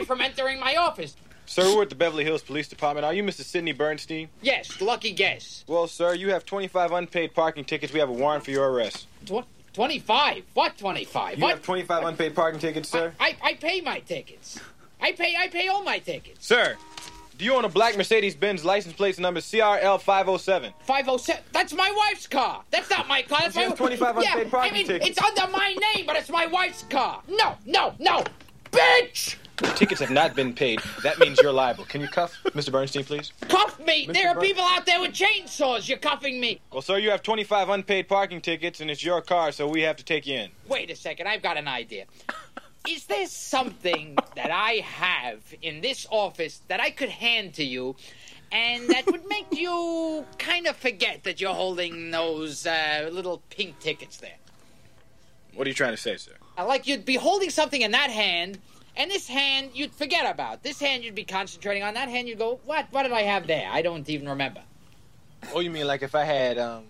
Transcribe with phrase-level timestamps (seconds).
[0.00, 1.16] dissuade you in any way from entering my office.
[1.46, 3.04] Sir, we're at the Beverly Hills Police Department.
[3.04, 3.42] Are you Mr.
[3.42, 4.28] Sidney Bernstein?
[4.40, 5.64] Yes, lucky guess.
[5.66, 7.92] Well, sir, you have 25 unpaid parking tickets.
[7.92, 9.06] We have a warrant for your arrest.
[9.26, 10.44] Tw- 25?
[10.54, 11.38] What 25?
[11.38, 11.50] You what?
[11.50, 13.12] have 25 unpaid parking tickets, sir?
[13.18, 14.60] I, I pay my tickets.
[15.00, 16.46] I pay I pay all my tickets.
[16.46, 16.76] Sir,
[17.38, 20.72] do you own a black Mercedes Benz license plate number CRL 507?
[20.84, 21.42] 507.
[21.52, 22.62] That's my wife's car.
[22.70, 23.40] That's not my car.
[23.42, 25.10] That's You my have 25 yeah, unpaid parking I mean, tickets.
[25.18, 27.22] it's under my name, but it's my wife's car.
[27.28, 28.22] No, no, no.
[28.70, 29.36] Bitch!
[29.56, 30.80] Tickets have not been paid.
[31.02, 31.84] That means you're liable.
[31.84, 32.72] Can you cuff Mr.
[32.72, 33.32] Bernstein, please?
[33.48, 34.06] Cuff me!
[34.06, 34.12] Mr.
[34.14, 35.88] There are people out there with chainsaws.
[35.88, 36.60] You're cuffing me.
[36.72, 39.96] Well, sir, you have 25 unpaid parking tickets, and it's your car, so we have
[39.96, 40.50] to take you in.
[40.68, 42.06] Wait a second, I've got an idea.
[42.88, 47.94] Is there something that I have in this office that I could hand to you
[48.50, 53.78] and that would make you kind of forget that you're holding those uh, little pink
[53.78, 54.34] tickets there?
[55.54, 56.32] What are you trying to say, sir?
[56.58, 58.58] Uh, Like you'd be holding something in that hand,
[58.96, 60.62] and this hand you'd forget about.
[60.62, 61.94] This hand you'd be concentrating on.
[61.94, 62.86] That hand you'd go, what?
[62.90, 63.68] What did I have there?
[63.70, 64.60] I don't even remember.
[65.54, 66.84] Oh, you mean like if I had, um.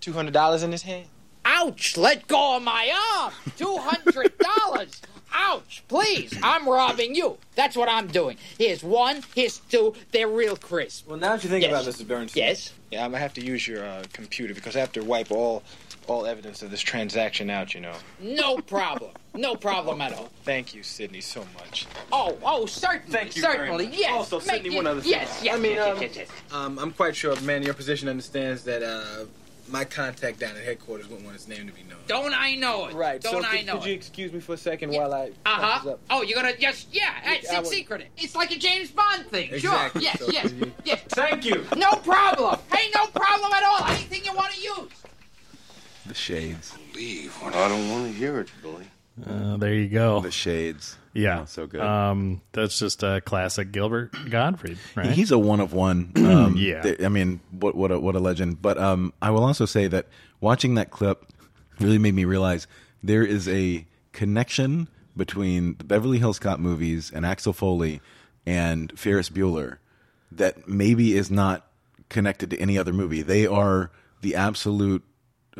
[0.00, 1.06] $200 in his hand?
[1.44, 1.96] Ouch!
[1.96, 3.32] Let go of my arm!
[3.56, 5.00] $200!
[5.34, 5.82] Ouch!
[5.88, 7.38] Please, I'm robbing you.
[7.56, 8.36] That's what I'm doing.
[8.58, 9.94] Here's one, here's two.
[10.12, 11.08] They're real crisp.
[11.08, 11.70] Well, now that you think Yes.
[11.72, 12.06] about this, Mr.
[12.08, 12.42] Bernstein.
[12.44, 12.72] Yes?
[12.90, 15.62] Yeah, I'm gonna have to use your uh, computer because I have to wipe all
[16.08, 17.74] all evidence of this transaction out.
[17.74, 17.94] You know.
[18.20, 19.12] No problem.
[19.34, 20.30] No problem at all.
[20.44, 21.86] Thank you, Sidney, so much.
[22.10, 23.12] Oh, oh, certainly.
[23.12, 23.98] Thank you very Certainly, much.
[23.98, 24.12] yes.
[24.12, 25.10] Also, Make Sidney, you- one other thing.
[25.10, 26.52] Yes, yes, I mean, yes, um, yes, yes, yes.
[26.54, 29.26] Um, I'm quite sure, man, your position understands that uh,
[29.68, 31.98] my contact down at headquarters wouldn't want his name to be known.
[32.06, 32.94] Don't I know it?
[32.94, 33.20] Right.
[33.20, 35.00] Don't so I could, know could you excuse me for a second Yeah.
[35.00, 35.26] while I?
[35.44, 35.96] Uh huh.
[36.08, 38.06] Oh, you're gonna just yeah, it's I in secret.
[38.16, 39.52] It's like a James Bond thing.
[39.52, 40.02] Exactly.
[40.02, 40.10] Sure.
[40.12, 40.20] Yes.
[40.20, 40.52] So yes.
[40.84, 41.02] Yes.
[41.08, 41.66] Thank you.
[41.76, 42.58] No problem.
[42.72, 43.86] Hey, no problem at all.
[43.88, 44.88] Anything you want to use.
[46.08, 46.74] The shades.
[46.94, 47.34] Leave.
[47.42, 48.86] I don't want to hear it, Billy.
[49.26, 50.20] Uh, there you go.
[50.20, 50.96] The shades.
[51.14, 51.80] Yeah, Oh, so good.
[51.80, 55.06] Um, that's just a classic Gilbert Gottfried, right?
[55.12, 56.12] He's a one of one.
[56.16, 56.82] Um, Yeah.
[56.82, 58.60] th- I mean, what what a, what a legend.
[58.60, 60.08] But um, I will also say that
[60.40, 61.24] watching that clip
[61.80, 62.66] really made me realize
[63.02, 68.02] there is a connection between the Beverly Hills Cop movies and Axel Foley
[68.44, 69.78] and Ferris Bueller
[70.30, 71.66] that maybe is not
[72.10, 73.22] connected to any other movie.
[73.22, 73.90] They are
[74.20, 75.02] the absolute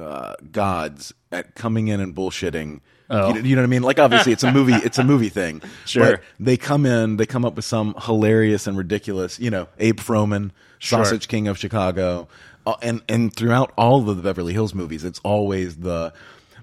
[0.01, 2.81] uh, gods at coming in and bullshitting.
[3.09, 3.29] Oh.
[3.29, 3.83] You, know, you know what I mean?
[3.83, 5.63] Like obviously it's a movie, it's a movie thing.
[5.85, 6.17] Sure.
[6.17, 9.99] But they come in, they come up with some hilarious and ridiculous, you know, Abe
[10.01, 11.05] Froman, Sure.
[11.05, 12.29] Sausage King of Chicago,
[12.67, 16.13] uh, and and throughout all of the Beverly Hills movies, it's always the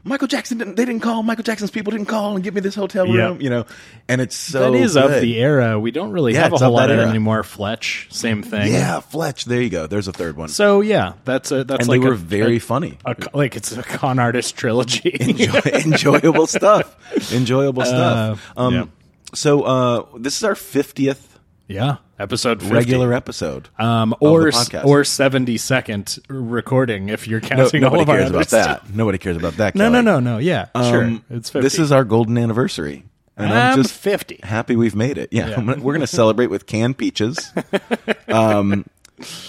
[0.06, 0.76] Michael Jackson didn't.
[0.76, 1.24] They didn't call.
[1.24, 3.16] Michael Jackson's people didn't call and give me this hotel Yep.
[3.16, 3.42] room.
[3.42, 3.66] You know,
[4.10, 5.80] and it's so that is of the era.
[5.80, 7.10] We don't really Yeah, have a whole lot of it era.
[7.10, 7.42] anymore.
[7.44, 8.74] Fletch, same thing.
[8.74, 9.46] Yeah, Fletch.
[9.46, 9.88] There you go.
[9.88, 10.50] There's a third one.
[10.50, 12.98] So yeah, that's a that's and like they were a, very a- funny.
[13.06, 15.16] a- like it's a con artist trilogy.
[15.22, 17.32] Enjoy, enjoyable stuff.
[17.34, 18.52] Enjoyable stuff.
[18.58, 18.86] Uh, um, yeah.
[19.34, 21.33] So uh, this is our fiftieth
[21.74, 22.74] yeah, episode 50.
[22.76, 23.70] regular episode.
[23.80, 24.86] um, or podcast.
[24.86, 28.84] or seventy second recording if you're No, counting all nobody of our cares about stuff.
[28.88, 28.96] that.
[28.96, 29.76] Nobody cares about that.
[29.76, 30.06] No, no, Kelly.
[30.06, 30.38] no, no.
[30.38, 31.04] Yeah, sure.
[31.04, 31.64] Um, It's 50.
[31.64, 33.06] This is our golden anniversary.
[33.36, 34.42] And I'm I'm just 50.
[34.44, 35.30] happy we've made it.
[35.34, 35.60] Yeah, Yeah.
[35.80, 37.52] We're going to celebrate with canned peaches.
[38.28, 38.86] um,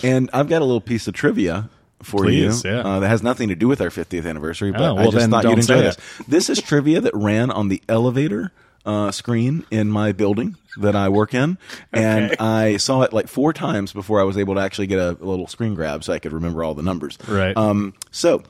[0.02, 1.68] and I've got a little piece of trivia
[2.02, 2.78] for Please, you yeah.
[2.80, 5.44] uh, that has nothing to do with our 50th anniversary, but Oh, I just thought
[5.44, 5.96] you'd enjoy say this.
[6.28, 8.52] This is trivia that ran on the elevator
[8.84, 11.56] uh, screen in my building that I work in,
[11.92, 12.36] and Okay.
[12.38, 15.24] I saw it like four times before I was able to actually get a, a
[15.24, 17.16] little screen grab so I could remember all the numbers.
[17.28, 17.56] Right.
[17.56, 18.42] Um, so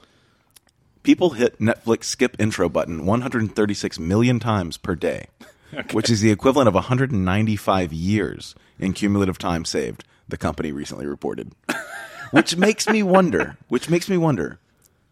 [1.03, 5.27] people hit Netflix skip intro button 136 million times per day,
[5.93, 10.05] which is the equivalent of 195 years in cumulative time saved.
[10.27, 11.53] The company recently reported,
[12.31, 13.59] which makes me wonder.
[13.69, 14.59] Which makes me wonder.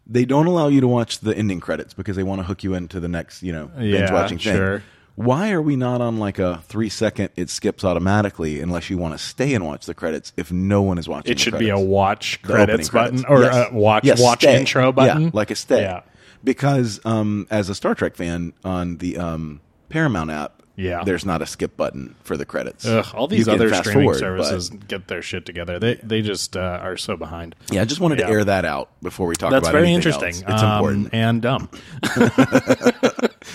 [0.06, 2.72] They don't allow you to watch the ending credits because they want to hook you
[2.74, 4.56] into the next, you know, binge watching thing.
[4.56, 4.82] sure.
[5.14, 7.30] Why are we not on like a three second?
[7.36, 10.32] It skips automatically unless you want to stay and watch the credits.
[10.36, 13.68] If no one is watching, It should be a watch credits opening button or Yes.
[13.70, 14.58] a watch Yes, watch stay.
[14.58, 15.82] intro Yeah, button, like a stay.
[15.82, 16.00] Yeah.
[16.42, 19.60] Because um, as a Star Trek fan on the um,
[19.90, 21.04] Paramount app, Yeah.
[21.04, 22.86] there's not a skip button for the credits.
[22.86, 25.78] Ugh, all these can other streaming forward, services but- get their shit together.
[25.78, 27.54] They they just uh, are so behind.
[27.70, 28.26] yeah, I just wanted Yeah.
[28.26, 29.60] to air that out before we talk about it.
[29.62, 30.28] That's about very interesting.
[30.28, 30.42] else.
[30.42, 31.08] It's um, important.
[31.12, 31.68] and dumb.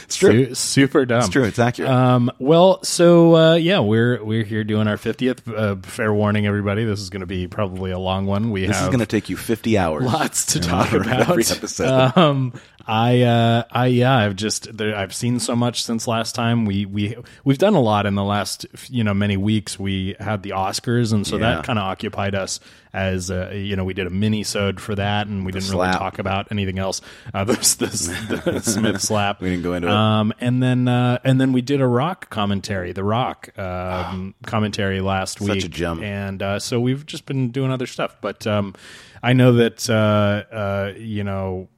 [0.04, 0.48] it's true.
[0.50, 1.20] Su- super dumb.
[1.20, 1.44] It's true.
[1.44, 1.90] It's accurate.
[1.90, 5.48] Um, well, so uh, yeah, we're we're here doing our fiftieth.
[5.48, 6.84] Uh, fair warning, everybody.
[6.86, 8.52] This is going to be probably a long one.
[8.52, 10.04] We this is going to take you 50 hours.
[10.04, 11.30] lots to talk about.
[11.30, 12.18] every episode.
[12.18, 12.54] Um,
[12.90, 16.64] I, uh, I, yeah, I've just, there, I've seen so much since last time.
[16.66, 17.07] We, we,
[17.44, 19.78] we've done a lot in the last, you know, many weeks.
[19.80, 21.56] We had the Oscars, and so Yeah.
[21.56, 22.60] that kind of occupied us.
[22.94, 25.92] As uh, you know, we did a mini sode for that, and we didn't really
[25.92, 27.02] talk about anything else.
[27.34, 29.40] Uh, there's this the Smith slap.
[29.42, 29.94] We didn't go into it.
[29.94, 35.02] Um, and then, uh, and then we did a rock commentary, the rock um, commentary
[35.02, 35.66] last Such week.
[35.66, 36.02] a gem.
[36.02, 38.74] And uh, so we've just been doing other stuff, but um,
[39.22, 41.70] I know that uh, uh, you know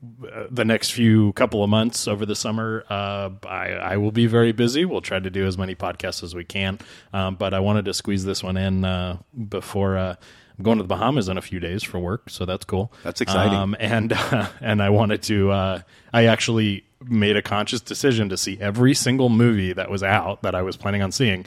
[0.50, 4.51] the next few couple of months over the summer, uh, I, I will be very
[4.51, 4.86] busy.
[4.86, 6.80] We'll try to do as many podcasts as we can,
[7.13, 9.97] um, but I wanted to squeeze this one in uh, before.
[9.97, 10.15] Uh,
[10.57, 12.91] I'm going to the Bahamas in a few days for work, so that's cool.
[13.03, 13.57] That's exciting.
[13.57, 15.51] Um, and uh, and I wanted to.
[15.51, 15.81] Uh,
[16.13, 20.56] I actually made a conscious decision to see every single movie that was out that
[20.56, 21.45] I was planning on seeing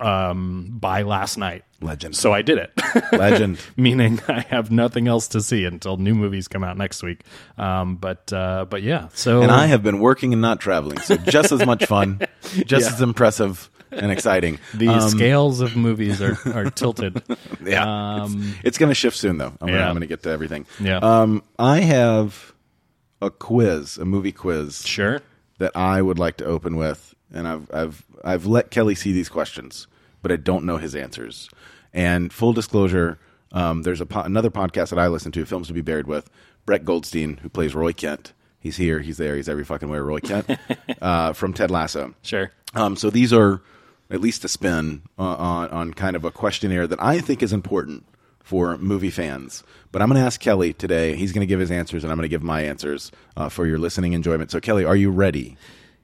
[0.00, 1.64] um, by last night.
[1.80, 2.16] Legend.
[2.16, 2.72] So I did it.
[3.12, 3.58] Legend.
[3.76, 7.20] Meaning I have nothing else to see until new movies come out next week.
[7.58, 9.08] Um, but uh, but yeah.
[9.14, 12.20] So And I have been working and not traveling, so just as much fun,
[12.64, 12.94] just Yeah.
[12.94, 14.58] as impressive and exciting.
[14.74, 17.22] the Um, scales of movies are, are tilted.
[17.64, 17.84] Yeah,
[18.22, 19.52] Um, it's, it's going to shift soon, though.
[19.60, 19.88] I'm yeah.
[19.88, 20.66] going to get to everything.
[20.80, 20.98] Yeah.
[20.98, 22.52] Um, I have
[23.20, 25.20] a quiz, a movie quiz Sure.
[25.58, 29.28] that I would like to open with, and I've I've I've let Kelly see these
[29.28, 29.86] questions,
[30.22, 31.48] but I don't know his answers.
[31.92, 33.18] And full disclosure,
[33.52, 36.28] um, there's a po- another podcast that I listen to, Films to Be Buried with
[36.64, 38.32] Brett Goldstein, who plays Roy Kent.
[38.58, 39.98] He's here, he's there, he's every fucking way.
[39.98, 40.50] Roy Kent
[41.00, 42.14] uh, from Ted Lasso.
[42.22, 42.50] Sure.
[42.74, 43.62] Um, so these are
[44.10, 47.52] at least a spin uh, on on kind of a questionnaire that I think is
[47.52, 48.04] important
[48.42, 49.62] for movie fans.
[49.90, 51.16] But I'm going to ask Kelly today.
[51.16, 53.66] He's going to give his answers, and I'm going to give my answers uh, for
[53.66, 54.50] your listening enjoyment.
[54.50, 55.56] So, Kelly, are you ready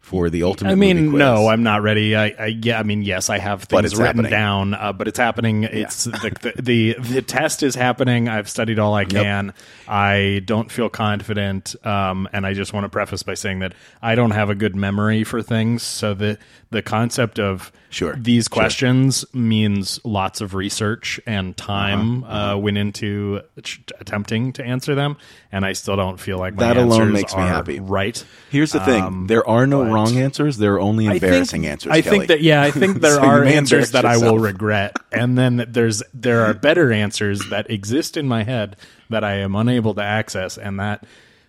[0.03, 0.73] for the ultimate?
[0.73, 2.15] I mean, no, I'm not ready.
[2.15, 4.31] I, I yeah, I mean, yes, I have things it's written happening.
[4.31, 5.63] down, uh, but it's happening.
[5.65, 8.29] It's the, the the the test is happening.
[8.29, 9.55] I've studied all I can.
[9.89, 14.15] I don't feel confident, um, and I just want to preface by saying that I
[14.15, 15.83] don't have a good memory for things.
[15.83, 16.39] So the
[16.73, 18.59] the concept of Sure, these sure.
[18.63, 24.95] questions means lots of research and time Uh-huh, uh went into ch- attempting to answer
[24.95, 25.17] them,
[25.53, 27.81] and I still don't feel like my That alone makes me happy.
[27.81, 28.25] Right.
[28.51, 30.57] Here's the thing: Um, there are no wrong answers.
[30.57, 31.93] There are only I embarrassing think, answers.
[31.93, 32.17] I Kelly.
[32.19, 35.67] think that yeah, I think there So are answers that I will regret, and then
[35.69, 38.77] there's there are better answers that exist in my head
[39.11, 41.05] that I am unable to access, and that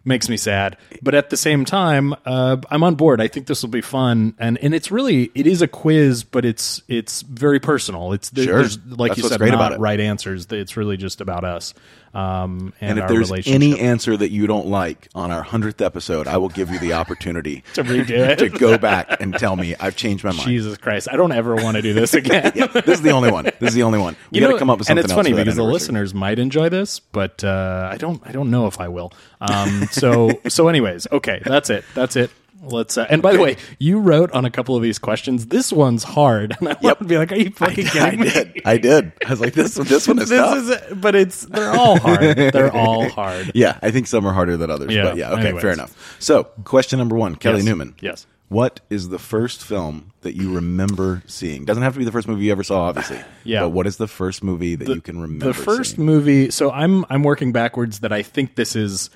[0.05, 0.77] makes me sad.
[1.01, 3.21] But at the same time, uh, I'm on board.
[3.21, 6.45] I think this will be fun, and and it's really it is a quiz, but
[6.45, 8.13] it's it's very personal.
[8.13, 8.55] It's there, Sure.
[8.59, 10.45] there's like That's you said, not right answers.
[10.51, 11.73] It's really just about us.
[12.13, 13.55] Um, and, And if there's relationship.
[13.55, 16.93] any answer that you don't like on our hundredth episode, I will give you the
[16.93, 18.37] opportunity to redo it.
[18.39, 20.43] to go back and tell me I've changed my mind.
[20.47, 22.51] Jesus Christ, I don't ever want to do this again.
[22.53, 23.45] Yeah, this is the only one.
[23.45, 24.15] This is the only one.
[24.31, 24.99] We You got to come up with something.
[24.99, 28.21] and it's funny because the listeners might enjoy this, but uh, I don't.
[28.25, 29.11] I don't know if I will.
[29.41, 31.83] Um, so so, anyways, okay, that's it.
[31.95, 32.29] That's it.
[32.63, 32.97] Let's.
[32.97, 35.47] Uh, and by the way, you wrote on a couple of these questions.
[35.47, 38.29] This one's hard, and I want to be like, "Are you fucking I kidding me?"
[38.29, 38.61] did.
[38.65, 39.11] I did.
[39.25, 39.75] I was like, this.
[39.83, 40.91] This one is This tough.
[40.91, 42.37] is, but it's they're all hard.
[42.37, 43.51] They're all hard.
[43.53, 44.93] yeah, I think some are harder than others.
[44.93, 45.61] Yeah, But yeah, okay, anyways.
[45.61, 46.15] fair enough.
[46.19, 47.65] So, question number one, Kelly Yes.
[47.65, 47.95] Newman.
[47.99, 48.25] Yes.
[48.49, 51.65] What is the first film that you remember seeing?
[51.65, 53.19] Doesn't have to be the first movie you ever saw, obviously.
[53.43, 53.61] Yeah.
[53.61, 55.47] But what is the first movie that you can remember?
[55.47, 56.05] the first seeing?
[56.05, 59.09] movie so i'm i'm working backwards that i think this is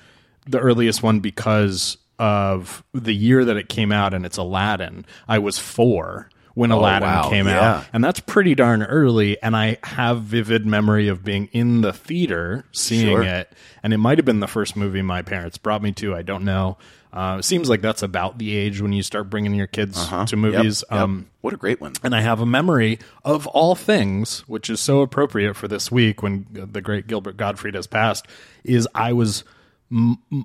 [0.46, 5.38] the earliest one because of the year that it came out and it's aladdin i
[5.38, 7.28] was four when aladdin Oh, wow.
[7.30, 7.76] came Yeah.
[7.78, 11.92] out and that's pretty darn early and i have vivid memory of being in the
[11.92, 13.22] theater seeing Sure.
[13.22, 16.22] it and it might have been the first movie my parents brought me to i
[16.22, 16.76] don't know
[17.10, 20.02] uh, it seems like that's about the age when you start bringing your kids to
[20.14, 20.26] Uh-huh.
[20.28, 21.00] Yep, movies yep.
[21.00, 21.94] um, what a great one.
[22.02, 26.22] and I have a memory of all things, which is so appropriate for this week
[26.22, 28.26] when the great Gilbert Gottfried has passed.
[28.62, 29.42] Is I was.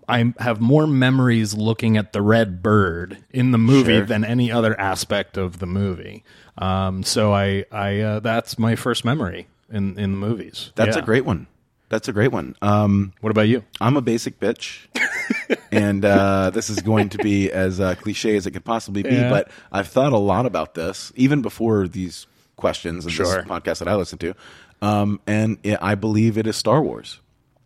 [0.07, 4.05] I have more memories looking at the red bird in the movie Sure.
[4.05, 6.23] than any other aspect of the movie.
[6.57, 10.71] Um, so I, I uh, that's my first memory in in the movies.
[10.75, 11.01] That's Yeah.
[11.03, 11.47] a great one.
[11.89, 12.55] That's a great one.
[12.61, 13.63] Um, What about you?
[13.81, 14.87] I'm a basic bitch,
[15.71, 19.13] and uh, this is going to be as uh, cliche as it could possibly be.
[19.13, 19.29] Yeah.
[19.29, 23.25] But I've thought a lot about this, even before these questions and Sure.
[23.25, 24.33] this podcast that I listen to.
[24.81, 27.19] Um, and it, I believe it is Star Wars.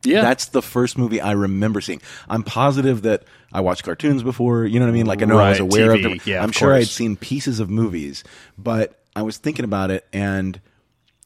[0.03, 2.01] Yeah, That's the first movie I remember seeing.
[2.29, 4.65] I'm positive that I watched cartoons before.
[4.65, 5.05] You know what I mean?
[5.05, 6.19] Like I know I was Right, aware TV, of them.
[6.25, 8.23] yeah, I'm of sure I'd seen pieces of movies,
[8.57, 10.61] but I was thinking about it, and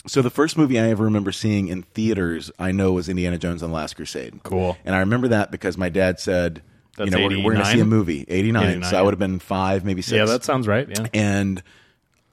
[0.07, 3.61] so the first movie I ever remember seeing in theaters, I know, was Indiana Jones
[3.61, 4.41] and the Last Crusade.
[4.43, 4.75] Cool.
[4.83, 6.63] And I remember that because my dad said,
[6.97, 8.63] That's you know, we're, we're going to see a movie, 89.
[8.63, 9.01] 89, so I yeah.
[9.03, 10.15] would have been five, maybe six.
[10.15, 10.87] Yeah, that sounds right.
[10.89, 11.05] Yeah.
[11.13, 11.61] and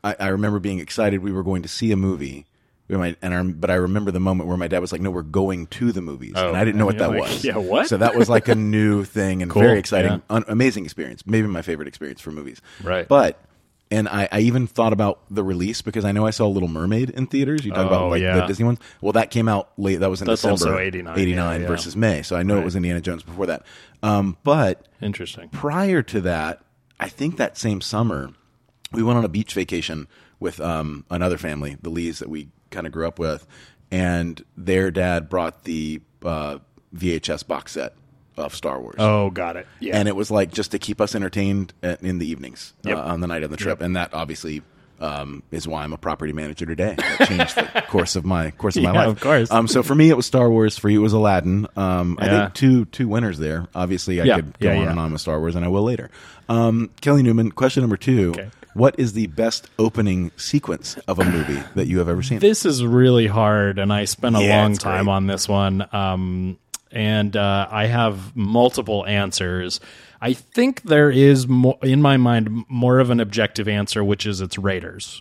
[0.03, 2.47] I, I remember being excited we were going to see a movie.
[2.89, 5.11] We might, and I, but I remember the moment where my dad was like, "No,
[5.11, 7.45] we're going to the movies," Oh, and I didn't know what that like, was.
[7.45, 10.19] "Yeah, what?" So that was like a new thing and Cool, very exciting, yeah.
[10.31, 11.27] un- amazing experience.
[11.27, 12.63] Maybe my favorite experience for movies.
[12.83, 13.07] Right.
[13.07, 13.39] But
[13.91, 17.11] and I, I even thought about the release because I know I saw Little Mermaid
[17.11, 17.65] in theaters.
[17.65, 18.47] You talk Oh, about like the.
[18.47, 18.79] Disney ones.
[19.03, 19.97] Well, that came out late.
[20.01, 21.67] That was in That's December, also 89, 89 yeah, yeah.
[21.67, 22.23] versus May.
[22.23, 23.63] So I know it was Indiana Jones before that.
[24.03, 25.49] Um, but Interesting.
[25.51, 26.63] prior to that,
[27.01, 28.31] I think that same summer,
[28.93, 30.07] we went on a beach vacation
[30.41, 33.47] with um, another family, the Lees that we kind of grew up with,
[33.91, 36.59] and their dad brought the uh,
[36.95, 37.95] VHS box set
[38.37, 38.97] of Star Wars.
[38.99, 39.67] Oh, got it.
[39.81, 39.97] Yeah.
[39.99, 42.97] And it was like just to keep us entertained in the evenings Yep.
[42.97, 44.63] uh, on the night of the trip, and that obviously
[45.01, 46.95] um, is why I'm a property manager today.
[46.97, 49.09] That changed the course of my course of my Yeah, life.
[49.09, 49.51] of course.
[49.51, 50.77] Um, so for me, it was Star Wars.
[50.79, 51.67] For you, it was Aladdin.
[51.77, 53.67] Um, I think two two winners there.
[53.75, 54.91] Obviously, I Yeah, could go yeah, on yeah.
[54.91, 56.11] and on with Star Wars, and I will later.
[56.49, 58.51] Um, Kelly Newman, question number two: Okay.
[58.75, 62.39] What is the best opening sequence of a movie that you have ever seen?
[62.39, 65.13] this is really hard, and I spent a Yeah, long time great.
[65.15, 65.87] on this one.
[65.93, 66.59] Um,
[66.93, 69.81] and uh, I have multiple answers.
[70.21, 74.41] I think there is, mo- in my mind, more of an objective answer, which is
[74.41, 75.21] it's Raiders.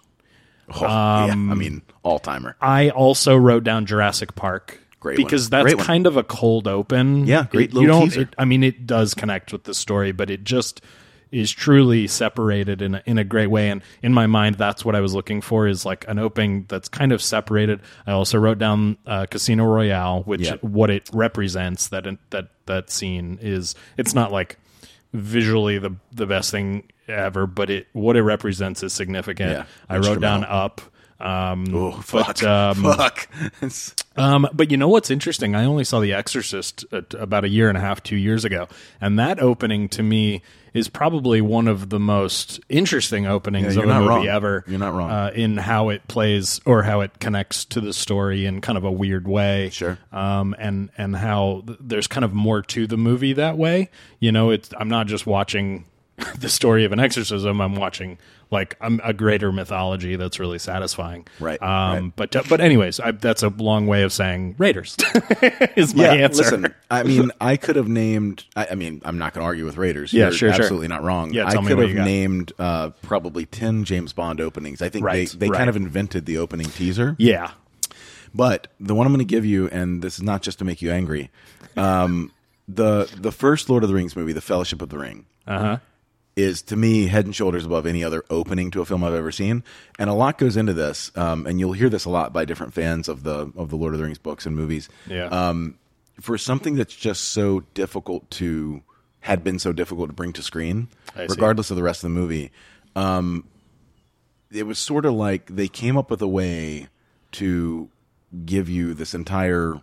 [0.70, 2.56] Oh, yeah, I mean, all timer.
[2.62, 4.80] I also wrote down Jurassic Park.
[5.00, 5.25] Great one.
[5.25, 5.86] because that's Great one.
[5.86, 7.27] kind of a cold open.
[7.27, 8.22] Yeah, great It- little you don't, teaser.
[8.24, 10.82] it- I mean, it does connect with the story, but it just
[11.31, 13.69] is truly separated in a, in a great way.
[13.69, 16.88] And in my mind, that's what I was looking for is like an opening that's
[16.88, 17.81] kind of separated.
[18.05, 20.55] I also wrote down uh, Casino Royale, which Yeah.
[20.62, 21.88] what it represents.
[21.89, 23.75] That that that scene is.
[23.98, 24.57] It's not like
[25.13, 29.51] visually the the best thing ever, but it what it represents is significant.
[29.51, 30.81] Yeah, I wrote down up.
[31.19, 32.43] Um, Oh, but, fuck.
[32.43, 33.27] um, fuck.
[34.17, 35.55] Um, but you know what's interesting?
[35.55, 38.67] I only saw The Exorcist at about a year and a half, two years ago,
[39.01, 40.43] and that opening to me
[40.77, 44.27] is probably one of the most interesting openings Yeah, of a movie wrong.
[44.27, 44.63] ever.
[44.67, 45.10] You're not wrong.
[45.10, 48.84] uh, in how it plays or how it connects to the story in kind of
[48.84, 49.69] a weird way.
[49.72, 49.98] Sure.
[50.12, 53.89] um, and and how th- there's kind of more to the movie that way.
[54.19, 55.86] You know, it's I'm not just watching
[56.38, 57.60] the story of an exorcism.
[57.62, 58.17] I'm watching
[58.50, 61.27] like um, a greater mythology that's really satisfying.
[61.39, 61.68] Right, Um,
[62.06, 62.13] right.
[62.16, 64.96] But uh, but anyways, I, that's a long way of saying Raiders
[65.75, 66.44] is my answer.
[66.44, 68.46] Listen, I mean, I could have named.
[68.56, 70.13] I, I mean, I'm not going to argue with Raiders.
[70.13, 70.62] Yeah, You're sure, sure.
[70.63, 71.34] absolutely not wrong.
[71.34, 74.82] Yeah, I could have named uh, probably ten James Bond openings.
[74.82, 75.58] I think Right, they they right.
[75.58, 77.16] kind of invented the opening teaser.
[77.20, 77.51] Yeah.
[78.36, 80.82] But the one I'm going to give you, and this is not just to make
[80.82, 81.32] you angry,
[81.75, 82.32] um,
[82.68, 85.77] the the first Lord of the Rings movie, The Fellowship of the Ring, Uh huh.
[86.38, 89.32] Is to me head and shoulders above any other opening to a film I've ever
[89.32, 89.63] seen.
[89.98, 92.75] And a lot goes into this, um, and you'll hear this a lot by different
[92.75, 94.88] fans of the of the Lord of the Rings books and movies.
[95.08, 95.25] Yeah.
[95.25, 95.79] Um,
[96.22, 98.84] for something that's just so difficult to
[99.22, 102.51] had been so difficult to bring to screen, regardless of the rest of the movie,
[102.96, 103.44] um,
[104.51, 106.88] it was sort of like they came up with a way
[107.34, 107.89] to
[108.46, 109.82] give you this entire,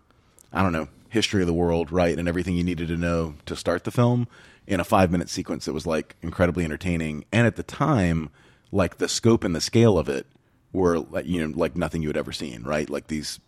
[0.53, 3.57] I don't know, history of the world, right, and everything you needed to know to
[3.57, 4.29] start the film
[4.67, 8.31] in a five minute sequence that was like incredibly entertaining, and at the time,
[8.73, 10.27] like the scope and the scale of it
[10.73, 13.41] were like you know like nothing you had ever seen, right, like these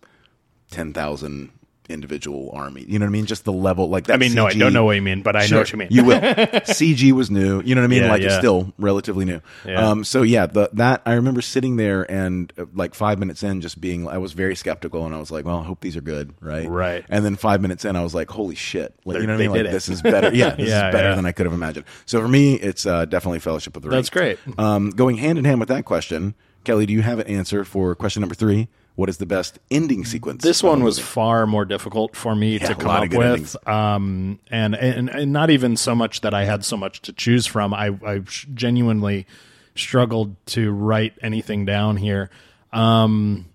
[0.71, 1.51] ten thousand
[1.89, 2.85] individual army.
[2.87, 3.27] You know what I mean?
[3.27, 4.15] Just the level like that.
[4.15, 5.89] I mean, no, I don't know what you mean, but I know what you mean.
[5.91, 6.21] You will.
[6.21, 7.61] CG was new.
[7.63, 8.03] You know what I mean?
[8.03, 9.41] Yeah, like it's still relatively new.
[9.65, 9.89] Yeah.
[9.91, 13.61] Um, so yeah, the, that I remember sitting there and uh, like five minutes in,
[13.61, 16.01] just being I was very skeptical, and I was like, well, I hope these are
[16.01, 16.69] good, right?
[16.69, 17.05] Right.
[17.09, 18.95] And then five minutes in, I was like, holy shit!
[19.05, 19.51] Like, They're- you know what I mean?
[19.53, 19.73] Like it.
[19.73, 20.35] this is better.
[20.35, 21.15] Yeah, this Yeah, is better yeah.
[21.15, 21.87] than I could have imagined.
[22.07, 23.97] So for me, it's uh, definitely Fellowship of the Ring.
[23.99, 24.39] That's great.
[24.59, 27.95] Um, going hand in hand with that question, Kelly, do you have an answer for
[27.95, 28.69] question number three?
[28.97, 30.43] What is the best ending sequence?
[30.43, 34.75] This one was far more difficult for me Yeah, to come up with, um, and,
[34.75, 37.75] and and not even so much that I had so much to choose from.
[37.75, 38.21] I, I
[38.55, 39.27] genuinely
[39.75, 42.31] struggled to write anything down here.
[42.73, 43.47] Um,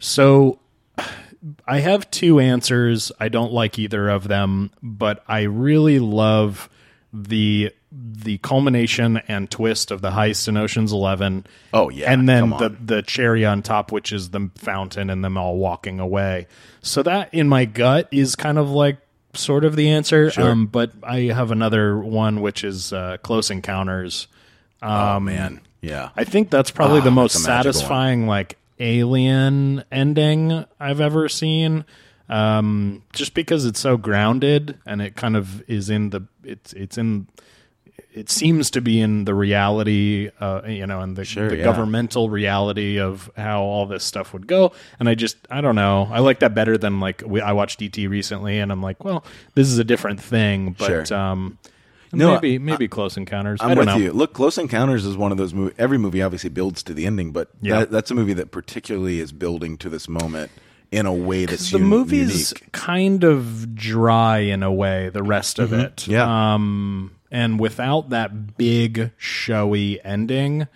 [0.00, 0.58] so
[1.66, 3.12] I have two answers.
[3.20, 6.68] I don't like either of them, but I really love
[7.12, 11.44] the the culmination and twist of the heist in Ocean's Eleven.
[11.74, 15.36] Oh, yeah, and then the the cherry on top, which is the fountain and them
[15.36, 16.46] all walking away.
[16.80, 18.98] So that in my gut is kind of like
[19.34, 20.30] sort of the answer.
[20.36, 24.26] Um, but I have another one, which is uh, Close Encounters.
[24.82, 26.10] oh man, yeah.
[26.16, 27.62] I think that's probably Ah, the most magical one.
[27.74, 31.84] satisfying like alien ending I've ever seen.
[32.28, 36.96] Um, just because it's so grounded and it kind of is in the it's it's
[36.96, 37.26] in
[38.14, 41.64] it seems to be in the reality, uh, you know, and the, Sure, the yeah.
[41.64, 44.72] governmental reality of how all this stuff would go.
[45.00, 46.08] And I just, I don't know.
[46.12, 48.06] I like that better than like we, I watched E.T.
[48.08, 50.76] recently, and I'm like, well, this is a different thing.
[50.78, 51.18] But Sure.
[51.18, 51.58] um,
[52.12, 53.60] No, maybe maybe Close Encounters.
[53.62, 53.96] I I'm don't with know.
[53.96, 54.12] you.
[54.12, 55.74] Look, Close Encounters is one of those movies.
[55.78, 57.78] Every movie obviously builds to the ending, but Yeah.
[57.80, 60.50] that, that's a movie that particularly is building to this moment
[60.90, 62.70] in a way that's the un- movie's unique.
[62.72, 66.10] kind of dry in a way the rest of it Mm-hmm.
[66.12, 66.54] Yeah.
[66.54, 70.68] um and without that big showy ending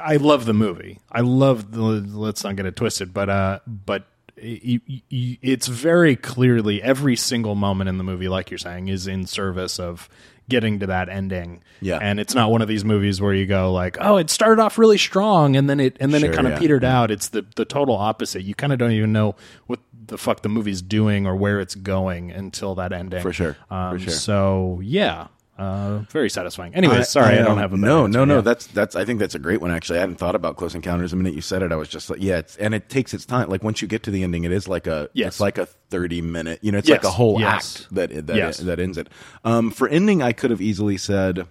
[0.00, 1.00] i love the movie.
[1.10, 7.16] I love the let's not get it twisted but uh but it's very clearly every
[7.16, 10.08] single moment in the movie like you're saying is in service of
[10.48, 11.62] getting to that ending.
[11.80, 11.98] Yeah.
[12.00, 14.78] and it's not one of these movies where you go like oh it started off
[14.78, 16.58] really strong and then it and then Sure, it kind of yeah.
[16.58, 17.10] petered out.
[17.10, 18.42] It's the the total opposite.
[18.42, 19.34] You kind of don't even know
[19.66, 23.22] what the fuck the movie's doing or where it's going until that ending.
[23.22, 24.12] For sure, for um, sure.
[24.12, 28.36] so yeah uh very satisfying anyway sorry I, don't um, have a no, no, no.
[28.36, 28.40] Yeah.
[28.40, 28.96] That's that's.
[28.96, 29.70] I think that's a great one.
[29.70, 31.10] Actually, I hadn't thought about Close Encounters.
[31.10, 32.38] The minute you said it, I was just like, yeah.
[32.38, 33.48] It's, and it takes its time.
[33.48, 35.08] Like once you get to the ending, it is like a.
[35.12, 35.28] Yes.
[35.34, 36.58] It's like a thirty minute.
[36.62, 37.82] You know, it's Yes, like a whole yes.
[37.82, 38.58] act that that Yes.
[38.58, 39.08] that ends it.
[39.44, 41.46] Um, for ending, I could have easily said.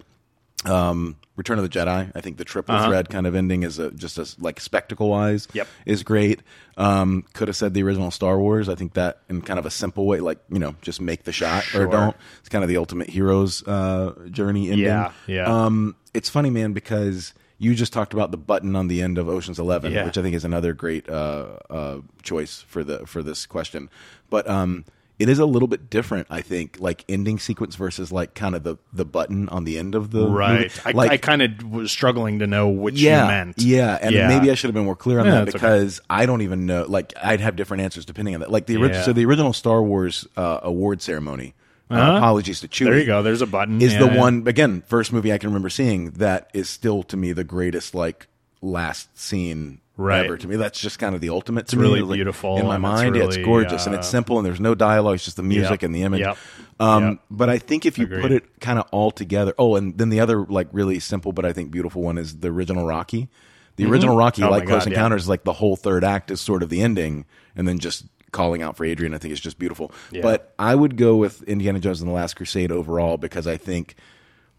[0.66, 2.12] Um, Return of the Jedi.
[2.14, 5.46] I think the triple thread kind of ending is a, just a, like spectacle wise.
[5.46, 5.52] Uh-huh.
[5.58, 5.68] Yep.
[5.84, 6.42] is great.
[6.76, 8.68] Um, could have said the original Star Wars.
[8.68, 11.32] I think that in kind of a simple way, like you know, just make the
[11.32, 11.88] shot Sure.
[11.88, 12.16] or don't.
[12.38, 14.86] It's kind of the ultimate hero's uh, journey ending.
[14.86, 15.64] Yeah, yeah.
[15.64, 19.28] Um, it's funny, man, because you just talked about the button on the end of
[19.28, 20.04] Ocean's Eleven, Yeah.
[20.04, 23.90] which I think is another great uh, uh, choice for the for this question.
[24.30, 24.84] But um,
[25.24, 28.62] it is a little bit different, I think, like ending sequence versus like kind of
[28.62, 30.80] the the button on the end of the right movie.
[30.84, 34.14] I, like I kind of was struggling to know which yeah, you meant Yeah, and
[34.14, 34.28] Yeah.
[34.28, 35.66] maybe I should have been more clear on Yeah, that that's okay.
[35.66, 36.84] because I don't even know.
[36.86, 38.50] Like, I'd have different answers depending on that.
[38.50, 41.54] Like the original, so the original Star Wars uh, award ceremony.
[41.90, 42.16] uh Uh-huh.
[42.18, 42.84] apologies to Chewie.
[42.84, 45.70] there you go there's a button Is the one again first movie I can remember
[45.70, 48.26] seeing that is still to me the greatest like
[48.62, 50.24] last scene Right.
[50.24, 50.56] ever to me.
[50.56, 51.68] That's just kind of the ultimate.
[51.68, 52.14] to really me.
[52.14, 53.14] Beautiful in my it's mind.
[53.16, 55.14] yeah, it's really, gorgeous and it's uh, simple and there's no dialogue.
[55.14, 55.82] It's just the music Yep.
[55.84, 56.20] and the image.
[56.20, 56.36] Yep.
[56.80, 57.18] Um, Yep.
[57.30, 58.22] But I think if you Agreed.
[58.22, 59.54] put it kind of all together.
[59.58, 62.48] Oh, and then the other like really simple but I think beautiful one is the
[62.48, 63.28] original Rocky.
[63.76, 64.98] The original Rocky, Oh like Close God, yeah.
[64.98, 67.24] Encounters, is like the whole third act is sort of the ending,
[67.56, 69.14] and then just calling out for Adrian.
[69.14, 69.90] I think is just beautiful.
[70.12, 70.22] Yeah.
[70.22, 73.96] But I would go with Indiana Jones and the Last Crusade overall because I think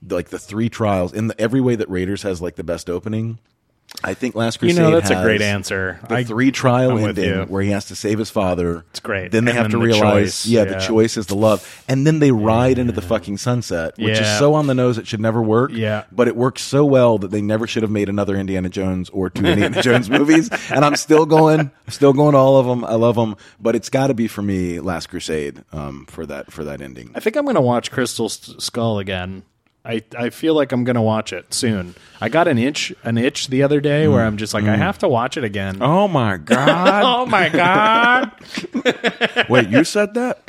[0.10, 3.40] like the three trials in the, every way that Raiders has like the best opening.
[4.04, 4.78] I think Last Crusade.
[4.78, 7.86] you know that's a great answer The I- three trial I'm ending where he has
[7.86, 8.86] to save his father.
[8.92, 9.32] It's great.
[9.32, 10.74] Then they And have then to the realize, choice, yeah, yeah.
[10.74, 14.38] the choice is the love, and then they ride into the fucking sunset, which is
[14.38, 15.72] so on the nose it should never work.
[15.74, 16.04] Yeah.
[16.12, 19.30] but it works so well that they never should have made another Indiana Jones or
[19.30, 20.50] two Indiana Jones movies.
[20.72, 22.84] And I'm still going, still going to all of them.
[22.86, 26.52] I love them, but it's got to be for me Last Crusade um, for that
[26.52, 27.12] for that ending.
[27.16, 29.44] I think I'm going to watch Crystal S- Skull again.
[29.86, 31.94] I, I feel like I'm going to watch it soon.
[32.20, 34.98] I got an itch an itch the other day where I'm just like I have
[35.00, 35.76] to watch it again.
[35.80, 35.88] Mm.
[35.88, 37.04] Oh my god!
[37.06, 38.32] Oh my god!
[39.50, 40.46] Wait, you said that?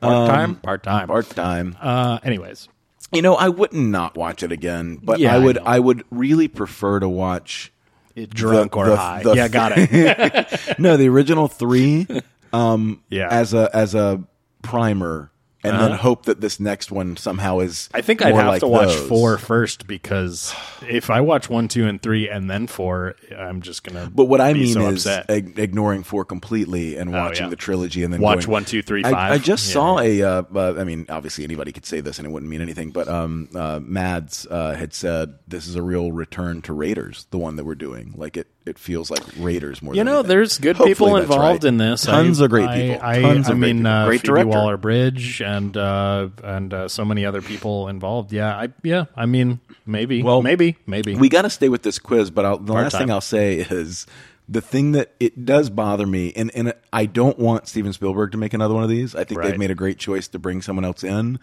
[0.00, 1.06] Part time, part time.
[1.08, 1.76] Part time.
[1.80, 2.68] Uh, anyways,
[3.12, 5.56] You know, I wouldn't not watch it again, but Yeah, I I would.
[5.56, 5.62] know.
[5.64, 7.70] I, would really prefer to watch.
[8.16, 9.22] drunk or the- high.
[9.22, 10.74] the- yeah, got it.
[10.78, 12.06] No, the original three
[12.52, 13.28] um, Yeah.
[13.30, 14.22] as a as a
[14.62, 15.30] primer,
[15.64, 17.88] and then hope that this next one somehow is.
[17.90, 17.98] Uh-huh.
[17.98, 19.08] I think I'd have like to watch those.
[19.08, 20.54] four first because
[20.88, 24.10] if I watch one, two, and three, and then four, I'm just gonna.
[24.14, 27.50] But what I be mean so is ig- ignoring four completely and watching yeah.
[27.50, 29.72] the trilogy and then Watch going- one, two, three, I- I, just Yeah.
[29.72, 30.22] saw a.
[30.22, 33.08] Uh, uh, I mean, obviously anybody could say this and it wouldn't mean anything, but
[33.08, 37.56] um, uh, Mads uh, had said this is a real return to Raiders, the one
[37.56, 38.14] that we're doing.
[38.16, 39.94] Like it, it feels like Raiders more.
[39.94, 40.28] You than know, anything.
[40.28, 41.68] there's good Hopefully people involved right.
[41.68, 42.02] in this.
[42.04, 42.98] Tons I- of great people.
[43.06, 43.92] I, Tons I of great mean, people.
[43.92, 44.48] Uh, Great Phoebe director.
[44.48, 48.32] Waller Bridge and uh, and uh, so many other people involved.
[48.32, 49.04] Yeah, I yeah.
[49.16, 50.22] I mean, maybe.
[50.22, 51.14] Well, maybe, maybe.
[51.14, 53.02] We got to stay with this quiz, but I'll, the last time.
[53.02, 54.06] thing I'll say is
[54.48, 58.38] the thing that it does bother me, and, and I don't want Steven Spielberg to
[58.38, 59.14] make another one of these.
[59.14, 59.50] I think Right.
[59.50, 61.38] they've made a great choice to bring someone else in,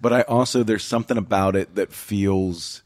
[0.00, 2.82] but I also there's something about it that feels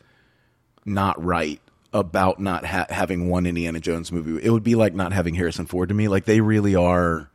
[0.85, 1.61] not right
[1.99, 4.45] about not ha- having one Indiana Jones movie.
[4.45, 6.09] It would be like not having Harrison Ford to me.
[6.09, 7.31] Like they really are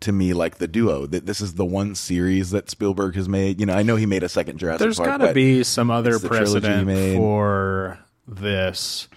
[0.00, 1.06] to me like the duo.
[1.06, 3.60] That this is the one series that Spielberg has made.
[3.60, 6.12] You know, I know he made a second Jurassic There's got to be some other
[6.12, 9.08] it's the trilogy he precedent for this.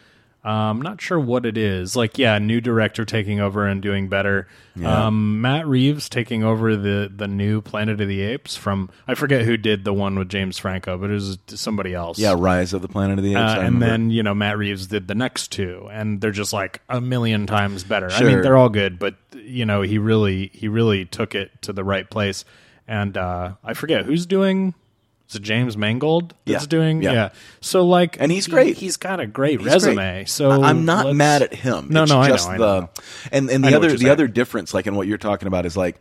[0.50, 1.96] Um, not sure what it is.
[1.96, 4.48] Like, yeah, new director taking over and doing better.
[4.84, 9.44] Um, Matt Reeves taking over the the new Planet of the Apes from I forget
[9.44, 12.18] who did the one with James Franco, but it was somebody else.
[12.18, 13.58] Yeah, Rise of the Planet of the Apes.
[13.58, 16.82] Uh, and then you know Matt Reeves did the next two, and they're just like
[16.90, 18.10] a million times better.
[18.10, 21.74] I mean, they're all good, but you know he really he really took it to
[21.74, 22.46] the right place.
[22.88, 24.74] And uh, I forget who's doing.
[25.30, 26.68] Is it James Mangold that's Yeah.
[26.68, 27.02] doing?
[27.04, 27.30] Yeah.
[27.62, 28.78] So like, And he's great.
[28.78, 29.96] He's got a great He's resume.
[29.96, 30.30] great.
[30.30, 31.88] So I- I'm not mad at him.
[31.90, 32.90] No, it's no, I know, just I the know.
[33.32, 34.12] and and the other the saying.
[34.12, 36.00] other difference, like in what you're talking about, is like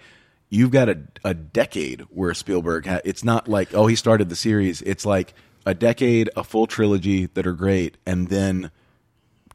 [0.49, 2.87] you've got a a decade where Spielberg.
[2.87, 4.81] Ha- it's not like oh he started the series.
[4.83, 5.35] It's like
[5.67, 8.71] a decade, a full trilogy that are great, and then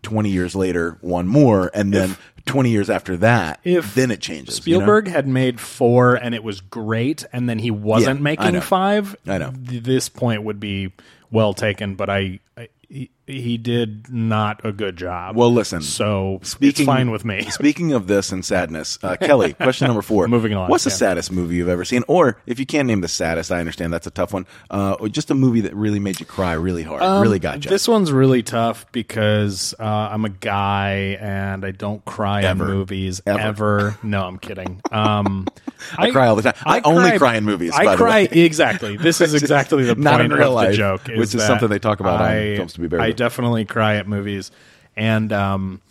[0.04, 4.66] twenty years later, one more, and then twenty years after that, If then it changes.
[4.68, 4.80] you know?
[4.82, 8.54] Spielberg had made four and it was great, and then he wasn't Yeah, I making
[8.54, 8.62] know.
[8.62, 9.16] five.
[9.26, 9.52] I know.
[9.68, 10.92] th- This point would be
[11.32, 15.36] well taken, but I, I he, he did not a good job.
[15.36, 17.42] Well, listen, so Speaking, it's fine with me.
[17.50, 20.28] Speaking of this and sadness, uh, Kelly, question number four.
[20.28, 20.98] Moving on, What's the yeah.
[20.98, 22.04] saddest movie you've ever seen?
[22.08, 24.46] Or if you can't name the saddest, I understand that's a tough one.
[24.70, 27.70] Uh, or just a movie that really made you cry really hard, really got you.
[27.70, 32.66] Um, This one's really tough because uh, I'm a guy and I don't cry Ever.
[32.66, 33.40] in movies Ever.
[33.40, 33.98] ever.
[34.04, 34.82] No, I'm kidding.
[34.92, 35.48] Um,
[35.98, 36.54] I cry all the time.
[36.66, 38.42] I only cry in movies, I by the cry way.
[38.42, 38.98] exactly.
[38.98, 42.00] This is exactly the Not point of life, the joke, which is something they talk
[42.00, 43.18] about on I, Films to Be Buried I With.
[43.18, 44.52] definitely cry at movies,
[44.96, 45.82] and um,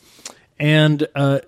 [0.59, 1.41] and uh,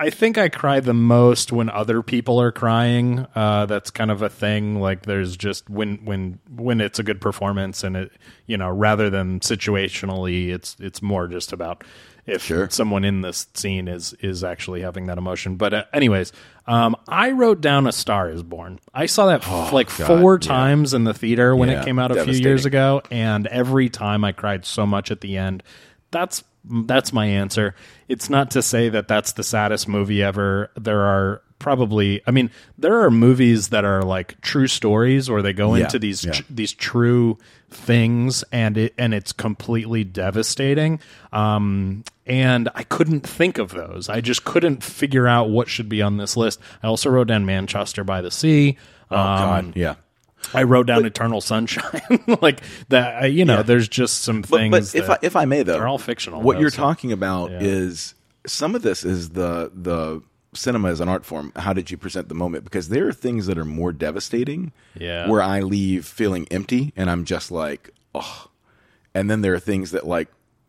[0.00, 3.26] I think I cry the most when other people are crying.
[3.34, 4.80] Uh, that's kind of a thing.
[4.80, 8.12] Like there's just when when when it's a good performance, and it
[8.46, 11.82] you know rather than situationally, it's it's more just about
[12.28, 12.68] if Sure.
[12.70, 15.56] someone in this scene is is actually having that emotion.
[15.56, 16.32] But uh, anyways,
[16.66, 18.78] um, I wrote down a Star Is Born.
[18.94, 20.46] I saw that f- like God, four yeah.
[20.48, 23.88] times in the theater when Yeah, it came out a few years ago, and every
[23.88, 25.62] time I cried so much at the end.
[26.10, 27.74] That's that's my answer.
[28.08, 30.70] It's not to say that that's the saddest movie ever.
[30.76, 35.52] There are probably, I mean, there are movies that are like true stories where they
[35.52, 37.38] go Yeah, into these tr- these true
[37.70, 41.00] things and it and it's completely devastating.
[41.32, 44.08] Um, and I couldn't think of those.
[44.08, 46.60] I just couldn't figure out what should be on this list.
[46.82, 48.76] I also wrote down Manchester by the Sea.
[49.10, 49.94] oh Um, God, yeah.
[50.54, 52.00] I wrote down Eternal Sunshine,
[52.40, 53.32] like that.
[53.32, 54.70] You know, there's just some things.
[54.70, 57.12] but if I, if I may though, they're all fictional, What though, you're so- talking
[57.12, 58.14] about is
[58.46, 60.22] some of this is the the
[60.54, 61.52] cinema as an art form.
[61.56, 62.64] How did you present the moment?
[62.64, 64.72] Because there are things that are more devastating.
[64.98, 65.28] Yeah.
[65.28, 68.48] Where I leave feeling empty and I'm just like, oh.
[69.14, 70.28] And then there are things that like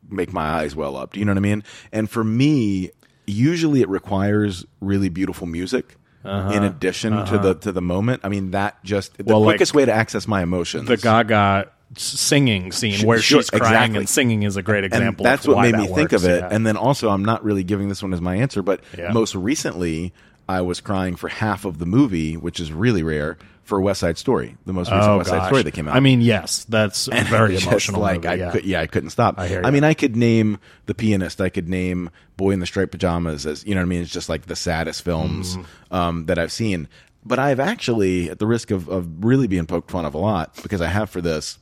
[0.10, 1.13] make my eyes well up.
[1.13, 1.63] Do you know what I mean?
[1.92, 2.92] And for me,
[3.28, 5.96] usually it requires really beautiful music.
[6.26, 6.52] Uh-huh.
[6.52, 9.74] In addition to the to the moment, I mean that just the Well, like, quickest
[9.74, 10.89] way to access my emotions.
[10.89, 13.97] the Gaga singing scene where Sure, she's crying exactly.
[13.99, 15.25] and singing is a great example.
[15.25, 16.39] And that's what made me think works, of it.
[16.41, 16.49] yeah.
[16.52, 19.12] And then also, I'm not really giving this one as my answer, but Yeah.
[19.12, 20.13] most recently,
[20.47, 24.17] I was crying for half of the movie, which is really rare for West Side
[24.17, 25.95] Story, the most recent oh West Side Story that came out.
[25.95, 28.02] I mean, yes, that's a very emotional.
[28.02, 28.52] Like movie, I yeah.
[28.52, 29.38] could, yeah, I couldn't stop.
[29.38, 31.39] I I mean, I could name The Pianist.
[31.39, 34.02] I could name Boy in the Striped Pajamas as you know what I mean.
[34.02, 35.93] It's just like the saddest films Mm-hmm.
[35.95, 36.88] um, that I've seen.
[37.23, 40.58] But I've actually, at the risk of, of really being poked fun of a lot,
[40.63, 41.60] because I have for this.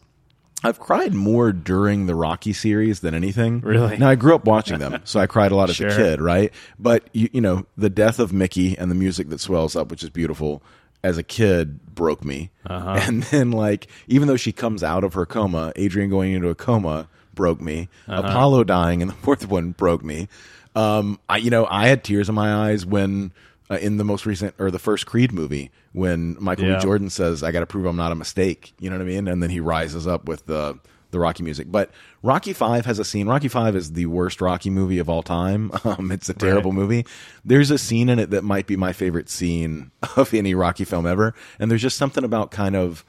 [0.63, 3.61] I've cried more during the Rocky series than anything.
[3.61, 3.97] Really?
[3.97, 5.87] Now I grew up watching them, so I cried a lot as Sure.
[5.89, 6.51] a kid, right?
[6.79, 10.03] But you, you know, the death of Mickey and the music that swells up, which
[10.03, 10.63] is beautiful,
[11.03, 12.49] as a kid broke me.
[12.65, 12.99] Uh-huh.
[13.07, 16.55] And then, like, even though she comes out of her coma, Adrian going into a
[16.55, 17.87] coma broke me.
[18.07, 18.27] Uh-huh.
[18.27, 20.27] Apollo dying in the fourth one broke me.
[20.75, 23.31] Um, I, you know, I had tears in my eyes when.
[23.69, 26.75] Uh, in the most recent or the first Creed movie, when Michael Yeah.
[26.77, 26.81] B.
[26.83, 29.27] Jordan says, "I got to prove I'm not a mistake," you know what I mean,
[29.27, 30.79] and then he rises up with the
[31.11, 31.71] the Rocky music.
[31.71, 31.89] But
[32.21, 33.27] Rocky Five has a scene.
[33.27, 35.71] Rocky Five is the worst Rocky movie of all time.
[35.85, 37.05] Um, it's a terrible movie.
[37.45, 41.05] There's a scene in it that might be my favorite scene of any Rocky film
[41.05, 43.03] ever, and there's just something about kind of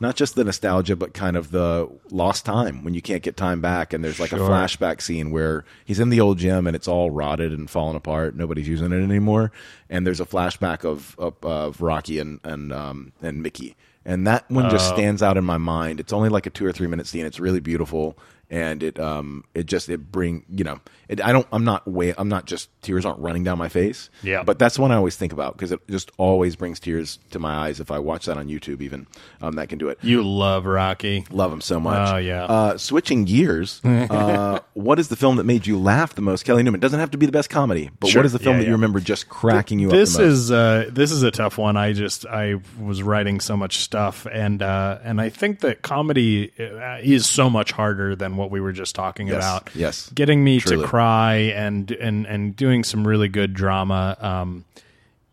[0.00, 3.60] not just the nostalgia, but kind of the lost time when you can't get time
[3.60, 3.92] back.
[3.92, 7.10] And there's like a flashback scene where he's in the old gym and it's all
[7.10, 8.34] rotted and fallen apart.
[8.34, 9.52] Nobody's using it anymore.
[9.90, 13.76] And there's a flashback of of, of Rocky and and um, and Mickey.
[14.04, 16.00] And that one just stands out in my mind.
[16.00, 17.26] It's only like a two or three minute scene.
[17.26, 18.16] It's really beautiful,
[18.48, 22.14] and it um it just it bring you know it, I don't I'm not way
[22.16, 24.08] I'm not just tears aren't running down my face.
[24.22, 24.42] Yeah.
[24.42, 27.54] but that's one I always think about because it just always brings tears to my
[27.54, 28.80] eyes if I watch that on YouTube.
[28.80, 29.06] Even
[29.42, 29.98] um, that can do it.
[30.02, 31.26] You love Rocky.
[31.30, 32.14] Love him so much.
[32.14, 32.44] Oh, yeah.
[32.44, 36.44] Uh, switching gears, uh, what is the film that made you laugh the most?
[36.44, 38.20] Kelly Newman doesn't have to be the best comedy, but Sure.
[38.20, 38.68] what is the film Yeah, that yeah.
[38.70, 40.20] you remember just cracking you this up?
[40.20, 40.34] the most?
[40.38, 41.76] is uh, this is a tough one.
[41.76, 46.52] I just I was writing so much stuff, and uh, and I think that comedy
[46.58, 49.70] uh, is so much harder than what we were just talking Yes, about.
[49.74, 50.82] yes, getting me truly.
[50.82, 54.16] to cry and and and doing some really good drama.
[54.20, 54.64] Um,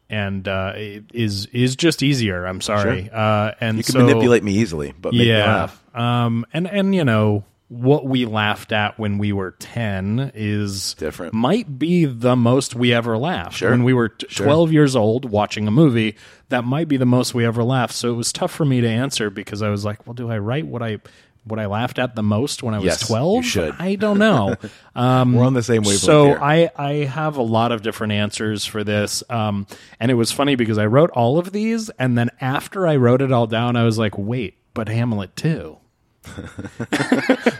[0.10, 0.74] and uh,
[1.14, 2.46] is is just easier.
[2.46, 3.06] I'm sorry.
[3.06, 3.16] Sure.
[3.16, 5.46] Uh, and you can so, manipulate me easily, but make me yeah.
[5.46, 5.84] laugh.
[5.96, 11.34] Um, and and you know what we laughed at when we were ten is Different.
[11.34, 13.72] Might be the most we ever laughed Sure.
[13.72, 14.46] when we were t- Sure.
[14.46, 16.16] twelve years old watching a movie.
[16.50, 17.94] That might be the most we ever laughed.
[17.94, 20.38] So it was tough for me to answer because I was like, well, do I
[20.38, 21.00] write what I
[21.50, 23.46] what I laughed at the most when I was Yes, twelve?
[23.46, 23.76] should.
[23.80, 24.56] I don't know.
[24.96, 26.40] Um, We're on the same wavelength so here.
[26.42, 29.22] I, I have a lot of different answers for this.
[29.30, 29.68] Um,
[30.00, 33.22] and it was funny because I wrote all of these, and then after I wrote
[33.22, 35.78] it all down, I was like, wait, but Hamlet 2.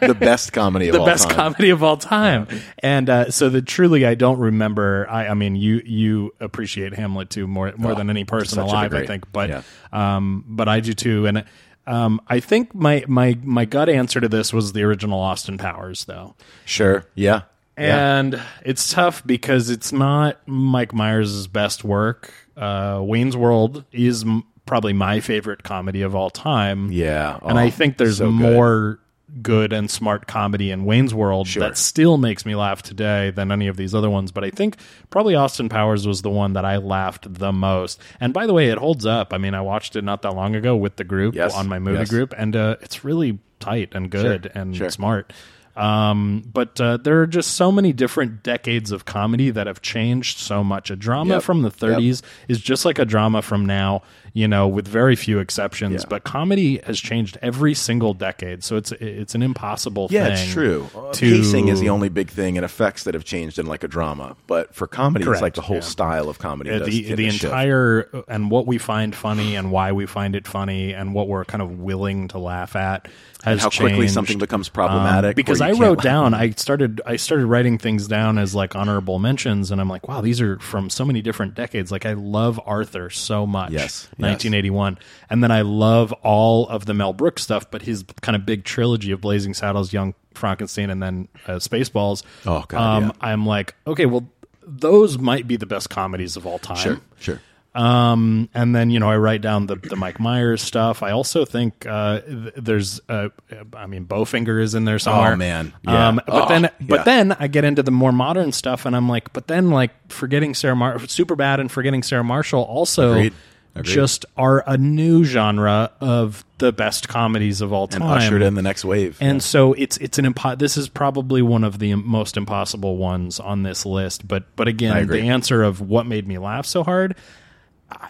[0.02, 1.36] the best comedy of the all best time.
[1.36, 2.48] comedy of all time.
[2.80, 5.08] And uh, so the truly, I don't remember.
[5.10, 9.06] I, I mean, you you appreciate Hamlet 2 more more than any person alive, I
[9.06, 9.32] think.
[9.32, 9.62] But yeah.
[9.94, 11.28] um, but I do too.
[11.28, 11.46] And
[11.88, 16.06] um, I think my my my gut answer to this was the original Austin Powers,
[16.06, 16.36] though.
[16.66, 17.06] Sure.
[17.16, 17.44] Yeah.
[17.78, 18.18] yeah.
[18.20, 22.32] And it's tough because it's not Mike Myers' best work.
[22.56, 26.92] Uh, Wayne's World is m- probably my favorite comedy of all time.
[26.92, 27.40] Yeah.
[27.42, 29.00] and Oh, I think there's so more
[29.42, 31.62] good and smart comedy in Wayne's World Sure.
[31.62, 34.32] that still makes me laugh today than any of these other ones.
[34.32, 34.78] But I think
[35.10, 38.02] probably Austin Powers was the one that I laughed the most.
[38.22, 39.34] And by the way, it holds up.
[39.34, 41.54] I mean, I watched it not that long ago with the group Yes.
[41.56, 42.10] on my movie Yes.
[42.10, 44.90] group, and uh, it's really tight and good and Sure.
[44.90, 45.34] smart.
[45.76, 50.40] Um, but uh, there are just so many different decades of comedy that have changed
[50.40, 50.90] so much.
[50.90, 51.44] A drama Yep.
[51.44, 54.02] from the 30s is just like a drama from now,
[54.38, 56.04] you know, with very few exceptions.
[56.04, 56.10] Yeah.
[56.10, 60.16] But comedy has changed every single decade, so it's it's an impossible thing.
[60.18, 60.88] Yeah, it's true.
[60.96, 63.84] Uh, to- Pacing is the only big thing and effects that have changed in like
[63.84, 64.36] a drama.
[64.46, 65.82] But for comedy, Correct, it's like the whole yeah.
[65.82, 66.70] style of comedy.
[66.70, 67.44] Uh, does the the to shift.
[67.46, 71.44] entire and what we find funny and why we find it funny and what we're
[71.44, 73.08] kind of willing to laugh at
[73.44, 75.30] has and how quickly something becomes problematic.
[75.30, 79.20] Um, because I wrote down, I started, I started writing things down as like honorable
[79.20, 81.92] mentions, and I'm like, wow, these are from so many different decades.
[81.92, 84.27] Like I love Arthur so much, Yes, yes.
[84.28, 84.98] 1981,
[85.30, 88.64] and then I love all of the Mel Brooks stuff, but his kind of big
[88.64, 92.24] trilogy of Blazing Saddles, Young Frankenstein, and then uh, Spaceballs.
[92.46, 93.12] Oh, God, um, yeah.
[93.22, 94.28] I'm like, okay, well,
[94.64, 96.78] those might be the best comedies of all time.
[96.78, 97.42] Sure, sure.
[97.76, 101.04] Um, and then you know I write down the the Mike Myers stuff.
[101.04, 103.30] I also think uh, th- there's uh,
[103.76, 105.34] I mean Bowfinger is in there somewhere.
[105.34, 105.74] Oh, man.
[105.84, 106.08] Yeah.
[106.08, 106.70] Um, but Oh, then yeah.
[106.88, 109.92] but then I get into the more modern stuff, and I'm like, but then like
[110.12, 113.34] forgetting Sarah Mar Superbad and forgetting Sarah Marshall also Agreed.
[113.80, 113.94] Agreed.
[113.94, 118.18] just are a new genre of the best comedies of all And time.
[118.18, 119.18] ushered in the next wave.
[119.20, 123.40] And so it's it's an impo- this is probably one of the most impossible ones
[123.40, 124.28] on this list.
[124.28, 127.16] But but again, the answer of what made me laugh so hard,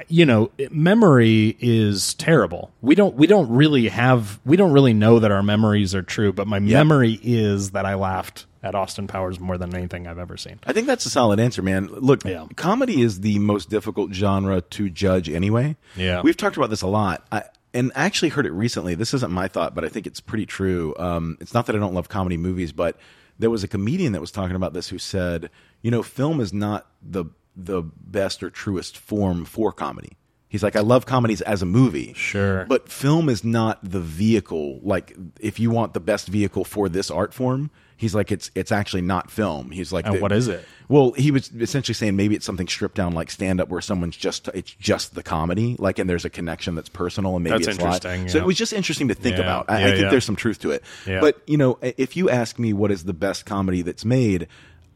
[0.08, 2.72] you know, memory is terrible.
[2.82, 6.34] We don't we don't really have we don't really know that our memories are true.
[6.34, 10.36] But my memory is that I laughed at Austin Powers more than anything I've ever
[10.36, 10.60] seen.
[10.66, 11.88] I think that's a solid answer, man.
[11.88, 12.48] Look, Yeah.
[12.56, 15.78] comedy is the most difficult genre to judge anyway.
[15.96, 16.22] Yeah.
[16.22, 17.26] We've talked about this a lot.
[17.32, 18.96] I, and I actually heard it recently.
[18.96, 20.96] This isn't my thought, but I think it's pretty true.
[20.98, 22.98] Um, it's not that I don't love comedy movies, but
[23.38, 25.52] there was a comedian that was talking about this who said,
[25.84, 27.26] you know, film is not the
[27.60, 30.12] the best or truest form for comedy.
[30.50, 32.13] He's like, I love comedies as a movie.
[32.13, 32.63] Sure.
[32.70, 34.80] But film is not the vehicle.
[34.82, 38.72] Like, if you want the best vehicle for this art form, he's like, it's it's
[38.72, 39.72] actually not film.
[39.72, 40.65] He's like, the- what is it?
[40.88, 44.15] well, he was essentially saying maybe it's something stripped down like stand up where someone's
[44.15, 47.67] just it's just the comedy, like and there's a connection that's personal and maybe That's
[47.67, 49.70] it's interesting, So it was just interesting to think Yeah, about.
[49.70, 50.10] I, I think yeah.
[50.12, 50.82] there's some truth to it.
[51.06, 51.20] Yeah.
[51.20, 54.48] But you know, if you ask me what is the best comedy that's made,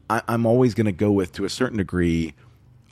[0.08, 2.32] I, I'm always going to go with to a certain degree.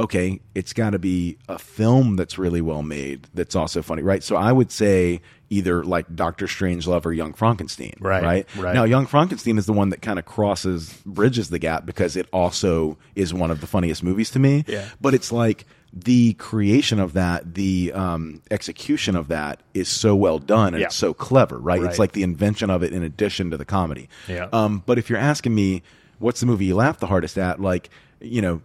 [0.00, 4.22] Okay, it's got to be a film that's really well made that's also funny, right?
[4.22, 8.46] So I would say either like Doctor Strangelove or Young Frankenstein, Right, Right.
[8.56, 8.74] right.
[8.74, 12.28] Now, Young Frankenstein is the one that kind of crosses, bridges the gap because it
[12.32, 14.64] also is one of the funniest movies to me.
[14.68, 14.88] Yeah.
[15.00, 20.38] But it's like the creation of that, the um, execution of that is so well
[20.38, 20.86] done and Yeah.
[20.86, 21.80] it's so clever, right?
[21.80, 21.90] Right.
[21.90, 24.08] It's like the invention of it in addition to the comedy.
[24.28, 24.48] Yeah.
[24.52, 25.82] Um, but if you're asking me,
[26.20, 27.60] what's the movie you laughed the hardest at?
[27.60, 28.62] Like, you know,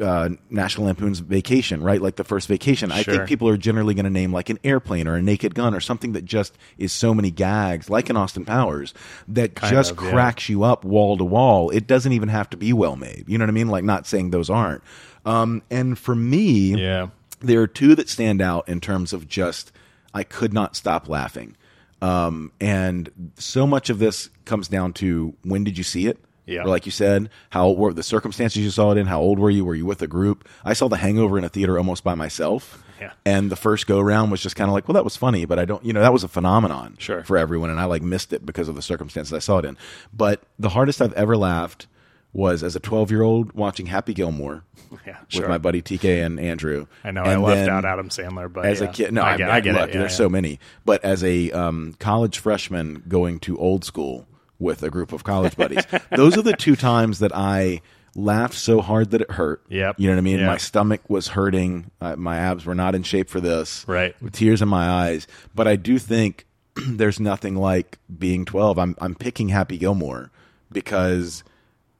[0.00, 2.00] uh, National Lampoon's Vacation, right?
[2.02, 2.92] Like the first Vacation.
[2.92, 5.74] I think people are generally going to name like an airplane or a Naked Gun
[5.74, 8.92] or something that just is so many gags, like an Austin Powers,
[9.28, 10.10] that Kind just of, yeah.
[10.10, 11.70] cracks you up wall to wall.
[11.70, 13.24] It doesn't even have to be well made.
[13.26, 13.68] You know what I mean?
[13.68, 14.82] Like not saying those aren't.
[15.24, 17.08] Um, and for me, Yeah.
[17.40, 19.72] there are two that stand out in terms of just
[20.14, 21.56] I could not stop laughing.
[22.02, 26.18] Um, and so much of this comes down to when did you see it?
[26.46, 26.62] Yeah.
[26.62, 29.06] Or like you said, how were the circumstances you saw it in?
[29.06, 29.64] How old were you?
[29.64, 30.48] Were you with a group?
[30.64, 32.82] I saw The Hangover in a theater almost by myself.
[33.00, 33.12] Yeah.
[33.26, 35.58] And the first go round was just kind of like, well, that was funny, but
[35.58, 37.22] I don't, you know, that was a phenomenon Sure.
[37.24, 39.76] for everyone, and I like missed it because of the circumstances I saw it in.
[40.14, 41.88] But the hardest I've ever laughed
[42.32, 44.62] was as a 12 year old watching Happy Gilmore
[45.06, 45.48] Yeah, with sure.
[45.48, 46.86] my buddy TK and Andrew.
[47.04, 48.88] I know I And left out Adam Sandler, but as yeah.
[48.88, 49.12] a kid.
[49.12, 49.94] No, I get, I get look, it.
[49.94, 50.58] Yeah, there's so many.
[50.84, 54.26] But as a um, college freshman going to old school
[54.58, 57.82] with a group of college buddies, those are the two times that I
[58.14, 59.62] laughed so hard that it hurt.
[59.68, 60.00] Yep.
[60.00, 60.38] You know what I mean?
[60.38, 60.46] Yeah.
[60.46, 61.90] My stomach was hurting.
[62.00, 63.84] Uh, my abs were not in shape for this.
[63.86, 64.20] Right.
[64.22, 65.26] With tears in my eyes.
[65.54, 66.46] But I do think
[66.88, 68.78] there's nothing like being 12.
[68.78, 70.30] I'm I'm picking Happy Gilmore
[70.72, 71.44] because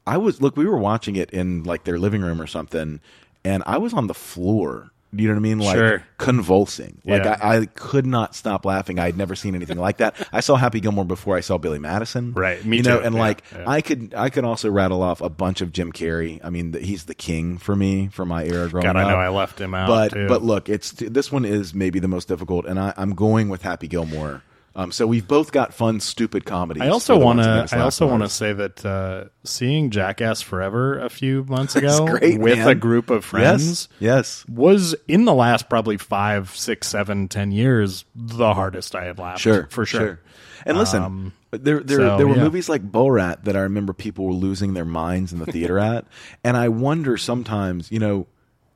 [0.06, 0.56] I was look.
[0.56, 3.00] We were watching it in like their living room or something,
[3.44, 5.58] and I was on the floor you know what I mean?
[5.60, 6.02] Like Sure.
[6.18, 7.00] convulsing.
[7.04, 7.38] Like Yeah.
[7.40, 8.98] I, I could not stop laughing.
[8.98, 10.14] I had never seen anything like that.
[10.32, 12.32] I saw Happy Gilmore before I saw Billy Madison.
[12.34, 12.64] Right.
[12.64, 13.04] Me you know, too.
[13.04, 13.20] and Yeah.
[13.20, 13.64] like Yeah.
[13.66, 16.40] I could I could also rattle off a bunch of Jim Carrey.
[16.44, 19.06] I mean, the, he's the king for me for my era growing God, up.
[19.06, 19.88] I know I left him out.
[19.88, 20.28] but too.
[20.28, 23.62] but look, it's this one is maybe the most difficult, and I, I'm going with
[23.62, 24.42] Happy Gilmore.
[24.78, 26.82] Um, so we've both got fun, stupid comedies.
[26.82, 27.66] I also want to.
[27.72, 32.38] I also want to say that uh, seeing Jackass Forever a few months ago great,
[32.38, 32.68] with man.
[32.68, 34.44] a group of friends Yes, yes.
[34.46, 39.40] was in the last probably five, six, seven, ten years the hardest I have laughed.
[39.40, 40.20] Sure, for sure.
[40.66, 42.42] And listen, Um, there there so, there were yeah.
[42.42, 46.04] movies like Borat that I remember people were losing their minds in the theater at,
[46.44, 48.26] and I wonder sometimes, you know,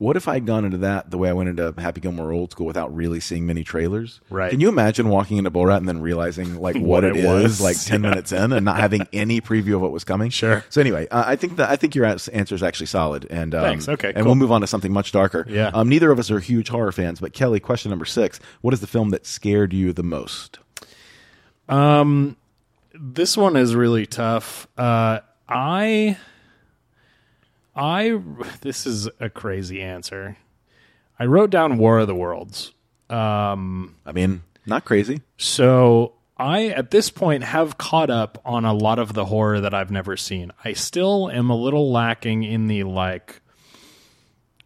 [0.01, 2.49] what if I had gone into that the way I went into Happy Gilmore Old
[2.51, 4.19] School without really seeing many trailers?
[4.31, 4.49] Right.
[4.49, 7.25] Can you imagine walking into Borat and then realizing like what, What it it is,
[7.27, 7.61] was.
[7.61, 8.09] like ten Yeah.
[8.09, 10.31] minutes in, and not having any preview of what was coming?
[10.31, 10.65] Sure.
[10.69, 13.61] So anyway, uh, I think that I think your answer is actually solid, and um,
[13.61, 13.87] Thanks.
[13.87, 14.25] Okay, and cool.
[14.25, 15.45] we'll move on to something much darker.
[15.47, 15.69] Yeah.
[15.71, 18.79] Um, neither of us are huge horror fans, but Kelly, question number six: What is
[18.81, 20.57] the film that scared you the most?
[21.69, 22.37] Um,
[22.93, 24.67] this one is really tough.
[24.77, 26.17] Uh, I,
[27.75, 28.19] I,
[28.61, 30.37] this is a crazy answer.
[31.19, 32.73] I wrote down War of the Worlds.
[33.09, 35.21] Um, I mean, not crazy.
[35.37, 39.73] So I, at this point, have caught up on a lot of the horror that
[39.73, 40.51] I've never seen.
[40.65, 43.41] I still am a little lacking in the like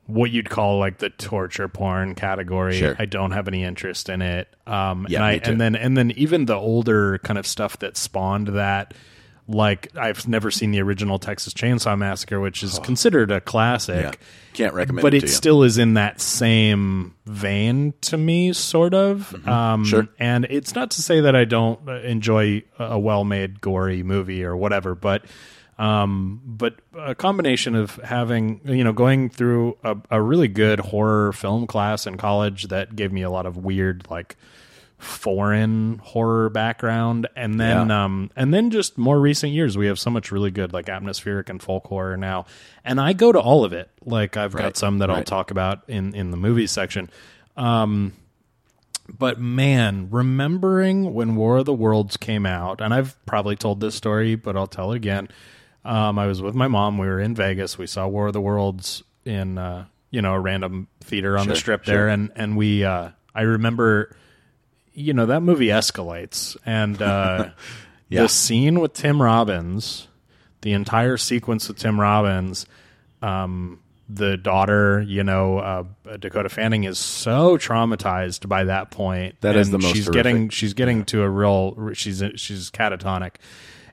[0.08, 2.78] what you'd call like the torture porn category.
[2.78, 2.96] Sure.
[3.00, 4.48] I don't have any interest in it.
[4.68, 5.52] Um, Yeah, and I me too.
[5.52, 8.94] and then and then even the older kind of stuff that spawned that.
[9.48, 14.12] Like I've never seen the original Texas Chainsaw Massacre, which is considered a classic Yeah.
[14.54, 15.02] Can't recommend it.
[15.04, 19.34] but it it still is in that same vein to me, sort of.
[19.48, 19.84] Um, Mm-hmm.
[19.84, 20.08] Sure.
[20.18, 24.96] And it's not to say that I don't enjoy a well-made, gory movie or whatever,
[24.96, 25.26] but
[25.78, 31.34] um, but a combination of having you know going through a, a really good horror
[31.34, 34.38] film class in college that gave me a lot of weird like
[34.98, 37.28] foreign horror background.
[37.36, 38.06] And then Yeah.
[38.06, 41.50] um and then just more recent years we have so much really good like atmospheric
[41.50, 42.46] and folk horror now.
[42.84, 43.90] And i go to all of it.
[44.04, 47.10] Like i've Right, got some that i'll talk about in in the movie section.
[47.58, 48.14] Um
[49.08, 53.94] but man remembering when war of the worlds came out and i've probably told this
[53.96, 55.28] story but i'll tell it again.
[55.84, 56.98] Um i was with my mom.
[56.98, 57.78] We were in vegas.
[57.78, 61.56] We saw war of the worlds in uh you know a random theater on the
[61.58, 61.94] strip sure.
[61.94, 62.08] there.
[62.08, 64.16] And and we uh i remember
[64.96, 67.50] you know that movie escalates and uh
[68.08, 68.22] Yeah.
[68.24, 70.08] the scene with tim robbins
[70.62, 72.66] the entire sequence with tim robbins
[73.24, 75.84] um the daughter you know uh,
[76.20, 80.24] dakota fanning is so traumatized by that point That is the most she's horrific.
[80.24, 83.36] getting she's getting to a real she's she's catatonic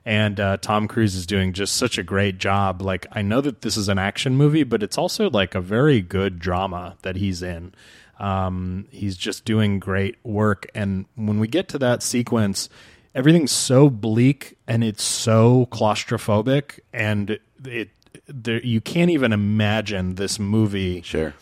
[0.05, 2.81] and uh, Tom Cruise is doing just such a great job.
[2.81, 6.01] Like I know that this is an action movie, but it's also like a very
[6.01, 7.73] good drama that he's in.
[8.23, 12.69] Um, he's just doing great work, and when we get to that sequence,
[13.13, 17.89] everything's so bleak and it's so claustrophobic, and it
[18.27, 21.33] there, you can't even imagine this movie Sure.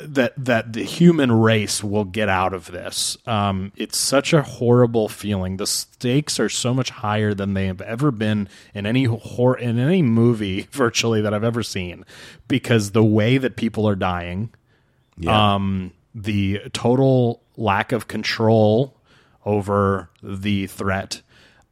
[0.00, 3.16] that that the human race will get out of this.
[3.26, 5.56] Um, it's such a horrible feeling.
[5.56, 9.78] The stakes are so much higher than they have ever been in any hor- in
[9.80, 12.04] any movie virtually that I've ever seen,
[12.46, 14.50] because the way that people are dying,
[15.18, 15.54] Yeah.
[15.54, 18.96] um, the total lack of control
[19.44, 21.20] over the threat,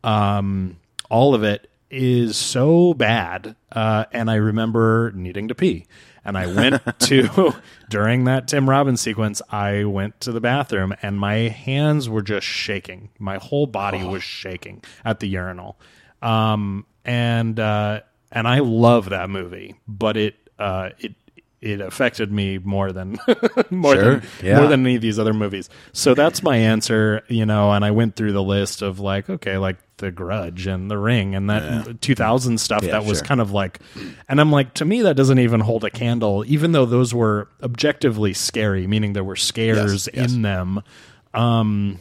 [0.04, 0.76] um,
[1.10, 3.56] all of it is so bad.
[3.72, 5.86] Uh, and I remember needing to pee.
[6.26, 7.54] And I went to,
[7.88, 12.46] during that Tim Robbins sequence, I went to the bathroom and my hands were just
[12.46, 13.10] shaking.
[13.18, 15.78] My whole body was shaking at the urinal.
[16.20, 21.14] Um, and, uh, and I love that movie, but it, uh, it,
[21.64, 23.18] it affected me more than
[23.70, 24.58] more Sure, than yeah.
[24.58, 25.70] more than any of these other movies.
[25.92, 27.72] So that's my answer, you know.
[27.72, 31.34] And I went through the list of like, okay, like The Grudge and The Ring
[31.34, 33.26] and that 2000 stuff Yeah, that was sure.
[33.26, 33.80] kind of like,
[34.28, 37.48] and I'm like, to me, that doesn't even hold a candle, even though those were
[37.62, 40.32] objectively scary, meaning there were scares Yes, yes.
[40.34, 40.82] in them.
[41.32, 41.98] Um,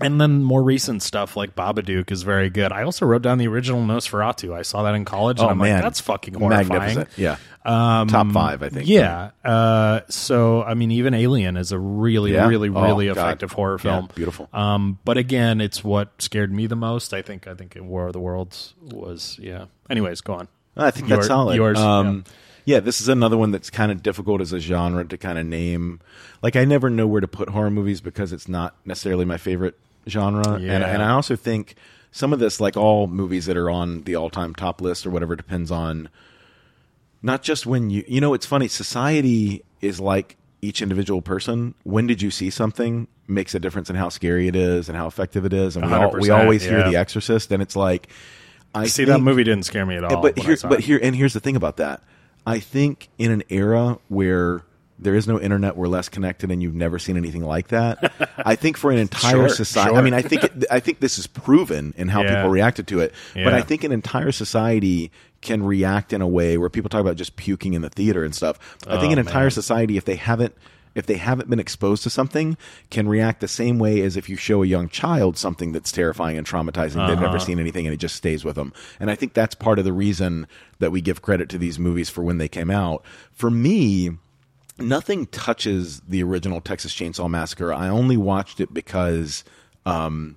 [0.00, 2.72] and then more recent stuff like Babadook is very good.
[2.72, 4.54] I also wrote down the original Nosferatu.
[4.54, 6.68] I saw that in college, and Oh I'm man, like, that's fucking horrifying.
[6.68, 7.08] Magnificent.
[7.16, 7.36] Yeah.
[7.64, 8.88] Top five, I think.
[8.88, 9.30] Yeah.
[9.44, 12.46] Uh, so I mean, even Alien is a really, Yeah?
[12.48, 13.16] really, Oh, really God.
[13.18, 14.08] effective horror Yeah, film.
[14.14, 14.48] beautiful.
[14.52, 17.12] Um, but again, it's what scared me the most.
[17.12, 17.46] I think.
[17.46, 19.38] I think War of the Worlds was.
[19.40, 19.66] Yeah.
[19.90, 20.48] Anyways, go on.
[20.76, 21.56] I think that's Your- solid.
[21.56, 22.22] yours, um,
[22.64, 22.78] yeah.
[22.78, 26.00] this is another one that's kind of difficult as a genre to kind of name.
[26.40, 29.76] Like, I never know where to put horror movies because it's not necessarily my favorite
[30.08, 30.54] genre.
[30.54, 30.86] And, Yeah.
[30.86, 31.74] and I also think
[32.10, 35.36] some of this, like all movies that are on the all-time top list or whatever,
[35.36, 36.08] depends on
[37.22, 38.04] not just when you.
[38.08, 38.68] You know, it's funny.
[38.68, 41.74] Society is like each individual person.
[41.84, 45.06] When did you see something makes a difference in how scary it is and how
[45.06, 45.76] effective it is.
[45.76, 46.82] And we, all, we 100%, always hear.
[46.82, 48.08] The Exorcist, and it's like
[48.74, 50.22] I See, think, that movie didn't scare me at all.
[50.22, 52.02] But here, but here, and here's the thing about that.
[52.46, 54.62] I think in an era where
[54.98, 58.12] there is no internet, we're less connected, and you've never seen anything like that.
[58.46, 61.18] I think for an entire Sure, society, I mean, I think it, I think this
[61.18, 62.36] is proven in how Yeah.
[62.36, 63.12] people reacted to it.
[63.34, 63.44] Yeah.
[63.44, 67.16] But I think an entire society can react in a way where people talk about
[67.16, 68.58] just puking in the theater and stuff.
[68.88, 69.50] I think Oh, an entire man.
[69.52, 70.54] society, if they haven't
[70.94, 72.56] if they haven't been exposed to something,
[72.90, 76.36] can react the same way as if you show a young child something that's terrifying
[76.36, 76.94] and traumatizing.
[77.06, 77.20] They've Uh-huh.
[77.26, 78.72] never seen anything, and it just stays with them.
[78.98, 80.48] And I think that's part of the reason
[80.80, 83.04] that we give credit to these movies for when they came out.
[83.32, 84.10] For me,
[84.78, 87.72] nothing touches the original Texas Chainsaw Massacre.
[87.72, 89.44] I only watched it because
[89.86, 90.36] um,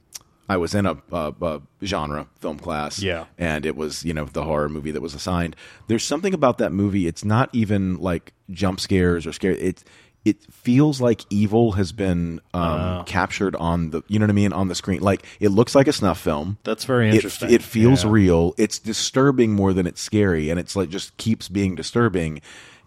[0.49, 3.25] I was in a, a, a genre film class, Yeah.
[3.37, 5.55] and it was you know the horror movie that was assigned.
[5.87, 7.07] There's something about that movie.
[7.07, 9.51] It's not even like jump scares or scare.
[9.51, 9.83] It
[10.23, 14.53] it feels like evil has been um, captured on the you know what I mean
[14.53, 15.01] on the screen.
[15.01, 16.57] Like it looks like a snuff film.
[16.63, 17.49] That's very It- interesting.
[17.49, 18.11] It, feels Yeah.
[18.11, 18.53] real.
[18.59, 22.41] It's disturbing more than it's scary, and it's like just keeps being disturbing.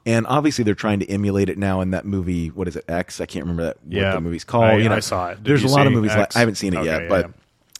[0.07, 2.49] And obviously, they're trying to emulate it now in that movie.
[2.49, 2.85] What is it?
[2.89, 3.21] X?
[3.21, 3.77] I can't remember that.
[3.89, 4.09] Yeah.
[4.11, 4.65] what the movie's called.
[4.65, 5.37] I- you know, I saw it.
[5.37, 6.15] Did there's a lot of movies.
[6.15, 6.37] Like?
[6.37, 7.33] I haven't seen it Okay, yet, yeah, but yeah.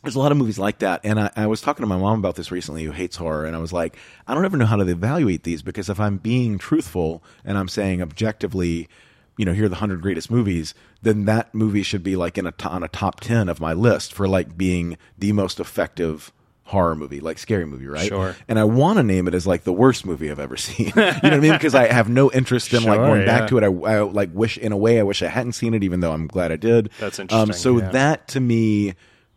[0.03, 1.01] there's a lot of movies like that.
[1.05, 3.55] And I, I was talking to my mom about this recently, who hates horror, and
[3.55, 3.97] I was like,
[4.27, 7.69] I don't ever know how to evaluate these because if I'm being truthful and I'm
[7.69, 8.89] saying objectively,
[9.37, 10.73] you know, here are the hundred greatest movies,
[11.03, 14.15] then that movie should be like in a on a top ten of my list
[14.15, 16.33] for like being the most effective
[16.67, 18.09] horror movie, like scary movie, right?
[18.09, 18.35] Sure.
[18.49, 20.87] And I want to name it as like the worst movie I've ever seen.
[20.89, 21.53] you know what I mean?
[21.53, 23.63] Because I have no interest in like Sure, going back to it.
[23.65, 26.13] I, I like wish in a way I wish I hadn't seen it, even though
[26.13, 26.91] I'm glad I did.
[26.99, 27.91] That's Um, interesting, so yeah.
[27.91, 28.95] that to me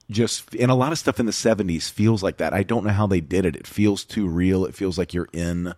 [0.10, 2.54] just and a lot of stuff in the 70s feels like that.
[2.54, 3.56] I don't know how they did it.
[3.58, 4.64] It feels too real.
[4.66, 5.74] It feels like you're in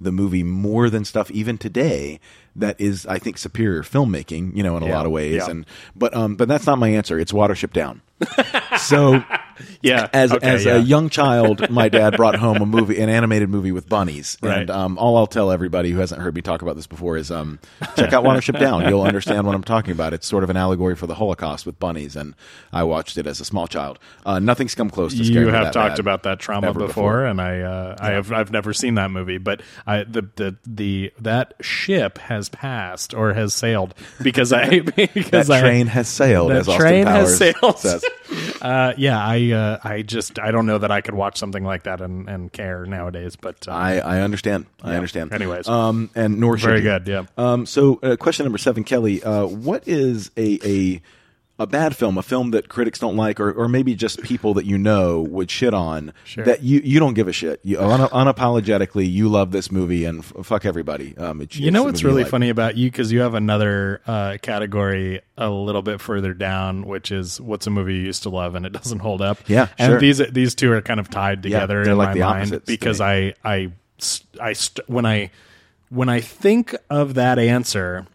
[0.00, 2.18] the movie more than stuff even today
[2.56, 5.50] that is I think superior filmmaking, you know, in a Yeah, lot of ways yeah.
[5.50, 7.18] and but um but that's not my answer.
[7.18, 8.02] It's Watership Down.
[8.78, 9.22] so
[9.80, 10.08] Yeah.
[10.12, 10.74] as okay, as yeah.
[10.76, 14.36] a young child, my dad brought home a movie, an animated movie with bunnies.
[14.42, 14.60] Right.
[14.60, 17.30] And um, all I'll tell everybody who hasn't heard me talk about this before is
[17.30, 17.58] um,
[17.96, 18.88] check out Watership Down.
[18.88, 20.12] You'll understand what I'm talking about.
[20.14, 22.34] It's sort of an allegory for the Holocaust with bunnies, and
[22.72, 23.98] I watched it as a small child.
[24.24, 27.60] Uh, nothing's come close to you have talked about that trauma ever before, and I
[27.60, 32.18] uh, I have I've never seen that movie, but I the the the that ship
[32.18, 36.68] has passed or has sailed because I because That I, train has sailed, that as
[36.68, 37.78] Austin train Powers has sailed.
[37.78, 38.04] says.
[38.62, 41.84] uh, yeah, I uh, I just I don't know that I could watch something like
[41.84, 44.66] that and, and care nowadays, but uh, I, I understand.
[44.82, 45.32] I understand.
[45.32, 45.68] Anyways.
[45.68, 47.24] um, and nor should Very good, yeah.
[47.36, 49.22] Um, so, uh, question number seven, Kelly.
[49.22, 51.02] Uh, what is a a
[51.58, 54.64] a bad film, a film that critics don't like, or, or maybe just people that
[54.64, 56.44] you know would shit on Sure.
[56.44, 57.60] that you, you don't give a shit.
[57.62, 61.16] You un- unapologetically you love this movie and f- fuck everybody.
[61.16, 62.30] Um, it's, You know what's really like.
[62.30, 67.12] funny about you because you have another uh, category a little bit further down, which
[67.12, 69.38] is what's a movie you used to love and it doesn't hold up.
[69.46, 70.00] Yeah, and sure.
[70.00, 73.00] these these two are kind of tied together they're in like my the mind because.
[73.00, 73.70] I I
[74.40, 75.30] I st- when I
[75.90, 78.06] when I think of that answer,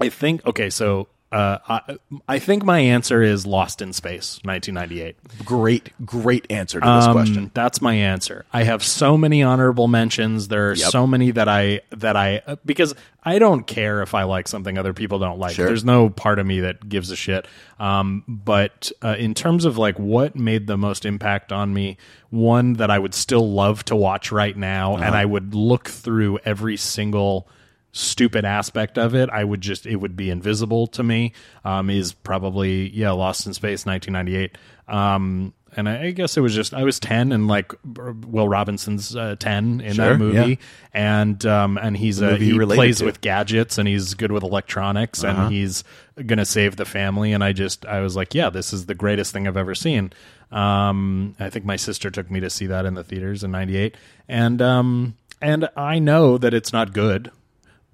[0.00, 1.08] I think okay, so.
[1.32, 1.96] Uh, I,
[2.28, 5.16] I think my answer is Lost in Space, 1998.
[5.44, 7.50] Great, great answer to this Um, question.
[7.52, 8.44] That's my answer.
[8.52, 10.46] I have so many honorable mentions.
[10.48, 10.90] There are Yep.
[10.90, 14.78] so many that I that I uh, because I don't care if I like something
[14.78, 15.56] other people don't like.
[15.56, 15.66] Sure.
[15.66, 17.46] There's no part of me that gives a shit.
[17.80, 21.96] Um, but uh, in terms of like what made the most impact on me,
[22.30, 25.16] one that I would still love to watch right now, and Uh-huh.
[25.16, 27.48] I would look through every single
[27.96, 31.32] stupid aspect of it i would just it would be invisible to me
[31.64, 34.56] um is probably yeah lost in space 1998
[34.88, 39.14] um and I, I guess it was just I was ten, and like Will Robinson's
[39.14, 40.56] uh, ten in Sure, that movie, yeah.
[40.94, 43.04] and um, and he's uh, movie he plays to.
[43.04, 43.08] Uh-huh.
[43.08, 45.84] with gadgets, and he's good with electronics, and he's
[46.24, 47.32] gonna save the family.
[47.32, 50.12] And I just I was like, yeah, this is the greatest thing I've ever seen.
[50.50, 53.96] Um, I think my sister took me to see that in the theaters in '98,
[54.28, 57.30] and um, and I know that it's not good,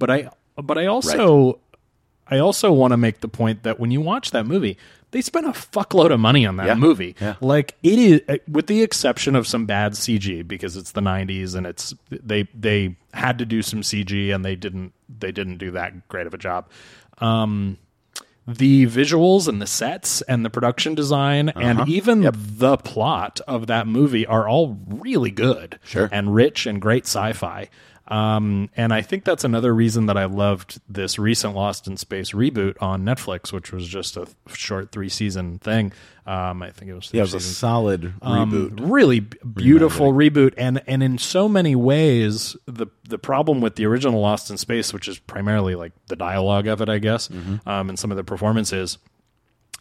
[0.03, 0.29] but I
[0.61, 1.61] but I also
[2.27, 4.77] I also want to make the point that when you watch that movie,
[5.13, 6.75] they spent a fuckload of money on that Yeah.
[6.75, 7.15] movie.
[7.21, 7.35] Yeah.
[7.41, 11.55] Like it is, uh, with the exception of some bad CG because it's the '90s
[11.55, 15.71] and it's they they had to do some CG and they didn't they didn't do
[15.71, 16.69] that great of a job.
[17.19, 17.79] Um,
[18.47, 21.61] the visuals and the sets and the production design Uh-huh.
[21.61, 26.09] and even the plot of that movie are all really good Sure.
[26.11, 27.69] and rich and great sci-fi.
[28.09, 32.33] Um, and I think that's another reason that I loved this recent Lost in Space
[32.33, 35.93] reboot on Netflix, which was just a short three season thing.
[36.27, 38.81] Um, I think it was three Yeah, it was a seasons solid um, reboot.
[38.93, 44.21] really beautiful reboot, and and in so many ways, the the problem with the original
[44.21, 47.69] Lost in Space, which is primarily like the dialogue of it, I guess, Mm-hmm.
[47.69, 48.99] um, and some of the performances.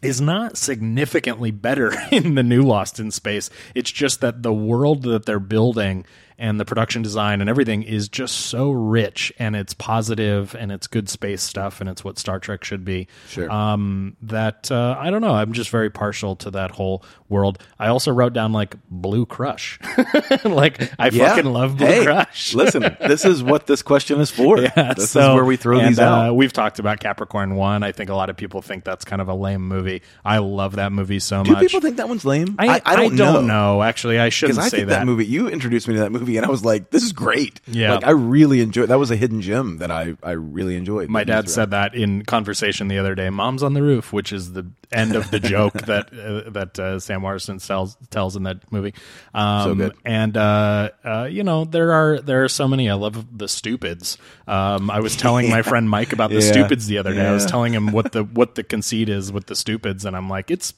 [0.00, 3.50] Is not significantly better in the new Lost in Space.
[3.72, 6.04] It's just that the world that they're building
[6.38, 10.86] and the production design and everything is just so rich and it's positive and it's
[10.86, 13.08] good space stuff and it's what Star Trek should be.
[13.28, 13.50] Sure.
[13.50, 15.34] Um, that uh, I don't know.
[15.34, 17.58] I'm just very partial to that whole world.
[17.78, 19.78] I also wrote down like Blue Crush.
[20.44, 22.54] like I fucking love Blue Hey, Crush.
[22.54, 24.60] listen, this is what this question is for.
[24.60, 26.30] Yeah, this so- is where we throw and, these out.
[26.30, 27.82] Uh, we've talked about Capricorn One.
[27.82, 30.02] I think a lot of people think that's kind of a lame movie.
[30.24, 31.48] I love that movie so much.
[31.48, 32.56] Do people think that one's lame?
[32.58, 33.40] I, I don't, know.
[33.40, 33.82] know.
[33.82, 35.00] Actually, I shouldn't I say think that.
[35.00, 35.06] that.
[35.06, 37.94] movie, you introduced me to that movie, and I was like, "This is great." Yeah.
[37.94, 38.88] like I really enjoyed.
[38.88, 41.08] That was a hidden gem that I I really enjoyed.
[41.10, 43.28] My dad said that in conversation the other day.
[43.30, 46.98] "Mom's on the roof," which is the end of the joke that uh, that uh,
[47.00, 48.94] Sam Morrison tells tells in that movie.
[49.34, 49.92] Um, So good.
[50.04, 52.88] And uh, uh, you know there are there are so many.
[52.90, 54.18] I love the stupids.
[54.46, 56.52] Um, I was telling my friend Mike about the Yeah.
[56.52, 57.26] stupids the other day.
[57.26, 60.28] I was telling him what the what the conceit is with the stupids, and I'm
[60.28, 60.74] like, it's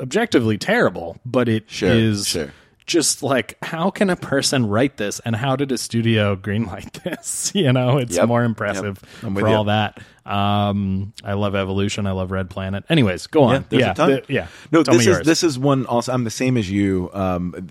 [0.00, 2.52] objectively terrible, but it is Sure, sure.
[2.88, 7.52] Just like how can a person write this and how did a studio greenlight this
[7.54, 9.54] you know it's Yep, more impressive I'm with for you.
[9.54, 13.90] all that um i love evolution i love red planet anyways go on Yeah, yeah
[13.90, 14.10] a ton.
[14.10, 15.26] the- yeah No, Tell this is yours.
[15.26, 15.86] this is one.
[15.86, 17.10] Also, I'm the same as you.
[17.12, 17.68] Um,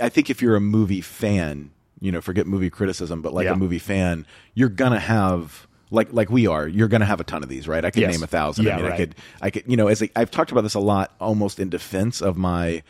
[0.00, 3.52] I think if you're a movie fan, you know, forget movie criticism, but like Yeah.
[3.52, 5.66] a movie fan, you're gonna have.
[5.92, 7.84] Like, like we are, you're going to have a ton of these, right?
[7.84, 8.12] I could Yes.
[8.12, 8.64] name a thousand.
[8.64, 10.74] Yeah, I mean, I could, I could, you know, as a, I've talked about this
[10.74, 12.84] a lot, almost in defense of my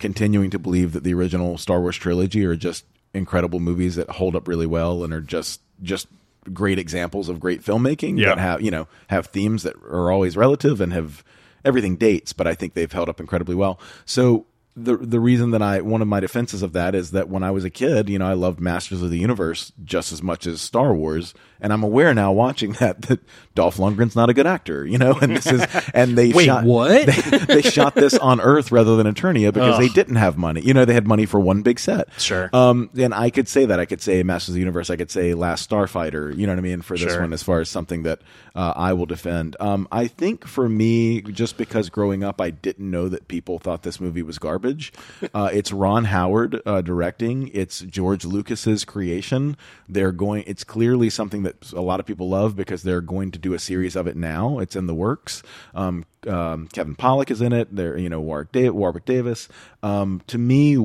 [0.00, 2.84] continuing to believe that the original Star Wars trilogy are just
[3.14, 6.08] incredible movies that hold up really well and are just, just
[6.52, 8.30] great examples of great filmmaking Yeah.
[8.30, 11.22] that have, you know, have themes that are always relative and have
[11.64, 13.78] everything dates, but I think they've held up incredibly well.
[14.06, 14.46] So
[14.76, 17.50] the the reason that I one of my defenses of that is that when I
[17.50, 20.60] was a kid, you know, I loved Masters of the Universe just as much as
[20.60, 23.20] Star Wars, and I'm aware now watching that that
[23.54, 26.64] Dolph Lundgren's not a good actor, you know, and this is and they Wait, shot
[26.64, 27.06] what?
[27.06, 30.60] they, they shot this on Earth rather than Eternia because they didn't have money.
[30.60, 32.08] You know, they had money for one big set.
[32.18, 32.48] Sure.
[32.52, 34.90] Um, and I could say that I could say Masters of the Universe.
[34.90, 36.36] I could say Last Starfighter.
[36.36, 37.20] You know what I mean for this Sure.
[37.20, 38.20] one as far as something that
[38.54, 39.56] uh, I will defend.
[39.60, 43.82] Um, I think for me, just because growing up, I didn't know that people thought
[43.82, 44.92] this movie was garbage.
[45.32, 47.48] Uh, it's Ron Howard uh, directing.
[47.52, 49.56] It's George Lucas's creation.
[49.88, 50.42] They're going.
[50.46, 53.58] It's clearly something that a lot of people love because they're going to do a
[53.58, 54.58] series of it now.
[54.58, 55.42] It's in the works.
[55.74, 57.74] Um, um, Kevin Pollak is in it.
[57.74, 59.48] There, you know, Warwick, da- Warwick Davis.
[59.82, 60.76] Um, to me,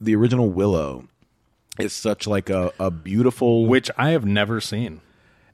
[0.00, 1.08] the original Willow
[1.78, 5.00] is such like a, a beautiful which i have never seen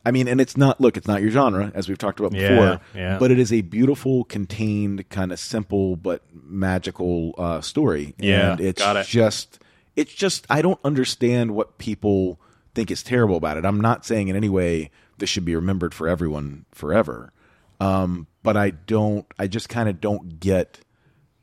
[0.06, 2.48] I mean, and it's not look, it's not your genre as we've talked about Yeah,
[2.48, 3.18] before, yeah.
[3.18, 8.14] but it is a beautiful, contained, kind of simple but magical uh, story.
[8.16, 9.58] Yeah, and it's just,
[9.96, 12.40] it's just, I don't understand what people
[12.74, 13.64] think is terrible about it.
[13.64, 17.32] I'm not saying in any way this should be remembered for everyone forever,
[17.80, 20.80] um, but I don't, I just kind of don't get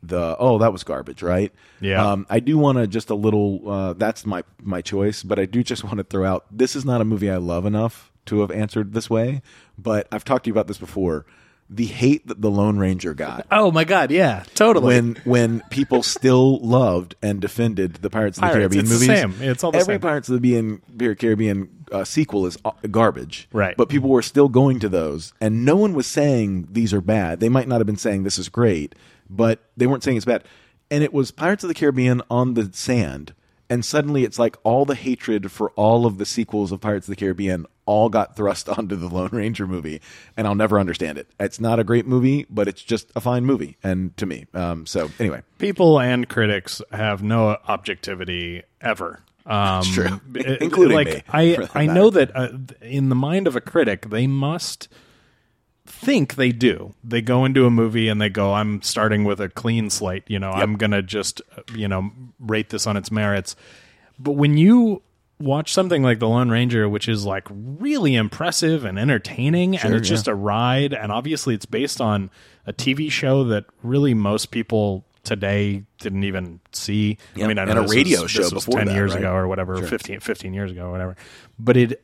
[0.03, 1.51] the oh that was garbage right
[1.81, 2.11] Yeah.
[2.11, 5.45] um, i do want to just a little uh, that's my my choice but i
[5.45, 8.41] do just want to throw out this is not a movie i love enough to
[8.41, 9.41] have answered this way
[9.79, 11.25] but i've talked to you about this before
[11.69, 16.03] the hate that the lone ranger got oh my god yeah totally when when people
[16.03, 19.35] still loved and defended the Pirates of the Pirates, Caribbean it's the same.
[19.41, 20.01] It's all the every same.
[20.01, 23.47] Pirates of the Caribbean, Caribbean uh, sequel is uh, garbage.
[23.51, 23.75] Right.
[23.77, 27.39] But people were still going to those, and no one was saying these are bad.
[27.39, 28.95] They might not have been saying this is great,
[29.29, 30.43] but they weren't saying it's bad.
[30.91, 33.33] And it was Pirates of the Caribbean on the sand,
[33.69, 37.15] and suddenly it's like all the hatred for all of the sequels of Pirates of
[37.15, 40.01] the Caribbean all got thrust onto the Lone Ranger movie,
[40.37, 41.27] and I'll never understand it.
[41.39, 44.45] It's not a great movie, but it's just a fine movie, and to me.
[44.53, 49.21] Um, so anyway, people and critics have no objectivity ever.
[49.45, 50.21] Um, It's true.
[50.35, 52.49] it- Including like me, I, I know that uh,
[52.81, 54.87] in the mind of a critic, they must
[55.85, 56.95] think they do.
[57.03, 60.39] They go into a movie and they go, "I'm starting with a clean slate." You
[60.39, 62.09] know, I'm gonna just uh, you know
[62.39, 63.55] rate this on its merits.
[64.17, 65.03] But when you
[65.39, 70.09] watch something like The Lone Ranger, which is like really impressive and entertaining, and it's
[70.09, 70.15] yeah.
[70.15, 72.29] just a ride, and obviously it's based on
[72.65, 77.17] a TV show that really most people today didn't even see.
[77.35, 79.19] I mean, I know And a radio was, show before ten that, years right?
[79.19, 81.15] ago or whatever, fifteen, 15, 15 years ago or whatever.
[81.59, 82.03] But it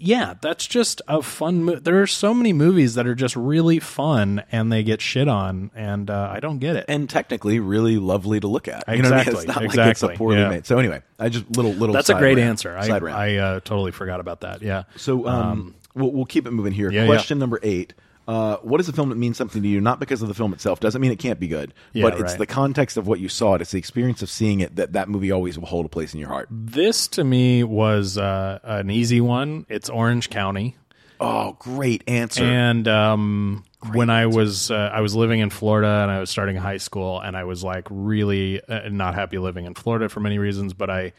[0.00, 1.64] yeah, that's just a fun.
[1.64, 5.26] Mo- there are so many movies that are just really fun and they get shit
[5.26, 6.84] on, and uh, I don't get it.
[6.88, 8.84] and technically really lovely to look at.
[8.88, 9.20] You know what I mean?
[9.20, 10.48] Exactly, It's not like it's exactly, a poorly yeah.
[10.48, 10.66] made.
[10.66, 11.92] So anyway, I just little little.
[11.92, 12.76] that's a side great rant, answer.
[12.76, 13.18] I, side rant.
[13.18, 14.62] I uh, totally forgot about that.
[14.62, 14.84] Yeah.
[14.96, 16.90] So um, we'll, we'll keep it moving here.
[16.90, 17.92] Yeah, Question number eight.
[18.28, 19.80] Uh, what is a film that means something to you?
[19.80, 20.80] Not because of the film itself.
[20.80, 21.72] Doesn't mean it can't be good.
[21.94, 22.38] Yeah, but it's right.
[22.38, 23.62] the context of what you saw it.
[23.62, 26.20] It's the experience of seeing it that that movie always will hold a place in
[26.20, 26.46] your heart.
[26.50, 29.64] This to me was uh, an easy one.
[29.70, 30.76] It's Orange County.
[31.18, 32.44] Oh, great answer.
[32.44, 36.56] And um, when I was uh, I was living in Florida and I was starting
[36.56, 40.38] high school and I was like really uh, not happy living in Florida for many
[40.38, 41.14] reasons, but I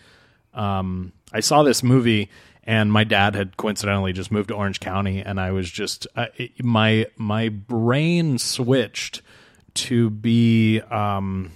[0.54, 2.30] um, I saw this movie
[2.64, 6.28] and my dad had coincidentally just moved to Orange County and I was just uh,
[6.38, 9.22] it, my my brain switched
[9.76, 11.52] to be um,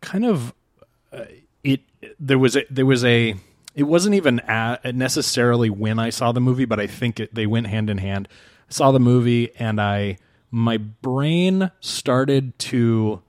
[0.00, 0.52] kind of
[1.12, 1.24] uh,
[1.62, 1.80] it
[2.18, 3.34] there was a there was a
[3.74, 7.46] it wasn't even a necessarily when I saw the movie, but I think it, they
[7.46, 8.28] went hand in hand.
[8.68, 10.18] I saw the movie and I
[10.50, 13.20] my brain started to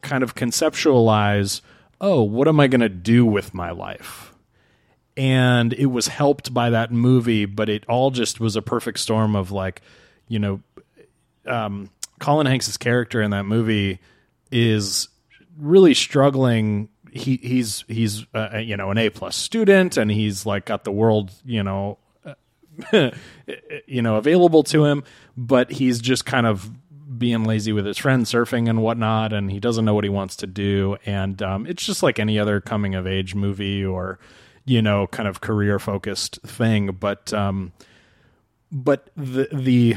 [0.00, 1.60] kind of conceptualize,
[2.00, 4.32] oh, what am I going to do with my life?
[5.16, 9.34] And it was helped by that movie, but it all just was a perfect storm
[9.34, 9.80] of like,
[10.28, 10.60] you know,
[11.46, 13.98] um, Colin Hanks's character in that movie
[14.50, 15.08] is
[15.58, 16.88] really struggling.
[17.10, 20.92] He he's he's uh, you know an A plus student, and he's like got the
[20.92, 21.98] world you know
[23.86, 25.04] you know available to him,
[25.36, 26.70] but he's just kind of
[27.18, 30.36] being lazy with his friends surfing and whatnot, and he doesn't know what he wants
[30.36, 34.18] to do, and um, it's just like any other coming of age movie or
[34.66, 37.72] you know kind of career focused thing, but um,
[38.70, 39.96] but the the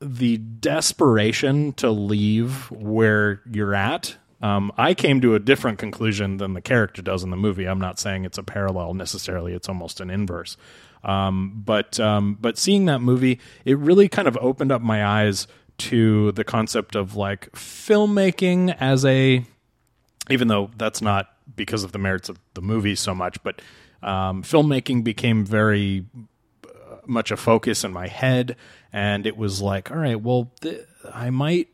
[0.00, 6.54] the desperation to leave where you're at um, i came to a different conclusion than
[6.54, 7.66] the character does in the movie.
[7.66, 10.56] I'm not saying it's a parallel necessarily it's almost an inverse.
[11.04, 15.46] Um, but um, but seeing that movie it really kind of opened up my eyes
[15.78, 19.44] to the concept of like filmmaking as a
[20.30, 23.60] even though that's not because of the merits of the movie so much, but
[24.02, 26.06] um, filmmaking became very
[26.64, 28.56] uh, much a focus in my head,
[28.92, 30.82] and it was like, all right, well, th-
[31.12, 31.68] I might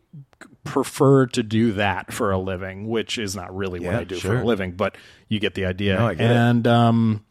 [0.65, 4.37] prefer to do that for a living, which is not really what I do for
[4.37, 4.97] a living, but
[5.29, 5.99] you get the idea.
[5.99, 7.25] No, get and um,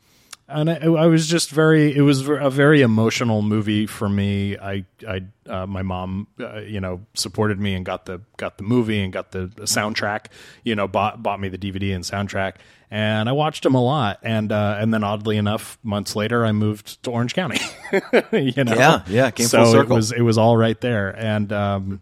[0.53, 4.57] and I, I was just very it was a very emotional movie for me.
[4.57, 8.63] I i uh, my mom uh, you know supported me and got the got the
[8.63, 10.27] movie and got the soundtrack
[10.63, 12.55] you know bought bought me the dvd and soundtrack.
[12.91, 14.19] And i watched them a lot.
[14.21, 17.59] And uh, and then oddly enough months later i moved to orange county
[18.31, 18.73] you know?
[18.75, 19.93] Yeah, yeah, so full circle.
[19.93, 21.09] it was it was all right there.
[21.09, 22.01] And um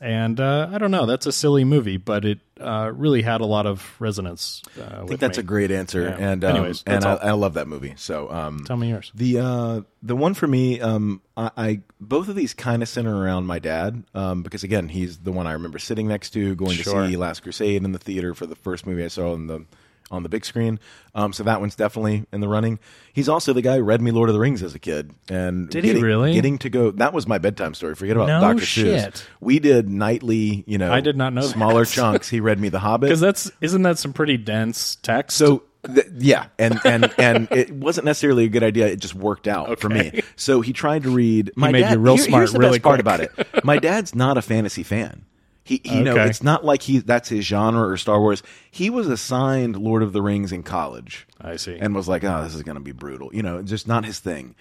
[0.00, 1.06] and uh, I don't know.
[1.06, 4.62] That's a silly movie, but it uh, really had a lot of resonance.
[4.78, 6.16] Uh, I think that's a great answer, Yeah.
[6.18, 7.14] and um, Anyways, and I.
[7.14, 7.94] I love that movie.
[7.96, 9.10] So um, Tell me yours.
[9.14, 13.14] The uh, the one for me, um, I, I both of these kind of center
[13.16, 16.76] around my dad, um, because again, he's the one I remember sitting next to, going
[16.76, 17.02] Sure.
[17.04, 19.64] to see Last Crusade in the theater for the first movie I saw in the
[20.10, 20.80] on the big screen.
[21.14, 22.78] Um, so that one's definitely in the running.
[23.12, 25.68] He's also the guy who read me Lord of the Rings as a kid, and
[25.68, 26.32] Did he getting, really?
[26.32, 26.90] getting to go?
[26.92, 27.94] That was my bedtime story.
[27.94, 29.14] Forget about No Doctor shit.
[29.14, 29.22] Seuss.
[29.40, 31.48] We did nightly, you know, I did not know that.
[31.48, 32.28] smaller chunks.
[32.28, 35.36] He read me The Hobbit because that's isn't that some pretty dense text?
[35.36, 38.86] so th- yeah, and and and it wasn't necessarily a good idea.
[38.86, 40.22] It just worked out for me.
[40.36, 41.52] So he tried to read.
[41.56, 43.30] My made dad, you real here- smart Here's the really best part about it.
[43.64, 45.24] My dad's not a fantasy fan.
[45.68, 48.42] He, you know, it's not like he that's his genre or Star Wars.
[48.70, 51.26] He was assigned Lord of the Rings in college.
[51.40, 51.76] I see.
[51.78, 54.18] and was like, "Oh, this is going to be brutal." You know, just not his
[54.18, 54.54] thing.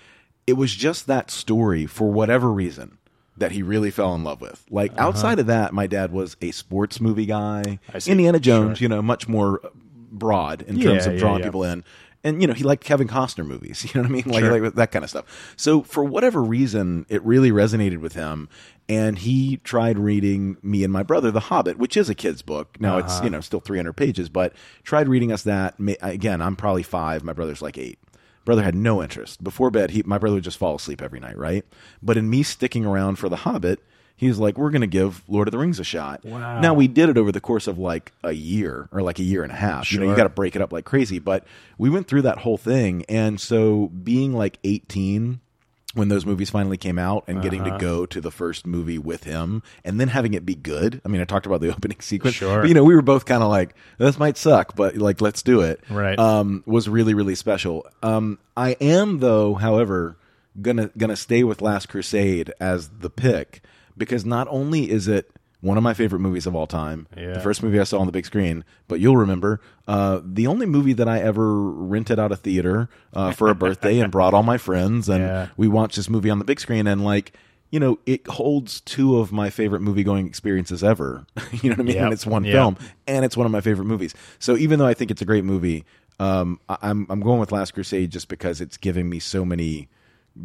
[0.46, 2.98] It was just that story for whatever reason
[3.38, 4.66] that he really fell in love with.
[4.70, 7.62] Like outside of that, my dad was a sports movie guy.
[7.62, 7.78] Uh-huh.
[7.94, 8.12] I see.
[8.12, 8.84] Indiana Jones, Sure.
[8.86, 9.62] you know, much more
[10.12, 11.46] broad in Yeah, terms of yeah, drawing yeah.
[11.46, 11.84] people in.
[12.28, 13.84] And you know, he liked Kevin Costner movies.
[13.88, 14.24] You know what I mean?
[14.28, 14.60] Like, Sure.
[14.62, 15.54] like that kind of stuff.
[15.56, 18.50] So for whatever reason, it really resonated with him,
[18.90, 22.78] and he tried reading me and my brother The Hobbit, which is a kid's book.
[22.80, 23.06] Now Uh-huh.
[23.08, 24.54] it's you know still 300 pages, but
[24.84, 25.76] tried reading us that.
[26.02, 27.24] Again, I'm probably five.
[27.24, 28.00] My brother's like eight.
[28.46, 29.44] Brother had no interest.
[29.44, 31.66] Before bed, he my brother would just fall asleep every night, right?
[32.02, 33.80] But in me sticking around for The Hobbit,
[34.18, 36.60] he was like, "We're going to give Lord of the Rings a shot." Wow.
[36.60, 39.44] Now we did it over the course of like a year or like a year
[39.44, 39.92] and a half.
[39.92, 41.20] You know, you got to break it up like crazy.
[41.20, 41.46] But
[41.78, 45.40] we went through that whole thing, and so being like 18
[45.94, 47.78] when those movies finally came out and getting Uh-huh.
[47.78, 51.02] to go to the first movie with him and then having it be good.
[51.04, 52.36] I mean, I talked about the opening sequence.
[52.36, 52.60] Sure.
[52.62, 55.42] But, you know, we were both kind of like, this might suck, but like, let's
[55.42, 55.80] do it.
[55.90, 56.20] Right.
[56.20, 57.88] Um, was really, really special.
[58.04, 60.18] Um, I am though, however,
[60.62, 63.64] gonna, gonna stay with Last Crusade as the pick
[63.98, 65.30] because not only is it
[65.62, 67.08] one of my favorite movies of all time.
[67.18, 67.34] Yeah.
[67.34, 68.64] The first movie I saw on the big screen.
[68.88, 73.32] But you'll remember uh, the only movie that I ever rented out a theater uh,
[73.32, 75.48] for a birthday and brought all my friends, and Yeah.
[75.58, 77.34] we watched this movie on the big screen, and like.
[77.70, 81.26] You know, it holds two of my favorite movie going experiences ever.
[81.52, 81.96] you know what I mean?
[81.96, 82.04] Yep.
[82.06, 82.54] And it's one Yep.
[82.54, 82.78] film,
[83.08, 84.16] and it's one of my favorite movies.
[84.40, 85.84] So even though I think it's a great movie,
[86.18, 89.90] um, I, I'm I'm going with Last Crusade just because it's giving me so many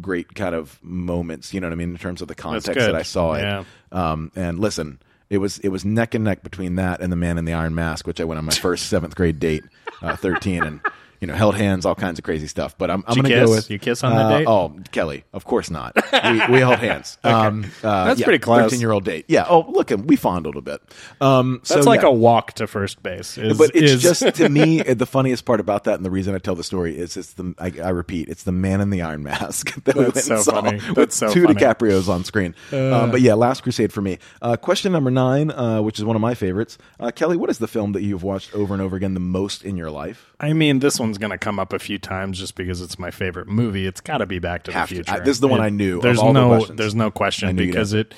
[0.01, 1.53] great kind of moments.
[1.53, 3.41] You know what I mean in terms of the context that I saw it.
[3.41, 3.63] Yeah.
[3.91, 7.37] Um, and listen, it was it was neck and neck between that and the Man
[7.37, 9.63] in the Iron Mask, which I went on my first seventh grade date,
[10.01, 10.79] uh, thirteen, and
[11.23, 12.77] you know held hands, all kinds of crazy stuff.
[12.77, 13.49] But I'm I'm going to go kiss?
[13.55, 14.45] with You kiss on that uh, date?
[14.45, 15.95] Oh, Kelly, of course not.
[16.23, 17.17] We, we held hands.
[17.23, 18.61] um, uh, That's yeah, pretty close.
[18.63, 19.25] Thirteen year old date.
[19.29, 19.45] Yeah.
[19.49, 20.81] Oh, look, we fondled a bit.
[21.21, 22.07] Um, That's so, like yeah.
[22.09, 23.37] a walk to first base.
[23.37, 26.35] Is, But it's is- just to me the funniest part about that, and the reason
[26.35, 29.01] I tell the story is it's the I, I repeat it's the man in the
[29.01, 30.77] iron mask that we went That's so saw funny.
[30.77, 31.55] with That's so two funny.
[31.59, 32.53] DiCaprio's on screen.
[32.73, 34.17] um, but yeah, Last Crusade for me.
[34.41, 36.77] Uh, question number nine, uh, which is one of my favorites.
[36.99, 39.63] Uh, Kelly, what is the film that you've watched over and over again the most
[39.63, 40.33] in your life?
[40.39, 43.11] I mean, this one's going to come up a few times just because it's my
[43.11, 43.85] favorite movie.
[43.85, 45.03] It's got to be Back to Have the to.
[45.03, 45.21] Future.
[45.21, 46.77] I- this is the one It- I knew There's the no, questions.
[46.77, 48.13] there's no question because it,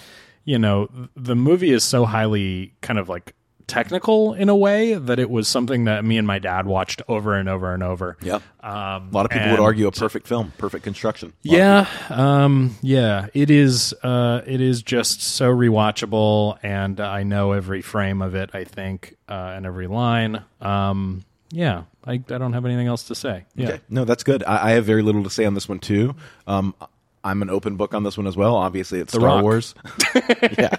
[0.46, 3.34] you know, the movie is so highly kind of like
[3.68, 7.34] technical in a way that it was something that me and my dad watched over
[7.34, 8.16] and over and over.
[8.22, 11.34] Yeah, Um, a lot of people would argue a perfect film, perfect construction.
[11.44, 11.60] A lot of
[12.12, 13.92] Yeah, um, yeah, it is.
[14.04, 18.52] Uh, it is just so rewatchable, and I know every frame of it.
[18.54, 20.44] I think, uh, and every line.
[20.62, 21.24] Um,
[21.56, 23.46] yeah, I, I don't have anything else to say.
[23.56, 23.82] Yeah, Okay.
[23.90, 24.44] No, that's good.
[24.44, 26.16] I, I have very little to say on this one too.
[26.46, 26.76] Um,
[27.24, 28.56] I'm an open book on this one as well.
[28.56, 29.42] Obviously, it's Star Rock.
[29.44, 29.74] Wars.
[30.60, 30.76] yeah,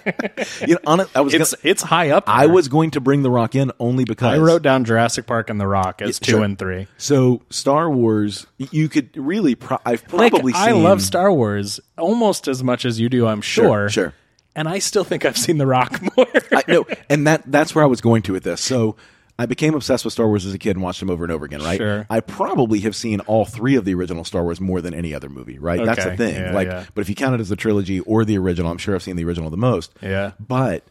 [0.65, 2.25] you know, I was it's gonna, it's high up.
[2.29, 5.51] I was going to bring The Rock in only because I wrote down Jurassic Park
[5.51, 6.45] and The Rock as two sure.
[6.45, 6.87] and three.
[6.99, 9.57] So Star Wars, you could really.
[9.57, 13.27] Pro- I've Like, probably I love Star Wars almost as much as you do.
[13.27, 13.89] I'm sure.
[13.89, 14.15] sure.
[14.55, 16.27] And I still think I've seen The Rock more.
[16.53, 18.61] I, no, and that that's where I was going to with this.
[18.61, 18.95] So
[19.39, 21.45] I became obsessed with Star Wars as a kid and watched them over and over
[21.45, 21.61] again.
[21.63, 21.77] Right.
[21.77, 22.07] Sure.
[22.09, 25.29] I probably have seen all three of the original Star Wars more than any other
[25.29, 25.59] movie.
[25.59, 25.85] Right.
[25.85, 26.37] That's the thing.
[26.37, 26.87] Yeah, like, yeah.
[26.95, 29.17] but if you count it as the trilogy or the original, I'm sure I've seen
[29.17, 29.93] the original the most.
[30.03, 30.33] Yeah.
[30.41, 30.85] But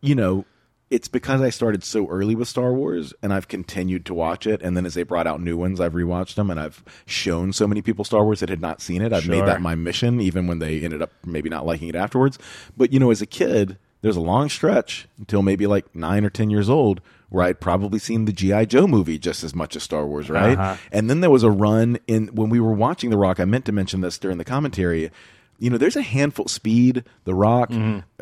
[0.00, 0.44] you know.
[0.88, 4.62] It's because I started so early with Star Wars and I've continued to watch it.
[4.62, 7.66] And then as they brought out new ones, I've rewatched them and I've shown so
[7.66, 9.12] many people Star Wars that had not seen it.
[9.12, 12.38] I've made that my mission, even when they ended up maybe not liking it afterwards.
[12.76, 16.30] But you know, as a kid, there's a long stretch until maybe like nine or
[16.30, 19.82] ten years old where I'd probably seen the GI Joe movie just as much as
[19.82, 20.58] Star Wars, right?
[20.58, 20.76] Uh-huh.
[20.92, 23.40] And then there was a run in when we were watching The Rock.
[23.40, 25.10] I meant to mention this during the commentary.
[25.58, 26.46] You know, there's a handful.
[26.48, 27.72] Speed, The Rock,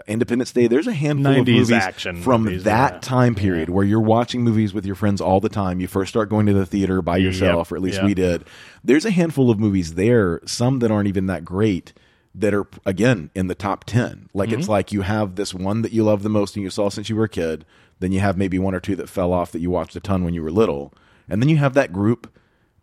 [0.07, 0.67] Independence Day.
[0.69, 1.75] There's a handful of 90s movies Mm-hmm.
[1.89, 2.99] action from movies, that yeah.
[3.01, 5.81] time period where you're watching movies with your friends all the time.
[5.81, 8.07] You first start going to the theater by yourself, or at least Yep.
[8.07, 8.45] we did.
[8.85, 11.93] There's a handful of movies there, some that aren't even that great,
[12.37, 14.29] that are again in the top 10.
[14.33, 14.59] Like Mm-hmm.
[14.61, 17.09] it's like you have this one that you love the most and you saw since
[17.09, 17.65] you were a kid,
[18.01, 20.25] then you have maybe one or two that fell off that you watched a ton
[20.25, 20.93] when you were little,
[21.29, 22.33] and then you have that group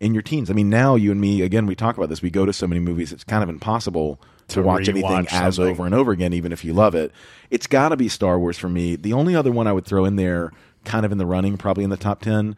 [0.00, 0.50] in your teens.
[0.50, 2.22] I mean, now you and me again we talk about this.
[2.22, 5.32] We go to so many movies, it's kind of impossible to, To watch anything rewatch
[5.32, 7.12] as over and over again, even if you love it.
[7.50, 8.96] It's got to be Star Wars for me.
[8.96, 10.50] The only other one I would throw in there,
[10.84, 12.56] kind of in the running, probably in the top ten.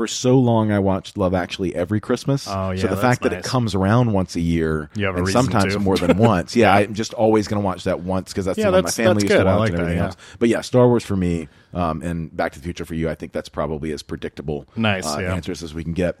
[0.00, 2.48] For so long, I watched Love Actually every Christmas.
[2.48, 5.78] Oh, yeah, so the fact that it comes around once a year, You and sometimes
[5.78, 6.56] more than once.
[6.56, 8.90] Yeah, I'm just always going to watch that once because that's Yeah, the one my
[8.90, 10.04] family used to watch like and that, yeah.
[10.06, 10.16] else.
[10.38, 13.10] But yeah, Star Wars for me, um, and Back to the Future for you.
[13.10, 15.34] I think that's probably as predictable Nice, uh, yeah.
[15.34, 16.16] answers as we can get.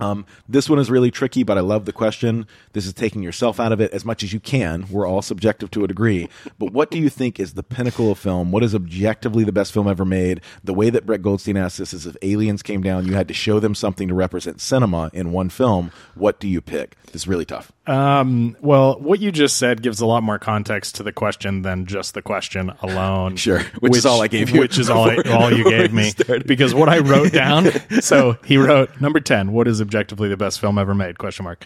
[0.00, 2.46] Um, this one is really tricky, but I love the question.
[2.72, 4.86] This is taking yourself out of it as much as you can.
[4.90, 6.28] We're all subjective to a degree.
[6.58, 8.52] But what do you think is the pinnacle of film?
[8.52, 10.40] What is objectively the best film ever made?
[10.62, 13.34] The way that Brett Goldstein asked this is if aliens came down, you had to
[13.34, 15.90] show them something to represent cinema in one film.
[16.14, 16.96] What do you pick?
[17.06, 17.72] This is really tough.
[17.86, 21.86] Um, well, what you just said gives a lot more context to the question than
[21.86, 23.36] just the question alone.
[23.46, 23.60] Sure.
[23.78, 26.10] Which is all I gave you Which is all, I, all you gave me.
[26.10, 26.48] started.
[26.48, 27.66] Because what I wrote down.
[28.00, 29.52] so he wrote number ten.
[29.52, 31.18] What is objectively the best film ever made?
[31.18, 31.64] Question mark.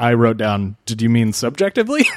[0.00, 0.76] I wrote down.
[0.86, 2.04] Did you mean subjectively?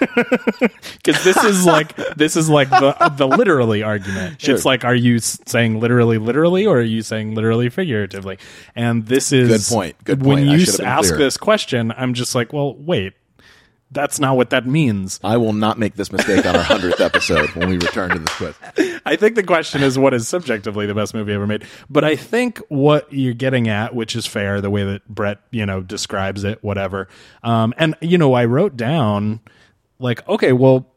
[1.04, 4.40] Because this is like this is like the the literally argument.
[4.40, 4.54] Sure.
[4.56, 8.38] It's like, are you saying literally, literally, or are you saying literally, figuratively?
[8.76, 10.04] And this is Good point.
[10.04, 10.50] Good when point.
[10.50, 11.18] I you should have s- been ask clearer.
[11.24, 13.14] this question, I'm just like, well, wait,
[13.92, 15.20] that's not what that means.
[15.24, 18.34] I will not make this mistake on our 100th episode when we return to this
[18.36, 18.56] quiz.
[19.06, 21.66] I think the question is what is subjectively the best movie ever made.
[21.90, 25.66] But I think what you're getting at, which is fair, the way that Brett, you
[25.66, 27.10] know, describes it, whatever.
[27.44, 29.42] Um, and you know, I wrote down
[30.00, 30.88] like, okay, well,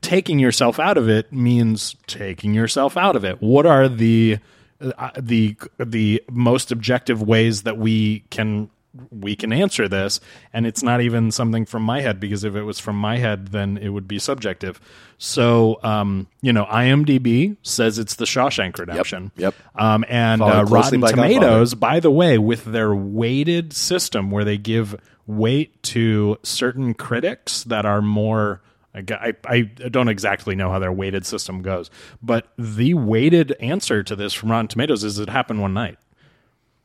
[0.00, 3.42] taking yourself out of it means taking yourself out of it.
[3.42, 4.38] What are the
[4.80, 8.70] uh, the the most objective ways that we can
[9.10, 10.20] we can answer this,
[10.52, 13.48] and it's not even something from my head because if it was from my head,
[13.48, 14.80] then it would be subjective.
[15.18, 19.32] So, um, you know, IMDb says it's the Shawshank Redemption.
[19.36, 19.54] yep.
[19.74, 24.58] Um, and uh, Rotten by Tomatoes, by the way, with their weighted system where they
[24.58, 28.62] give weight to certain critics that are more.
[28.94, 31.90] I I don't exactly know how their weighted system goes,
[32.22, 35.96] but the weighted answer to this from Rotten Tomatoes is it happened one night.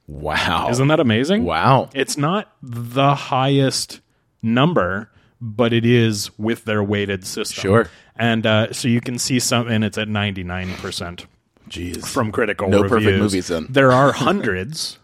[0.07, 0.69] Wow.
[0.69, 1.43] Isn't that amazing?
[1.43, 1.89] Wow.
[1.93, 3.99] It's not the highest
[4.41, 5.09] number,
[5.41, 7.61] but it is with their weighted system.
[7.61, 7.89] Sure.
[8.15, 11.25] And uh, so you can see some, and it's at 99%
[11.69, 12.05] Jeez.
[12.07, 12.89] from critical No reviews.
[13.03, 13.67] perfect movies then.
[13.69, 14.97] There are hundreds,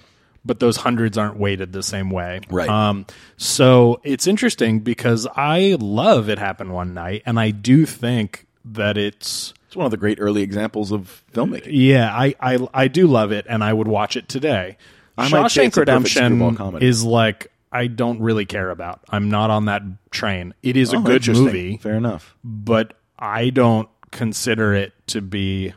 [0.46, 2.40] but those hundreds aren't weighted the same way.
[2.50, 2.70] Right.
[2.70, 3.06] Um,
[3.38, 8.98] so it's interesting because I love It Happened One Night, and I do think that
[8.98, 9.54] it's.
[9.74, 11.70] It's one of the great early examples of filmmaking.
[11.72, 14.78] Yeah, I, I I do love it, and I would watch it today.
[15.18, 16.86] I might say Shawshank it's a perfect screwball Redemption comedy.
[16.86, 19.00] is like I don't really care about.
[19.10, 20.54] I'm not on that train.
[20.62, 21.46] It is a Oh, good interesting.
[21.46, 22.36] movie, Fair enough.
[22.44, 25.74] but I don't consider it to be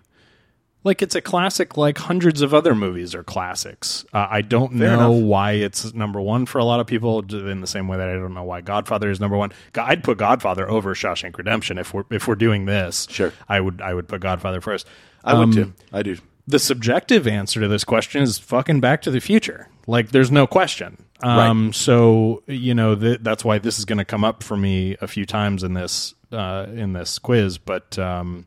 [0.86, 1.76] like it's a classic.
[1.76, 4.06] Like hundreds of other movies are classics.
[4.14, 5.28] Uh, I don't Fair know enough.
[5.28, 7.20] why it's number one for a lot of people.
[7.36, 9.52] In the same way that I don't know why Godfather is number one.
[9.74, 13.06] I'd put Godfather over Shawshank Redemption if we're if we're doing this.
[13.10, 13.32] Sure.
[13.48, 14.86] I would I would put Godfather first.
[15.24, 15.72] I would Um, too.
[15.92, 16.16] I do.
[16.46, 19.68] the subjective answer to this question is fucking Back to the Future.
[19.88, 20.96] Like, there's no question.
[21.22, 24.96] Um, So you know th- that's why this is going to come up for me
[25.00, 27.58] a few times in this uh, in this quiz.
[27.58, 28.46] But um,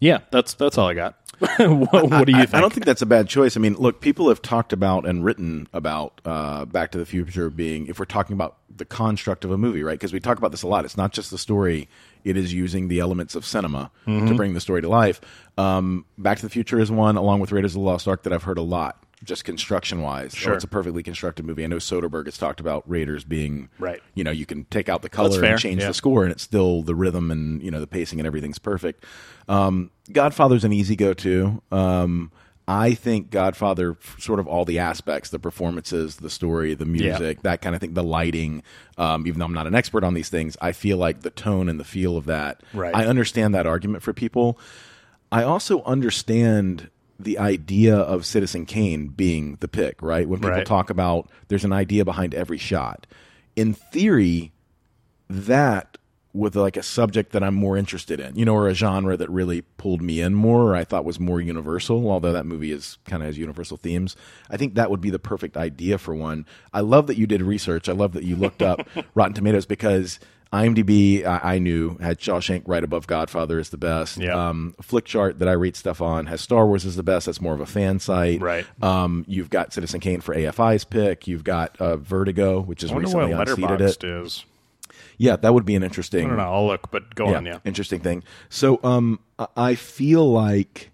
[0.00, 1.14] yeah, that's that's all I got.
[1.58, 2.54] what, what do you I, think?
[2.54, 3.56] I don't think that's a bad choice.
[3.56, 7.50] I mean, look, people have talked about and written about uh, Back to the Future
[7.50, 9.98] being, if we're talking about the construct of a movie, right?
[9.98, 10.84] Because we talk about this a lot.
[10.84, 11.88] It's not just the story;
[12.24, 14.28] it is using the elements of cinema Mm-hmm.
[14.28, 15.20] to bring the story to life.
[15.58, 18.32] Um, Back to the Future is one, along with Raiders of the Lost Ark, that
[18.32, 20.34] I've heard a lot, just construction wise.
[20.34, 20.54] Sure.
[20.54, 21.64] it's a perfectly constructed movie.
[21.64, 24.02] I know Soderbergh has talked about Raiders being Right.
[24.14, 25.88] You know, you can take out the color and change yeah.
[25.88, 29.04] the score, and it's still the rhythm and you know the pacing and everything's perfect.
[29.48, 31.62] Um, Godfather's an easy go to.
[31.72, 32.30] Um,
[32.68, 37.62] I think Godfather, sort of all the aspects, the performances, the story, the music, that
[37.62, 38.64] kind of thing, the lighting.
[38.98, 41.68] Um, even though I'm not an expert on these things, I feel like the tone
[41.68, 42.62] and the feel of that.
[42.74, 42.94] Right.
[42.94, 44.58] I understand that argument for people.
[45.30, 50.28] I also understand the idea of Citizen Kane being the pick, right?
[50.28, 50.66] When people Right.
[50.66, 53.06] talk about there's an idea behind every shot.
[53.54, 54.52] In theory,
[55.28, 55.96] that
[56.32, 59.30] with like a subject that I'm more interested in, you know, or a genre that
[59.30, 62.98] really pulled me in more, or I thought was more universal, although that movie is
[63.06, 64.14] kind of has universal themes.
[64.50, 66.44] I think that would be the perfect idea for one.
[66.74, 67.88] I love that you did research.
[67.88, 70.20] I love that you looked up Rotten Tomatoes because
[70.52, 74.16] IMDb, I, I knew, had Shawshank right above Godfather as the best.
[74.18, 74.48] Yeah.
[74.48, 77.26] Um, Flickchart that I rate stuff on has Star Wars as the best.
[77.26, 78.40] That's more of a fan site.
[78.40, 78.64] Right.
[78.82, 81.26] Um, you've got Citizen Kane for AFI's pick.
[81.26, 84.04] You've got uh, Vertigo, which is I wonder recently what unseated it.
[84.04, 84.44] is.
[85.18, 86.26] Yeah, that would be an interesting.
[86.26, 86.52] I don't know.
[86.52, 87.44] I'll look, but go on.
[87.46, 87.58] Yeah.
[87.64, 88.22] Interesting thing.
[88.48, 90.90] So, um, I- I feel like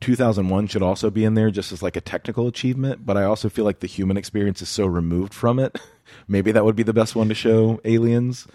[0.00, 3.48] 2001 should also be in there just as like a technical achievement, but I also
[3.48, 5.78] feel like the human experience is so removed from it.
[6.28, 8.46] Maybe that would be the best one to show aliens.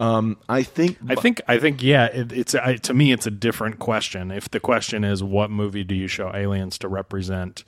[0.00, 0.96] Um, I think.
[1.08, 2.06] I think I think yeah.
[2.06, 4.30] It, it's I, to me it's a different question.
[4.30, 7.64] If the question is what movie do you show aliens to represent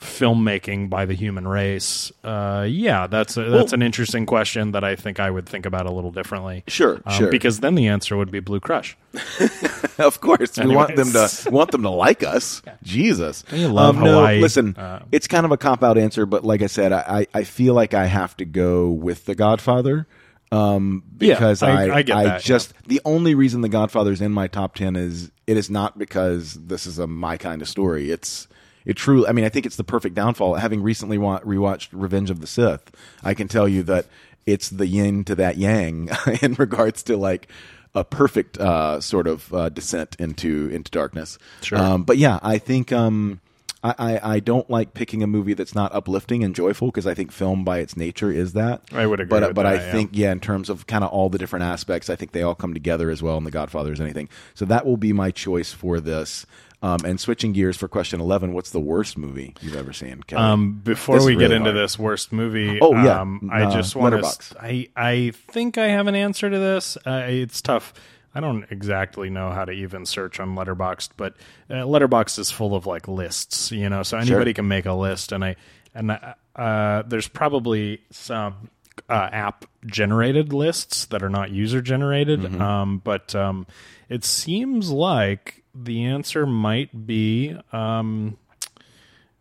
[0.00, 4.84] filmmaking by the human race, uh, yeah, that's a, that's Well- an interesting question that
[4.84, 6.64] I think I would think about a little differently.
[6.68, 7.30] Sure, Um, sure.
[7.30, 8.96] Because then the answer would be Blue Crush.
[9.98, 12.60] of course, we want them to want them to like us.
[12.82, 14.40] Jesus, You love Um, no, Hawaii.
[14.40, 17.44] listen, Uh, it's kind of a cop out answer, but like I said, I I
[17.44, 20.06] feel like I have to go with The Godfather.
[20.52, 24.20] Um, Yeah, because I- I, I get that, just the only reason The Godfather is
[24.20, 27.68] in my top ten is it is not because this is a my kind of
[27.68, 28.10] story.
[28.10, 28.46] It's
[28.84, 29.28] it truly.
[29.28, 30.54] I mean, I think it's the perfect downfall.
[30.54, 32.90] Having recently wa- rewatched Revenge of the Sith,
[33.24, 34.06] I can tell you that
[34.46, 36.08] it's the yin to that yang
[36.42, 37.48] in regards to like
[37.96, 41.38] a perfect uh, sort of uh, descent into into darkness.
[41.62, 41.78] Sure.
[41.78, 43.40] Um, but yeah, I think um,
[43.84, 47.14] I, I, I don't like picking a movie that's not uplifting and joyful because I
[47.14, 48.82] think film by its nature is that.
[48.92, 49.92] I would agree But but that, I yeah.
[49.92, 52.54] think yeah, in terms of kind of all the different aspects, I think they all
[52.54, 54.28] come together as well in The Godfather as anything.
[54.54, 56.46] So that will be my choice for this.
[56.82, 60.22] Um, and switching gears for question eleven, what's the worst movie you've ever seen?
[60.26, 60.42] Kelly?
[60.42, 61.76] Um, before This is we get into hard.
[61.82, 63.22] this worst movie, Oh, yeah.
[63.22, 64.56] um, I Uh, just want to.
[64.60, 66.98] I I think I have an answer to this.
[67.06, 67.94] Uh, it's tough.
[68.36, 71.34] I don't exactly know how to even search on Letterboxd, but
[71.70, 75.32] uh, Letterboxd is full of like lists, you know, so anybody can make a list,
[75.32, 75.56] and I
[75.94, 78.70] and uh, uh, there's probably some
[79.08, 82.60] uh, app generated lists that are not user generated, Mm-hmm.
[82.60, 83.66] um, but um,
[84.08, 87.56] it seems like the answer might be.
[87.72, 88.36] Um,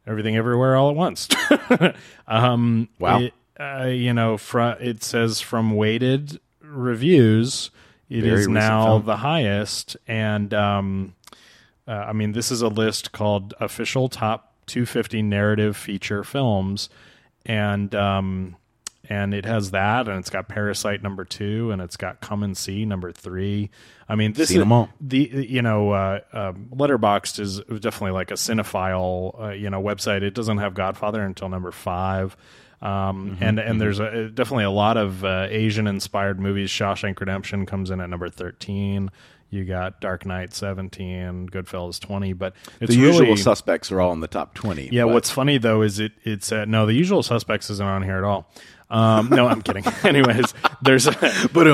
[0.07, 1.27] Everything Everywhere All at Once.
[2.27, 3.21] um, Wow.
[3.21, 7.71] it- uh, you know, fr- it says from weighted reviews,
[8.09, 9.05] it Very is now film.
[9.05, 9.97] the highest.
[10.07, 11.15] And um,
[11.87, 16.89] uh, I mean, this is a list called official top 250 narrative feature films,
[17.45, 18.55] and um,
[19.07, 22.57] and it has that, and it's got Parasite number two, and it's got Come and
[22.57, 23.69] See number three.
[24.09, 29.39] I mean, this Seen is the you know uh, Letterboxd is definitely like a cinephile
[29.39, 30.21] uh, you know website.
[30.23, 32.35] It doesn't have Godfather until number five.
[32.82, 36.69] Um, and and there's a, definitely a lot of uh, Asian inspired movies.
[36.69, 39.11] Shawshank Redemption comes in at number thirteen.
[39.49, 44.11] You got Dark Knight seventeen, Goodfellas twenty, but it's the usual really, suspects are all
[44.11, 44.89] in the top twenty.
[44.91, 48.03] yeah, but- what's funny though is it it's uh, no the usual suspects isn't on
[48.03, 48.51] here at all.
[48.89, 49.83] Um, no, I'm kidding.
[50.03, 51.15] Anyways, there's a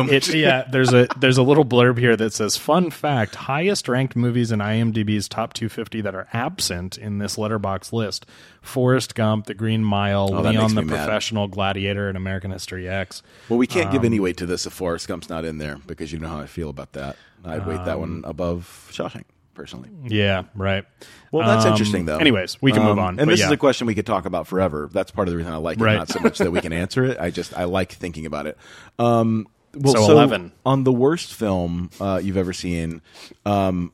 [0.10, 4.16] it, yeah there's a there's a little blurb here that says fun fact highest ranked
[4.16, 8.26] movies in IMDb's top 250 that are absent in this Letterboxd list:
[8.62, 11.06] Forrest Gump, The Green Mile, Oh, Leon the me mad.
[11.06, 13.22] Professional, Gladiator, and American History X.
[13.50, 15.80] Well, we can't Um, give any weight to this if Forrest Gump's not in there
[15.88, 17.18] because you know how I feel about that.
[17.44, 19.24] I'd weight that Um, one above Shawshank
[19.54, 19.90] personally.
[20.08, 20.86] Yeah, right.
[21.32, 22.18] Well, that's Um, interesting though.
[22.18, 23.20] Anyways, we can move Um, on.
[23.20, 23.46] And this yeah.
[23.48, 24.90] is a question we could talk about forever.
[24.92, 25.98] That's part of the reason I like it, Right.
[25.98, 27.18] not so much that we can answer it.
[27.20, 28.58] I just I like thinking about it.
[29.00, 30.52] Um, well, So 11.
[30.66, 33.02] on the worst film uh, you've ever seen.
[33.46, 33.92] Um,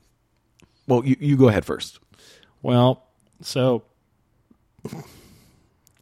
[0.88, 2.00] well, you, you go ahead first.
[2.62, 3.04] Well,
[3.42, 3.84] so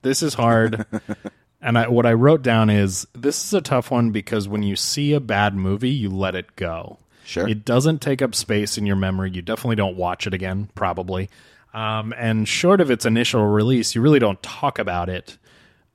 [0.01, 0.85] this is hard.
[1.61, 4.75] and I, what I wrote down is this is a tough one because when you
[4.75, 6.99] see a bad movie, you let it go.
[7.25, 7.47] Sure.
[7.47, 9.31] It doesn't take up space in your memory.
[9.31, 11.29] You definitely don't watch it again, probably.
[11.73, 15.37] Um, and short of its initial release, you really don't talk about it.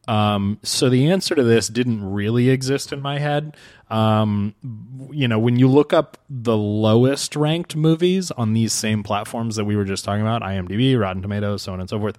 [0.09, 3.57] Um, so the answer to this didn't really exist in my head.
[3.91, 4.55] Um,
[5.13, 9.65] you know, when you look up the lowest ranked movies on these same platforms that
[9.65, 12.19] we were just talking about, IMDb, Rotten Tomatoes, so on and so forth,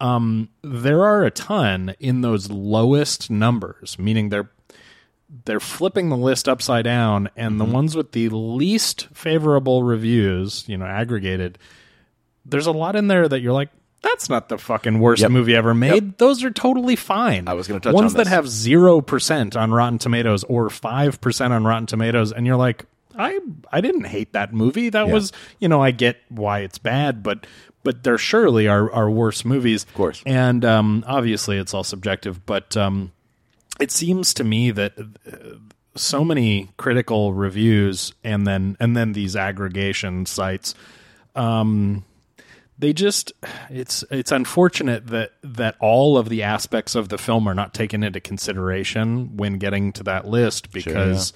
[0.00, 4.50] um, there are a ton in those lowest numbers, meaning they're
[5.44, 10.76] they're flipping the list upside down, and the ones with the least favorable reviews, you
[10.76, 11.58] know, aggregated,
[12.44, 13.70] there's a lot in there that you're like,
[14.02, 15.30] that's not the fucking worst Yep.
[15.32, 16.18] movie ever made.
[16.18, 17.48] Those are totally fine.
[17.48, 18.32] I was gonna touch ones on that this.
[18.32, 22.84] have zero percent on Rotten Tomatoes or five percent on Rotten Tomatoes, and you're like,
[23.18, 23.40] I
[23.72, 24.90] I didn't hate that movie.
[24.90, 27.46] That was you know I get why it's bad, but
[27.82, 30.22] but there surely are are worse movies, of course.
[30.24, 33.10] and um, obviously it's all subjective, but um,
[33.80, 35.36] it seems to me that uh,
[35.94, 40.74] so many critical reviews and then and then these aggregation sites
[41.34, 42.04] um
[42.78, 43.32] they just
[43.70, 48.02] it's it's unfortunate that that all of the aspects of the film are not taken
[48.02, 51.32] into consideration when getting to that list because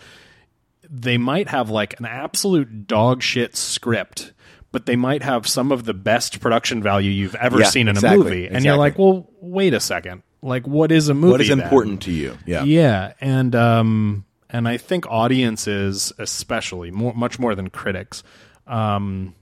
[0.90, 4.32] they might have like an absolute dog shit script
[4.72, 7.96] but they might have some of the best production value you've ever Yeah, seen in
[7.96, 8.48] exactly, a movie.
[8.48, 11.60] And you're like well wait a second like what is a movie What is then?
[11.60, 12.36] important to you?
[12.46, 12.64] Yeah.
[12.64, 18.22] Yeah, and um, and I think audiences, especially more, much more than critics,
[18.66, 19.34] um,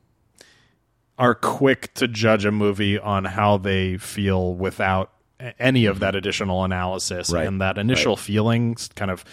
[1.19, 5.13] are quick to judge a movie on how they feel without
[5.59, 8.89] any of that additional analysis Right, and that initial feelings.
[8.95, 9.25] Kind of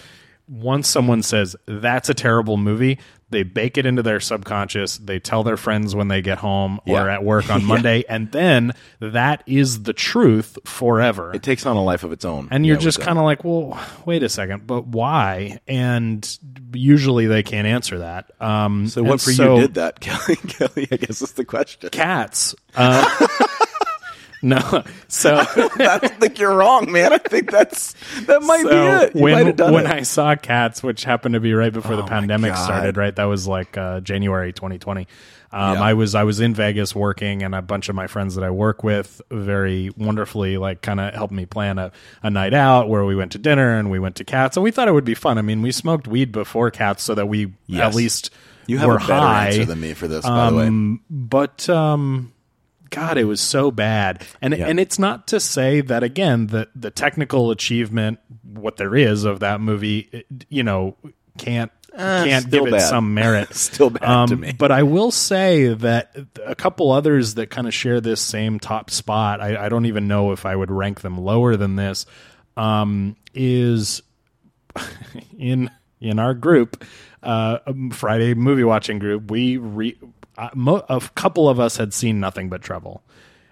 [0.47, 2.99] once someone says that's a terrible movie,
[3.35, 4.97] they bake it into their subconscious.
[4.97, 8.71] They tell their friends when they get home or at work on Monday, and then
[8.99, 12.47] that is the truth forever It takes on a life of its own.
[12.51, 15.59] and you're Yeah, just kind of like, well, wait a second, but why?
[15.67, 16.25] And
[16.73, 18.31] usually they can't answer that.
[18.41, 18.87] Um.
[18.87, 20.35] So what for so you did that, Kelly?
[20.35, 21.89] Kelly, I guess is the question.
[21.91, 22.55] Cats.
[22.75, 23.27] Uh,
[24.45, 27.11] no, so I don't think you're wrong, man.
[27.13, 27.93] I think that's
[28.25, 29.15] that might so be it.
[29.15, 29.91] You when when it.
[29.91, 33.15] I saw Cats, which happened to be right before the Oh my pandemic started, right?
[33.15, 35.07] That was like uh, January 2020.
[35.51, 35.81] Um, Yeah.
[35.83, 38.49] I was I was in Vegas working, and a bunch of my friends that I
[38.51, 41.91] work with very wonderfully like kind of helped me plan a,
[42.23, 44.71] a night out where we went to dinner and we went to Cats, and we
[44.71, 45.37] thought it would be fun.
[45.37, 47.81] I mean, we smoked weed before Cats so that we Yes.
[47.89, 48.29] at least
[48.67, 49.47] you have were a better high.
[49.47, 50.67] answer than me for this, by the way.
[50.67, 52.33] Um, but um,
[52.95, 54.67] God, it was so bad, and Yeah.
[54.67, 59.41] and it's not to say that again the the technical achievement, what there is of
[59.41, 60.95] that movie, it, you know,
[61.37, 62.89] can't can't Uh, still give it bad.
[62.89, 63.53] some merit.
[63.53, 64.51] Still bad um, to me.
[64.57, 66.13] But I will say that
[66.45, 69.39] a couple others that kind of share this same top spot.
[69.39, 72.05] I, I don't even know if I would rank them lower than this.
[72.57, 74.01] Um, is
[75.39, 75.69] in
[76.01, 76.83] in our group,
[77.23, 79.97] uh, um, Friday movie watching group, we re,
[80.37, 83.03] uh, mo- a couple of us had seen nothing but trouble.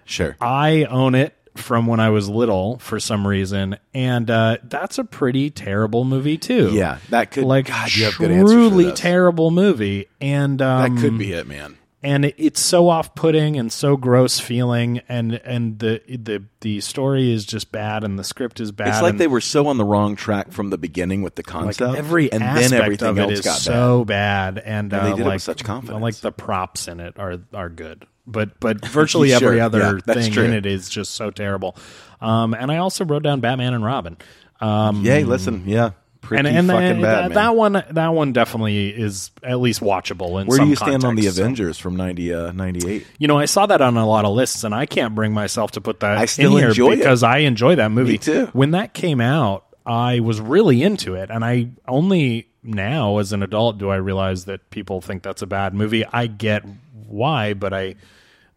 [0.04, 0.36] Sure.
[0.40, 5.04] I own it from when I was little for some reason, and uh, that's a
[5.04, 6.70] pretty terrible movie too.
[6.72, 10.90] Yeah, that could like God, you have good answers for truly terrible movie, and That
[10.90, 11.76] um, could be it, man.
[12.04, 17.32] And it, it's so off-putting and so gross feeling, and and the the the story
[17.32, 18.88] is just bad, and the script is bad.
[18.88, 21.78] It's like they were so on the wrong track from the beginning with the like
[21.78, 24.92] concept, every and aspect then everything of it else is got so bad, and, And
[24.92, 26.02] they uh, did it with like such confidence.
[26.02, 30.20] Like the props in it are are good, but but virtually Sure, every other that's
[30.20, 30.44] thing true.
[30.44, 31.74] in it is just so terrible.
[32.20, 34.18] Um, and I also wrote down Batman and Robin.
[34.60, 35.02] Um.
[35.04, 35.24] Yay!
[35.24, 35.92] Listen, yeah,
[36.24, 37.34] pretty and and, fucking bad, that, man.
[37.34, 40.40] that one that one definitely is at least watchable.
[40.40, 43.06] In Where do some you stand on the context, so- Avengers from 90, uh, 98?
[43.18, 45.70] You know, I saw that on a lot of lists, and I can't bring myself
[45.72, 46.96] to put that I still in here enjoy it.
[46.96, 48.12] because I enjoy that movie.
[48.12, 48.46] Me too.
[48.52, 53.42] When that came out, I was really into it, and I only now, as an
[53.42, 56.04] adult, do I realize that people think that's a bad movie.
[56.10, 56.64] I get
[57.06, 57.96] why, but I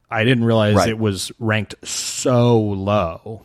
[0.09, 0.88] I didn't realize Right.
[0.89, 3.41] it was ranked so low.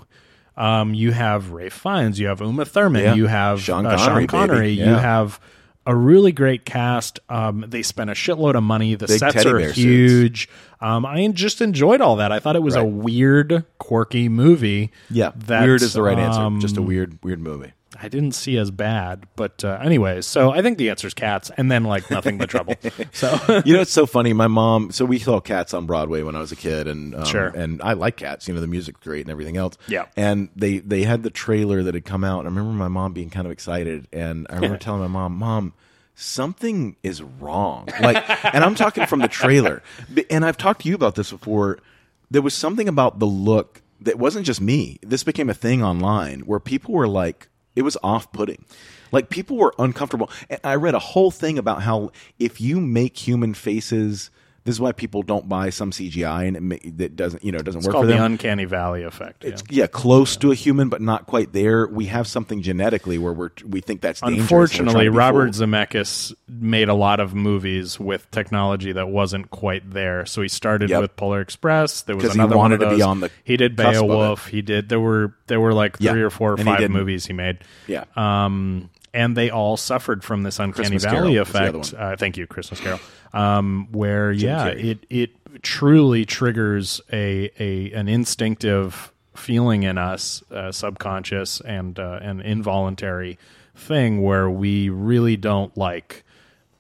[0.57, 3.15] Um, you have Ralph Fiennes, you have Uma Thurman, Yeah.
[3.15, 4.27] you have Sean uh, Connery, Sean baby.
[4.27, 5.41] Connery, you have
[5.87, 7.19] a really great cast.
[7.29, 8.95] Um, they spent a shitload of money.
[8.95, 10.49] The Big sets are huge.
[10.81, 12.33] Um, I just enjoyed all that.
[12.33, 14.93] I thought it was a weird, quirky movie.
[15.11, 16.67] Yeah, that, weird is the right um, answer.
[16.67, 17.73] Just a weird, weird movie.
[18.01, 20.27] I didn't see as bad, but uh, anyways.
[20.27, 22.75] So I think the answer is cats, and then like nothing but trouble.
[23.13, 24.33] So you know, it's so funny.
[24.33, 24.91] My mom.
[24.93, 27.47] So we saw Cats on Broadway when I was a kid, and um, Sure.
[27.49, 28.49] and I like Cats.
[28.49, 29.77] You know, the music's great and everything else.
[29.89, 30.07] Yeah.
[30.17, 32.41] And they they had the trailer that had come out.
[32.41, 35.37] And I remember my mom being kind of excited, and I remember telling my mom,
[35.37, 35.75] "Mom."
[36.15, 37.89] Something is wrong.
[38.01, 38.23] Like,
[38.55, 39.83] and I'm talking from the trailer.
[40.31, 41.79] And I've talked to you about this before.
[42.31, 44.99] There was something about the look that wasn't just me.
[45.03, 48.65] This became a thing online where people were like, it was off putting.
[49.11, 50.31] Like people were uncomfortable.
[50.49, 54.31] And I read a whole thing about how if you make human faces,
[54.65, 57.65] this is why people don't buy some CGI and it that doesn't, you know, it
[57.65, 59.45] doesn't it's work called for the uncanny valley effect.
[59.45, 59.57] yeah.
[59.71, 61.87] yeah, close to a human, but not quite there.
[61.89, 64.39] We have something genetically where we're we think that's dangerous.
[64.39, 65.69] and we're Unfortunately, Robert fooled.
[65.71, 70.25] Zemeckis made a lot of movies with technology that wasn't quite there.
[70.27, 71.01] So he started Yep.
[71.01, 72.03] with Polar Express.
[72.03, 73.09] There was he another wanted one of to be those.
[73.09, 74.07] on the He did cusp of it.
[74.09, 74.47] Beowulf.
[74.47, 74.89] He did.
[74.89, 76.93] There were there were like three Yeah, or four or and five didn't.
[76.93, 77.59] movies he made.
[77.89, 78.05] Yeah.
[78.17, 81.95] Um, and they all suffered from this uncanny Christmas valley Carol was the other effect.
[81.95, 83.01] Uh, thank you, Christmas Carol.
[83.33, 84.85] Um, where yeah, Carrey.
[84.85, 92.19] it it truly triggers a a an instinctive feeling in us, uh, subconscious and uh,
[92.23, 93.39] an involuntary
[93.75, 96.25] thing where we really don't like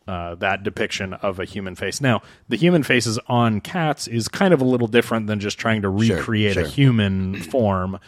[0.06, 2.00] uh, that depiction of a human face.
[2.00, 5.82] Now, the human faces on cats is kind of a little different than just trying
[5.82, 7.98] to Sure, recreate a human form.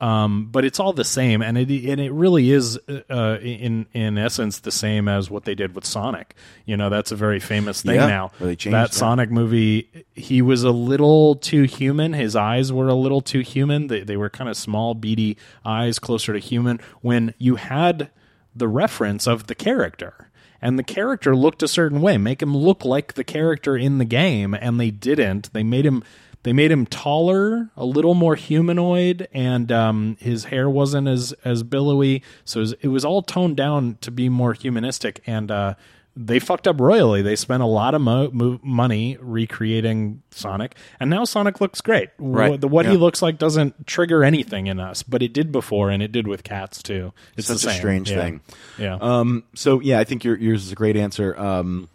[0.00, 2.78] Um, but it's all the same, and it and it really is
[3.08, 6.34] uh, in in essence the same as what they did with Sonic.
[6.66, 8.32] You know, that's a very famous thing Yeah, now.
[8.40, 8.94] changed that that.
[8.94, 12.12] Sonic movie, he was a little too human.
[12.12, 13.86] His eyes were a little too human.
[13.86, 16.80] They they were kind of small, beady eyes, closer to human.
[17.00, 18.10] When you had
[18.54, 20.30] the reference of the character.
[20.60, 22.16] And the character looked a certain way.
[22.16, 25.52] Make him look like the character in the game, and they didn't.
[25.52, 26.02] They made him
[26.44, 31.62] they made him taller, a little more humanoid, and um, his hair wasn't as as
[31.62, 32.22] billowy.
[32.44, 35.20] So it was, it was all toned down to be more humanistic.
[35.26, 35.74] And uh,
[36.16, 37.22] they fucked up royally.
[37.22, 42.10] They spent a lot of mo- mo- money recreating Sonic, and now Sonic looks great.
[42.18, 42.50] Right.
[42.52, 45.90] What, the, what he looks like doesn't trigger anything in us, but it did before,
[45.90, 47.12] and it did with cats too.
[47.36, 48.16] It's Such a strange Yeah.
[48.16, 48.40] thing.
[48.78, 48.98] Yeah.
[49.00, 51.36] Um, so yeah, I think your, yours is a great answer.
[51.36, 51.88] Um,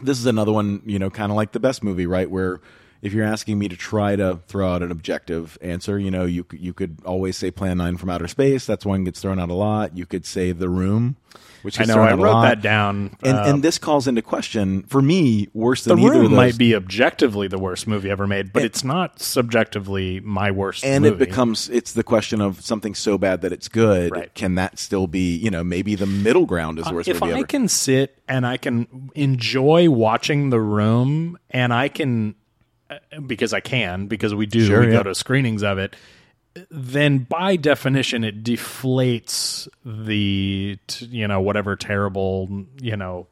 [0.00, 2.28] this is another one, you know, kind of like the best movie, right?
[2.28, 2.60] Where
[3.02, 6.44] if you're asking me to try to throw out an objective answer, you know, you
[6.44, 8.64] could- you could always say Plan Nine from Outer Space.
[8.64, 9.96] That's one gets thrown out a lot.
[9.96, 11.16] You could say The Room,
[11.62, 12.00] which I know.
[12.02, 13.16] I wrote that down.
[13.22, 16.30] And Uh, and this calls into question for me worse the than either of room
[16.32, 16.36] those.
[16.36, 20.84] might be objectively the worst movie ever made, but it's not subjectively my worst.
[20.84, 21.14] and movie.
[21.16, 24.12] it becomes it's the question of something so bad that it's good.
[24.12, 24.32] Right.
[24.34, 27.32] Can that still be you know maybe the middle ground is the worst if movie
[27.34, 27.46] I ever?
[27.46, 32.41] can sit and I can enjoy watching the room, and I can uh,
[33.26, 34.92] because I can because we do Sure, we yeah.
[34.98, 35.94] go to screenings of it.
[36.70, 43.26] Then, by definition, it deflates the t- you know whatever terrible you know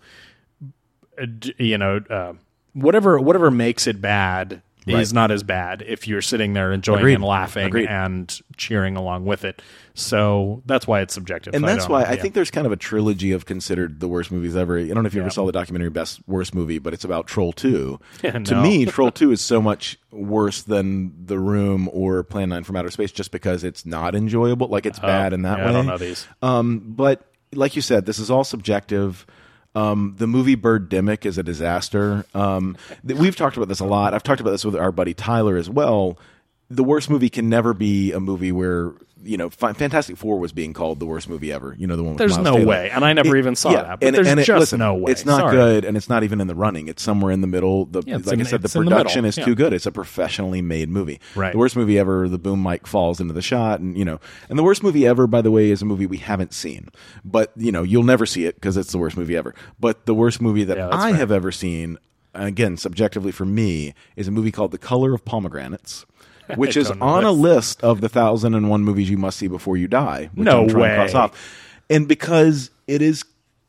[1.21, 1.27] uh,
[1.59, 2.33] you know uh,
[2.73, 5.01] whatever whatever makes it bad Right.
[5.01, 7.15] is not as bad if you're sitting there enjoying Agreed.
[7.15, 7.89] and laughing Agreed.
[7.89, 9.61] and cheering along with it.
[9.95, 11.55] So that's why it's subjective.
[11.55, 12.23] and I that's don't- why I yeah.
[12.23, 14.79] think there's kind of a trilogy of considered the worst movies ever.
[14.79, 15.27] I don't know if you Yeah.
[15.27, 18.01] ever saw the documentary Best Worst Movie, but it's about Troll Two.
[18.23, 22.65] Yeah, To me, Troll Two is so much worse than The Room or Plan Nine
[22.65, 24.69] from Outer Space, just because it's not enjoyable.
[24.69, 25.65] Like it's bad in that way.
[25.67, 26.27] I don't know these.
[26.43, 27.23] Um, but
[27.55, 29.27] like you said, this is all subjective.
[29.75, 32.25] Um, the movie Birdemic is a disaster.
[32.35, 32.77] Um,
[33.07, 34.15] th- we've talked about this a lot.
[34.15, 36.19] I've talked about this with our buddy Tyler as well.
[36.69, 38.93] The worst movie can never be a movie where
[39.23, 41.75] you know, Fa- Fantastic Four was being called the worst movie ever.
[41.79, 42.67] You know, the one with There's Miles no Teller.
[42.67, 45.13] way, and I never even saw that, but there's it- just listen, no way.
[45.13, 45.57] It's not Sorry.
[45.57, 46.89] good, and it's not even in the running.
[46.89, 47.85] It's somewhere in the middle.
[47.85, 49.45] The Yeah, like in I said, the in the production is Yeah.
[49.45, 49.73] too good.
[49.73, 51.21] It's a professionally made movie.
[51.35, 51.53] Right.
[51.53, 52.29] The worst movie ever.
[52.29, 55.27] The boom mic falls into the shot, and you know, and the worst movie ever,
[55.27, 56.89] by the way, is a movie we haven't seen.
[57.25, 59.55] But you know, you'll never see it because it's the worst movie ever.
[59.79, 61.19] But the worst movie that Yeah, I fair.
[61.19, 61.99] have ever seen,
[62.35, 66.07] again, subjectively for me, is a movie called The Color of Pomegranates.
[66.57, 69.77] Which is on a list of the thousand and one movies you must see before
[69.77, 70.31] you die.
[70.35, 71.21] Which No I'm trying to cross way.
[71.21, 73.25] off and because it is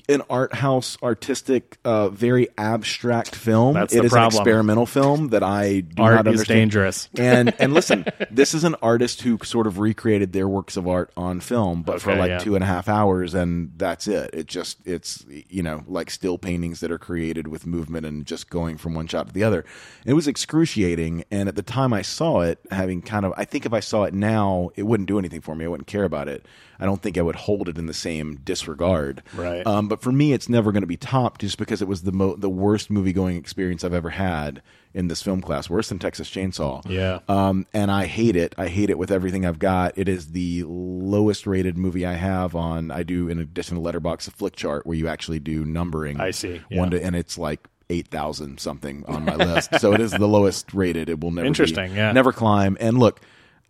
[0.10, 4.42] an art house artistic uh, very abstract film That's it is problem.
[4.42, 7.10] an experimental film that i do Art not is understand dangerous.
[7.18, 11.12] and and listen this is an artist who sort of recreated their works of art
[11.16, 12.40] on film but for like yeah.
[12.40, 16.38] two and a half hours and that's it it just it's you know like still
[16.38, 19.66] paintings that are created with movement and just going from one shot to the other
[20.06, 23.66] it was excruciating and at the time i saw it having kind of i think
[23.66, 26.28] if i saw it now it wouldn't do anything for me i wouldn't care about
[26.28, 26.46] it
[26.82, 29.66] i don't think i would hold it in the same disregard Right.
[29.66, 32.12] um, but for me, it's never going to be topped just because it was the
[32.12, 34.62] mo- the worst movie going experience I've ever had
[34.94, 36.82] in this film class, worse than Texas Chainsaw.
[36.90, 37.20] Yeah.
[37.30, 38.54] Um, and I hate it.
[38.58, 39.98] I hate it with everything I've got.
[39.98, 42.92] It is the lowest rated movie I have on.
[42.92, 46.20] I do in addition to Letterboxd a Flickchart where you actually do numbering.
[46.20, 47.68] I see, One to, and it's like.
[47.90, 51.10] Eight thousand something on my list, so it is the lowest rated.
[51.10, 52.14] It will never be- Interesting, yeah.
[52.14, 52.78] never climb.
[52.80, 53.20] And look,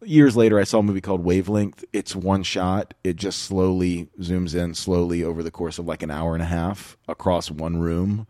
[0.04, 1.84] years later, I saw a movie called Wavelength.
[1.94, 2.94] It's one shot.
[3.04, 6.48] It just slowly zooms in slowly over the course of like an hour and a
[6.48, 8.28] half across one room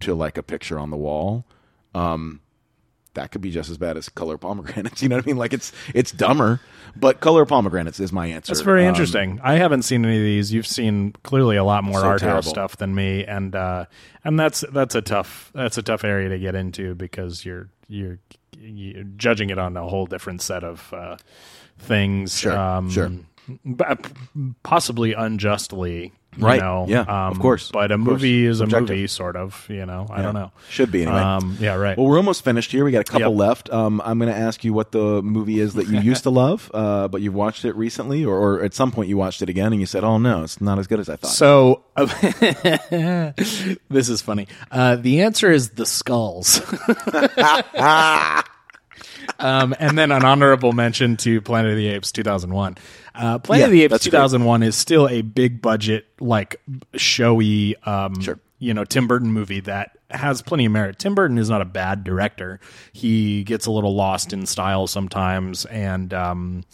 [0.00, 1.44] to like a picture on the wall.
[1.94, 2.40] Um,
[3.14, 5.02] that could be just as bad as Color Pomegranates.
[5.02, 5.36] You know what I mean?
[5.36, 6.60] Like it's it's dumber,
[6.96, 8.52] but Color Pomegranates is my answer.
[8.52, 9.40] That's very Um, interesting.
[9.42, 10.52] I haven't seen any of these.
[10.52, 13.86] You've seen clearly a lot more So art house stuff than me, and uh,
[14.24, 18.18] and that's that's a tough that's a tough area to get into because you're you're,
[18.58, 21.16] you're judging it on a whole different set of uh,
[21.78, 22.38] things.
[22.38, 23.10] Sure, um, sure.
[23.64, 23.84] b-
[24.62, 26.12] possibly unjustly.
[26.36, 28.12] You Right, know, yeah, um, of course, But a of course.
[28.22, 29.66] movie is a movie, sort of.
[29.68, 30.52] You know, I don't know.
[30.68, 31.18] Should be anyway.
[31.18, 31.98] Um, yeah, right.
[31.98, 32.84] Well, we're almost finished here.
[32.84, 33.38] We got a couple Yep.
[33.38, 33.70] left.
[33.72, 36.70] Um, I'm going to ask you what the movie is that you used to love,
[36.72, 39.72] uh, but you've watched it recently, or, or at some point you watched it again
[39.72, 41.82] and you said, "Oh no, it's not as good as I thought." So
[43.88, 44.46] this is funny.
[44.70, 46.60] Uh, the answer is the skulls.
[49.38, 52.76] um, and then an honorable mention to Planet of the Apes 2001.
[53.14, 54.10] Uh, Planet Yeah, of the Apes that's great.
[54.12, 56.56] 2001 is still a big budget, like
[56.96, 58.38] showy, um, Sure.
[58.58, 60.98] you know, Tim Burton movie that has plenty of merit.
[60.98, 62.60] Tim Burton is not a bad director.
[62.92, 66.64] He gets a little lost in style sometimes, and um,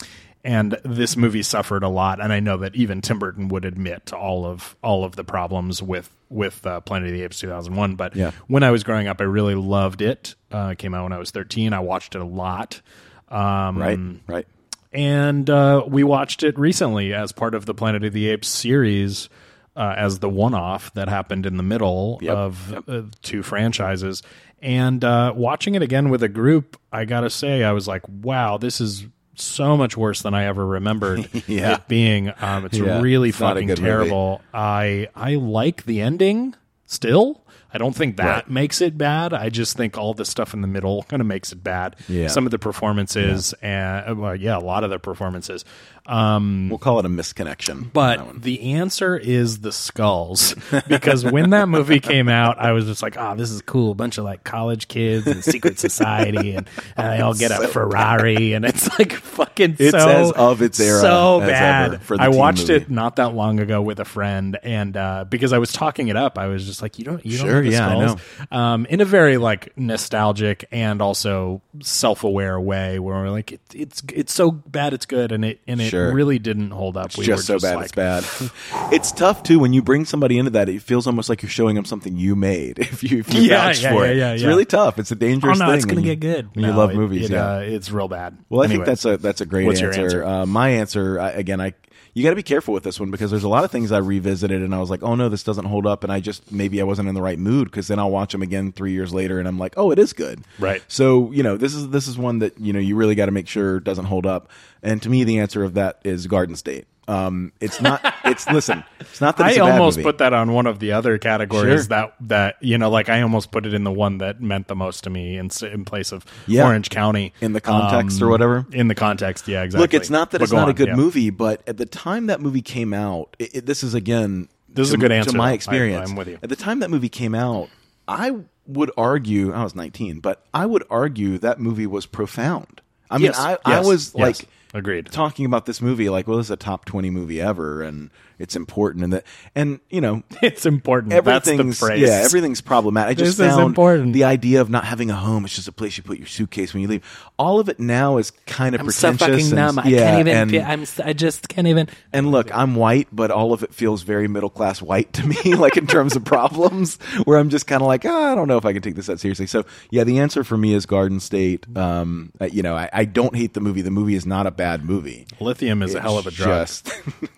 [0.47, 2.21] and this movie suffered a lot.
[2.23, 5.25] And I know that even Tim Burton would admit to all of all of the
[5.25, 7.97] problems with with uh, Planet of the Apes 2001.
[7.97, 8.31] But Yeah.
[8.47, 10.35] when I was growing up, I really loved it.
[10.53, 11.73] Uh, it came out when I was 13.
[11.73, 12.81] I watched it a lot.
[13.29, 13.99] Um, right,
[14.29, 14.47] right.
[14.93, 19.29] and uh, we watched it recently as part of the Planet of the Apes series
[19.75, 24.23] uh, as the one-off that happened in the middle Yep, of uh, two franchises.
[24.63, 28.57] And uh, watching it again with a group, I gotta say, I was like, "Wow,
[28.59, 29.07] this is
[29.41, 31.75] so much worse than I ever remembered Yeah.
[31.75, 33.91] it being." Um, it's Yeah, really it's fucking good movie.
[33.91, 34.41] terrible.
[34.55, 36.55] I I like the ending
[36.87, 37.43] still.
[37.75, 38.49] I don't think that Right.
[38.51, 39.35] makes it bad.
[39.35, 41.97] I just think all the stuff in the middle kind of makes it bad.
[42.09, 42.29] Yeah.
[42.29, 45.65] Some of the performances, and well, yeah, a lot of the performances.
[46.07, 47.93] Um, We'll call it a misconnection.
[47.93, 50.55] but the answer is the skulls
[50.89, 53.93] because when that movie came out, I was just like, "Oh, this is cool!
[53.93, 57.67] A bunch of like college kids and secret society, and, and they all get a
[57.69, 62.17] Ferrari, and it's like fucking It's so as of its era so bad." ever for
[62.17, 62.85] the I watched movie.
[62.85, 66.17] it not that long ago with a friend, and uh, because I was talking it
[66.17, 68.21] up, I was just like, "You don't, you don't Sure, know the yeah, skulls?"
[68.53, 74.03] Um, in a very like nostalgic and also self-aware way, where we're like, it, "It's
[74.13, 75.96] it's so bad, it's good," and it and it Sure.
[75.97, 77.07] Really didn't hold up.
[77.07, 78.25] It's we just were so bad like, it's bad.
[78.93, 80.69] it's tough too when you bring somebody into that.
[80.69, 82.79] It feels almost like you're showing them something you made.
[82.97, 84.49] If you, if you Yeah, vouch yeah, for yeah, it, yeah, it's yeah.
[84.49, 84.99] really tough.
[84.99, 85.75] It's a Oh dangerous no, thing.
[85.77, 86.55] it's gonna when get good.
[86.55, 87.27] when you love it- movies.
[87.27, 87.57] it, yeah.
[87.57, 88.37] uh, it's real bad.
[88.49, 88.77] Well, I Anyways.
[88.79, 90.03] think that's a that's a great What's your answer.
[90.05, 90.25] answer?
[90.25, 91.75] Uh, my answer I, again, I
[92.17, 93.99] you got to be careful with this one because there's a lot of things I
[93.99, 96.81] revisited and I was like, oh no, this doesn't hold up, and I just maybe
[96.81, 99.39] I wasn't in the right mood because then I'll watch them again three years later
[99.39, 100.43] and I'm like, oh, it is good.
[100.59, 100.83] Right.
[100.89, 103.33] So you know, this is this is one that you know you really got to
[103.33, 104.49] make sure doesn't hold up.
[104.83, 106.87] And to me, the answer of that is Garden State.
[107.09, 108.01] Um, it's not.
[108.25, 108.83] It's listen.
[109.01, 111.89] It's not that it's I almost put that on one of the other categories Sure.
[111.89, 114.75] that that you know, like I almost put it in the one that meant the
[114.75, 116.65] most to me in, in place of Yeah.
[116.65, 118.67] Orange County In the context or Um, whatever?
[118.73, 119.83] In the context, yeah, exactly.
[119.83, 120.97] Look, it's not that But it's not a good yeah.
[120.97, 124.49] movie, but at the time that movie came out, it, it- this is again.
[124.69, 125.51] This is a good answer, To my though.
[125.53, 126.39] I- experience, I'm with you.
[126.43, 127.71] At the time that movie came out,
[128.09, 132.81] I would argue I was 19, but I would argue that movie was profound.
[133.11, 134.41] I mean, Yes, I, I yes, was yes.
[134.41, 135.07] like, Agreed.
[135.13, 138.57] talking about this movie like, well, this is a top twenty movie ever, and it's
[138.57, 141.11] important, and that, and you know, It's important.
[141.13, 142.03] That's the everything's phrase.
[142.03, 143.11] yeah, everything's problematic.
[143.11, 144.13] I just This is found important.
[144.13, 145.45] the idea of not having a home.
[145.45, 147.05] It's just a place you put your suitcase when you leave.
[147.39, 149.51] All of it now is kind of I'm so pretentious.
[149.51, 149.79] fucking and, numb.
[149.79, 150.37] I yeah, can't even.
[150.37, 150.83] and, feel, I'm.
[150.83, 151.89] s- I just can't even.
[152.13, 155.37] and look, I'm white, but all of it feels very middle class white to me,
[155.55, 158.57] like in terms of problems, where I'm just kind of like, ah, I don't know
[158.59, 159.47] if I can take this that seriously.
[159.47, 161.67] So, yeah, the answer for me is Garden State.
[161.77, 163.83] Um, you know, I, I don't hate the movie.
[163.83, 165.27] The movie is not a bad movie.
[165.41, 166.67] Lithium is a hell of a drug.
[166.67, 167.31] Just, it's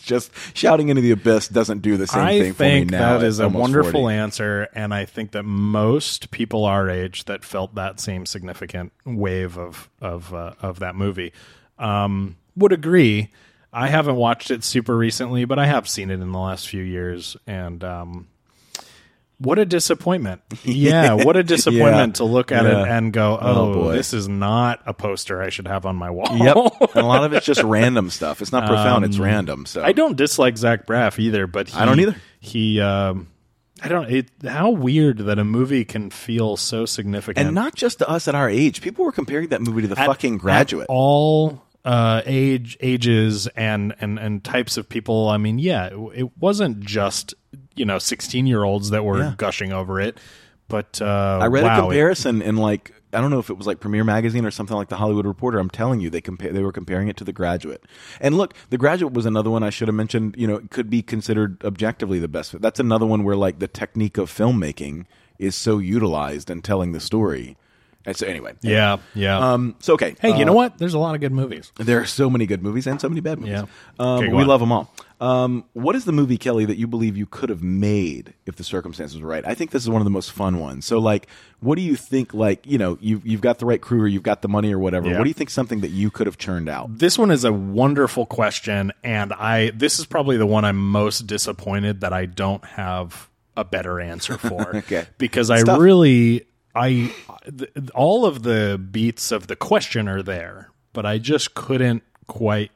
[0.00, 3.18] just shouting into the abyss doesn't do the same I thing for me think now.
[3.18, 4.14] that at is a wonderful 40.
[4.14, 9.58] answer, and I think that most people our age that felt that same significant wave
[9.58, 11.32] of of uh, of that movie
[11.78, 13.30] um, would agree.
[13.72, 16.82] I haven't watched it super recently, but I have seen it in the last few
[16.82, 18.26] years, and um,
[19.40, 20.42] what a disappointment!
[20.64, 22.82] Yeah, what a disappointment to look at Yeah.
[22.82, 23.92] it and go, Oh, "Oh, boy.
[23.92, 26.56] this is not a poster I should have on my wall." Yep,
[26.94, 28.40] and a lot of it's just random stuff.
[28.42, 29.66] It's not profound; it's random.
[29.66, 32.16] So Um, I don't dislike Zach Braff either, but he, I don't either.
[32.38, 33.28] He, um,
[33.82, 34.10] I don't.
[34.10, 38.28] It, how weird that a movie can feel so significant and not just to us
[38.28, 38.82] at our age.
[38.82, 40.84] People were comparing that movie to the At- fucking Graduate.
[40.84, 45.28] at all uh, age, ages, and and and types of people.
[45.30, 47.34] I mean, yeah, it, it wasn't just
[47.80, 49.34] you know sixteen year olds that were Yeah.
[49.36, 50.18] gushing over it,
[50.68, 53.58] but uh, I read wow, a it- comparison in like I don't know if it
[53.58, 55.58] was like Premiere Magazine or something like the Hollywood Reporter.
[55.58, 57.82] I'm telling you, they compare they were comparing it to The Graduate.
[58.20, 60.36] And look, The Graduate was another one I should have mentioned.
[60.38, 62.60] You know, it could be considered objectively the best.
[62.60, 65.06] That's another one where like the technique of filmmaking
[65.40, 67.56] is so utilized in telling the story.
[68.06, 69.38] And so anyway, yeah, yeah.
[69.52, 69.74] Um.
[69.80, 70.14] So okay.
[70.20, 70.78] hey, you uh, know what?
[70.78, 71.72] There's a lot of good movies.
[71.76, 73.52] There are so many good movies and so many bad movies.
[73.52, 73.66] Yeah.
[73.98, 74.46] Um, Okay, we on.
[74.46, 74.94] love them all.
[75.20, 78.64] Um, what is the movie, Kelly, that you believe you could have made if the
[78.64, 79.46] circumstances were right?
[79.46, 80.86] I think this is one of the most fun ones.
[80.86, 81.28] So, like,
[81.60, 82.32] what do you think?
[82.32, 84.78] Like, you know, you've you've got the right crew, or you've got the money, or
[84.78, 85.10] whatever.
[85.10, 85.18] Yeah.
[85.18, 85.50] What do you think?
[85.50, 86.98] Something that you could have churned out?
[86.98, 91.26] This one is a wonderful question, and I this is probably the one I'm most
[91.26, 94.76] disappointed that I don't have a better answer for.
[94.76, 95.06] Okay.
[95.18, 97.12] because I really I
[97.58, 102.70] th- all of the beats of the question are there, but I just couldn't quite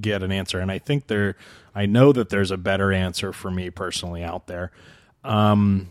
[0.00, 1.36] get an answer, and I think there
[1.74, 4.70] I know that there's a better answer for me personally out there.
[5.22, 5.90] Um,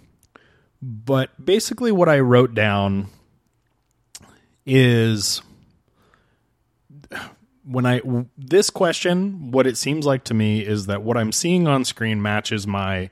[0.82, 3.08] but basically, what I wrote down
[4.66, 5.42] is
[7.66, 8.02] when I
[8.38, 12.22] this question, what it seems like to me is that what I'm seeing on screen
[12.22, 13.10] matches my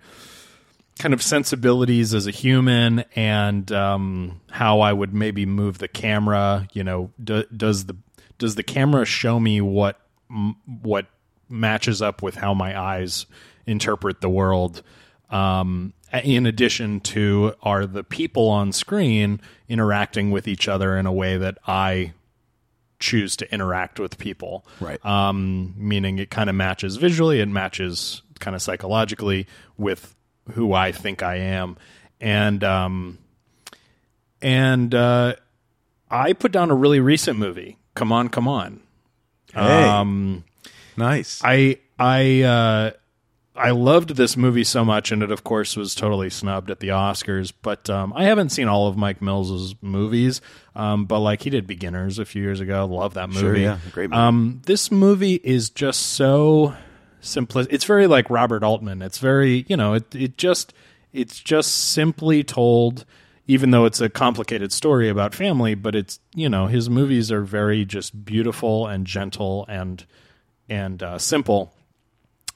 [0.99, 6.67] kind of sensibilities as a human and um, how I would maybe move the camera.
[6.73, 7.95] You know, do, does the
[8.37, 9.99] does the camera show me what
[10.81, 11.07] what
[11.49, 13.25] matches up with how my eyes
[13.65, 14.81] interpret the world?
[15.29, 15.93] Um,
[16.23, 19.39] in addition to, are the people on screen
[19.69, 22.13] interacting with each other in a way that I
[23.01, 24.65] choose to interact with people.
[24.79, 25.03] Right.
[25.05, 29.47] Um, meaning it kind of matches visually, it matches kind of psychologically
[29.77, 30.15] with
[30.53, 31.77] who I think I am.
[32.21, 33.17] And um,
[34.41, 35.35] and uh,
[36.09, 37.77] I put down a really recent movie.
[37.95, 38.81] Come on, come on.
[39.53, 40.43] Hey, Um,
[40.97, 41.41] nice.
[41.43, 42.91] I I uh,
[43.55, 46.89] I loved this movie so much, and it of course was totally snubbed at the
[46.89, 47.51] Oscars.
[47.61, 50.41] But um, I haven't seen all of Mike Mills's movies.
[50.75, 52.85] Um, but like he did Beginners a few years ago.
[52.85, 53.39] Love that movie.
[53.41, 54.21] Sure, yeah, great movie.
[54.21, 56.73] Um, this movie is just so
[57.21, 57.67] simplistic.
[57.71, 59.01] It's very like Robert Altman.
[59.01, 60.73] It's very you know it it just
[61.13, 63.05] it's just simply told.
[63.47, 67.41] Even though it's a complicated story about family, but it's you know his movies are
[67.41, 70.05] very just beautiful and gentle and
[70.69, 71.73] and uh, simple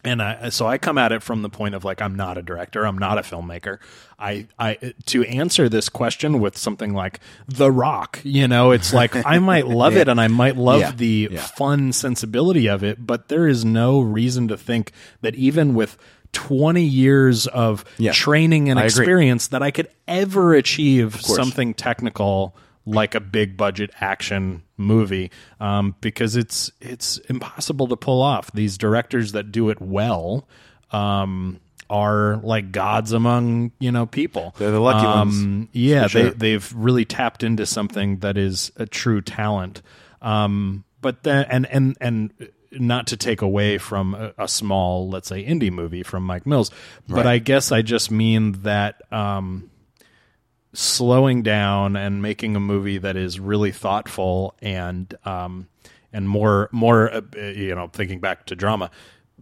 [0.06, 2.44] and I, so I come at it from the point of like I'm not a
[2.44, 3.80] director, I'm not a filmmaker.
[4.20, 9.16] I, I to answer this question with something like The Rock, you know, it's like
[9.26, 10.92] I might love it and I might love Yeah.
[10.92, 11.42] the Yeah.
[11.42, 14.92] fun sensibility of it, but there is no reason to think
[15.22, 15.98] that even with
[16.36, 18.12] 20 years of Yeah.
[18.12, 19.04] training and I agree.
[19.04, 22.56] experience that I could ever achieve something technical
[22.86, 28.52] like a big budget action movie um, because it's it's impossible to pull off.
[28.54, 30.48] These directors that do it well
[30.92, 31.60] um,
[31.90, 34.54] are like gods among you know people.
[34.60, 36.24] They're the lucky Um, ones, Yeah, sure.
[36.26, 39.82] they they've really tapped into something that is a true talent.
[40.22, 42.34] Um, but then and and and
[42.80, 46.72] not to take away from a, a small, let's say, indie movie from Mike Mills,
[47.08, 49.70] but I guess I just mean that um,
[50.74, 55.68] slowing down and making a movie that is really thoughtful and um,
[56.12, 58.92] and more more uh, you know thinking back to drama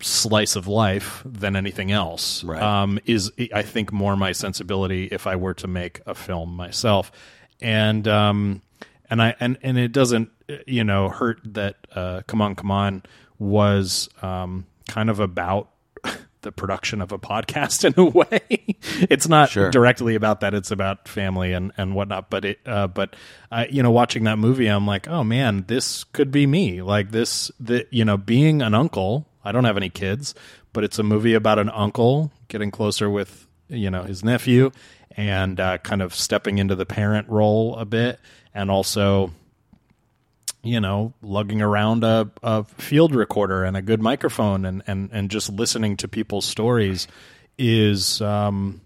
[0.02, 2.62] slice of life than anything else Right.
[2.62, 7.12] um, is I think more my sensibility if I were to make a film myself
[7.62, 8.62] and um,
[9.10, 10.30] and I and and it doesn't
[10.68, 13.04] you know hurt that uh, Come On Come On
[13.44, 15.70] was um, kind of about
[16.42, 18.42] the production of a podcast in a way.
[19.10, 19.70] it's not Sure.
[19.72, 20.54] directly about that.
[20.54, 22.30] It's about family and, and whatnot.
[22.30, 23.16] But it, uh, but
[23.52, 26.82] I, you know, watching that movie, I'm like, oh man, this could be me.
[26.82, 29.28] Like this, the, you know, being an uncle.
[29.46, 30.34] I don't have any kids,
[30.72, 34.72] but it's a movie about an uncle getting closer with, you know, his nephew
[35.18, 38.20] and uh, kind of stepping into the parent role a bit.
[38.54, 39.32] And also,
[40.64, 45.30] you know, lugging around a, a field recorder and a good microphone and, and, and
[45.30, 47.08] just listening to people's stories
[47.58, 48.80] is, um,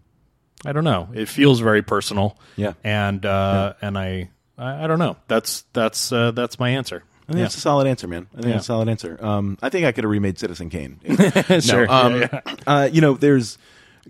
[0.65, 1.09] I don't know.
[1.13, 2.37] It feels very personal.
[2.55, 2.73] Yeah.
[2.83, 5.17] And, uh, and I, I, I don't know.
[5.27, 7.03] That's, that's, uh, that's my answer.
[7.29, 8.27] I think that's a solid answer, man.
[8.33, 8.51] I think Yeah.
[8.53, 9.17] that's a solid answer.
[9.23, 10.99] Um, I think I could have remade Citizen Kane.
[11.61, 11.85] Sure.
[11.85, 13.57] No, um, Yeah, Uh, you know, there's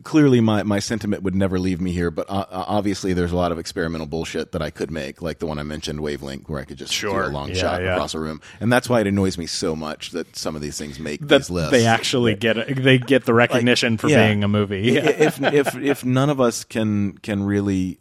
[0.04, 3.36] clearly my, my sentiment would never leave me here, but uh, uh, obviously there's a
[3.36, 6.60] lot of experimental bullshit that I could make, like the one I mentioned, Wavelength, where
[6.60, 7.24] I could just Sure.
[7.24, 7.94] do a long Yeah, shot yeah.
[7.94, 10.78] across a room, and that's why it annoys me so much that some of these
[10.78, 11.72] things make that these lists.
[11.72, 12.76] they actually get it.
[12.84, 14.28] They get the recognition for yeah.
[14.28, 14.98] being a movie.
[14.98, 18.00] If if if none of us can can really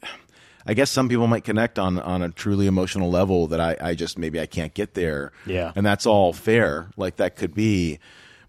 [0.66, 3.94] I guess some people might connect on on a truly emotional level that I, I
[3.94, 5.32] just maybe I can't get there.
[5.47, 5.73] Yeah.
[5.77, 6.89] And that's all fair.
[6.97, 7.98] Like that could be.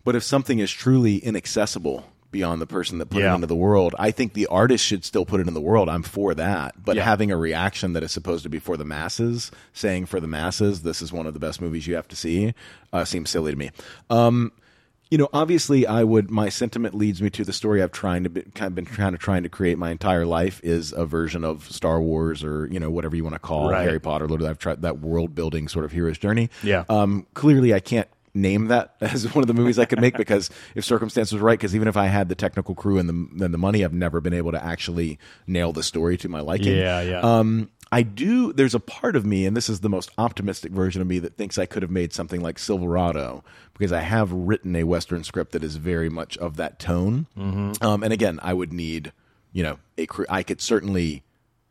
[0.04, 3.32] But if something is truly inaccessible beyond the person that put Yeah.
[3.32, 5.90] it into the world, I think the artist should still put it in the world.
[5.90, 6.76] I'm for that.
[6.84, 7.04] But Yeah.
[7.04, 10.82] having a reaction that is supposed to be for the masses, saying for the masses,
[10.84, 12.54] this is one of the best movies you have to see,
[12.94, 13.72] uh, seems silly to me.
[14.10, 14.52] Um,
[15.10, 16.30] you know, obviously, I would.
[16.30, 19.16] My sentiment leads me to the story I've trying to be, kind of been kind
[19.16, 22.78] of trying to create my entire life is a version of Star Wars or you
[22.78, 23.86] know whatever you want to call Right.
[23.86, 24.28] Harry Potter.
[24.28, 26.50] Lord, I've tried that world building sort of hero's journey.
[26.62, 26.84] Yeah.
[26.90, 30.50] Um, clearly, I can't name that as one of the movies I could make because
[30.76, 33.54] if circumstance was right, because even if I had the technical crew and the and
[33.54, 36.76] the money, I've never been able to actually nail the story to my liking.
[36.78, 37.22] Yeah, yeah.
[37.22, 38.52] Um, I do.
[38.54, 41.38] There's a part of me, and this is the most optimistic version of me, that
[41.38, 43.44] thinks I could have made something like Silverado
[43.74, 47.28] because I have written a Western script that is very much of that tone.
[47.38, 47.84] Mm-hmm.
[47.86, 49.14] Um, and again, I would need,
[49.54, 50.26] you know, a crew.
[50.30, 51.24] I could certainly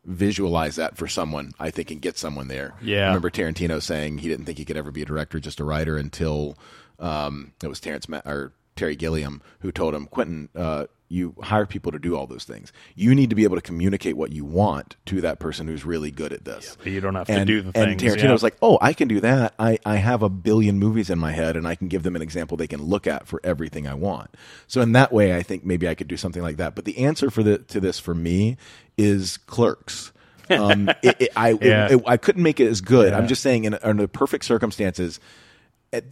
[0.07, 1.51] visualize that for someone.
[1.59, 2.73] I think and get someone there.
[2.81, 3.03] Yeah.
[3.03, 5.65] I remember Tarantino saying he didn't think he could ever be a director, just a
[5.65, 6.57] writer, until
[6.97, 11.65] um, it was Terrence Ma- or Terry Gilliam who told him, Quentin, uh, you hire
[11.65, 12.73] people to do all those things.
[12.95, 16.11] You need to be able to communicate what you want to that person who's really
[16.11, 16.75] good at this.
[16.83, 18.31] but you don't have to do the and things, Tarantino yeah.
[18.33, 19.53] was like, "Oh, I can do that.
[19.57, 22.21] I, I have a billion movies in my head, and I can give them an
[22.21, 24.35] example they can look at for everything I want."
[24.67, 26.75] So in that way, I think maybe I could do something like that.
[26.75, 28.57] But the answer for the to this for me
[28.97, 30.11] is Clerks.
[30.49, 31.91] Um, it, it, I Yeah.
[31.91, 33.11] it- I couldn't make it as good.
[33.11, 33.17] Yeah.
[33.17, 35.19] I'm just saying, in, under perfect circumstances,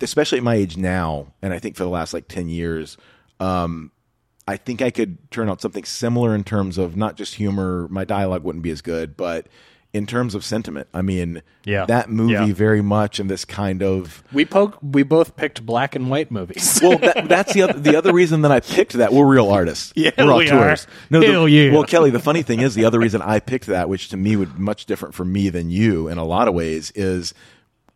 [0.02, 2.98] especially at my age now, and I think for the last like ten years,
[3.40, 3.92] um,
[4.48, 7.88] I think I could turn out something similar in terms of not just humor.
[7.90, 9.48] My dialogue wouldn't be as good, but
[9.92, 11.86] in terms of sentiment, I mean, Yeah.
[11.86, 12.54] that movie Yeah.
[12.54, 14.24] very much in this kind of.
[14.34, 14.78] we poke.
[14.84, 16.80] We both picked black and white movies.
[16.84, 19.14] Well, that, that's the other, the other reason that I picked that.
[19.14, 19.94] We're real artists.
[19.96, 20.86] Yeah, we're all we tourists.
[20.88, 20.90] are.
[21.10, 21.72] No, the- Hell yeah.
[21.72, 24.36] Well, Kelly, the funny thing is, the other reason I picked that, which to me
[24.36, 27.34] would be much different for me than you in a lot of ways, is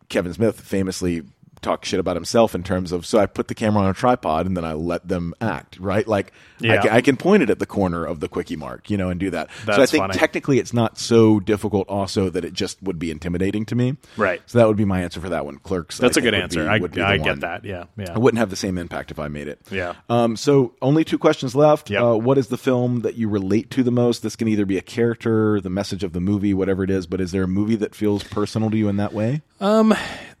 [0.08, 1.22] Kevin Smith famously
[1.62, 4.46] talk shit about himself in terms of so I put the camera on a tripod
[4.46, 6.32] and then I let them act right like
[6.62, 6.80] I, Yeah.
[6.82, 9.20] can, I can point it at the corner of the quickie mark you know and
[9.20, 10.14] do that so I think funny.
[10.14, 14.40] technically it's not so difficult also that it just would be intimidating to me Right.
[14.46, 16.62] so that would be my answer for that one clerks That's a good answer.
[16.64, 17.64] be- I, I get that.
[17.64, 18.12] Yeah, yeah.
[18.14, 19.60] I wouldn't have the same impact if I made it.
[19.70, 19.94] Yeah.
[20.08, 21.90] Um, so only two questions left.
[21.90, 22.02] Yep.
[22.02, 24.22] Uh, what is the film that you relate to the most?
[24.22, 27.06] This can either be a character, the message of the movie, whatever it is.
[27.06, 29.42] But is there a movie that feels personal to you in that way?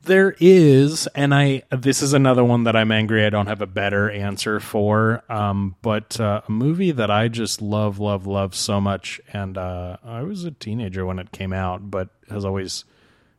[0.02, 3.66] There is, and I this is another one that I'm angry I don't have a
[3.66, 5.22] better answer for.
[5.28, 9.98] Um, but uh, a movie that I just love, love, love so much, and uh,
[10.02, 12.84] I was a teenager when it came out, but has always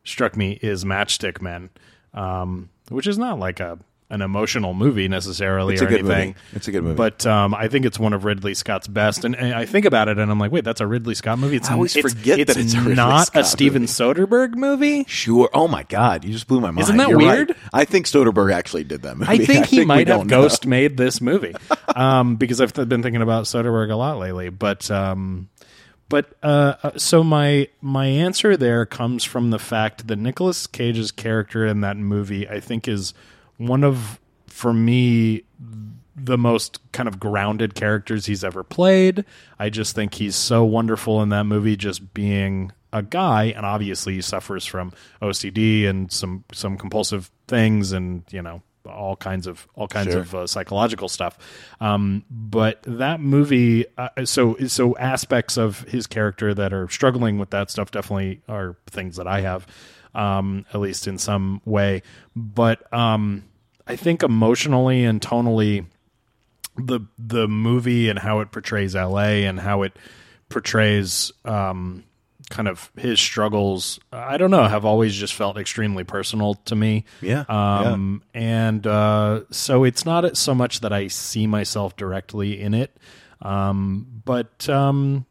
[0.04, 1.70] struck me is Matchstick Men,
[2.14, 3.78] um, which is not like a
[4.12, 6.28] an emotional movie necessarily It's or a good anything.
[6.28, 6.40] movie.
[6.52, 6.96] It's a good movie.
[6.96, 10.08] But um, I think it's one of Ridley Scott's best, and, and I think about
[10.08, 11.56] it, and I'm like, wait, that's a Ridley Scott movie.
[11.56, 13.92] It's I always it's, forget it's that it's a not Scott a Steven movie.
[13.92, 15.04] Soderbergh movie.
[15.08, 15.48] Sure.
[15.54, 16.80] Oh my God, you just blew my mind.
[16.82, 17.36] Isn't that You're right.
[17.48, 17.56] weird?
[17.72, 19.32] I think Soderbergh actually did that movie.
[19.32, 20.42] I think he we might have don't know.
[20.42, 21.54] ghost made this movie
[21.96, 24.50] um, because I've been thinking about Soderbergh a lot lately.
[24.50, 25.48] But um,
[26.10, 31.10] but uh, uh, so my my answer there comes from the fact that Nicolas Cage's
[31.10, 33.14] character in that movie I think is
[33.58, 35.42] one of for me
[36.14, 39.24] the most kind of grounded characters he's ever played.
[39.58, 44.14] I just think he's so wonderful in that movie, just being a guy, and obviously
[44.14, 44.92] he suffers from
[45.22, 50.20] OCD and some some compulsive things, and you know all kinds of all kinds Sure.
[50.20, 51.38] of uh, psychological stuff.
[51.80, 57.50] Um, but that movie, uh, so so aspects of his character that are struggling with
[57.50, 59.66] that stuff definitely are things that I have.
[60.14, 62.02] Um, at least in some way.
[62.36, 63.44] But um,
[63.86, 65.86] I think emotionally and tonally,
[66.76, 69.98] the the movie and how it portrays LA and how it
[70.48, 72.04] portrays um,
[72.50, 77.04] kind of his struggles, I don't know, have always just felt extremely personal to me.
[77.20, 82.74] Yeah, Um, And uh, so it's not so much that I see myself directly in
[82.74, 82.96] it,
[83.40, 85.26] um, but um,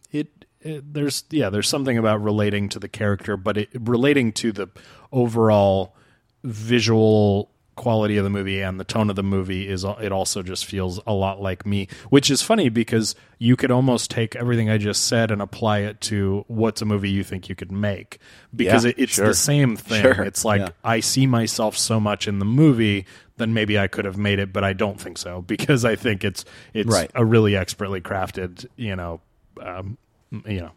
[0.62, 4.68] it, there's yeah there's something about relating to the character, but it relating to the
[5.12, 5.96] overall
[6.44, 10.66] visual quality of the movie and the tone of the movie is it also just
[10.66, 14.78] feels a lot like me which is funny because you could almost take everything i
[14.78, 18.20] just said and apply it to what's a movie you think you could make
[18.56, 19.26] because Yeah, it, it's sure.
[19.28, 20.70] the same thing Sure, it's like yeah.
[20.84, 23.06] i see myself so much in the movie
[23.38, 26.24] then maybe i could have made it but i don't think so because i think
[26.26, 26.44] it's
[26.74, 27.10] it's Right.
[27.16, 29.22] a really expertly crafted you know
[29.62, 29.98] um,
[30.32, 30.72] you know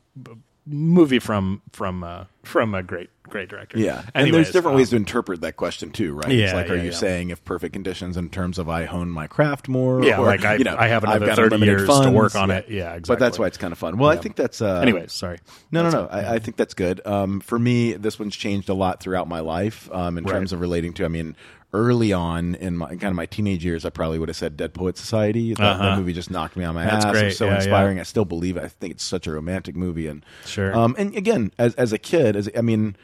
[0.66, 4.90] movie from from uh, from a great great director Yeah, and there's different um, ways
[4.90, 6.30] to interpret that question too, right?
[6.30, 6.94] Yeah, it's like, are yeah, you yeah.
[6.96, 10.02] saying if perfect conditions in terms of I hone my craft more?
[10.04, 12.10] Yeah, or, like I- you know, I have I've another got 30 unlimited years to
[12.10, 12.68] work on it.
[12.68, 13.14] Yeah, exactly.
[13.14, 13.96] But that's why it's kind of fun.
[13.98, 14.60] Well, I think that's.
[14.62, 15.38] Uh, anyways sorry
[15.72, 16.06] No, no, no.
[16.06, 17.00] I, I think that's good.
[17.06, 20.32] Um, for me, this one's changed a lot throughout my life um, in Right.
[20.34, 21.04] terms of relating to.
[21.04, 21.34] I mean,
[21.74, 24.72] early on in my kind of my teenage years, I probably would have said Dead
[24.72, 25.50] Poet Society.
[25.54, 25.96] That, that Uh-huh.
[25.96, 27.16] movie just knocked me on my That's ass.
[27.16, 28.00] It was so Yeah, inspiring.
[28.00, 28.62] I still believe it.
[28.62, 30.06] I think it's such a romantic movie.
[30.06, 30.74] And Sure.
[30.74, 32.96] Um, and again, as as a kid, as I mean,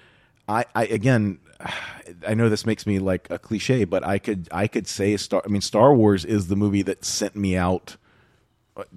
[0.48, 1.40] I, I again.
[2.26, 5.42] I know this makes me like a cliche, but I could I could say Star.
[5.44, 7.96] I mean, Star Wars is the movie that sent me out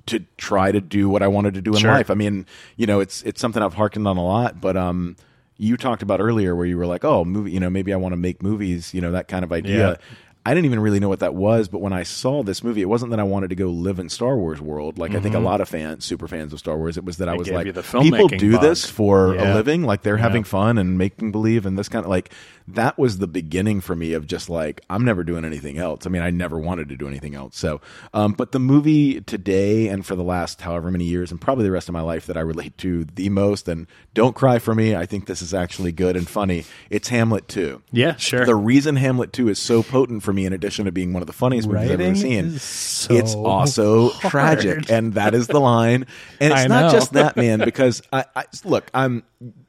[0.05, 1.91] to try to do what I wanted to do in Sure.
[1.91, 2.09] life.
[2.09, 2.45] I mean,
[2.77, 5.17] you know, it's it's something I've harkened on a lot, but um
[5.57, 8.13] you talked about earlier where you were like, "Oh, movie, you know, maybe I want
[8.13, 9.95] to make movies, you know, that kind of idea." Yeah.
[10.45, 12.89] I didn't even really know what that was, but when I saw this movie, it
[12.89, 14.97] wasn't that I wanted to go live in Star Wars world.
[14.97, 17.29] Like I think a lot of fans, super fans of Star Wars, it was that
[17.29, 17.55] I was Mm-hmm.
[17.55, 18.61] like, the people do bug.
[18.61, 19.53] this for Yeah.
[19.53, 20.47] a living, like they're having Yeah.
[20.49, 22.29] fun and making believe and this kind of like
[22.67, 26.05] that was the beginning for me of just like I'm never doing anything else.
[26.05, 27.57] I mean, I never wanted to do anything else.
[27.57, 27.79] So,
[28.13, 31.71] um, but the movie today and for the last however many years and probably the
[31.71, 34.93] rest of my life that I relate to the most and don't cry for me.
[34.95, 36.65] I think this is actually good and funny.
[36.89, 37.81] It's Hamlet 2.
[37.91, 41.13] yeah sure The reason Hamlet 2 is so potent for me, in addition to being
[41.13, 44.31] one of the funniest movies I've ever seen, so it's also hard.
[44.31, 44.89] tragic.
[44.89, 46.05] And that is the line.
[46.39, 49.23] And it's not just that, man, because I, I look, I'm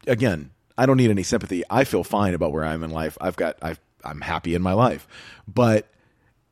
[0.07, 1.63] again, I don't need any sympathy.
[1.71, 3.17] I feel fine about where I am in life.
[3.21, 5.07] I've got I've I'm happy in my life.
[5.47, 5.89] But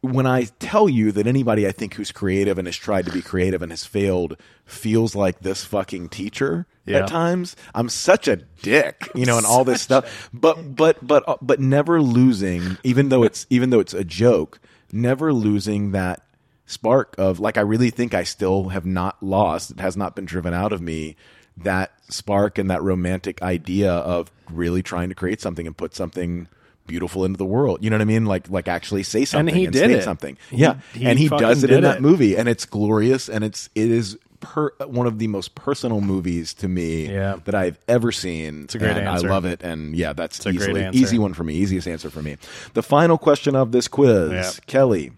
[0.01, 3.23] when I tell you that anybody I think who's creative and has tried to be
[3.23, 6.99] creative and has failed feels like this fucking teacher Yeah.
[6.99, 10.29] at times, I'm such a dick, you know, and all this stuff.
[10.33, 14.59] But but but uh, but never losing, even though it's even though it's a joke,
[14.91, 16.25] never losing that
[16.67, 19.71] spark of like I really think I still have not lost.
[19.71, 21.17] It has not been driven out of me.
[21.59, 26.49] That spark and that romantic idea of really trying to create something and put something
[26.87, 27.85] beautiful into the world.
[27.85, 28.25] You know what I mean?
[28.25, 30.37] Like like actually say something he and did something.
[30.51, 32.03] He- yeah, he and he does it in that it.
[32.03, 36.53] movie, and it's glorious, and it's it is per, one of the most personal movies
[36.55, 37.37] to me Yeah.
[37.47, 38.65] that I've ever seen.
[38.65, 39.27] It's a great answer.
[39.27, 42.11] I love it, and yeah, that's a great easily easy one for me, easiest answer
[42.11, 42.37] for me.
[42.75, 44.61] The final question of this quiz.
[44.67, 45.13] Kelly,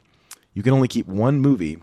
[0.53, 1.79] you can only keep one movie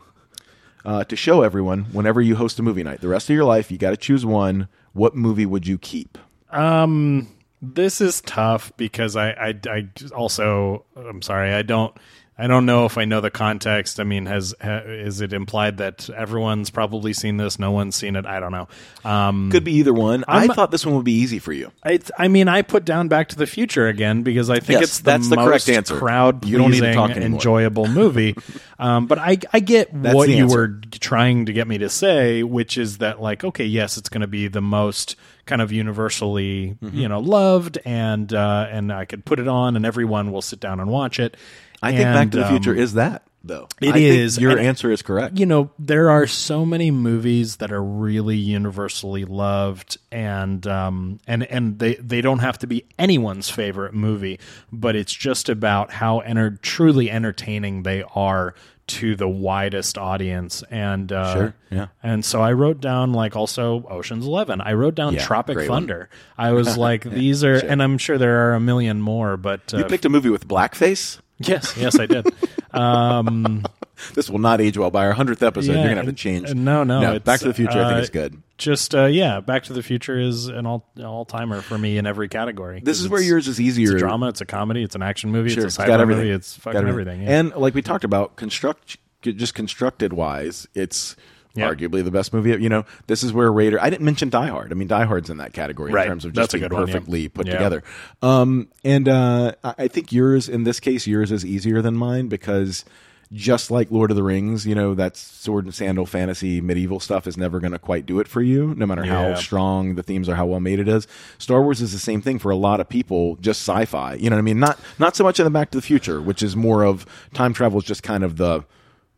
[0.85, 3.01] uh, to show everyone whenever you host a movie night.
[3.01, 4.67] The rest of your life, you got to choose one.
[4.93, 6.17] What movie would you keep?
[6.51, 7.27] Um,
[7.61, 11.95] this is tough because I, I, I also, I'm sorry, I don't,
[12.37, 13.99] I don't know if I know the context.
[13.99, 17.59] I mean, has ha, is it implied that everyone's probably seen this?
[17.59, 18.25] No one's seen it.
[18.25, 18.67] I don't know.
[19.05, 20.23] Um, Could be either one.
[20.27, 21.71] i I'm- thought this one would be easy for you.
[21.83, 24.83] I, I mean, I put down Back to the Future again because I think Yes,
[24.89, 25.97] it's the that's the correct answer.
[25.97, 28.35] crowd You don't need to pleasing, enjoyable movie.
[28.79, 32.41] um, but I, I get That's what you were trying to get me to say,
[32.41, 36.77] which is that like, okay, yes, it's going to be the most kind of universally,
[36.81, 36.97] Mm-hmm.
[36.97, 40.59] you know, loved, and uh, and I could put it on, and everyone will sit
[40.59, 41.35] down and watch it.
[41.81, 43.67] I think Back to the um, Future is that though.
[43.81, 45.39] it I is, Your and- answer is correct.
[45.39, 51.43] you know there are so many movies that are really universally loved and um and
[51.43, 54.39] and they they don't have to be anyone's favorite movie
[54.71, 58.53] but it's just about how enter- truly entertaining they are
[58.87, 61.87] to the widest audience and uh Sure, yeah.
[62.03, 65.69] and so i wrote down like also oceans 11 i wrote down Yeah, tropic great
[65.69, 65.83] one.
[65.83, 69.73] thunder i was like these are and i'm sure there are a million more but
[69.73, 71.19] uh, you picked a movie with blackface.
[71.47, 72.25] Yes yes i did
[72.71, 73.63] um
[74.15, 74.89] This will not age well.
[74.89, 76.51] By our hundredth episode, Yeah, you're gonna have to change.
[76.55, 77.13] no, no, no.
[77.13, 78.41] it's, Back to the Future, I think uh, is good.
[78.57, 82.07] just uh, yeah, Back to the Future is an all all timer for me in
[82.07, 82.81] every category.
[82.83, 83.91] This is where yours is easier.
[83.91, 86.23] It's a drama, it's a comedy, it's an action movie, Sure, it's a sci-fi everything.
[86.23, 87.21] movie, it's Got fucking everything.
[87.21, 87.39] yeah.
[87.41, 91.15] And like we talked about, construct just constructed wise, it's
[91.53, 91.69] Yeah.
[91.69, 92.51] arguably the best movie.
[92.61, 93.81] You know, this is where Raider.
[93.81, 94.71] I didn't mention Die Hard.
[94.71, 96.05] I mean, Die Hard's in that category Right.
[96.05, 96.93] in terms of just being good one, yeah.
[96.93, 97.53] perfectly put Yeah.
[97.53, 97.83] together.
[98.21, 102.85] Um, and uh, I think yours, in this case, yours is easier than mine because
[103.33, 107.25] just like Lord of the Rings, you know, that sword and sandal fantasy medieval stuff
[107.27, 110.27] is never going to quite do it for you, no matter how strong the themes
[110.27, 111.07] are, how well made it is.
[111.37, 114.15] Star Wars is the same thing for a lot of people, just sci-fi.
[114.15, 114.59] You know what I mean?
[114.59, 117.53] Not not so much in the Back to the Future, which is more of time
[117.53, 118.65] travel is just kind of the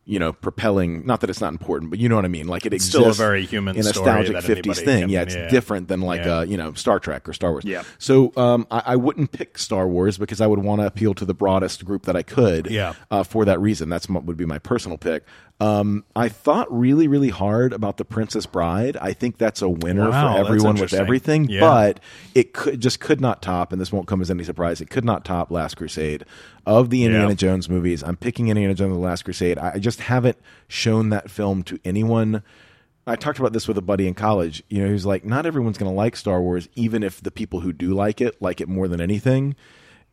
[0.06, 1.06] you know, propelling.
[1.06, 2.46] Not that it's not important, but you know what I mean.
[2.46, 5.02] Like it It's exists still a very human a nostalgic fifties thing.
[5.02, 5.48] can- yeah, it's yeah.
[5.48, 6.38] different than like Yeah.
[6.38, 7.64] uh, you know Star Trek or Star Wars.
[7.64, 7.84] Yeah.
[7.98, 11.24] So um, I, I wouldn't pick Star Wars because I would want to appeal to
[11.24, 12.70] the broadest group that I could.
[12.70, 12.92] Yeah.
[13.10, 15.24] Uh, for that reason, that's what would be my personal pick.
[15.60, 18.96] Um, I thought really, really hard about the Princess Bride.
[19.00, 21.60] I think that's a winner Wow, for everyone with everything, Yeah.
[21.60, 22.00] but
[22.34, 24.80] it could just could not top, and this won't come as any surprise.
[24.80, 26.24] It could not top Last Crusade.
[26.66, 27.34] Of the Indiana Yeah.
[27.34, 29.58] Jones movies, I'm picking Indiana Jones: The Last Crusade.
[29.58, 32.42] I I just haven't shown that film to anyone.
[33.06, 34.62] I talked about this with a buddy in college.
[34.68, 37.60] You know, who's like, not everyone's going to like Star Wars, even if the people
[37.60, 39.54] who do like it like it more than anything.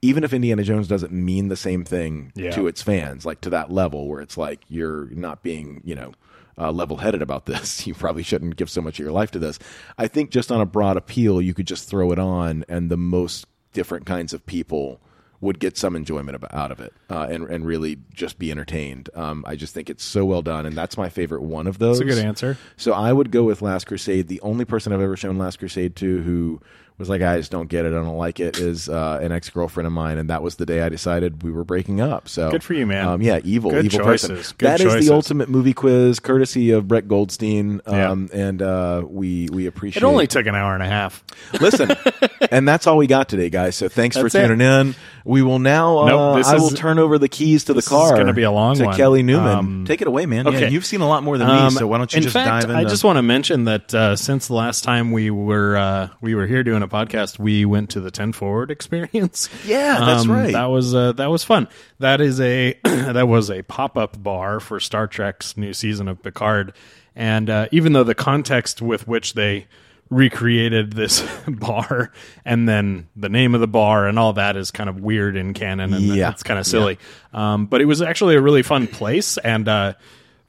[0.02, 2.52] Even if Indiana Jones doesn't mean the same thing Yeah.
[2.52, 6.14] to its fans, like to that level where it's like you're not being, you know,
[6.58, 7.86] uh, level headed about this.
[7.86, 9.60] You probably shouldn't give so much of your life to this.
[9.98, 12.98] I think just on a broad appeal, you could just throw it on, and the
[12.98, 15.00] most different kinds of people
[15.40, 19.10] would get some enjoyment out of it uh, and and really just be entertained.
[19.16, 21.98] Um, I just think it's so well done, and that's my favorite one of those.
[22.00, 22.58] That's a good answer.
[22.78, 24.28] So I would go with Last Crusade.
[24.28, 26.62] The only person I've ever shown Last Crusade to who
[27.02, 29.50] was like, I just don't get it, I don't like it, is uh, an ex
[29.50, 32.30] girlfriend of mine, and that was the day I decided we were breaking up.
[32.30, 33.06] So Good for you, man.
[33.08, 34.36] Um, yeah, evil, Good evil person.
[34.36, 34.52] choices.
[34.54, 35.08] Good That is choices.
[35.10, 40.02] the ultimate movie quiz, courtesy of Brett Goldstein, um, and uh, we we appreciate.
[40.04, 41.24] It It only took an hour and a half.
[41.60, 41.92] Listen,
[42.52, 43.76] and that's all we got today, guys.
[43.76, 44.48] So thanks That's for it.
[44.48, 44.96] tuning in.
[45.24, 46.00] We will now.
[46.00, 48.16] Uh, Nope, this I will is- turn over the keys to the this is car.
[48.18, 48.96] gonna be a long to one.
[48.98, 49.48] Kelly Newman.
[49.58, 50.46] Um, Take it away, man.
[50.46, 50.70] Yeah, okay.
[50.70, 52.70] you've seen a lot more than me, Um, so why don't you just fact, dive
[52.70, 52.76] in?
[52.76, 56.34] I just want to mention that uh, since the last time we were uh, we
[56.36, 59.50] were here doing a podcast, we went to the Ten Forward Experience.
[59.66, 60.54] Yeah, that's Um, right.
[60.54, 61.68] That was uh, that was fun.
[62.00, 66.22] That is a that was a pop up bar for Star Trek's new season of
[66.24, 66.74] Picard,
[67.16, 69.68] and uh, even though the context with which they
[70.12, 72.12] recreated this bar
[72.46, 75.54] and then the name of the bar and all that is kind of weird in
[75.54, 76.30] canon and Yeah.
[76.32, 77.00] it's kind of silly
[77.34, 79.94] um, but it was actually a really fun place and uh,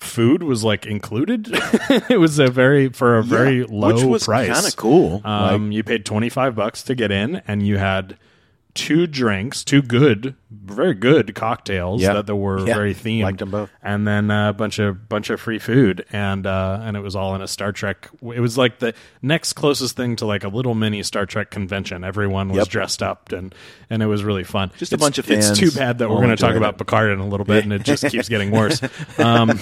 [0.00, 1.48] food was like included
[2.10, 5.20] it was a very for a very Yeah, low which was price kinda cool.
[5.24, 8.18] um, you paid 25 bucks to get in and you had
[8.74, 12.14] two drinks two good very good cocktails Yeah.
[12.14, 12.74] that, that were Yeah.
[12.74, 13.70] very themed Liked 'em both.
[13.82, 17.34] and then a bunch of bunch of free food and uh and it was all
[17.34, 20.74] in a Star Trek it was like the next closest thing to like a little
[20.74, 22.68] mini Star Trek convention everyone was Yep.
[22.68, 23.54] dressed up and
[23.90, 26.16] and it was really fun Just a bunch of it's fans too bad that we're
[26.16, 26.78] going to talk enjoying about it.
[26.78, 28.80] Picard in a little bit and it just keeps getting worse
[29.18, 29.58] um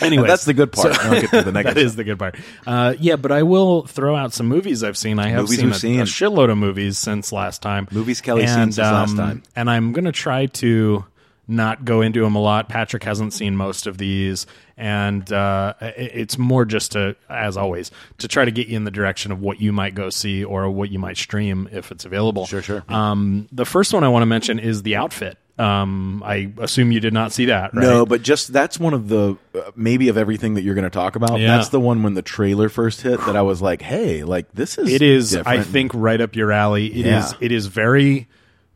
[0.10, 0.98] Anyway, That's the good part.
[0.98, 2.36] I'll get to the negative that is the good part.
[2.66, 5.18] Uh, yeah, but I will throw out some movies I've seen.
[5.18, 6.00] I have Movies seen, a, seen.
[6.00, 7.86] a shitload of movies since last time.
[7.90, 9.42] Movies Kelly's seen since last um, time.
[9.54, 11.04] And I'm going to try to
[11.50, 12.68] not go into them a lot.
[12.68, 14.46] Patrick hasn't seen most of these,
[14.76, 18.90] and uh, it's more just to, as always, to try to get you in the
[18.90, 22.46] direction of what you might go see or what you might stream if it's available.
[22.46, 22.84] Sure, sure.
[22.88, 25.38] Um, the first one I want to mention is The Outfit.
[25.60, 27.82] Um, I assume you did not see that, right?
[27.82, 30.90] No, but just that's one of the uh, maybe of everything that you're going to
[30.90, 31.38] talk about.
[31.38, 31.56] Yeah.
[31.56, 34.78] That's the one when the trailer first hit that I was like, "Hey, like this
[34.78, 37.32] is it is i think right up your alley It is.
[37.32, 37.38] Yeah.
[37.40, 38.26] it is very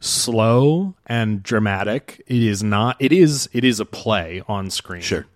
[0.00, 5.26] slow and dramatic it is not it is it is a play on screen Sure.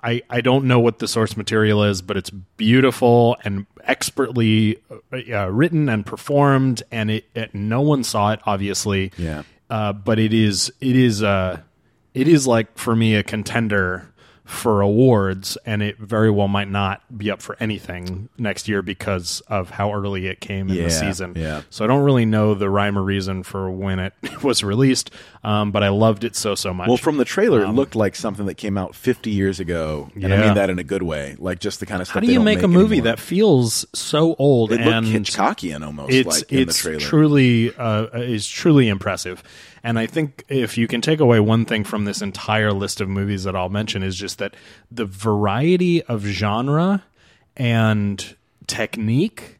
[0.00, 4.78] I, I don't know what the source material is, but it's beautiful and expertly
[5.12, 9.10] uh, uh, written and performed, and it, it no one saw it obviously.
[9.18, 9.42] Yeah.
[9.70, 11.60] Uh, but it is it is uh
[12.14, 14.12] it is like for me a contender
[14.48, 19.40] for awards, and it very well might not be up for anything next year because
[19.48, 21.34] of how early it came in Yeah, the season.
[21.36, 21.60] yeah.
[21.68, 25.10] So I don't really know the rhyme or reason for when it was released,
[25.44, 26.88] um, but I loved it so so much.
[26.88, 30.24] Well, from the trailer, it looked like something that came out 50 years ago, and
[30.32, 30.46] I Um, Yeah.
[30.46, 31.36] mean that in a good way.
[31.38, 32.14] Like just the kind of stuff.
[32.14, 33.16] How do they you don't make, a movie anymore.
[33.16, 36.10] that feels so old it and looked Hitchcockian almost?
[36.12, 37.00] it's like in the it's trailer.
[37.00, 39.42] truly uh, is truly impressive.
[39.82, 43.08] And I think if you can take away one thing from this entire list of
[43.08, 44.54] movies that I'll mention is just that
[44.90, 47.04] the variety of genre
[47.56, 48.36] and
[48.66, 49.58] technique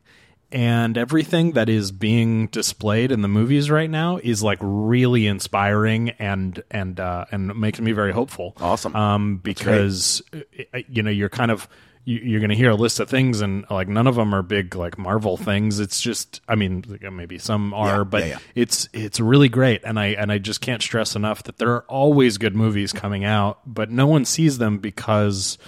[0.51, 6.11] and everything that is being displayed in the movies right now is like really inspiring
[6.19, 8.55] and and uh, and makes me very hopeful.
[8.59, 8.97] Awesome.
[8.97, 11.69] Um, because uh, you know you're kind of
[12.09, 14.43] you- you're going to hear a list of things and like none of them are
[14.43, 15.79] big like Marvel things.
[15.79, 18.39] It's just I mean maybe some are, Yeah, but yeah, yeah.
[18.55, 21.85] it's it's really great and I and I just can't stress enough that there are
[21.89, 25.59] always good movies coming out, but no one sees them because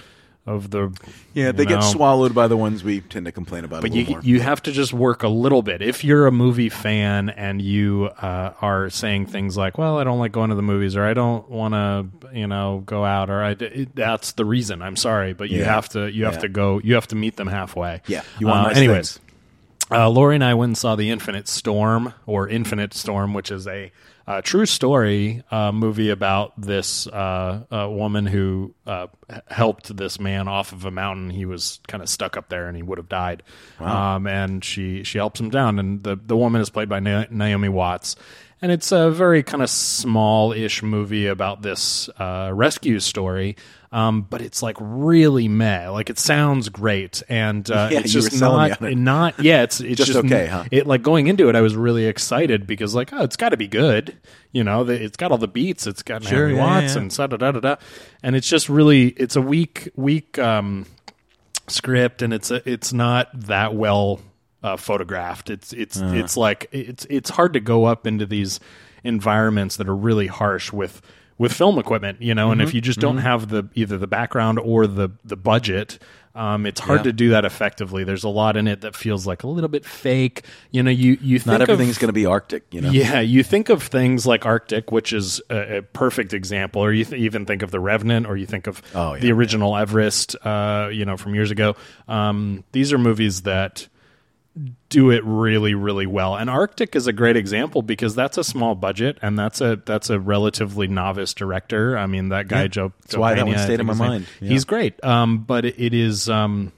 [0.47, 0.91] of the
[1.35, 3.81] Yeah, they you get swallowed by the ones we tend to complain about.
[3.81, 4.21] But a you more.
[4.23, 5.81] you have to just work a little bit.
[5.83, 10.17] If you're a movie fan and you uh, are saying things like, "Well, I don't
[10.19, 13.43] like going to the movies," or "I don't want to, you know, go out," or
[13.43, 14.81] "I," it, that's the reason.
[14.81, 15.65] I'm sorry, but you Yeah.
[15.73, 16.39] have to you have Yeah.
[16.41, 16.81] to go.
[16.83, 18.01] You have to meet them halfway.
[18.07, 19.91] yeah, you want Uh, nice anyways, things.
[19.91, 23.67] uh, Lori and I went and saw The Infinite Storm or Infinite Storm, which is
[23.67, 23.91] a
[24.31, 29.07] uh, true story uh, movie about this uh, uh, woman who uh,
[29.47, 31.29] helped this man off of a mountain.
[31.29, 33.43] He was kind of stuck up there and he would have died.
[33.79, 35.79] Um, and she she helps him down.
[35.79, 38.15] And the the woman is played by Na- Naomi Watts.
[38.61, 43.55] And it's a very kind of small ish movie about this uh, rescue story.
[43.93, 45.89] Um, but it's like really meh.
[45.89, 48.95] Like it sounds great, and uh, Yeah, it's just not it.
[48.97, 50.63] not yeah it's it's Just just, okay, huh?
[50.71, 53.57] it like going into it i was really excited because like oh it's got to
[53.57, 54.17] be good
[54.53, 57.01] you know the, it's got all the beats it's got Sure, Naomi yeah, watts yeah.
[57.01, 57.75] and da da da da da
[58.23, 60.85] and it's just really it's a weak weak um
[61.67, 64.21] script and it's a, it's not that well
[64.63, 66.11] uh, photographed it's it's Uh.
[66.15, 68.59] it's like it's it's hard to go up into these
[69.03, 71.01] environments that are really harsh with
[71.37, 72.67] with film equipment you know and Mm-hmm.
[72.67, 75.97] if you just don't have the either the background or the the budget
[76.33, 77.03] um, it's hard Yeah.
[77.03, 78.05] to do that effectively.
[78.05, 80.45] There's a lot in it that feels like a little bit fake.
[80.71, 82.89] You know, you you think Not everything's going to be Arctic, you know.
[82.89, 87.03] yeah, you think of things like Arctic, which is a, a perfect example, or you
[87.03, 90.37] th- even think of the Revenant, or you think of Oh, yeah, the original Everest,
[90.45, 91.75] uh, you know, from years ago.
[92.07, 93.89] Um, these are movies that
[94.89, 98.75] do it really, really well, and Arctic is a great example because that's a small
[98.75, 101.97] budget and that's a that's a relatively novice director.
[101.97, 102.67] I mean, that guy Yeah.
[102.67, 102.93] Joe.
[103.03, 104.27] That's why that one stayed in my mind.
[104.41, 104.49] Yeah.
[104.49, 106.29] He's great, um, but it, is.
[106.29, 106.73] Um,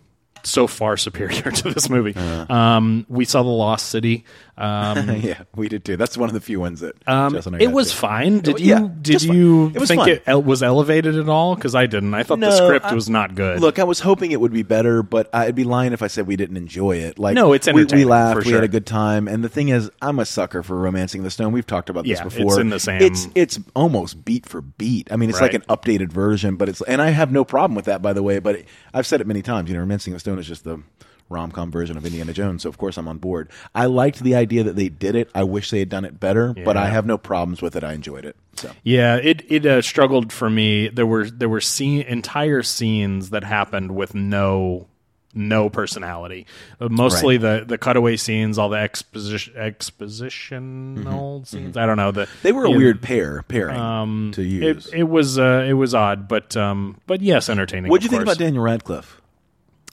[0.45, 2.13] so far superior to this movie.
[2.15, 2.53] Uh-huh.
[2.53, 4.25] Um, we saw the Lost City.
[4.55, 5.97] Um, yeah, we did too.
[5.97, 7.97] That's one of the few ones that um, Jess and I it was to.
[7.97, 8.39] fine.
[8.39, 10.09] Did yeah, you did you It think fun.
[10.27, 11.55] it was elevated at all?
[11.55, 12.13] Because I didn't.
[12.13, 13.59] I thought the script I- was not good.
[13.61, 16.27] Look, I was hoping it would be better, but I'd be lying if I said
[16.27, 17.17] we didn't enjoy it.
[17.17, 19.69] Like, No, it's we, we laughed, for we had a good time, and the thing
[19.69, 21.51] is, I'm a sucker for romancing the stone.
[21.51, 22.43] We've talked about this Yeah, before.
[22.53, 25.11] it's in the same- It's it's almost beat for beat.
[25.11, 27.85] I mean, it's like an updated version, but it's and I have no problem with
[27.85, 28.37] that, by the way.
[28.37, 28.61] But
[28.93, 29.69] I've said it many times.
[29.69, 30.79] You know, romancing the stone is just the
[31.29, 33.49] rom com version of Indiana Jones, so of course I'm on board.
[33.73, 35.29] I liked the idea that they did it.
[35.33, 37.83] I wish they had done it better, but I have no problems with it.
[37.83, 38.35] I enjoyed it.
[38.55, 40.87] So yeah, it it uh, struggled for me.
[40.89, 44.87] There were there were scene entire scenes that happened with no
[45.35, 46.45] no personality.
[46.79, 51.77] Uh, mostly the the cutaway scenes, all the exposition expositional scenes.
[51.77, 52.11] I don't know.
[52.11, 52.39] The Mm-hmm.
[52.43, 54.87] they were a you know, weird pair pairing to use.
[54.87, 57.89] It, it was uh, it was odd, but um, but yes, entertaining.
[57.89, 59.19] What'd you of think about Daniel Radcliffe?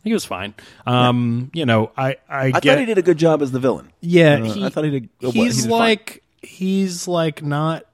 [0.05, 0.55] He was fine.
[0.87, 3.61] Um, you know, I I, I get thought he did a good job as the
[3.61, 3.93] villain.
[4.01, 5.09] Yeah, Uh, he, I thought he did.
[5.21, 5.71] He's he did fine.
[5.71, 7.85] like he's like not.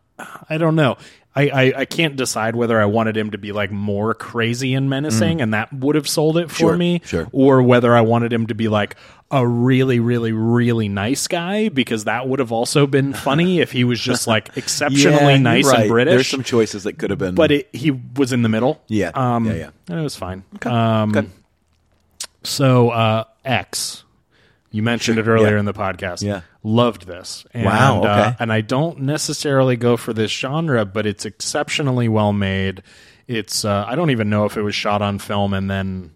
[0.48, 0.96] I don't know.
[1.38, 4.88] I, I, I can't decide whether I wanted him to be like more crazy and
[4.88, 6.56] menacing, and that would have sold it for Mm.
[6.68, 7.28] Sure, me, sure.
[7.32, 8.96] or whether I wanted him to be like
[9.30, 13.84] a really, really, really nice guy because that would have also been funny if he
[13.84, 15.80] was just like exceptionally Yeah, you're nice right.
[15.80, 16.14] and British.
[16.14, 18.80] There's some choices that could have been, but it, he was in the middle.
[18.88, 19.70] Yeah, um, yeah, yeah.
[19.90, 20.44] and it was fine.
[20.64, 21.28] Um, Okay.
[22.46, 24.04] So uh, X,
[24.70, 25.58] you mentioned it earlier Yeah.
[25.58, 26.22] in the podcast.
[26.22, 26.40] Yeah.
[26.62, 27.44] loved this.
[27.52, 32.32] And, Wow, uh, and I don't necessarily go for this genre, but it's exceptionally well
[32.32, 32.82] made.
[33.28, 36.12] It's uh, I don't even know if it was shot on film and then.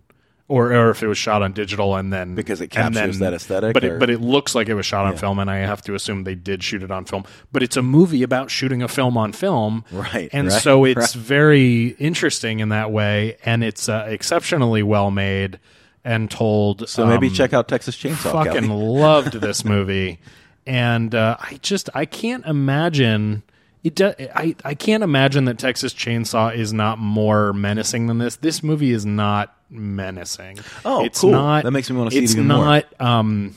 [0.49, 3.35] Or, or if it was shot on digital and then Because it captures then- that
[3.37, 5.59] aesthetic, but or- it, but it looks like it was shot on film, and I
[5.59, 7.23] have to assume they did shoot it on film.
[7.53, 11.15] But it's a movie about shooting a film on film, Right, And right, so it's
[11.15, 11.25] right.
[11.25, 15.61] very interesting in that way, and it's uh, exceptionally well made
[16.05, 16.89] and told.
[16.89, 18.33] so maybe um, check out Texas Chainsaw.
[18.33, 20.19] fucking loved this movie,
[20.67, 23.43] and uh, I just I can't imagine
[23.85, 23.95] it.
[23.95, 28.37] Do, I I can't imagine that Texas Chainsaw is not more menacing than this.
[28.37, 30.59] This movie is not menacing.
[30.85, 31.31] Oh, it's cool.
[31.31, 31.65] not.
[31.65, 32.65] That makes me wanna see it it's even more.
[32.65, 33.55] not, Um,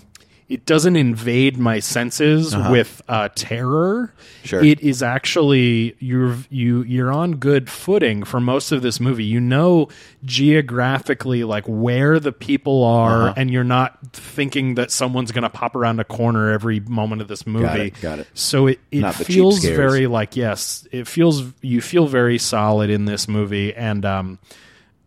[0.49, 4.13] it doesn't invade my senses with uh, terror.
[4.13, 4.23] Uh-huh.
[4.43, 4.63] Sure.
[4.63, 9.23] It is actually you're you you're on good footing for most of this movie.
[9.23, 9.87] You know
[10.23, 13.33] geographically like where the people are, Uh-huh.
[13.37, 17.27] and you're not thinking that someone's going to pop around a corner every moment of
[17.27, 17.63] this movie.
[17.65, 18.27] Got it, got it.
[18.33, 23.05] So it it Not feels very like yes, it feels you feel very solid in
[23.05, 24.39] this movie, and um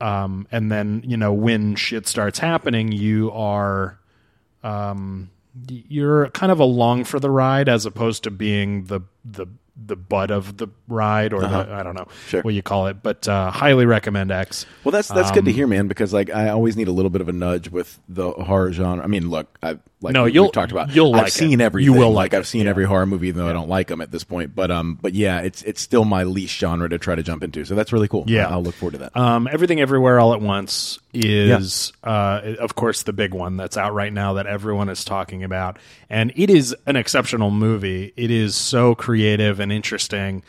[0.00, 3.98] um and then you know when shit starts happening, you are
[4.62, 5.30] um
[5.68, 9.46] you're kind of along for the ride as opposed to being the the
[9.86, 12.14] the butt of the ride or the I don't know Uh-huh.
[12.28, 12.42] Sure.
[12.42, 14.64] what you call it, but uh, highly recommend X.
[14.84, 15.86] Well, that's that's good to Um, hear, man.
[15.86, 19.04] Because like I always need a little bit of a nudge with the horror genre.
[19.04, 20.94] I mean, look, I Like No, you'll- talked about.
[20.94, 21.64] you'll I've like seen it.
[21.64, 21.92] everything.
[21.94, 24.00] You will like like I've seen every horror movie, even though I don't like them
[24.02, 24.54] at this point.
[24.54, 27.64] But um, but yeah, it's it's still my least genre to try to jump into.
[27.64, 28.24] So that's really cool.
[28.26, 28.48] Yeah.
[28.48, 29.16] I'll look forward to that.
[29.16, 33.94] Um, Everything Everywhere All at Once is, uh, of course, the big one that's out
[33.94, 35.78] right now that everyone is talking about.
[36.10, 38.12] And it is an exceptional movie.
[38.16, 40.42] It is so creative and interesting.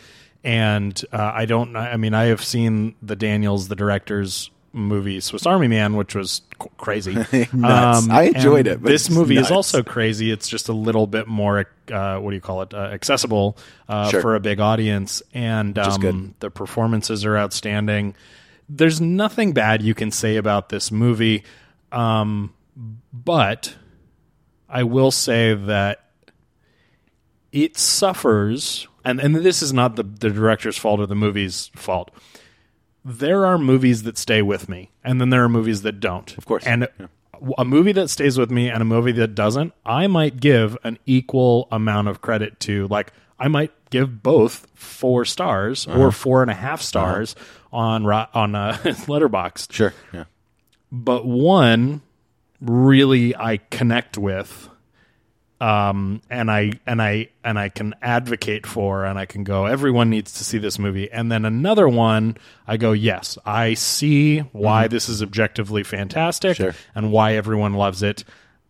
[0.44, 5.46] And uh, I don't, I mean, I have seen the Daniels, the director's movie Swiss
[5.46, 7.14] Army Man, which was c- crazy.
[7.54, 8.08] Nuts.
[8.10, 10.32] I enjoyed it, but This movie is also crazy.
[10.32, 13.58] It's just a little bit more, uh, what do you call it, uh, accessible
[13.90, 14.22] uh, Sure.
[14.22, 15.22] for a big audience.
[15.34, 18.16] And um, the performances are outstanding.
[18.70, 21.44] There's nothing bad you can say about this movie,
[21.92, 22.54] um,
[23.12, 23.76] but
[24.70, 26.04] I will say that
[27.52, 32.12] it suffers, and, and this is not the, the director's fault or the movie's fault.
[33.10, 36.38] There are movies that stay with me, and then there are movies that don't.
[36.38, 36.66] Of course.
[36.66, 36.88] And
[37.58, 41.00] a movie that stays with me and a movie that doesn't, I might give an
[41.06, 42.88] equal amount of credit to.
[42.88, 46.00] Like, I might give both four stars Uh-huh.
[46.00, 47.36] or four and a half stars
[47.72, 49.94] on Ro- on uh, Letterboxd sure.
[50.12, 50.26] Yeah.
[50.92, 52.02] but one
[52.60, 54.68] really I connect with
[55.60, 60.10] um and I and I and I can advocate for and I can go everyone
[60.10, 64.88] needs to see this movie and then another one I go yes I see why
[64.88, 66.64] this is objectively fantastic Mm-hmm.
[66.64, 66.76] Sure.
[66.94, 68.24] and why everyone loves it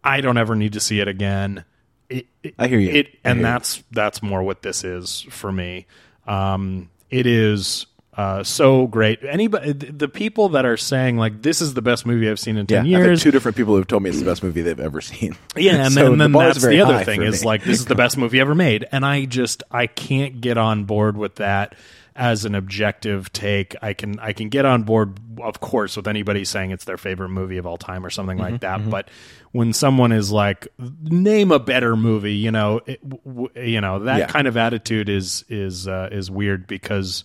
[0.03, 1.65] I don't ever need to see it again
[2.09, 2.91] it, it- I hear you.
[2.91, 3.53] it I and hear you.
[3.53, 5.87] that's that's more what this is for me
[6.25, 7.85] um it is
[8.17, 9.23] uh, so great.
[9.23, 12.65] Anybody, the people that are saying like this is the best movie I've seen in
[12.67, 12.81] Yeah.
[12.81, 14.61] ten I've had years, two different people who have told me it's the best movie
[14.63, 15.35] they've ever seen.
[15.55, 17.85] yeah, and So then, the then is that's the other thing is like this is
[17.85, 21.75] the best movie ever made, and I just I can't get on board with that
[22.15, 23.75] as an objective take.
[23.83, 27.29] I can I can get on board, of course, with anybody saying it's their favorite
[27.29, 28.89] movie of all time or something Mm-hmm, like that.
[28.89, 29.09] But
[29.51, 30.67] when someone is like,
[31.03, 34.25] name a better movie, you know, it, w- you know that Yeah.
[34.27, 37.23] kind of attitude is is uh, is weird because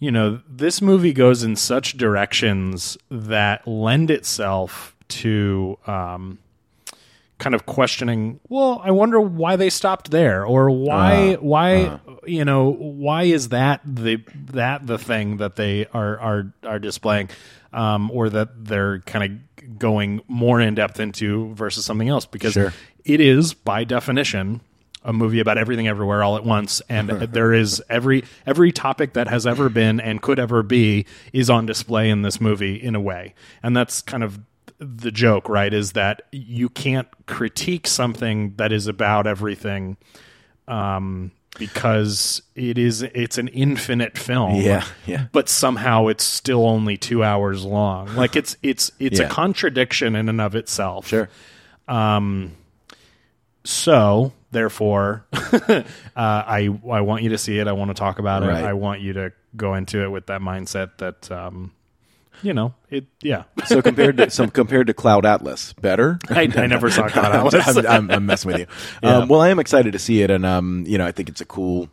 [0.00, 6.38] you know, this movie goes in such directions that lend itself to um,
[7.38, 8.40] kind of questioning.
[8.48, 13.82] Well, I wonder why they stopped there, or why, why, you know, why is that
[13.84, 14.22] the
[14.52, 17.28] that the thing that they are are are displaying,
[17.72, 19.24] um, or that they're kind
[19.58, 22.72] of going more in depth into versus something else because Sure.
[23.04, 24.62] it is by definition
[25.02, 29.28] a movie about everything everywhere all at once and there is every every topic that
[29.28, 33.00] has ever been and could ever be is on display in this movie in a
[33.00, 34.38] way and that's kind of
[34.78, 39.96] the joke right is that you can't critique something that is about everything
[40.68, 45.26] um because it is it's an infinite film Yeah, yeah.
[45.32, 49.26] but somehow it's still only 2 hours long like it's it's it's Yeah.
[49.26, 51.28] a contradiction in and of itself Sure.
[51.88, 52.52] um
[53.64, 55.82] so therefore uh,
[56.16, 58.62] i i want you to see it i want to talk about Right.
[58.62, 61.72] it i want you to go into it with that mindset that um
[62.42, 66.18] you know it yeah So compared to some compared to Cloud Atlas, better.
[66.30, 67.76] I, I never saw Cloud Atlas.
[67.76, 68.66] I'm, I'm, I'm messing with you.
[69.02, 71.42] Um, well, I am excited to see it, and um, you know, I think it's
[71.42, 71.90] a cool,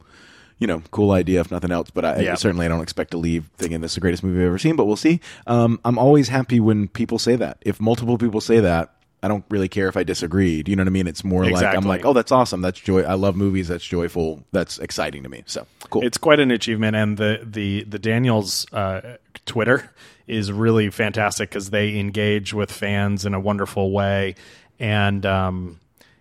[0.58, 1.90] you know, cool idea if nothing else.
[1.90, 2.36] But I, Yeah.
[2.36, 4.78] certainly I don't expect to leave thinking this is the greatest movie I've ever seen.
[4.78, 5.20] But we'll see.
[5.48, 7.58] Um, I'm always happy when people say that.
[7.62, 8.94] If multiple people say that.
[9.24, 10.62] I don't really care if I disagree.
[10.62, 11.08] Do you know what I mean?
[11.08, 12.62] It's more like I'm like, oh, that's awesome.
[12.62, 13.02] That's joy.
[13.02, 13.68] I love movies.
[13.68, 14.44] That's joyful.
[14.52, 15.44] That's exciting to me.
[15.48, 16.04] So cool.
[16.04, 19.92] it's quite an achievement and the the the daniels uh twitter
[20.28, 24.36] is really fantastic because they engage with fans in a wonderful way
[24.80, 25.80] and um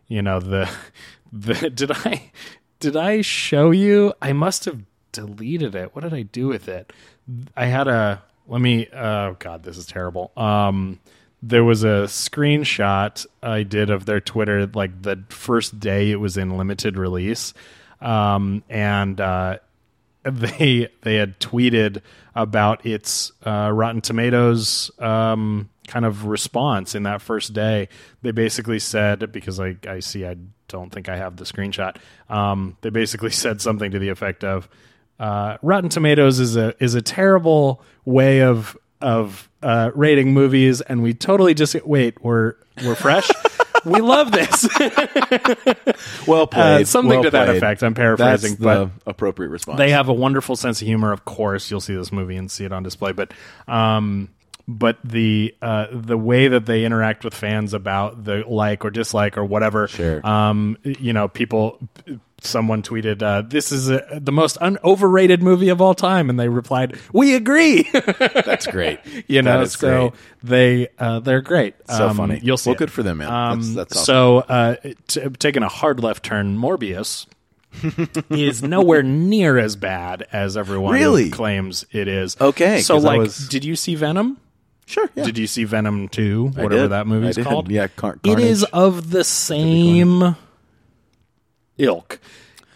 [0.08, 0.70] you know the
[1.32, 2.30] the did i
[2.80, 4.82] did i show you i must have
[5.12, 6.92] deleted it what did i do with it
[7.56, 11.00] i had a let me oh god this is terrible um
[11.46, 16.36] there was a screenshot I did of their Twitter like the first day it was
[16.36, 17.54] in limited release,
[18.00, 19.58] um, and uh,
[20.24, 22.02] they they had tweeted
[22.34, 27.88] about its uh, Rotten Tomatoes um, kind of response in that first day.
[28.22, 30.36] They basically said because I I see I
[30.66, 31.96] don't think I have the screenshot.
[32.28, 34.68] Um, they basically said something to the effect of
[35.20, 41.02] uh, Rotten Tomatoes is a is a terrible way of of uh, rating movies, and
[41.02, 42.22] we totally just wait.
[42.22, 43.28] We're we're fresh.
[43.84, 44.68] we love this.
[46.26, 46.82] well played.
[46.82, 47.56] uh, something well to that played.
[47.56, 47.82] effect.
[47.82, 49.78] I'm paraphrasing, That's but the appropriate response.
[49.78, 51.12] they have a wonderful sense of humor.
[51.12, 53.12] Of course, you'll see this movie and see it on display.
[53.12, 53.32] But,
[53.68, 54.28] um,
[54.68, 59.38] but the uh, the way that they interact with fans about the like or dislike
[59.38, 60.26] or whatever, Sure.
[60.26, 61.78] um, you know, people
[62.42, 66.38] someone tweeted, uh, "This is uh the most un- overrated movie of all time," and
[66.38, 69.00] they replied, "We agree." That's great.
[69.26, 70.12] you know, That is so great.
[70.42, 71.74] they uh, they're great.
[71.88, 72.40] So Um, funny.
[72.42, 72.70] You'll see.
[72.70, 72.78] Well, it.
[72.78, 73.28] good for them, man.
[73.32, 74.04] Um, That's- that's awesome.
[74.04, 74.76] So, uh,
[75.08, 77.26] t- taking a hard left turn, Morbius
[78.30, 81.30] is nowhere near as bad as everyone Really?
[81.30, 82.36] claims it is.
[82.40, 84.38] Okay, so like, was- did you see Venom?
[84.88, 85.10] Sure.
[85.16, 85.24] Yeah.
[85.24, 87.48] Did you see Venom 2, whatever that movie's I did.
[87.48, 87.68] called?
[87.72, 90.36] Yeah, Car- It is of the same
[91.78, 92.18] ilk.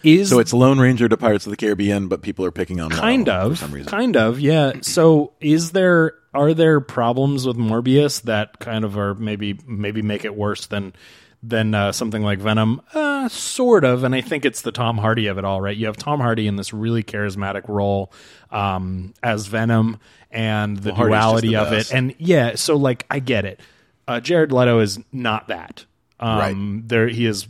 [0.03, 2.89] Is So it's Lone Ranger to Pirates of the Caribbean, but people are picking on
[2.91, 3.53] kind of.
[3.53, 3.91] for some reason.
[3.91, 4.73] kind of yeah.
[4.81, 10.25] So is there are there problems with morbius that kind of are maybe maybe make
[10.25, 10.95] it worse than
[11.43, 12.81] than uh, something like venom?
[12.95, 15.77] Uh, sort of and i think it's the tom hardy of it all right?
[15.77, 18.11] You have tom hardy in this really charismatic role
[18.51, 19.99] um, as venom
[20.31, 21.93] and the Well, duality the of it.
[21.93, 23.61] and yeah so like i get it.
[24.09, 25.85] Uh, jared leto is not that
[26.21, 27.47] um, there he is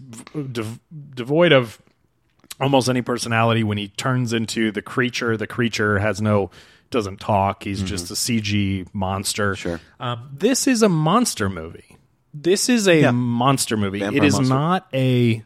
[1.15, 1.81] devoid of
[2.61, 6.51] almost any personality when he turns into the creature the creature has no
[6.91, 9.61] doesn't talk he's just a cg monster Mm-hmm.
[9.69, 9.81] Sure.
[10.01, 11.97] um, this is a monster movie
[12.35, 13.11] this is a Yeah.
[13.13, 14.55] monster movie Vampire it is monster.
[14.55, 15.43] not a,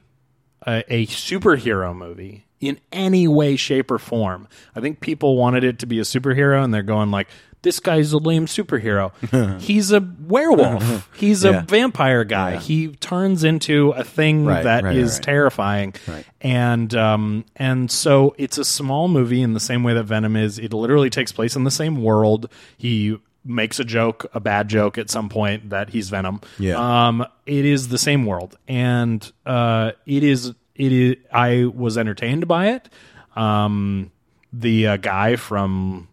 [0.66, 5.78] a a superhero movie in any way shape or form i think people wanted it
[5.80, 7.28] to be a superhero and they're going like
[7.64, 9.10] this guy's a lame superhero
[9.60, 14.84] he's a werewolf he's a vampire guy he turns into a thing Right, that is
[14.84, 15.22] right, right, right.
[15.22, 15.94] terrifying.
[16.06, 16.26] Right.
[16.40, 20.58] And um and so it's a small movie in the same way that Venom is.
[20.58, 22.50] It literally takes place in the same world.
[22.76, 26.40] He makes a joke, a bad joke at some point that he's Venom.
[26.58, 26.76] Yeah.
[27.08, 32.46] Um it is the same world and uh it is it is I was entertained
[32.46, 32.88] by it.
[33.36, 34.10] Um
[34.52, 36.08] the uh, guy from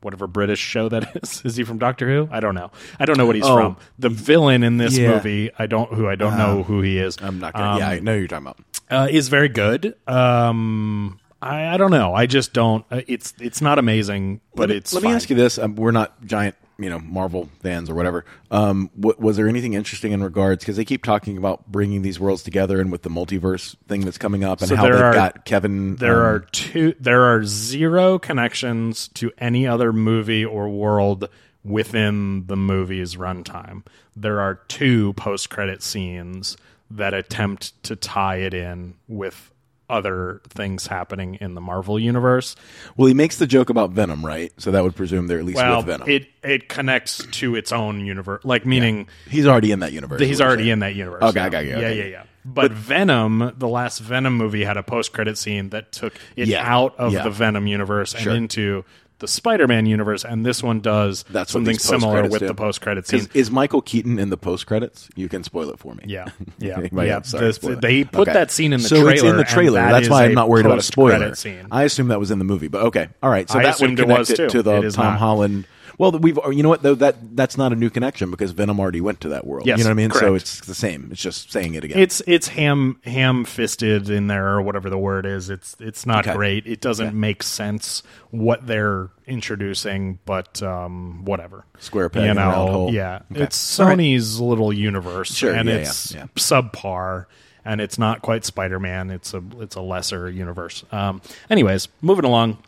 [0.00, 1.42] whatever British show that is.
[1.44, 2.28] Is he from Doctor Who?
[2.30, 2.70] I don't know.
[3.00, 3.56] I don't know what he's Oh.
[3.56, 3.76] from.
[3.98, 5.14] The villain in this Yeah.
[5.14, 7.16] movie, I don't who I don't know who he is.
[7.20, 7.78] I'm not gonna.
[7.78, 8.58] yeah, I know who you're talking about.
[8.90, 9.94] uh, is very good.
[10.06, 12.14] Um, I, I don't know.
[12.14, 12.84] I just don't.
[12.90, 14.92] Uh, it's it's not amazing, but let me, it's.
[14.92, 18.24] let me ask you this: um, We're not giant, you know, Marvel fans or whatever.
[18.52, 22.20] Um, wa- was there anything interesting in regards because they keep talking about bringing these
[22.20, 25.12] worlds together and with the multiverse thing that's coming up and So how they've are-
[25.12, 25.96] got Kevin?
[25.96, 26.94] There um, are two.
[27.00, 31.28] There are zero connections to any other movie or world
[31.64, 33.84] within the movie's runtime.
[34.16, 36.56] There are two post-credit scenes
[36.90, 39.50] that attempt to tie it in with
[39.90, 42.56] other things happening in the Marvel universe.
[42.96, 44.52] Well, he makes the joke about Venom, right?
[44.58, 46.08] So that would presume they're at least Well, with Venom.
[46.08, 49.08] it it connects to its own universe, like meaning.
[49.28, 50.20] he's already in that universe.
[50.20, 51.22] He's is what you're already in that universe.
[51.22, 51.46] Okay, now.
[51.46, 51.98] I got you, Yeah, okay.
[51.98, 52.22] yeah, yeah.
[52.44, 56.96] But, Venom, the last Venom movie, had a post-credit scene that took it Yeah, out
[56.98, 57.22] of yeah.
[57.24, 58.32] the Venom universe Sure.
[58.32, 58.84] and into
[59.20, 62.46] the Spider-Man universe, and this one does That's something similar with do.
[62.46, 63.28] the post-credit scene.
[63.34, 65.08] Is Michael Keaton in the post credits?
[65.16, 66.04] You can spoil it for me.
[66.06, 66.26] Yeah,
[66.58, 67.22] yeah, yeah.
[67.22, 68.32] Sorry, The- they put Okay.
[68.32, 69.12] that scene in the so trailer.
[69.12, 69.80] it's in the trailer.
[69.80, 71.34] that That's why I'm not worried about a spoiler.
[71.34, 71.66] Scene.
[71.70, 73.48] I assume that was in the movie, but okay, all right.
[73.50, 74.48] So I that would assumed it connect was, it, too.
[74.48, 75.18] to the It is Tom not.
[75.18, 75.66] Holland.
[75.98, 79.00] Well, we've you know what though that that's not a new connection because Venom already
[79.00, 79.66] went to that world.
[79.66, 80.10] Yes, you know what I mean.
[80.12, 81.08] So it's the same.
[81.10, 81.98] It's just saying it again.
[81.98, 85.50] It's it's ham ham fisted in there or whatever the word is.
[85.50, 86.36] It's it's not Okay.
[86.36, 86.66] great.
[86.68, 87.14] It doesn't Okay.
[87.16, 91.64] make sense what they're introducing, but um, whatever.
[91.80, 92.92] Square peg you know, round hole.
[92.92, 93.20] yeah.
[93.32, 93.42] Okay.
[93.42, 93.98] It's All right.
[93.98, 96.26] Sony's little universe, Sure, and yeah, it's yeah, yeah.
[96.36, 97.26] subpar,
[97.64, 99.10] and it's not quite Spider Man.
[99.10, 100.84] It's a it's a lesser universe.
[100.92, 102.58] Um, anyways, moving along.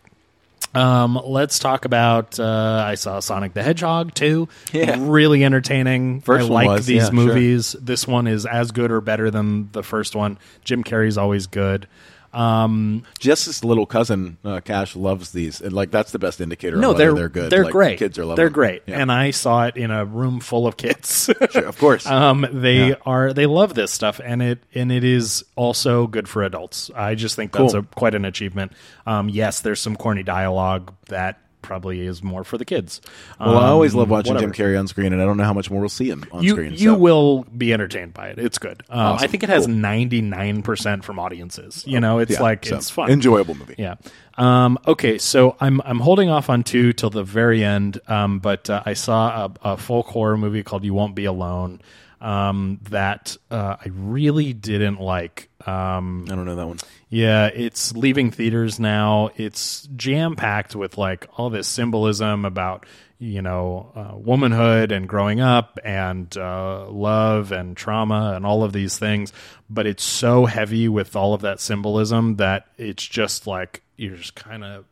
[0.75, 2.39] Um, let's talk about.
[2.39, 4.49] Uh, I saw Sonic the Hedgehog 2.
[4.73, 4.97] Yeah.
[5.01, 6.21] really entertaining.
[6.21, 7.13] First I like was, these yeah, sure.
[7.13, 7.73] movies.
[7.73, 10.39] This one is as good or better than the first one.
[10.65, 11.89] Jim Carrey's always good.
[12.33, 16.77] Um, Jess's little cousin uh, Cash loves these, and like that's the best indicator.
[16.77, 17.51] no, of they're they're good.
[17.51, 17.99] They're Like, great.
[17.99, 18.37] Kids are loving.
[18.37, 19.01] They're great, Yeah.
[19.01, 21.29] and I saw it in a room full of kids.
[21.51, 22.07] Sure, of course.
[22.07, 22.95] um, they Yeah.
[23.05, 26.91] are they love this stuff, and it and it is also good for adults.
[26.95, 27.81] I just think that's Cool.
[27.81, 28.73] a quite an achievement.
[29.07, 33.01] Um, yes, there's some corny dialogue that probably is more for the kids.
[33.39, 34.53] well, I always Um, love watching whatever.
[34.53, 36.43] Jim Carrey on screen, and I don't know how much more we'll see him on
[36.43, 36.73] you screen.
[36.73, 36.95] you so.
[36.97, 38.39] will be entertained by it.
[38.39, 38.83] It's good.
[38.91, 41.85] Um, I think it has ninety nine percent from audiences.
[41.87, 43.75] You know, it's Yeah, like so, it's fun, enjoyable movie.
[43.79, 43.97] Yeah.
[44.39, 48.01] Um, okay, so I'm I'm holding off on two till the very end.
[48.09, 51.81] Um, but uh, I saw a, a folk horror movie called "You Won't Be Alone."
[52.21, 55.49] Um, that uh, I really didn't like.
[55.67, 56.79] Um, I don't know that one.
[57.09, 59.31] yeah, it's leaving theaters now.
[59.37, 62.85] It's jam packed with like all this symbolism about
[63.19, 68.73] you know uh, womanhood and growing up and uh, love and trauma and all of
[68.75, 69.33] these things.
[69.71, 74.35] But it's so heavy with all of that symbolism that it's just like you're just
[74.35, 74.85] kind of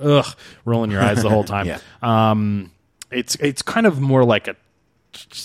[0.00, 0.26] ugh
[0.64, 1.66] rolling your eyes the whole time.
[1.66, 1.80] Yeah.
[2.02, 2.70] Um,
[3.10, 4.56] it's it's kind of more like a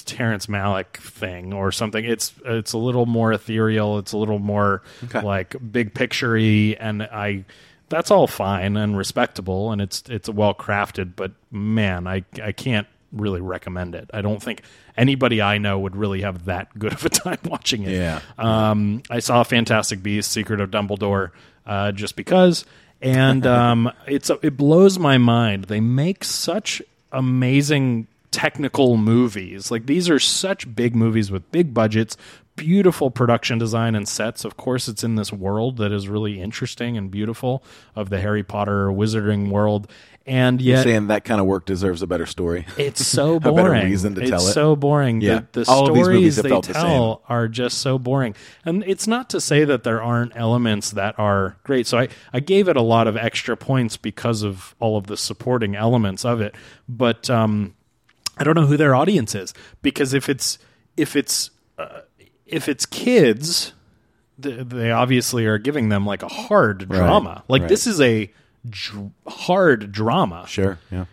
[0.05, 2.03] Terrence Malick thing or something.
[2.05, 3.97] It's it's a little more ethereal.
[3.99, 5.21] It's a little more Okay.
[5.21, 7.45] like big picturey, and I
[7.89, 11.13] that's all fine and respectable, and it's it's well crafted.
[11.15, 14.09] But man, I I can't really recommend it.
[14.13, 14.63] I don't think
[14.97, 17.91] anybody I know would really have that good of a time watching it.
[17.91, 18.21] Yeah.
[18.37, 21.29] Um, I saw Fantastic Beasts: Secret of Dumbledore
[21.67, 22.65] uh, just because,
[23.01, 25.65] and um, it's it blows my mind.
[25.65, 26.81] They make such
[27.11, 29.71] amazing technical movies.
[29.71, 32.17] Like these are such big movies with big budgets,
[32.55, 34.43] beautiful production design and sets.
[34.43, 37.63] Of course, it's in this world that is really interesting and beautiful
[37.95, 39.89] of the Harry Potter wizarding world.
[40.25, 42.65] And You're yet, saying that kind of work deserves a better story.
[42.77, 43.59] it's so boring.
[43.59, 44.53] A better reason to it's tell it.
[44.53, 45.19] so boring.
[45.21, 45.41] Yeah.
[45.51, 47.99] The, the All of these stories movies have they felt the tell are just so
[47.99, 48.33] boring.
[48.65, 51.87] And it's not to say that there aren't elements that are great.
[51.87, 55.17] So I, I gave it a lot of extra points because of all of the
[55.17, 56.55] supporting elements of it.
[56.87, 57.75] But um,
[58.37, 60.57] I don't know who their audience is because if it's
[60.97, 62.01] if it's uh,
[62.45, 63.73] if it's kids,
[64.41, 67.43] th- they obviously are giving them like a hard drama.
[67.47, 67.69] Like right.
[67.69, 68.31] this is a
[68.69, 70.79] dr- hard drama Sure.
[70.91, 71.05] Yeah.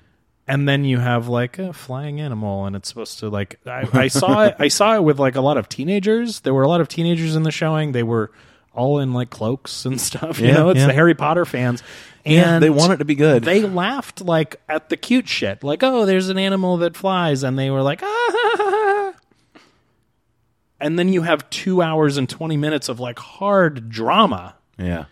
[0.47, 4.09] and then you have like a flying animal and it's supposed to like I, I
[4.09, 6.81] saw it I saw it with like a lot of teenagers there were a lot
[6.81, 8.31] of teenagers in the showing they were
[8.73, 10.87] all in like cloaks and stuff you Yeah, know it's yeah.
[10.87, 11.83] the Harry Potter fans
[12.25, 13.45] and Yeah, they want it to be good.
[13.45, 17.59] they laughed like at the cute shit like oh there's an animal that flies and
[17.59, 19.13] they were like ah
[20.81, 25.05] and then you have two hours and 20 minutes of like hard drama Yeah.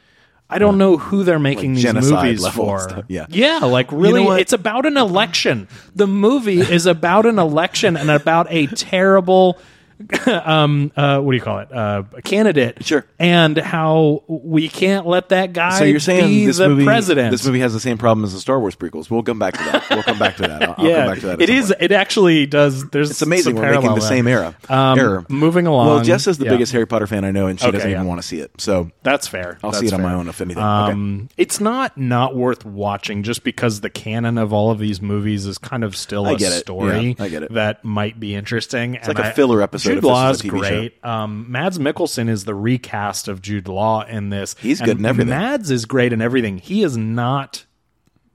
[0.51, 2.81] I don't know who they're making Like these movies for.
[2.81, 3.27] stuff, yeah.
[3.29, 4.41] yeah, like really, what?
[4.41, 5.69] it's about an election.
[5.95, 9.59] The movie is about an election and about a terrible,
[10.27, 12.85] um, uh, what do you call it, uh, a candidate.
[12.85, 13.05] Sure.
[13.19, 15.79] and how we can't let that guy.
[15.79, 17.31] So you're saying be this the movie, president?
[17.33, 19.11] this movie has the same problem as the Star Wars prequels.
[19.11, 19.91] We'll come back to that.
[19.91, 20.63] We'll come back to that.
[20.63, 21.43] I'll, I'll yeah, come back to that.
[21.43, 21.83] at it point.
[21.83, 22.89] It actually does.
[22.91, 23.57] There's It's amazing.
[23.57, 24.57] We're making the same era.
[24.69, 25.27] Um, error.
[25.29, 25.87] moving along.
[25.89, 26.51] Well, Jess is the yeah.
[26.53, 28.53] biggest Harry Potter fan I know, and she Okay, doesn't even want to see it.
[28.61, 29.59] So That's fair.
[29.63, 30.63] I'll That's see it on my own if anything.
[30.63, 30.93] okay.
[30.93, 35.47] Um, It's not not worth watching just because the canon of all of these movies
[35.47, 37.53] is kind of still I a story Yeah, I get it.
[37.55, 38.95] that might be interesting.
[38.95, 40.49] It's like a filler episode Jude if this was Law is show.
[40.49, 41.05] great.
[41.05, 44.55] Um, Mads Mikkelsen is the recast of Jude Law in this.
[44.61, 45.31] He's And good in everything.
[45.31, 46.59] Mads is great in everything.
[46.59, 47.65] He is not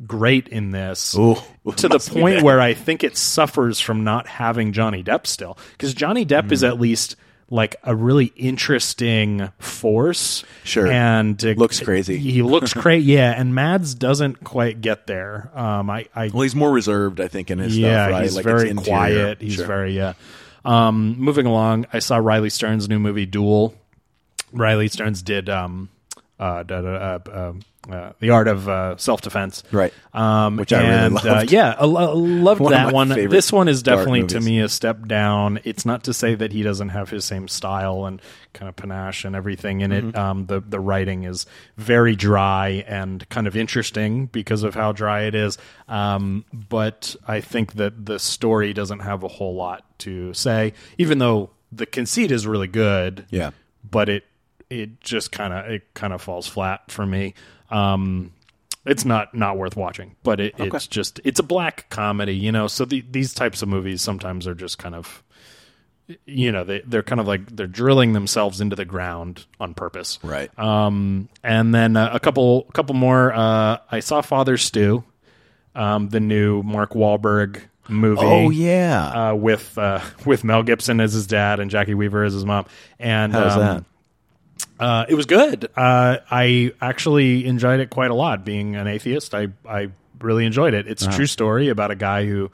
[0.05, 1.35] great in this Ooh,
[1.77, 5.93] to the point where I think it suffers from not having Johnny Depp still because
[5.93, 6.53] Johnny Depp Hmm.
[6.53, 7.15] is at least
[7.49, 10.43] like a really interesting force.
[10.63, 10.87] Sure.
[10.87, 12.17] and uh, Looks crazy.
[12.17, 13.11] He looks crazy.
[13.13, 15.51] Yeah, and Mads doesn't quite get there.
[15.53, 18.11] Um, I, I well, he's more reserved, I think, in his yeah, stuff.
[18.11, 18.23] Right?
[18.23, 19.41] he's like very quiet.
[19.41, 19.67] He's Sure.
[19.67, 20.13] very yeah.
[20.65, 23.75] Um, moving along, I saw Riley Stearns' new movie Dual.
[24.51, 25.89] Riley Stearns did um,
[26.39, 27.53] uh, da, da, uh, uh,
[27.93, 29.93] uh, the art of uh, self defense, Right.
[30.13, 31.51] Um, Which I really and, Uh, loved.
[31.51, 33.09] yeah, I lo- loved One that one.
[33.09, 35.59] This one is definitely to me a step down.
[35.65, 38.21] It's not to say that he doesn't have his same style and
[38.53, 40.09] kind of panache and everything in Mm-hmm.
[40.09, 40.17] it.
[40.17, 41.45] Um, the the writing is
[41.77, 45.57] very dry and kind of interesting because of how dry it is.
[45.89, 51.17] Um, but I think that the story doesn't have a whole lot to say, even
[51.17, 53.51] though the conceit is really good Yeah.
[53.89, 54.23] but it
[54.81, 57.33] it just kind of it kind of falls flat for me.
[57.69, 58.31] Um,
[58.85, 62.67] it's not not worth watching, but it, it's just it's a black comedy, you know.
[62.67, 65.23] So the, these types of movies sometimes are just kind of,
[66.25, 70.19] you know, they they're kind of like they're drilling themselves into the ground on purpose,
[70.21, 70.49] Right.
[70.59, 73.31] um, and then uh, a couple couple more.
[73.33, 75.03] Uh, I saw Father Stu,
[75.75, 78.21] um, the new Mark Wahlberg movie.
[78.21, 79.29] oh yeah.
[79.31, 82.65] Uh, with uh, with Mel Gibson as his dad and Jacki Weaver as his mom,
[82.99, 83.83] and How's um, that?
[84.79, 85.69] Uh, it was good.
[85.75, 88.43] Uh, I actually enjoyed it quite a lot.
[88.45, 89.89] Being an atheist, I I
[90.19, 90.87] really enjoyed it.
[90.87, 92.51] It's a true story about a guy who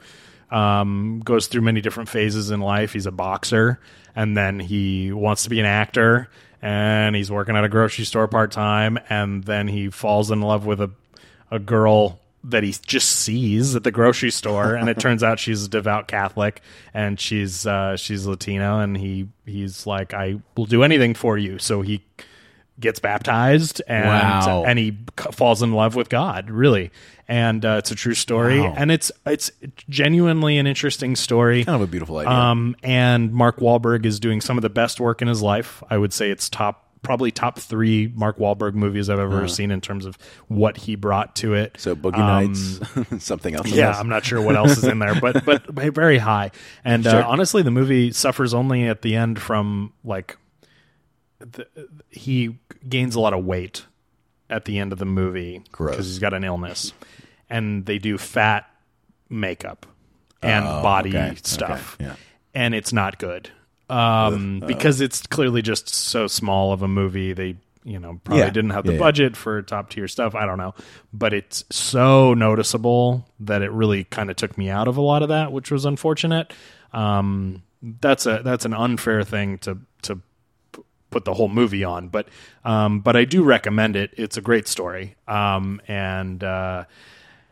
[0.50, 2.92] um, goes through many different phases in life.
[2.92, 3.80] He's a boxer,
[4.14, 6.28] and then he wants to be an actor,
[6.60, 10.66] and he's working at a grocery store part time, and then he falls in love
[10.66, 10.90] with a
[11.50, 15.64] a girl that he just sees at the grocery store and it turns out she's
[15.64, 16.62] a devout catholic
[16.94, 21.58] and she's uh she's latino and he he's like i will do anything for you
[21.58, 22.02] so he
[22.78, 24.64] gets baptized and Wow.
[24.66, 24.96] and he
[25.32, 26.90] falls in love with god really
[27.28, 28.72] and uh, it's a true story Wow.
[28.76, 29.50] and it's it's
[29.90, 32.30] genuinely an interesting story kind of a beautiful idea.
[32.32, 35.82] um, and Mark Wahlberg is doing some of the best work in his life.
[35.90, 39.80] I would say it's top, probably top three Mark Wahlberg movies I've ever seen in
[39.80, 40.18] terms of
[40.48, 41.76] what he brought to it.
[41.78, 42.52] so Boogie um,
[43.08, 43.68] Nights, something else.
[43.68, 46.50] Yeah, I'm not sure what else is in there, but but very high.
[46.84, 50.36] And uh, honestly, the movie suffers only at the end from like
[51.38, 51.66] the,
[52.10, 52.58] he
[52.88, 53.86] gains a lot of weight
[54.50, 56.92] at the end of the movie because he's got an illness,
[57.48, 58.68] and they do fat
[59.28, 59.86] makeup
[60.42, 61.94] and Oh, body okay, stuff.
[61.94, 62.16] okay, yeah.
[62.54, 63.50] and it's not good
[63.90, 67.32] um, because it's clearly just so small of a movie.
[67.32, 68.50] They you know probably Yeah.
[68.50, 69.04] didn't have the Yeah, yeah.
[69.04, 70.34] budget for top tier stuff.
[70.34, 70.74] I don't know,
[71.12, 75.22] but it's so noticeable that it really kind of took me out of a lot
[75.22, 76.52] of that, which was unfortunate.
[76.92, 80.16] Um, that's a that's an unfair thing to to
[80.72, 82.28] p- put the whole movie on, but
[82.64, 84.12] um, but I do recommend it.
[84.18, 86.84] It's a great story, um, and uh,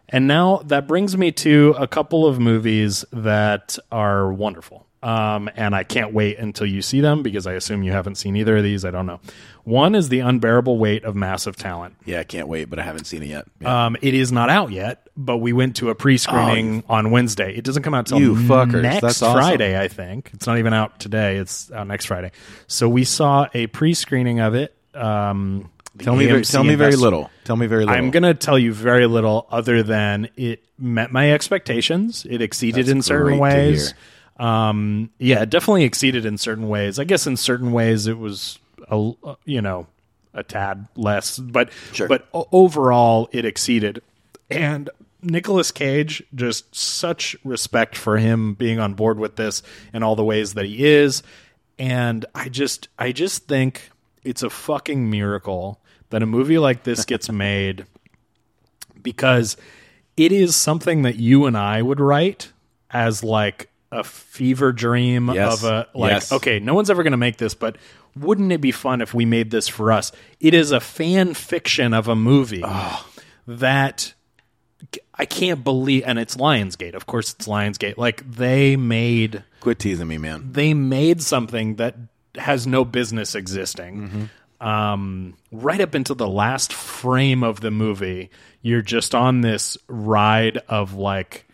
[0.09, 4.85] and now that brings me to a couple of movies that are wonderful.
[5.01, 8.35] Um, and I can't wait until you see them because I assume you haven't seen
[8.35, 8.85] either of these.
[8.85, 9.21] I don't know.
[9.63, 11.95] One is The Unbearable Weight of Massive Talent.
[12.05, 13.45] Yeah, I can't wait, but I haven't seen it yet.
[13.61, 13.87] Yeah.
[13.87, 17.55] Um, it is not out yet, but we went to a pre-screening on Wednesday.
[17.55, 18.83] It doesn't come out till You fuckers.
[18.83, 19.39] next That's awesome.
[19.39, 20.31] Friday, I think.
[20.35, 21.37] It's not even out today.
[21.37, 22.33] It's out next Friday.
[22.67, 24.75] So we saw a pre-screening of it.
[24.95, 27.31] Um, tell me, very, tell me very little.
[27.45, 27.97] Tell me very little.
[27.97, 32.27] I'm going to tell you very little other than it met my expectations.
[32.29, 33.95] It exceeded That's in certain great to ways.
[34.39, 36.99] Um, yeah, it definitely exceeded in certain ways.
[36.99, 38.59] I guess in certain ways it was
[38.91, 39.13] a
[39.45, 39.87] you know
[40.35, 42.07] a tad less, but Sure.
[42.09, 44.01] but o- overall it exceeded.
[44.51, 44.89] And
[45.23, 49.63] Nicolas Cage, just such respect for him being on board with this
[49.93, 51.23] and all the ways that he is.
[51.79, 53.91] And I just I just think
[54.23, 55.81] it's a fucking miracle
[56.11, 57.87] that a movie like this gets made
[59.03, 59.57] because
[60.17, 62.53] it is something that you and I would write
[62.91, 65.63] as like a fever dream Yes.
[65.63, 66.33] of a like Yes.
[66.33, 67.77] okay, no one's ever going to make this, but
[68.17, 70.11] wouldn't it be fun if we made this for us?
[70.41, 73.07] It is a fan fiction of a movie ah.
[73.47, 74.13] that
[75.15, 76.95] I can't believe and it's Lionsgate.
[76.95, 77.97] Of course it's Lionsgate.
[77.97, 80.49] Like they made Quit teasing me, man.
[80.53, 81.95] they made something that
[82.35, 83.97] has no business existing.
[84.09, 84.25] Mm-hmm.
[84.61, 88.31] Um, right up until the last frame of the movie,
[88.61, 91.47] you're just on this ride of like,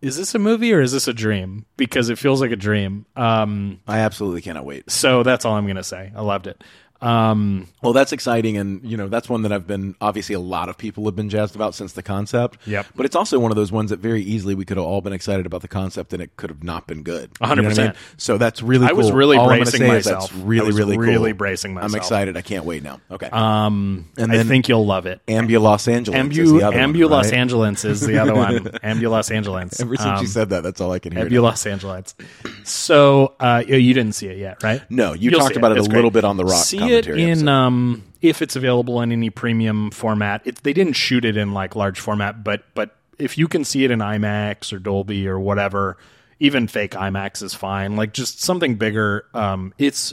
[0.00, 1.66] is this a movie or is this a dream?
[1.76, 3.04] Because it feels like a dream.
[3.16, 4.90] Um, I absolutely cannot wait.
[4.90, 6.12] so that's all I'm gonna say.
[6.14, 6.62] I loved it.
[7.00, 10.68] Um, Well, that's exciting, and you know that's one that I've been obviously a lot
[10.68, 12.58] of people have been jazzed about since the concept.
[12.66, 12.86] Yep.
[12.96, 15.12] But it's also one of those ones that very easily we could have all been
[15.12, 17.30] excited about the concept, and it could have not been good.
[17.40, 17.90] Hundred You know what I mean?
[17.92, 18.20] percent.
[18.20, 18.86] So that's really.
[18.88, 20.30] I was really All bracing myself.
[20.30, 21.04] That's really, I was really, cool.
[21.06, 21.92] really bracing myself.
[21.92, 22.36] I'm excited.
[22.36, 23.00] I can't wait now.
[23.10, 23.28] Okay.
[23.30, 25.20] um, And I think you'll love it.
[25.28, 26.18] Ambu Los Angeles.
[26.36, 27.34] is Ambu, one, Ambu Los right?
[27.34, 28.58] Angeles is the other one.
[28.82, 29.80] Ambu Los Angeles.
[29.80, 31.26] Ever since Um, you said that, that's all I can hear.
[31.26, 31.42] Ambu now.
[31.42, 32.14] Los Angeles.
[32.64, 34.82] So uh, you didn't see it yet, right?
[34.90, 35.96] No, you You'll talked about it It's a great.
[35.98, 39.90] little bit on the Rock See it in um, if it's available in any premium
[39.90, 40.42] format.
[40.44, 43.84] It, they didn't shoot it in like large format, but but if you can see
[43.84, 45.98] it in IMAX or Dolby or whatever,
[46.40, 47.96] even fake IMAX is fine.
[47.96, 49.26] Like just something bigger.
[49.34, 50.12] Um, it's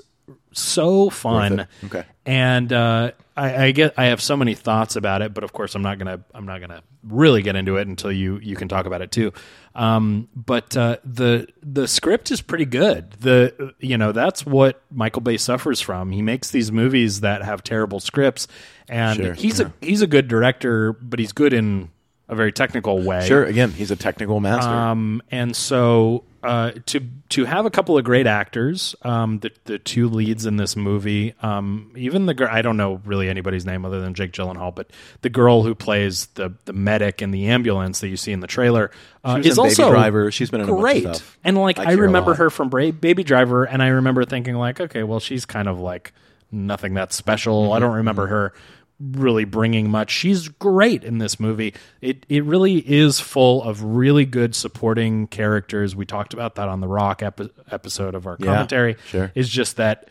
[0.51, 1.67] so fun.
[1.83, 2.03] Okay.
[2.25, 5.75] And uh, I, I get I have so many thoughts about it, but of course
[5.75, 8.85] I'm not gonna I'm not gonna really get into it until you you can talk
[8.85, 9.33] about it too.
[9.75, 13.11] Um, but uh, the the script is pretty good.
[13.19, 16.11] The you know that's what Michael Bay suffers from.
[16.11, 18.47] He makes these movies that have terrible scripts,
[18.87, 21.89] and Sure, he's a he's a good director, but he's good in
[22.27, 23.27] a very technical way.
[23.27, 23.43] Sure.
[23.43, 24.69] Again, he's a technical master.
[24.69, 29.79] Um, and so uh, to to have a couple of great actors, um, the the
[29.79, 33.83] two leads in this movie, um, even the girl I don't know really anybody's name
[33.83, 34.91] other than Jake Gyllenhaal, but
[35.21, 38.47] the girl who plays the the medic in the ambulance that you see in the
[38.47, 38.91] trailer
[39.23, 40.31] uh, is also Driver.
[40.31, 41.23] She's been in a bunch of great.
[41.43, 44.79] And like I I, remember her from Bra- Baby Driver, and I remember thinking like,
[44.79, 46.13] okay, well she's kind of like
[46.51, 47.63] nothing that special.
[47.63, 47.73] Mm-hmm.
[47.73, 48.53] I don't remember her
[48.99, 50.09] really bringing much.
[50.11, 51.73] She's great in this movie.
[52.01, 55.95] It it really is full of really good supporting characters.
[55.95, 58.95] We talked about that on the Rock epi- episode of our Yeah, commentary.
[59.07, 59.31] sure.
[59.35, 60.09] Is just that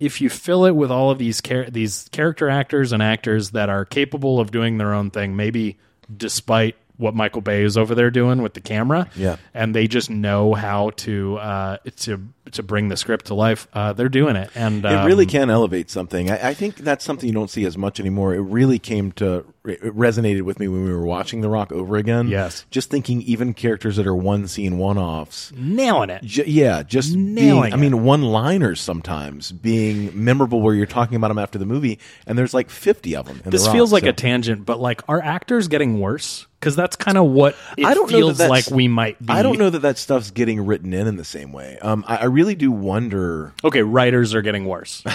[0.00, 3.68] if you fill it with all of these char- these character actors and actors that
[3.68, 5.78] are capable of doing their own thing, maybe
[6.14, 9.36] despite what Michael Bay is over there doing with the camera, Yeah.
[9.52, 13.66] and they just know how to uh, to to bring the script to life.
[13.72, 16.30] Uh, they're doing it, and it um, really can elevate something.
[16.30, 18.34] I, I think that's something you don't see as much anymore.
[18.34, 21.96] It really came to it resonated with me when we were watching The Rock over
[21.96, 22.28] again.
[22.28, 22.66] Yes.
[22.70, 25.52] just thinking even characters that are one scene one offs.
[25.56, 26.22] nailing it.
[26.22, 31.16] J- yeah, just Nailing being, I mean, one liners sometimes being memorable where you're talking
[31.16, 33.40] about them after the movie, and there's like 50 of them.
[33.44, 36.46] In This the Rock, feels like so- a tangent, but like, are actors getting worse?
[36.64, 39.32] Because that's kind of what it I don't know feels that like we might be.
[39.32, 41.78] I don't know that that stuff's getting written in in the same way.
[41.82, 43.52] Um, I, I really do wonder.
[43.62, 45.02] Okay, writers are getting worse.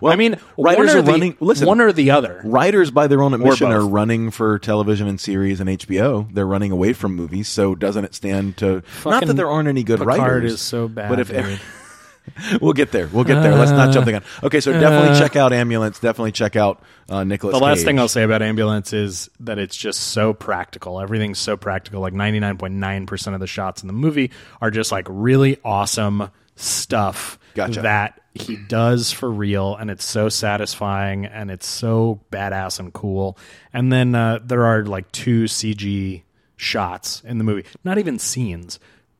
[0.00, 1.36] Well, I mean, writers one or are the, running.
[1.40, 2.42] Listen, one or the other.
[2.44, 6.30] writers by their own admission are running for television and series and HBO.
[6.34, 9.82] They're running away from movies, so doesn't it stand to not that there aren't any
[9.82, 10.52] good Picard writers?
[10.54, 11.08] is so bad.
[11.08, 11.60] but if dude.
[12.60, 13.06] we'll get there.
[13.08, 13.54] We'll get there.
[13.54, 14.22] Let's not jump the gun.
[14.42, 15.98] Okay, so definitely check out Ambulance.
[15.98, 17.54] Definitely check out uh, Nicholas.
[17.56, 17.86] the last Cage.
[17.86, 21.00] thing I'll say about ambulance is that it's just so practical.
[21.00, 22.00] Everything's so practical.
[22.00, 24.30] Like 99.9% of the shots in the movie
[24.60, 27.82] are just like really awesome stuff Gotcha.
[27.82, 33.38] that he does for real and it's so satisfying and it's so badass and cool.
[33.72, 36.22] And then uh, there are like two CG
[36.56, 37.64] shots in the movie.
[37.84, 38.78] Not even scenes.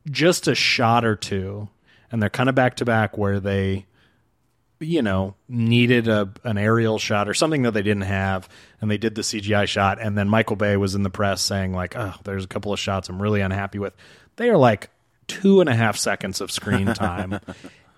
[0.09, 1.69] Just a shot or two
[2.15, 3.85] and they're kind of back to back where they
[4.79, 8.47] you know needed a an aerial shot or something that they didn't have
[8.79, 11.73] and they did the CGI shot and then Michael Bay was in the press saying
[11.73, 13.93] like oh there's a couple of shots I'm really unhappy with.
[14.37, 14.89] They are like
[15.27, 17.41] two and a half seconds of screen time.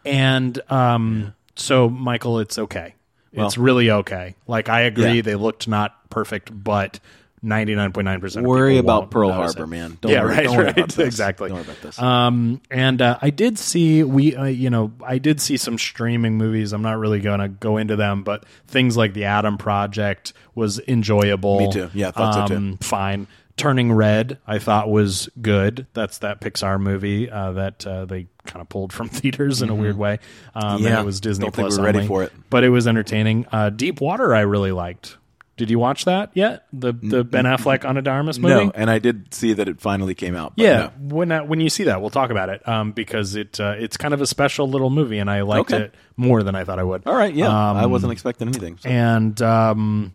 [0.03, 2.95] And um so Michael it's okay.
[3.33, 4.33] It's really okay.
[4.47, 5.21] Like I agree Yeah.
[5.21, 6.99] they looked not perfect but
[7.47, 9.67] 99.9% of Worry about Pearl Harbor, it.
[9.67, 9.97] man.
[10.01, 11.07] Don't yeah, worry, right, don't worry right, about this.
[11.07, 11.49] exactly.
[11.49, 11.99] Don't worry about this.
[11.99, 16.37] Um, and uh, I did see we, uh, you know, I did see some streaming
[16.37, 16.73] movies.
[16.73, 20.79] I'm not really going to go into them, but things like The Adam Project was
[20.87, 21.59] enjoyable.
[21.59, 21.89] Me too.
[21.93, 22.57] Yeah, I thought so too.
[22.57, 23.27] Um, Fine.
[23.55, 25.87] Turning Red, I thought was good.
[25.93, 29.75] That's that Pixar movie uh, that uh, they kind of pulled from theaters in a
[29.75, 30.19] weird way.
[30.53, 31.01] Um, and Yeah.
[31.01, 32.31] it was Disney Plus we ready for it.
[32.51, 33.47] but it was entertaining.
[33.51, 35.17] Uh, Deep Water, I really liked.
[35.57, 36.65] Did you watch that yet?
[36.71, 38.65] The the Ben Affleck Ana de Armas movie?
[38.65, 40.53] no, and I did see that it finally came out.
[40.55, 41.15] but Yeah, no.
[41.15, 43.97] when uh, when you see that, we'll talk about it um, because it uh, it's
[43.97, 45.85] kind of a special little movie, and I liked Okay.
[45.85, 47.01] it more than I thought I would.
[47.07, 47.33] All right.
[47.33, 48.77] Yeah, I Um, wasn't expecting anything.
[48.77, 48.87] so.
[48.87, 50.13] and um,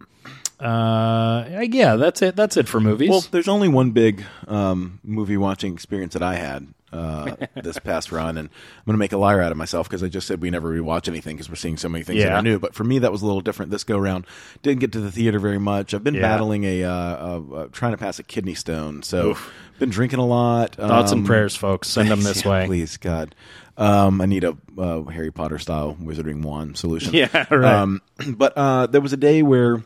[0.61, 2.37] uh, yeah, that's it.
[2.37, 3.11] That's it for movies.
[3.11, 8.13] Well, there's only one big um, movie watching experience that I had uh, this past
[8.13, 10.41] run, and I'm going to make a liar out of myself because I just said
[10.43, 12.39] we never rewatch anything because we're seeing so many things that Yeah.
[12.39, 12.59] are new.
[12.59, 14.27] But for me, that was a little different this go round.
[14.63, 15.95] Didn't get to the theater very much.
[15.95, 16.23] I've been Yeah.
[16.23, 19.37] battling a, uh, trying to pass a kidney stone, so
[19.79, 20.77] been drinking a lot.
[20.77, 21.89] Thoughts and Um, prayers, folks.
[21.89, 22.67] Send them this yeah, way.
[22.67, 23.35] please, God.
[23.79, 27.15] Um, I need a uh, Harry Potter style wizarding wand solution.
[27.15, 27.75] Yeah, right.
[27.75, 29.83] Um, but uh, there was a day where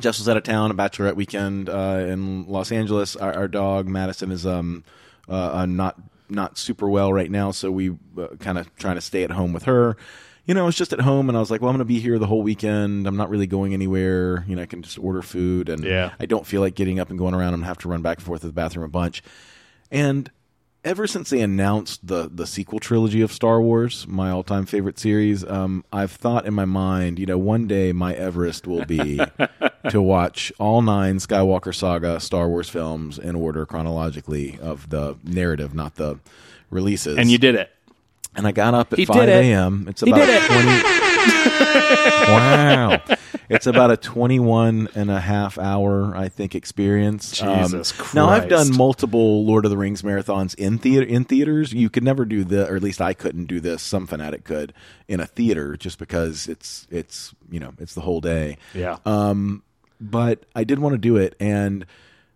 [0.00, 3.16] Jess was out of town, a bachelorette weekend uh, in Los Angeles.
[3.16, 4.82] Our, our dog Madison is um,
[5.28, 6.00] not
[6.30, 9.52] not super well right now, so we uh, kind of trying to stay at home
[9.52, 9.96] with her.
[10.44, 11.92] You know, I was just at home, and I was like, "Well, I'm going to
[11.92, 13.06] be here the whole weekend.
[13.06, 14.44] I'm not really going anywhere.
[14.48, 16.12] You know, I can just order food, and Yeah.
[16.18, 18.26] I don't feel like getting up and going around and have to run back and
[18.26, 19.22] forth to the bathroom a bunch."
[19.90, 20.30] And
[20.84, 24.98] ever since they announced the the sequel trilogy of Star Wars, my all time favorite
[24.98, 29.20] series, um, I've thought in my mind, you know, one day my Everest will be
[29.90, 35.74] to watch all nine Skywalker saga Star Wars films in order chronologically of the narrative,
[35.74, 36.18] not the
[36.70, 37.16] releases.
[37.18, 37.70] and you did it.
[38.36, 39.86] And I got up at He 5 a.m.
[39.88, 40.46] It's about did it.
[40.46, 40.68] 20
[42.28, 43.00] Wow.
[43.48, 47.40] It's about a 21 and a half hour, I think, experience.
[47.42, 51.72] Um, Jesus Now I've done multiple Lord of the Rings marathons in theater in theaters.
[51.72, 53.82] You could never do the or at least I couldn't do this.
[53.82, 54.72] Some fanatic could
[55.06, 58.98] in a theater just because it's it's you know, it's the whole day Yeah.
[59.04, 59.62] Um,
[60.00, 61.84] but I did want to do it, and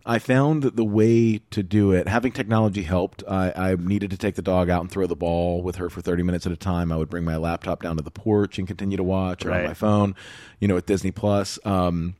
[0.04, 3.22] I found that the way to do it, having technology helped.
[3.28, 6.00] I, I needed to take the dog out and throw the ball with her for
[6.00, 6.90] 30 minutes at a time.
[6.90, 9.64] I would bring my laptop down to the porch and continue to watch, or on
[9.64, 10.14] my phone,
[10.60, 11.58] you know, with Disney Plus.
[11.64, 12.16] Um,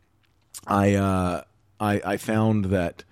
[0.66, 1.42] I, uh,
[1.80, 3.04] I I found that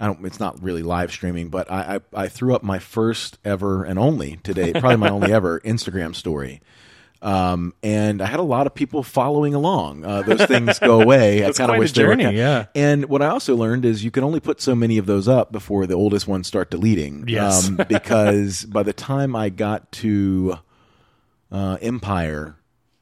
[0.00, 0.24] I don't.
[0.24, 3.98] It's not really live streaming, but I, I I threw up my first ever and
[3.98, 6.62] only today, probably my only ever Instagram story.
[7.22, 10.04] Um, and I had a lot of people following along.
[10.04, 11.44] Uh, those things go away.
[11.46, 12.18] I kind of wish they were.
[12.18, 12.66] yeah.
[12.74, 15.52] And what I also learned is you can only put so many of those up
[15.52, 17.24] before the oldest ones start deleting.
[17.28, 17.68] Yes.
[17.68, 20.58] Um, because by the time I got to
[21.52, 22.56] uh, Empire,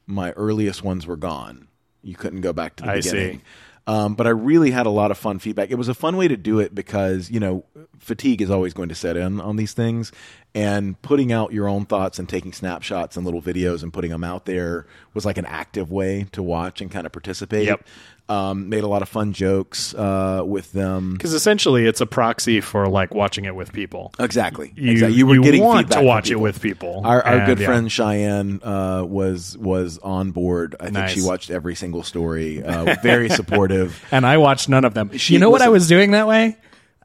[0.05, 1.67] my earliest ones were gone.
[2.01, 3.11] You couldn't go back to the I see.
[3.11, 3.41] beginning.
[3.87, 5.71] Um, but I really had a lot of fun feedback.
[5.71, 7.65] It was a fun way to do it because you know
[7.97, 10.11] fatigue is always going to set in on these things,
[10.55, 14.23] and putting out your own thoughts and taking snapshots and little videos and putting them
[14.23, 17.67] out there was like an active way to watch and kind of participate.
[17.67, 17.85] Yep.
[18.29, 21.13] Um, made a lot of fun jokes uh, with them.
[21.13, 24.13] Because essentially, it's a proxy for like watching it with people.
[24.19, 24.71] Exactly.
[24.75, 25.17] You, exactly.
[25.17, 27.01] You were getting want to watch it with people.
[27.05, 27.65] Our, our And, good yeah.
[27.65, 30.75] friend Cheyenne uh, was was on board.
[30.79, 31.13] I think Nice.
[31.13, 32.63] she watched every single story.
[32.63, 33.99] Uh, very supportive.
[34.11, 35.17] and I watched none of them.
[35.17, 36.55] She- you know what I was doing that way?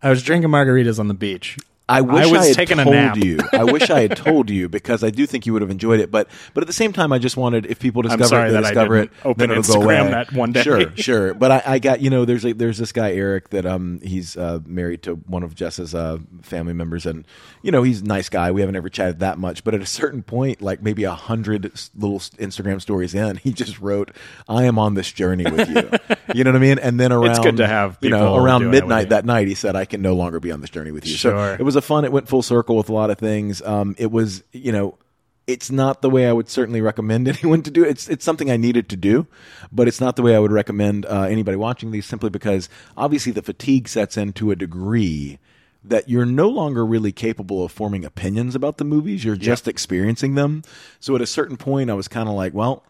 [0.02, 1.56] I was drinking margaritas on the beach.
[1.86, 3.16] I wish I, was had taking a told nap.
[3.18, 3.38] you.
[3.52, 6.10] I wish I had told you because I do think you would have enjoyed it.
[6.10, 8.54] But but at the same time, I just wanted if people discover sorry it, they
[8.54, 9.10] that I discover it.
[9.12, 10.10] didn't open then it'll go Instagram away.
[10.10, 10.62] that one day.
[10.62, 11.34] Sure, sure.
[11.34, 14.34] But I, I got you know there's a, there's this guy Eric that um he's
[14.36, 17.26] uh, married to one of Jess's uh, family members and
[17.60, 18.50] you know he's a nice guy.
[18.50, 21.64] We haven't ever chatted that much, but at a certain point, like maybe a hundred
[21.94, 24.10] little Instagram stories in, he just wrote,
[24.48, 25.90] "I am on this journey with you."
[26.34, 26.78] you know what I mean?
[26.78, 29.26] And then around It's good to have you know around doing it with midnight that
[29.26, 31.56] night, he said, "I can no longer be on this journey with you." Sure.
[31.56, 32.04] So it was a fun.
[32.04, 33.62] It went full circle with a lot of things.
[33.62, 34.98] Um, it was, you know,
[35.46, 37.90] it's not the way I would certainly recommend anyone to do it.
[37.90, 39.26] It's it's something I needed to do,
[39.70, 42.06] but it's not the way I would recommend uh, anybody watching these.
[42.06, 45.38] Simply because obviously the fatigue sets in to a degree
[45.86, 49.22] that you're no longer really capable of forming opinions about the movies.
[49.22, 50.62] You're just experiencing them.
[50.98, 52.84] So at a certain point, I was kind of like, well,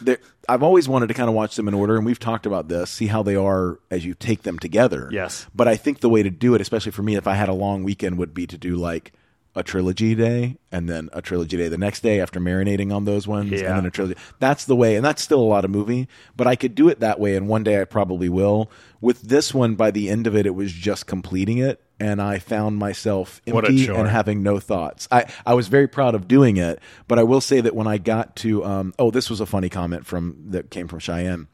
[0.00, 2.68] there- I've always wanted to kind of watch them in order, and we've talked about
[2.68, 5.08] this, see how they are as you take them together.
[5.12, 5.46] Yes.
[5.54, 7.54] But I think the way to do it, especially for me, if I had a
[7.54, 9.12] long weekend, would be to do like
[9.54, 13.28] a trilogy day and then a trilogy day the next day after marinating on those
[13.28, 13.58] ones, Yeah.
[13.68, 14.18] and then a trilogy.
[14.38, 17.00] That's the way, and that's still a lot of movie, but I could do it
[17.00, 18.70] that way, and one day I probably will.
[19.00, 22.38] With this one, by the end of it, it was just completing it, and I
[22.38, 25.06] found myself empty and having no thoughts.
[25.10, 27.98] I, I was very proud of doing it, but I will say that when I
[27.98, 31.48] got to, um, oh, this was a funny comment from that came from Cheyenne.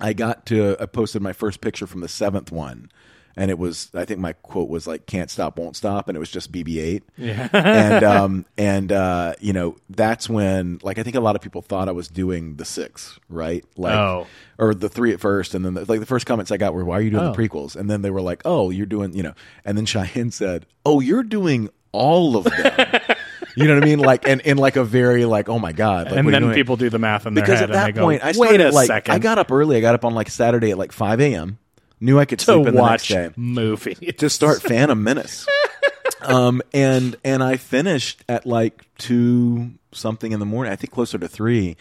[0.00, 2.90] I got to, I posted my first picture from the seventh one,
[3.36, 6.18] and it was, I think my quote was like, "Can't stop, won't stop," and it
[6.20, 7.02] was just BB-8.
[7.16, 11.42] Yeah, and um, and uh, you know, that's when, like, I think a lot of
[11.42, 13.64] people thought I was doing the six, right?
[13.76, 14.26] Like, Oh.
[14.58, 16.84] or the three at first, and then the, like the first comments I got were,
[16.84, 17.32] "Why are you doing Oh.
[17.32, 19.34] the prequels?" And then they were like, "Oh, you're doing," you know,
[19.64, 22.54] and then Cheyenne said, "Oh, you're doing all of them."
[23.56, 23.98] you know what I mean?
[23.98, 26.46] Like, and in like a very like, oh my god, like, and what are you
[26.46, 28.28] then people do the math in their because head at that and they point go,
[28.28, 29.76] I "Wait started a like second I got up early.
[29.76, 31.58] I got up on like Saturday at like five a.m.
[32.02, 35.46] Knew I could to sleep in the next watch day movies to start Phantom Menace.
[36.20, 40.72] um, and and I finished at like two something in the morning.
[40.72, 41.76] I think closer to three.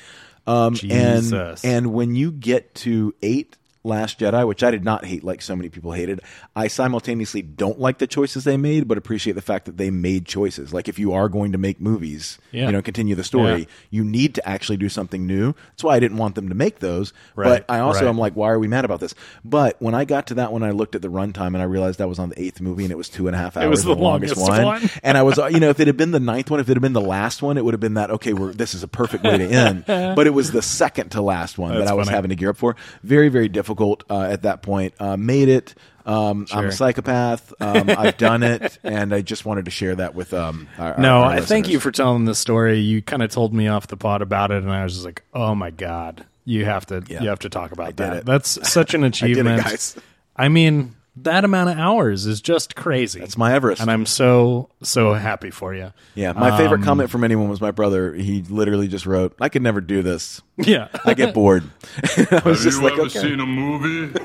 [0.45, 1.65] Um, and Jesus.
[1.65, 3.57] and when you get to eight.
[3.84, 6.22] Last Jedi, which I did not hate like so many people hated.
[6.56, 10.26] I simultaneously don't like the choices they made, but appreciate the fact that they made
[10.28, 10.72] choices.
[10.72, 12.68] Like if you are going to make movies, Yeah.
[12.68, 13.66] you know, continue the story, Yeah.
[13.90, 15.53] you need to actually do something new.
[15.72, 17.12] That's why I didn't want them to make those.
[17.36, 18.10] Right, But I also right.
[18.10, 19.16] am like, why are we mad about this?
[19.44, 21.98] But when I got to that one, I looked at the runtime and I realized
[21.98, 23.66] that was on the eighth movie and it was two and a half hours.
[23.66, 24.90] It was the longest one.
[25.02, 26.82] and I was, you know, if it had been the ninth one, if it had
[26.84, 28.12] been the last one, it would have been that.
[28.12, 29.86] Okay, we're this is a perfect way to end.
[29.88, 32.16] but it was the second to last one That's that I was funny.
[32.16, 32.76] having to gear up for.
[33.02, 33.70] Very, very difficult
[34.10, 34.93] uh, at that point.
[34.99, 35.76] Uh, made it.
[36.06, 37.53] Um, I'm a psychopath.
[37.61, 40.68] Um, I've done it, and I just wanted to share that with um.
[40.80, 42.80] Our, No, our I thank you for telling the story.
[42.80, 45.23] You kind of told me off the pot about it, and I was just like,
[45.34, 47.22] "Oh my god, you have to, Yeah.
[47.22, 48.26] you have to talk about did that." it.
[48.26, 49.95] That's such an I did it, achievement.
[50.35, 53.20] I mean, that amount of hours is just crazy.
[53.20, 53.82] That's my Everest.
[53.82, 55.92] and I'm so so happy for you.
[56.16, 58.14] Yeah, my favorite Um, comment from anyone was my brother.
[58.14, 60.42] He literally just wrote, "I could never do this.
[60.58, 61.64] Yeah, I get bored."
[62.04, 63.20] I was Have just you like, ever okay.
[63.20, 64.18] seen a movie?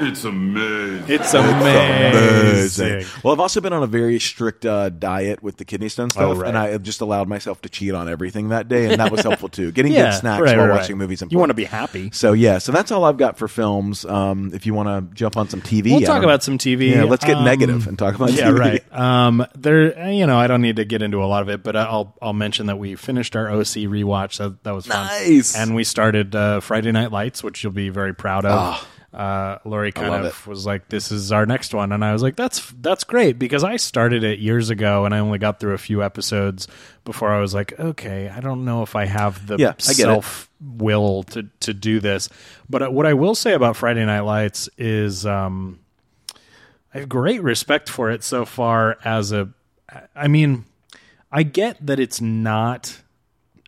[0.00, 1.04] It's amazing.
[1.08, 2.86] it's Amazing.
[2.86, 3.20] amazing.
[3.22, 6.22] Well, I've also been on a very strict uh, diet with the kidney stone stuff,
[6.22, 6.48] Oh, right.
[6.48, 9.22] and I have just allowed myself to cheat on everything that day, and that was
[9.22, 9.70] helpful too.
[9.72, 11.02] Getting Yeah, good snacks right, while right, watching right.
[11.04, 11.22] movies.
[11.30, 12.10] You want to be happy.
[12.12, 14.04] So yeah, so that's all I've got for films.
[14.04, 16.90] Um, if you want to jump on some TV, We'll talk about some TV.
[16.90, 18.38] Yeah, let's get Um, negative and talk about TV.
[18.38, 18.58] yeah, TV.
[18.58, 18.92] right.
[18.98, 21.76] Um, there, you know, I don't need to get into a lot of it, but
[21.76, 24.38] I'll I'll mention that we finished our OC rewatch.
[24.38, 25.06] That that was fun.
[25.06, 25.56] Nice.
[25.56, 28.86] And we started uh, Friday Night Lights, which you'll be very proud of.
[29.12, 32.34] Uh, Lori kind of was like, "This is our next one," and I was like,
[32.34, 35.78] "That's that's great," because I started it years ago, and I only got through a
[35.78, 36.66] few episodes
[37.04, 39.82] before I was like, "Okay, I don't know if I have the Yeah, it.
[39.82, 42.30] self will to to do this."
[42.70, 45.80] But uh, what I will say about Friday Night Lights is, um,
[46.94, 49.50] I have great respect for it so far as a
[50.16, 50.64] I mean,
[51.30, 53.01] I get that it's not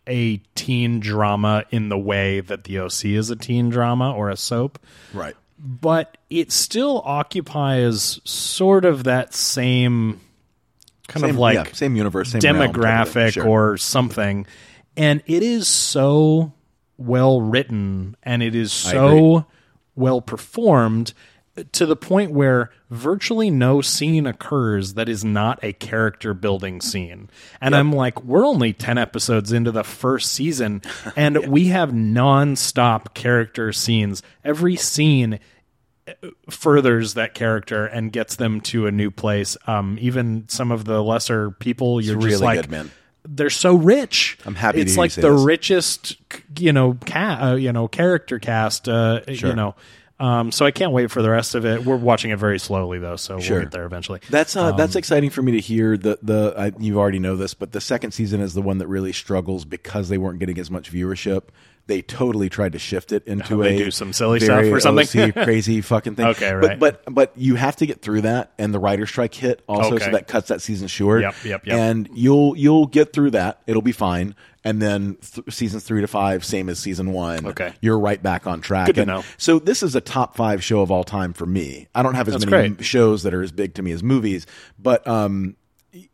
[0.07, 4.37] a teen drama in the way that the OC is a teen drama or a
[4.37, 4.79] soap,
[5.13, 5.35] Right.
[5.57, 10.19] but it still occupies sort of that same
[11.07, 12.81] kind Same, of like yeah, same universe, same realm type of thing.
[12.83, 13.47] demographic Sure.
[13.47, 14.45] or something.
[14.97, 16.53] And it is so
[16.97, 19.45] well written and it is so
[19.95, 21.13] well performed
[21.71, 27.29] to the point where virtually no scene occurs that is not a character building scene.
[27.61, 30.81] And I'm like, we're only 10 episodes into the first season
[31.15, 34.21] and we have non-stop character scenes.
[34.43, 35.39] Every scene
[36.49, 39.57] furthers that character and gets them to a new place.
[39.67, 42.91] Um, even some of the lesser people, you're just really like, good, man.
[43.23, 44.37] they're so rich.
[44.45, 45.41] I'm happy to It's like the this.
[45.41, 46.17] richest,
[46.59, 48.87] you know, ca- uh, you know, character cast.
[48.87, 49.75] Uh, You know,
[50.19, 51.83] um, so I can't wait for the rest of it.
[51.85, 53.57] We're watching it very slowly though, so Sure.
[53.57, 54.21] we'll get there eventually.
[54.29, 55.97] That's uh, Um, that's exciting for me to hear.
[55.97, 58.87] The the I, you already know this, but the second season is the one that
[58.87, 61.43] really struggles because they weren't getting as much viewership.
[61.87, 64.79] They totally tried to shift it into Oh, they a do some silly stuff or
[64.79, 65.21] something?
[65.21, 66.25] OC crazy fucking thing.
[66.27, 66.79] Okay, right.
[66.79, 69.95] But but but you have to get through that, and the writer strike hit also,
[69.95, 70.05] Okay.
[70.05, 71.21] so that cuts that season short.
[71.21, 71.75] Yep, yep, yep.
[71.77, 73.61] And you'll you'll get through that.
[73.67, 74.33] It'll be fine.
[74.63, 77.45] And then th- seasons three to five, same as season one.
[77.45, 77.73] Okay.
[77.81, 78.87] you're right back on track.
[78.87, 79.23] Good to And know.
[79.37, 81.87] So this is a top five show of all time for me.
[81.93, 82.83] I don't have as That's many great.
[82.83, 84.47] shows that are as big to me as movies,
[84.79, 85.55] but um,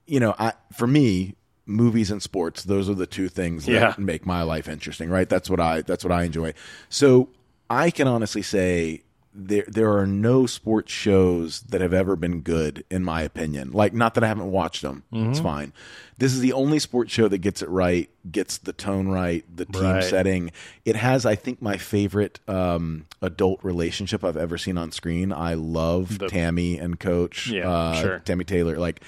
[0.05, 1.35] you know, I for me,
[1.65, 2.63] movies and sports.
[2.63, 3.93] Those are the two things that Yeah.
[3.97, 5.29] make my life interesting, right?
[5.29, 6.53] That's what I that's what I enjoy.
[6.89, 7.29] So
[7.69, 12.83] I can honestly say there there are no sports shows that have ever been good
[12.89, 13.71] in my opinion.
[13.71, 15.03] Like not that I haven't watched them.
[15.11, 15.43] It's Mm-hmm.
[15.43, 15.73] fine.
[16.17, 19.65] This is the only sports show that gets it right, gets the tone right, the
[19.65, 20.03] team Right.
[20.03, 20.51] setting.
[20.83, 25.31] It has I think my favorite um, adult relationship I've ever seen on screen.
[25.31, 28.19] I love The- Tami and coach Yeah, uh, sure.
[28.25, 29.01] Tami Taylor like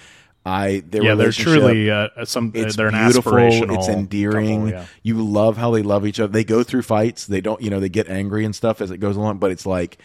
[0.45, 2.51] I their yeah, they're truly uh, some.
[2.53, 3.37] it's they're an beautiful.
[3.37, 4.65] It's endearing.
[4.65, 4.85] couple, yeah.
[5.01, 6.33] You love how they love each other.
[6.33, 7.27] They go through fights.
[7.27, 9.37] They don't, you know, they get angry and stuff as it goes along.
[9.37, 9.97] But it's like,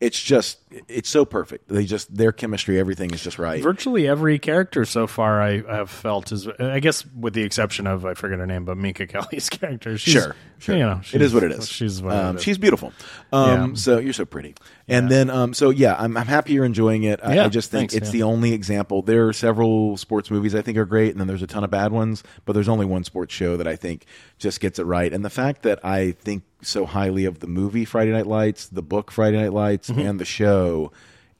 [0.00, 0.58] it's just,
[0.88, 1.68] it's so perfect.
[1.68, 3.62] They just their chemistry, everything is just right.
[3.62, 8.04] Virtually every character so far I have felt is, I guess, with the exception of
[8.04, 9.96] I forget her name, but Minka Kelly's character.
[9.98, 10.76] She's, Sure, sure.
[10.76, 11.68] You know, it is what it is.
[11.68, 12.44] She's what um, it is.
[12.44, 12.92] she's beautiful.
[13.32, 13.74] Um, Yeah.
[13.74, 14.54] So you're so pretty.
[14.86, 17.20] And then, um, so yeah, I'm, I'm happy you're enjoying it.
[17.22, 19.02] I, Yeah, I just think thanks, it's the only example.
[19.02, 21.70] There are several sports movies I think are great, and then there's a ton of
[21.70, 22.22] bad ones.
[22.44, 24.04] But there's only one sports show that I think
[24.38, 25.12] just gets it right.
[25.12, 28.82] And the fact that I think so highly of the movie Friday Night Lights, the
[28.82, 30.63] book Friday Night Lights, and the show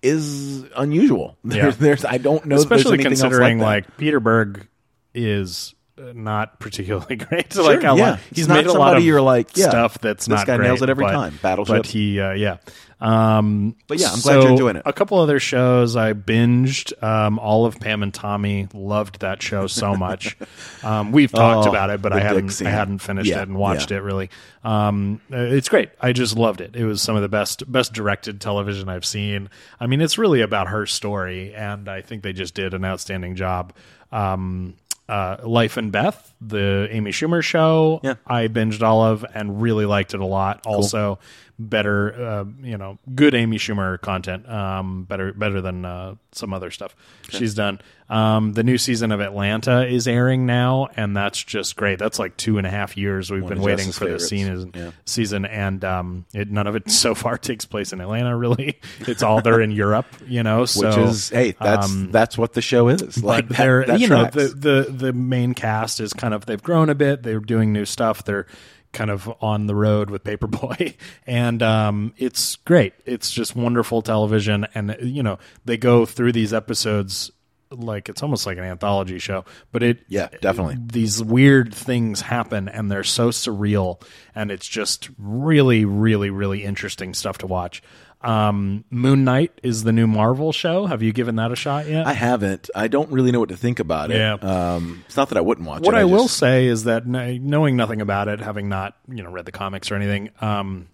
[0.02, 1.36] is unusual.
[1.44, 1.62] Yeah.
[1.62, 4.66] There's, there's I don't know, especially that there's anything else considering like, like Peter Berg
[5.14, 7.52] is uh, not particularly great.
[7.52, 7.92] Sure, like yeah.
[7.92, 10.46] lot, He's he's not made a lot of you're like, yeah, stuff that's this not
[10.46, 11.38] guy great, nails it every but- time.
[11.42, 11.76] Battleship.
[11.76, 12.56] but he uh, yeah.
[13.04, 14.82] Um, But yeah, I'm glad you're doing it.
[14.86, 16.92] A couple other shows I binged.
[17.02, 20.36] Um, all of Pam and Tommy loved that show so much.
[20.82, 22.62] um, we've talked Oh, about it, but I hadn't.
[22.64, 23.98] I hadn't finished Yeah, it and watched yeah.
[23.98, 24.30] it really.
[24.64, 25.90] Um, uh, it's great.
[26.00, 26.74] I just loved it.
[26.74, 29.50] It was some of the best best directed television I've seen.
[29.78, 33.34] I mean, it's really about her story, and I think they just did an outstanding
[33.36, 33.74] job.
[34.12, 34.74] Um,
[35.06, 38.14] uh, Life and Beth, the Amy Schumer show, Yeah.
[38.26, 40.62] I binged all of and really liked it a lot.
[40.66, 41.18] Also,
[41.58, 44.48] better, uh, you know, good Amy Schumer content.
[44.48, 46.94] Um, better, better than uh, some other stuff
[47.28, 47.80] she's done.
[48.10, 51.98] Um, the new season of Atlanta is airing now, and that's just great.
[51.98, 54.28] That's like two and a half years we've One been waiting for favorites.
[54.28, 54.72] season.
[54.74, 54.90] Yeah.
[55.06, 58.36] Season, and um, it, none of it so far takes place in Atlanta.
[58.36, 60.06] Really, it's all they're in Europe.
[60.26, 63.02] You know, so which is hey, that's um, that's what the show is.
[63.24, 66.62] Like that- they're that you know the, the the main cast is kind of they've
[66.62, 68.46] grown a bit they're doing new stuff they're
[68.94, 70.94] kind of on the road with Paper Boi.
[71.26, 72.94] And um it's great.
[73.04, 74.66] It's just wonderful television.
[74.74, 77.30] And you know they go through these episodes
[77.70, 80.76] like it's almost like an anthology show but it Yeah, definitely.
[80.78, 84.00] these weird things happen and they're so surreal
[84.32, 87.82] and it's just really really really interesting stuff to watch
[88.24, 92.06] um moon knight is the new marvel show have you given that a shot yet
[92.06, 92.70] I haven't.
[92.74, 94.16] I don't really know what to think about it.
[94.16, 94.34] Yeah.
[94.34, 95.96] Um, it's not that I wouldn't watch what it.
[95.96, 99.30] What I, will just- say is that knowing nothing about it, having not you know
[99.30, 100.88] read the comics or anything, um,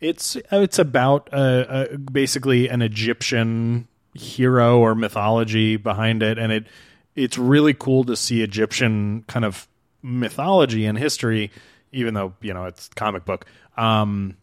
[0.00, 6.66] it's it's about uh, uh, basically an Egyptian hero or mythology behind it, and it
[7.14, 9.66] it's really cool to see Egyptian kind of
[10.02, 11.50] mythology and history,
[11.92, 13.46] even though you know it's comic book.
[13.76, 14.36] Um,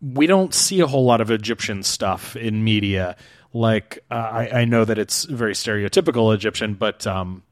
[0.00, 3.16] we don't see a whole lot of Egyptian stuff in media.
[3.52, 7.42] Like uh, I, I know that it's very stereotypical Egyptian, but um,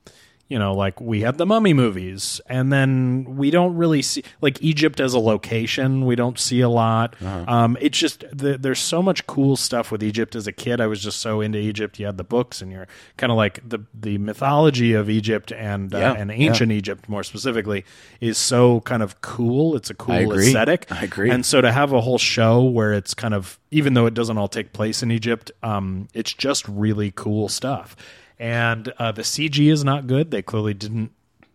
[0.48, 4.60] you know, like we have the mummy movies, and then we don't really see like
[4.62, 6.04] Egypt as a location.
[6.04, 7.16] We don't see a lot.
[7.20, 7.44] Uh-huh.
[7.48, 10.34] Um, it's just the, there's so much cool stuff with Egypt.
[10.36, 11.98] As a kid, I was just so into Egypt.
[11.98, 15.94] You had the books, and you're kind of like the the mythology of Egypt and
[15.94, 17.84] uh, Yeah, and ancient Egypt more specifically
[18.20, 19.76] is so kind of cool.
[19.76, 20.90] It's a cool I aesthetic.
[20.92, 21.30] I agree.
[21.30, 24.36] And so to have a whole show where it's kind of even though it doesn't
[24.36, 27.96] all take place in Egypt, um, it's just really cool stuff.
[28.38, 30.30] And uh, the CG is not good.
[30.30, 31.12] They clearly didn't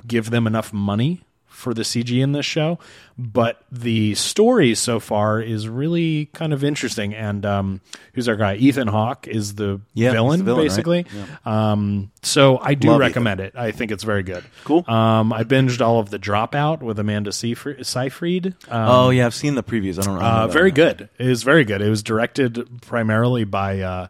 [0.08, 2.80] give them enough money for the CG in this show,
[3.18, 7.14] but the story so far is really kind of interesting.
[7.14, 7.82] And um,
[8.14, 8.56] who's our guy?
[8.56, 10.68] Ethan Hawke is the Yeah, villain, the villain, right?
[10.70, 11.06] basically.
[11.46, 13.56] Um, so I do Love recommend it.
[13.58, 14.46] I think it's very good.
[14.64, 14.86] Cool.
[14.90, 17.86] Um, I binged all of the Dropout with Amanda Seyfried.
[17.86, 18.56] Seyfried.
[18.70, 20.00] Um, Oh yeah, I've seen the previews.
[20.00, 20.26] I don't know.
[20.26, 21.10] uh, very good.
[21.18, 21.82] It was very good.
[21.82, 24.08] It was directed primarily by, uh,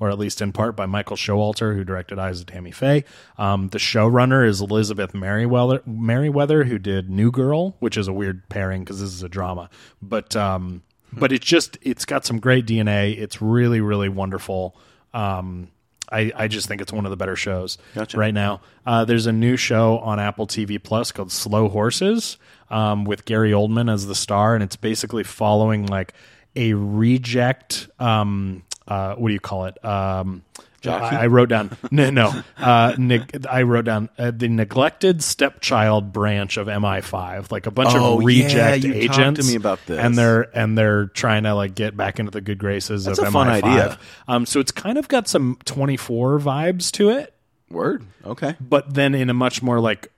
[0.00, 3.04] or at least in part by Michael Showalter, who directed Eyes of Tammy Faye.
[3.38, 8.48] Um, the showrunner is Elizabeth Meriwether, Meriwether, who did New Girl, which is a weird
[8.48, 9.68] pairing because this is a drama.
[10.02, 10.82] But um,
[11.12, 13.16] but it's just it's got some great DNA.
[13.16, 14.74] It's really really wonderful.
[15.12, 15.68] Um,
[16.12, 18.18] I, I just think it's one of the better shows Gotcha.
[18.18, 18.62] right now.
[18.84, 22.36] Uh, there's a new show on Apple TV Plus called Slow Horses
[22.68, 26.12] um, with Gary Oldman as the star, and it's basically following like
[26.56, 27.88] a reject.
[28.00, 29.82] Um, uh, what do you call it?
[29.84, 30.42] Um,
[30.84, 32.42] I, I wrote down no no.
[32.56, 37.90] Uh, neg- I wrote down uh, the neglected stepchild branch of MI5, like a bunch
[37.92, 39.40] Oh, of yeah, reject you talked agents.
[39.40, 39.98] to me about this.
[39.98, 43.26] and they're and they're trying to like get back into the good graces That's of
[43.26, 43.62] a MI5.
[43.62, 43.98] idea.
[44.26, 47.34] Um, so it's kind of got some 24 vibes to it.
[47.70, 48.04] Word.
[48.24, 48.56] Okay.
[48.58, 50.10] but then in a much more like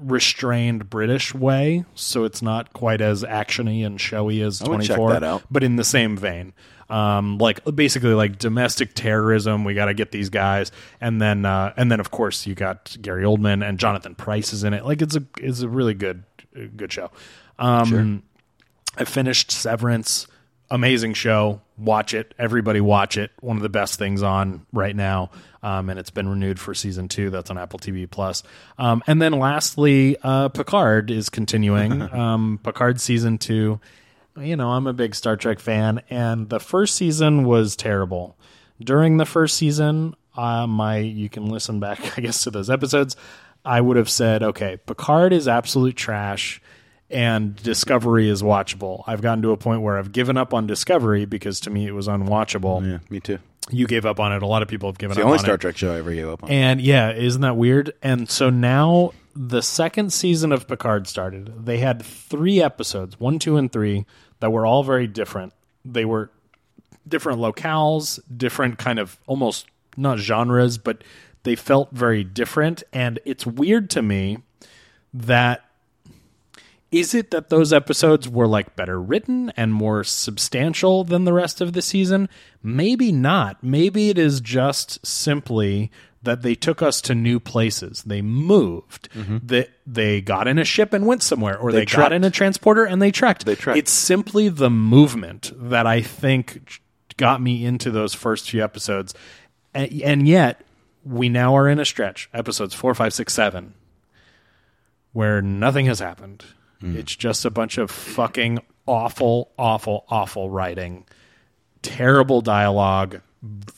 [0.00, 4.86] restrained British way, so it's not quite as actiony and showy as I would Twenty
[4.86, 5.42] check that out.
[5.50, 6.52] but in the same vein.
[6.90, 9.64] Um, like basically like domestic terrorism.
[9.64, 12.96] We got to get these guys, and then uh, and then of course you got
[13.00, 14.84] Gary Oldman and Jonathan Pryce is in it.
[14.84, 16.24] Like it's a it's a really good
[16.76, 17.10] good show.
[17.58, 18.24] Um,
[18.96, 20.26] I finished Severance.
[20.72, 21.62] Amazing show.
[21.78, 22.32] Watch it.
[22.38, 23.32] Everybody watch it.
[23.40, 25.30] One of the best things on right now.
[25.62, 27.28] Um, and it's been renewed for season two.
[27.30, 28.42] That's on Apple TV Plus.
[28.78, 32.02] Um, and then lastly, uh, Picard is continuing.
[32.14, 33.80] um, Picard season two.
[34.40, 38.36] You know, I'm a big Star Trek fan, and the first season was terrible.
[38.80, 43.16] During the first season, uh, my you can listen back, I guess, to those episodes.
[43.64, 46.62] I would have said, okay, Picard is absolute trash
[47.10, 49.02] and Discovery is watchable.
[49.06, 51.92] I've gotten to a point where I've given up on Discovery because to me it
[51.92, 52.88] was unwatchable.
[52.88, 53.38] Yeah, me too.
[53.70, 54.42] You gave up on it.
[54.42, 55.60] A lot of people have given It's the up only on Star it.
[55.60, 56.50] Trek show I ever gave up on.
[56.50, 57.92] And yeah, isn't that weird?
[58.02, 61.66] And so now the second season of Picard started.
[61.66, 64.06] They had three episodes, one, two, and three,
[64.40, 65.52] that were all very different.
[65.84, 66.30] They were
[67.06, 71.02] different locales, different kind of almost not genres, but
[71.42, 72.82] they felt very different.
[72.92, 74.38] And it's weird to me
[75.12, 75.64] that
[76.90, 81.60] is it that those episodes were like better written and more substantial than the rest
[81.60, 82.28] of the season?
[82.62, 83.62] Maybe not.
[83.62, 85.90] Maybe it is just simply
[86.22, 88.02] that they took us to new places.
[88.02, 89.08] They moved.
[89.12, 89.38] Mm-hmm.
[89.44, 92.84] That they got in a ship and went somewhere, or they, got in a transporter
[92.84, 93.46] and they trekked.
[93.46, 93.78] They trekked.
[93.78, 96.80] It's simply the movement that I think
[97.16, 99.14] got me into those first few episodes,
[99.74, 100.64] and, and yet
[101.04, 103.74] we now are in a stretch, episodes four, five, six, seven,
[105.12, 106.44] where nothing has happened.
[106.82, 106.96] Mm.
[106.96, 111.04] It's just a bunch of fucking awful, awful, awful writing,
[111.82, 113.20] terrible dialogue,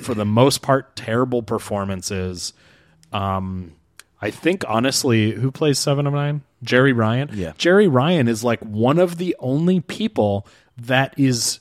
[0.01, 2.53] for the most part, terrible performances.
[3.13, 3.73] Um,
[4.21, 6.43] I think honestly, who plays Seven of Nine?
[6.65, 7.31] Jeri Ryan.
[7.33, 7.53] Yeah.
[7.59, 11.59] Jeri Ryan is like one of the only people that is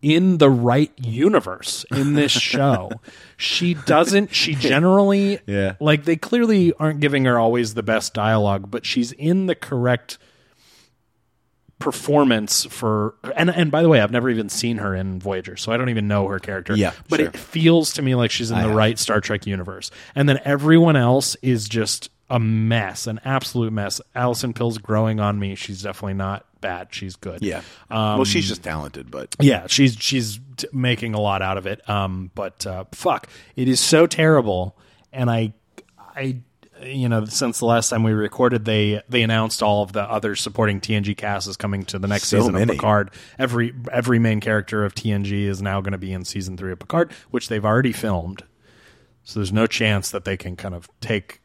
[0.00, 2.90] in the right universe in this show.
[3.36, 4.32] she doesn't.
[4.34, 5.74] She generally, Yeah.
[5.80, 10.16] like they clearly aren't giving her always the best dialogue, but she's in the correct
[11.78, 15.72] performance for and and by the way I've never even seen her in Voyager so
[15.72, 17.28] I don't even know her character Yeah, but sure.
[17.28, 18.76] it feels to me like she's in I the have.
[18.76, 24.00] right Star Trek universe and then everyone else is just a mess an absolute mess
[24.14, 27.62] Allison Pill's growing on me she's definitely not bad she's good Yeah.
[27.88, 31.88] well, she's just talented, but yeah, she's she's t- making a lot out of it.
[31.88, 34.76] Um, but uh, fuck, it is so terrible.
[35.12, 35.52] And I,
[36.16, 36.38] I,
[36.82, 40.36] you know, since the last time we recorded, they they announced all of the other
[40.36, 42.64] supporting TNG cast is coming to the next So season many.
[42.64, 43.10] of Picard.
[43.38, 46.78] Every every main character of TNG is now going to be in season three of
[46.78, 48.42] Picard, which they've already filmed.
[49.24, 51.40] So there's no chance that they can kind of take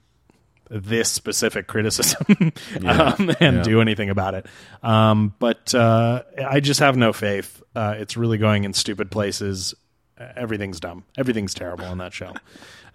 [0.70, 2.26] this specific criticism
[2.86, 3.64] um, and yeah.
[3.64, 4.46] do anything about it.
[4.82, 7.62] Um, but uh, I just have no faith.
[7.76, 9.76] Uh, it's really going in stupid places.
[10.18, 11.04] Everything's dumb.
[11.18, 12.34] Everything's terrible on that show.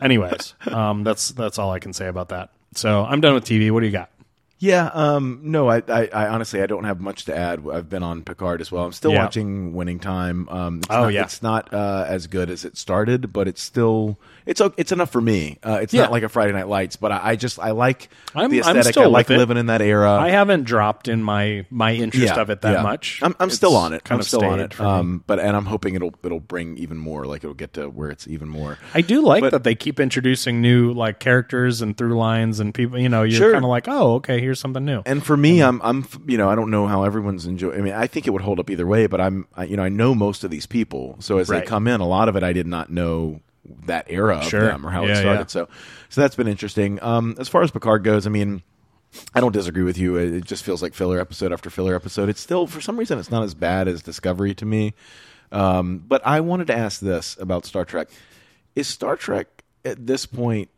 [0.01, 2.51] Anyways, um, that's that's all I can say about that.
[2.75, 3.71] So I'm done with TV.
[3.71, 4.11] What do you got?
[4.61, 7.63] Yeah, um, no, I, I, I honestly I don't have much to add.
[7.73, 8.85] I've been on Picard as well.
[8.85, 9.23] I'm still Yeah.
[9.23, 10.49] watching Winning Time.
[10.49, 11.23] Um, it's Oh, not, yeah.
[11.23, 14.19] it's not uh, as good as it started, but it's still
[14.49, 15.59] it's it's enough for me.
[15.63, 16.03] Uh, it's Yeah.
[16.03, 18.77] not like a Friday Night Lights, but I, I just I like I'm- the I'm
[18.77, 18.95] aesthetic.
[18.95, 19.37] still I like it.
[19.39, 20.11] living in that era.
[20.13, 22.83] I haven't dropped in my my interest Yeah, of it that yeah.
[22.83, 23.21] much.
[23.23, 24.05] I'm, I'm still on it.
[24.05, 24.81] Kind I'm of still on it.
[24.81, 27.27] Um, but and I'm hoping it'll it'll bring even more.
[27.27, 28.79] Like it'll get to where it's even more.
[28.95, 32.73] I do like But- that they keep introducing new like characters and through lines and
[32.73, 32.99] people.
[32.99, 33.53] You know, you're Sure.
[33.53, 35.03] kind of like, oh, okay, here's something new.
[35.05, 37.79] And for me, I'm, I'm, you know, I don't know how everyone's enjoying.
[37.79, 39.83] I mean, I think it would hold up either way, but I'm, I, you know,
[39.85, 41.61] I know most of these people, so as Right.
[41.61, 43.41] they come in, a lot of it I did not know
[43.87, 44.67] that era of Sure.
[44.67, 45.41] them or how Yeah, it started.
[45.41, 45.47] yeah.
[45.47, 45.69] So,
[46.09, 47.03] so that's been interesting.
[47.03, 48.63] Um, as far as Picard goes, I mean,
[49.35, 50.17] I don't disagree with you.
[50.17, 52.29] It just feels like filler episode after filler episode.
[52.29, 54.95] It's still, for some reason, it's not as bad as Discovery to me.
[55.51, 58.09] Um, but I wanted to ask this about Star Trek:
[58.77, 59.47] Is Star Trek
[59.85, 60.69] at this point?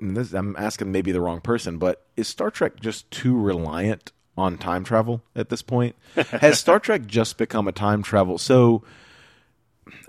[0.00, 4.12] and this, I'm asking maybe the wrong person, but is Star Trek just too reliant
[4.36, 5.96] on time travel at this point?
[6.14, 8.38] Has Star Trek just become a time travel?
[8.38, 8.84] So,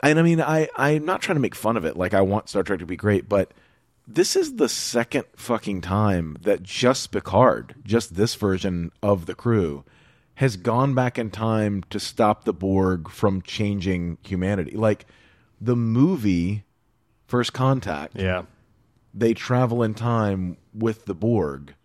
[0.04, 1.98] and I mean, I I'm not trying to make fun of it.
[1.98, 3.54] Like I want Star Trek to be great, but
[4.08, 9.84] this is the second fucking time that just Picard, just this version of the crew,
[10.36, 14.76] has gone back in time to stop the Borg from changing humanity.
[14.76, 15.06] Like
[15.62, 16.64] the movie
[17.28, 18.44] First Contact yeah,
[19.14, 21.76] they travel in time with the Borg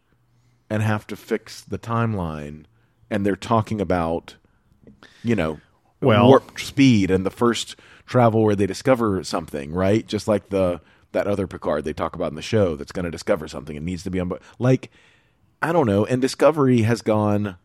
[0.71, 2.65] and have to fix the timeline
[3.11, 4.37] and they're talking about
[5.23, 5.61] you know
[6.05, 7.77] Well- warp speed and the first
[8.07, 10.81] travel where they discover something right just like the
[11.13, 13.87] that other Picard they talk about in the show that's going to discover something and
[13.87, 14.29] needs to be on.
[14.29, 14.43] board.
[14.59, 14.91] Like
[15.63, 16.05] I don't know.
[16.05, 17.57] And Discovery has gone.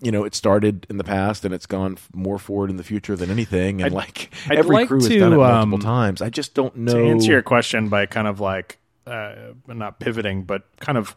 [0.00, 3.16] You know, it started in the past and it's gone more forward in the future
[3.16, 3.80] than anything.
[3.82, 6.22] And I'd- like I'd every like crew has to, done it multiple um, times.
[6.22, 6.92] I just don't know.
[6.94, 9.34] to answer your question by kind of like uh,
[9.66, 11.14] not pivoting, but kind of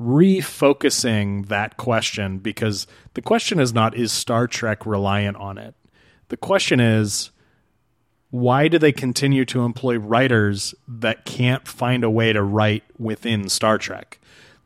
[0.00, 5.74] refocusing that question because the question is not is Star Trek reliant on it.
[6.28, 7.30] The question is
[8.30, 13.48] why do they continue to employ writers that can't find a way to write within
[13.48, 14.18] Star Trek?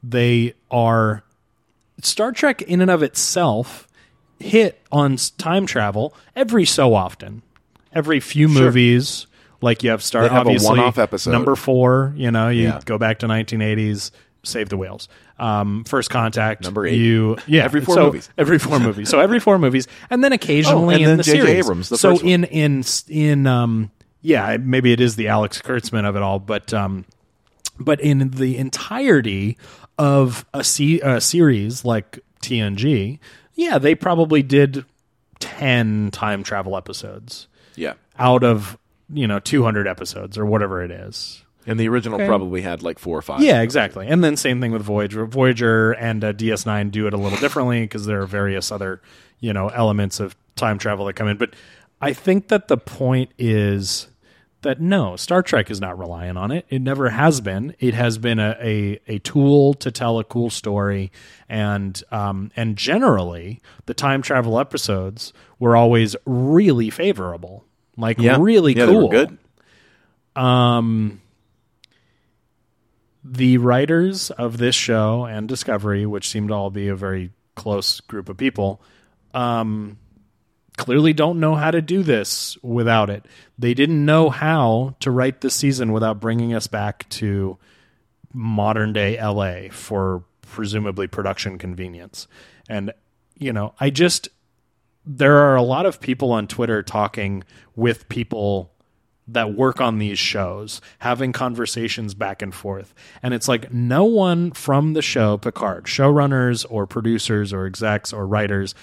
[0.02, 1.24] They are
[2.02, 3.88] Star Trek in and of itself
[4.38, 7.42] hit on time travel every so often.
[7.92, 9.26] Every few movies,
[9.62, 11.30] like you have Star They have a obviously one-off episode.
[11.30, 12.12] number four.
[12.16, 12.80] You know, you Yeah.
[12.84, 14.10] go back to 1980s,
[14.44, 15.08] Save the Whales,
[15.38, 16.94] um, First Contact, Number eight.
[16.96, 18.30] You yeah, Every four so movies.
[18.38, 19.08] every four movies.
[19.08, 21.38] So every four movies, and then occasionally Oh, and in then the J.J.
[21.40, 21.64] series.
[21.66, 23.90] Abrams, the so in in in um
[24.22, 27.04] yeah, maybe it is the Alex Kurtzman of it all, but um
[27.78, 29.58] but in the entirety
[29.98, 33.18] of a, se- a series like TNG,
[33.54, 34.84] yeah, they probably did
[35.40, 37.94] 10 time travel episodes yeah.
[38.18, 38.78] out of,
[39.12, 41.43] you know, 200 episodes or whatever it is.
[41.66, 43.40] And the original probably had like four or five.
[43.40, 44.06] Yeah, exactly.
[44.06, 45.24] And then same thing with Voyager.
[45.26, 49.00] Voyager and uh, DS9 do it a little differently because there are various other,
[49.40, 51.36] you know, elements of time travel that come in.
[51.38, 51.54] But
[52.00, 54.08] I think that the point is
[54.60, 56.64] that no, Star Trek is not reliant on it.
[56.70, 57.74] It never has been.
[57.78, 61.12] It has been a, a, a tool to tell a cool story,
[61.48, 67.64] and um, and generally the time travel episodes were always really favorable,
[67.96, 68.36] like Yeah.
[68.40, 69.08] really yeah, cool.
[69.10, 69.38] They were good.
[70.42, 71.20] Um,
[73.24, 78.00] the writers of this show and Discovery, which seem to all be a very close
[78.00, 78.82] group of people,
[79.32, 79.98] um,
[80.76, 83.24] clearly don't know how to do this without it.
[83.58, 87.56] They didn't know how to write this season without bringing us back to
[88.34, 92.26] modern day LA for presumably production convenience.
[92.68, 92.92] And,
[93.38, 94.28] you know, I just,
[95.06, 97.44] there are a lot of people on Twitter talking
[97.74, 98.73] with people
[99.28, 102.94] that work on these shows, having conversations back and forth.
[103.22, 108.26] And it's like no one from the show, Picard, showrunners or producers or execs or
[108.26, 108.74] writers,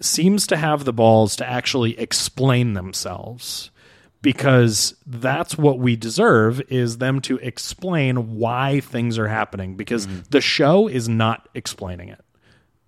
[0.00, 3.70] seems to have the balls to actually explain themselves.
[4.20, 9.76] Because that's what we deserve is them to explain why things are happening.
[9.76, 10.22] Because mm-hmm.
[10.30, 12.24] the show is not explaining it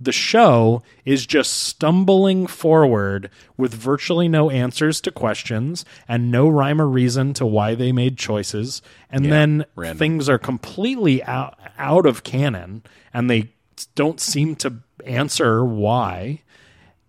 [0.00, 6.80] the show is just stumbling forward with virtually no answers to questions and no rhyme
[6.80, 8.80] or reason to why they made choices.
[9.10, 9.98] And then random.
[9.98, 13.52] things are completely out, out of canon and they
[13.94, 16.42] don't seem to answer why.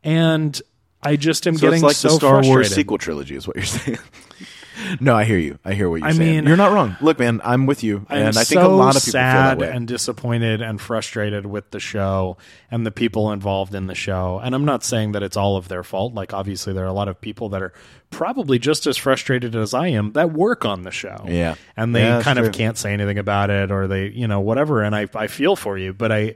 [0.04, 0.62] And
[1.02, 3.56] I just am So getting it's like so the Star Wars sequel trilogy, is what
[3.56, 4.00] you're saying.
[5.00, 5.60] no, I hear you.
[5.66, 6.36] I hear what you're I saying.
[6.38, 6.96] mean- you're not wrong.
[7.02, 9.34] Look, man, I'm with you, I'm and I think so a lot of people sad
[9.58, 9.76] feel that way.
[9.78, 12.38] and disappointed and frustrated with the show
[12.70, 14.40] and the people involved in the show.
[14.44, 16.14] And I'm not saying that it's all of their fault.
[16.14, 17.74] Like obviously there are a lot of people that are
[18.10, 21.26] probably just as frustrated as I am that work on the show.
[21.28, 21.56] Yeah.
[21.78, 22.48] And they Yeah, kind true.
[22.48, 24.82] of can't say anything about it or they, you know, whatever.
[24.84, 26.34] And I I feel for you, but I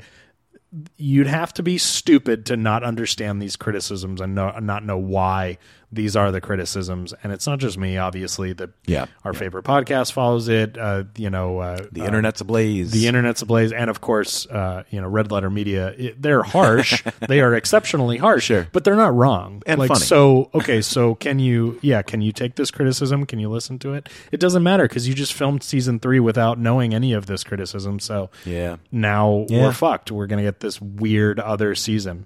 [0.98, 5.58] you'd have to be stupid to not understand these criticisms and know, not know why
[5.92, 7.14] these are the criticisms.
[7.24, 8.54] And it's not just me, obviously.
[8.54, 9.06] The Yeah.
[9.24, 10.78] our favorite podcast follows it.
[10.78, 12.92] Uh, you know, uh, the uh, internet's ablaze.
[12.92, 15.94] the internet's ablaze, and of course, uh, you know, Red Letter Media.
[15.98, 17.04] It, they're harsh.
[17.28, 18.46] they are exceptionally harsh.
[18.46, 18.68] Sure.
[18.72, 19.64] but they're not wrong.
[19.66, 20.02] And like, funny.
[20.02, 21.80] So, okay, so can you?
[21.82, 23.26] Yeah, can you take this criticism?
[23.26, 24.10] Can you listen to it?
[24.32, 28.00] It doesn't matter because you just filmed season three without knowing any of this criticism.
[28.00, 28.78] So Yeah.
[28.92, 29.64] now Yeah.
[29.64, 30.12] we're fucked.
[30.12, 32.26] We're gonna get this weird other season.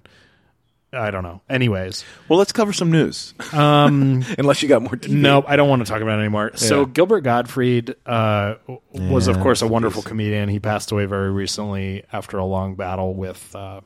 [0.92, 1.40] I don't know.
[1.48, 3.32] Anyways, Well, let's cover some news.
[3.52, 4.90] um, Unless you got more.
[4.92, 5.10] TV.
[5.10, 6.50] no, I don't want to talk about it anymore.
[6.56, 8.56] So Gilbert Gottfried uh,
[8.92, 10.48] was, of Yeah, course, a wonderful comedian.
[10.48, 13.82] He passed away very recently after a long battle with uh,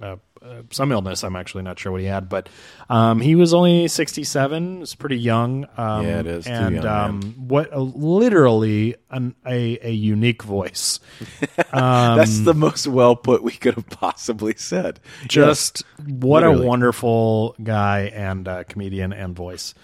[0.00, 0.16] uh,
[0.48, 1.22] uh, some illness.
[1.24, 2.48] I'm actually not sure what he had, but
[2.88, 4.82] um, he was only 67.
[4.82, 5.66] It's pretty young.
[5.76, 6.46] Um, Yeah, it is.
[6.46, 11.00] And young, um, what a, literally an, a a unique voice.
[11.70, 15.00] Um, That's the most well put we could have possibly said.
[15.26, 16.64] Just what literally.
[16.64, 19.74] a wonderful guy and uh, comedian and voice.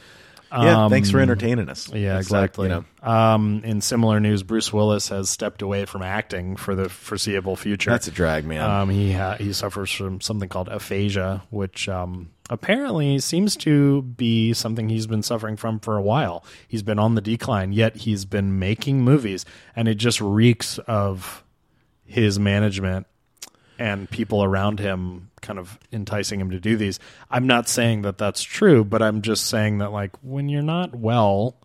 [0.62, 0.88] Yeah.
[0.88, 1.88] thanks for Um, entertaining us.
[1.92, 2.68] Yeah, It's like, exactly.
[2.68, 6.88] you know, um, in similar news, Bruce Willis has stepped away from acting for the
[6.88, 7.90] foreseeable future.
[7.90, 8.60] that's a drag, man.
[8.68, 14.52] Um, he ha- he suffers from something called aphasia, which um, apparently seems to be
[14.52, 16.44] something he's been suffering from for a while.
[16.68, 21.42] He's been on the decline, yet he's been making movies, and it just reeks of
[22.04, 23.06] his management
[23.78, 26.98] and people around him kind of enticing him to do these.
[27.30, 30.94] I'm not saying that that's true, but I'm just saying that like when you're not
[30.94, 31.56] well,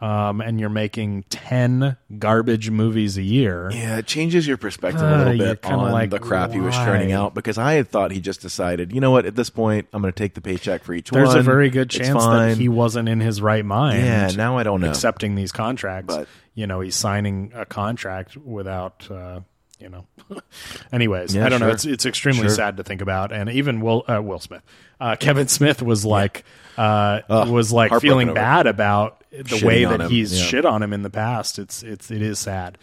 [0.00, 3.70] um, and you're making ten garbage movies a year.
[3.72, 6.58] Yeah, it changes your perspective Uh, a little you're bit on like, the crap he
[6.58, 6.84] was why?
[6.84, 9.86] churning out because I had thought he just decided, you know what, at this point,
[9.92, 11.34] I'm going to take the paycheck for each There's one.
[11.36, 14.04] There's a very good chance that he wasn't in his right mind.
[14.04, 14.90] Yeah, now I don't know.
[14.90, 16.16] accepting these contracts.
[16.16, 19.08] But- you know, he's signing a contract without.
[19.10, 19.40] Uh,
[19.82, 20.06] you know,
[20.92, 21.68] anyways, Yeah, I don't know.
[21.70, 22.50] It's it's extremely Sure.
[22.50, 24.62] sad to think about, and even Will uh, Will Smith,
[25.00, 26.44] uh, Kevin Smith was like
[26.78, 30.46] uh, Ugh, was like feeling bad about the Shitting way that he's yeah.
[30.46, 31.58] shit on him in the past.
[31.58, 32.78] It's it's it is sad.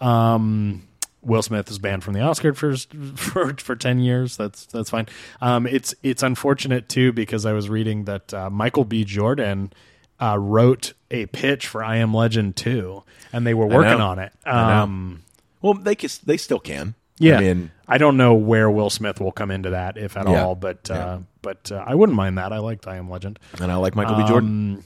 [0.00, 0.88] Um,
[1.22, 4.36] Will Smith is banned from the Oscar for for for ten years.
[4.36, 5.06] That's that's fine.
[5.40, 9.04] Um, it's it's unfortunate too because I was reading that uh, Michael B.
[9.04, 9.72] Jordan
[10.20, 13.02] uh, wrote a pitch for I Am Legend two,
[13.32, 14.32] and they were working on it.
[14.46, 15.22] Um,
[15.62, 16.94] Well, they kiss, they still can.
[17.18, 20.28] yeah, I mean, I don't know where Will Smith will come into that, if at
[20.28, 20.44] Yeah.
[20.44, 20.54] all.
[20.54, 22.52] But uh, but uh, I wouldn't mind that.
[22.52, 23.38] I liked I Am Legend.
[23.60, 24.28] and I like Michael Um, B.
[24.28, 24.84] Jordan.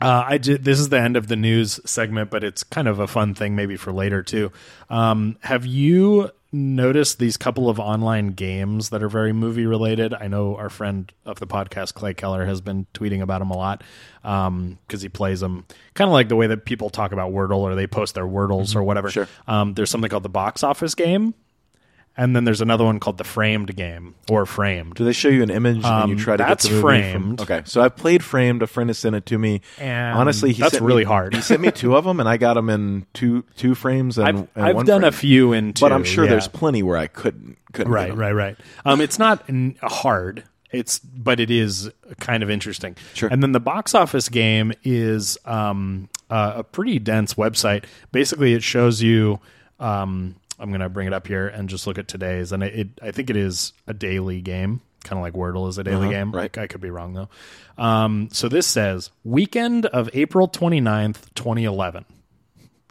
[0.00, 2.98] Uh, I did, this is the end of the news segment, but it's kind of
[2.98, 4.52] a fun thing maybe for later too.
[4.90, 10.14] Um, have you noticed these couple of online games that are very movie related?
[10.14, 13.56] I know our friend of the podcast, Clay Keller, has been tweeting about them a
[13.56, 13.82] lot
[14.22, 17.74] because he plays them kind of like the way that people talk about Wordle or
[17.74, 19.10] they post their Wordles or whatever.
[19.10, 19.28] Sure.
[19.46, 21.34] Um, there's something called the box office game.
[22.16, 24.94] And then there's another one called the framed game or framed.
[24.94, 26.82] Do they show you an image when you Um, try to that's get the movie
[26.82, 27.38] framed.
[27.40, 28.62] From, okay, so I played framed.
[28.62, 29.62] A friend has sent it to me.
[29.80, 31.34] And Honestly, he that's sent me- really hard.
[31.34, 34.28] He sent me two of them, and I got them in two two frames and,
[34.28, 36.30] I've, and I've one done a few in two, but I'm sure yeah.
[36.30, 37.90] there's plenty where I couldn't couldn't.
[37.92, 38.18] get right, 'em.
[38.18, 38.56] right, right.
[38.84, 40.44] Um, it's not n- hard.
[40.70, 42.96] It's but it is kind of interesting.
[43.14, 43.28] Sure.
[43.28, 47.84] And then the box office game is um, uh, a pretty dense website.
[48.12, 49.40] Basically, it shows you.
[49.80, 52.74] Um, I'm going to bring it up here and just look at today's, and it,
[52.74, 56.02] it I think it is a daily game, kind of like Wordle is a daily
[56.06, 56.32] Uh-huh, game.
[56.32, 56.56] right.
[56.56, 57.28] I could be wrong though.
[57.76, 62.04] Um, so this says weekend of April 29th, 2011.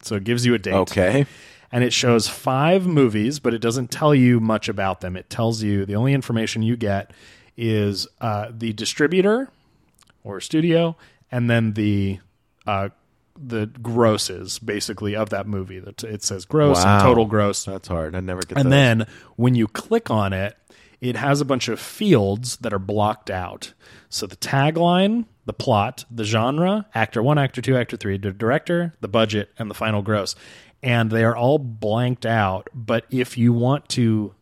[0.02, 1.26] So it gives you a date Okay.
[1.72, 5.16] and it shows five movies, but it doesn't tell you much about them.
[5.16, 7.12] It tells you the only information you get
[7.56, 9.48] is uh, the distributor
[10.26, 10.98] or studio,
[11.32, 12.20] and then the
[12.68, 12.90] uh,
[13.48, 15.80] the grosses basically of that movie.
[15.80, 18.16] That it says gross and total gross, That's hard.
[18.16, 18.58] I never get.
[18.58, 18.72] and those.
[18.72, 20.58] then when you click on it,
[21.02, 23.74] it has a bunch of fields that are blocked out.
[24.10, 28.94] So the tagline, the plot, the genre, actor one, actor two, actor three, the director,
[29.02, 30.36] the budget, and the final gross.
[30.82, 32.70] And they are all blanked out.
[32.74, 34.34] But if you want to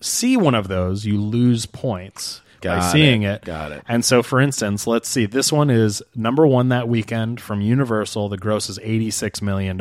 [0.00, 3.36] see one of those, you lose points by Got seeing it.
[3.36, 3.44] it.
[3.44, 3.82] Got it.
[3.86, 5.26] And so, for instance, let's see.
[5.26, 8.28] This one is number one that weekend from Universal.
[8.30, 9.80] The gross is $86 million.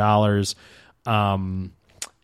[1.06, 1.74] Um,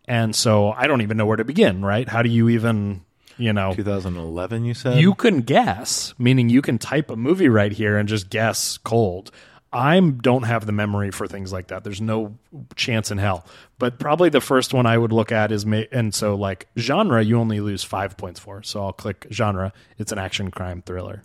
[0.07, 2.07] and so I don't even know where to begin, right?
[2.07, 3.03] How do you even,
[3.37, 4.65] you know, 2011.
[4.65, 8.29] You said you can guess, meaning you can type a movie right here and just
[8.29, 9.31] guess cold.
[9.71, 11.83] I don't have the memory for things like that.
[11.83, 12.37] There's no
[12.75, 13.45] chance in hell.
[13.77, 17.21] But probably the first one I would look at is, ma- and so like genre,
[17.23, 18.63] you only lose five points for.
[18.63, 19.71] So I'll click genre.
[19.99, 21.21] It's an action crime thriller.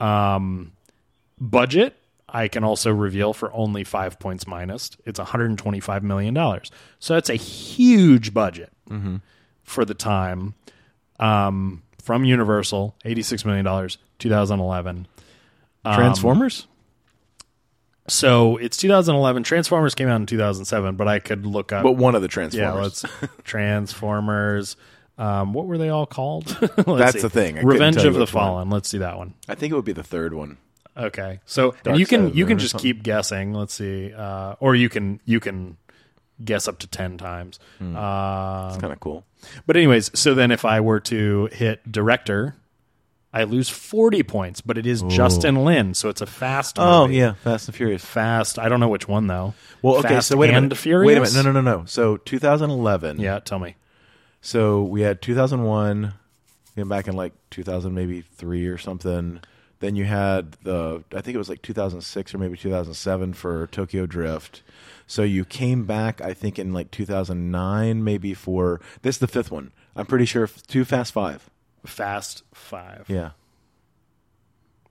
[0.00, 0.72] Um,
[1.38, 1.96] budget,
[2.28, 4.90] I can also reveal for only five points minus.
[5.04, 6.70] It's 125 million dollars.
[6.98, 8.72] So that's a huge budget
[9.64, 10.54] for the time
[11.20, 15.06] um, from Universal, $86 million, 2011.
[15.94, 16.66] Transformers.
[18.08, 19.42] So it's 2011.
[19.42, 21.82] Transformers came out in 2007, but I could look up.
[21.82, 23.04] but one of the yeah, Transformers.
[23.04, 24.76] let's Transformers.
[25.18, 26.46] Um, what were they all called?
[26.76, 27.20] That's see.
[27.20, 27.58] the thing.
[27.58, 28.44] I Revenge of the which one.
[28.44, 28.70] Fallen.
[28.70, 29.34] Let's see that one.
[29.48, 30.58] I think it would be the third one.
[30.96, 32.82] Okay, so and you can you can just something.
[32.94, 33.52] keep guessing.
[33.52, 35.76] Let's see, uh, or you can you can
[36.44, 37.60] guess up to ten times.
[37.80, 39.24] Uh, It's kind of cool.
[39.66, 42.56] But anyways, so then if I were to hit director,
[43.38, 47.22] I lose 40 points, but it is Justin Lin, so it's a fast oh, movie.
[47.22, 48.04] Oh yeah, Fast and Furious.
[48.04, 48.58] Fast.
[48.58, 49.54] I don't know which one though.
[49.80, 50.08] Well, okay.
[50.08, 50.76] Fast so wait a and minute.
[50.76, 51.06] Furious?
[51.06, 51.34] Wait a minute.
[51.34, 51.84] No, no, no, no.
[51.84, 53.20] So 2011.
[53.20, 53.76] Yeah, tell me.
[54.40, 56.14] So we had 2001.
[56.74, 59.40] Came back in like 2000, maybe three or something.
[59.80, 64.06] Then you had the, I think it was like 2006 or maybe 2007 for Tokyo
[64.06, 64.62] Drift.
[65.06, 69.50] So you came back, I think, in like 2009, maybe for this is the fifth
[69.50, 69.72] one.
[69.94, 71.48] I'm pretty sure f- Too Fast Five.
[71.86, 73.06] Fast 5.
[73.08, 73.30] Yeah.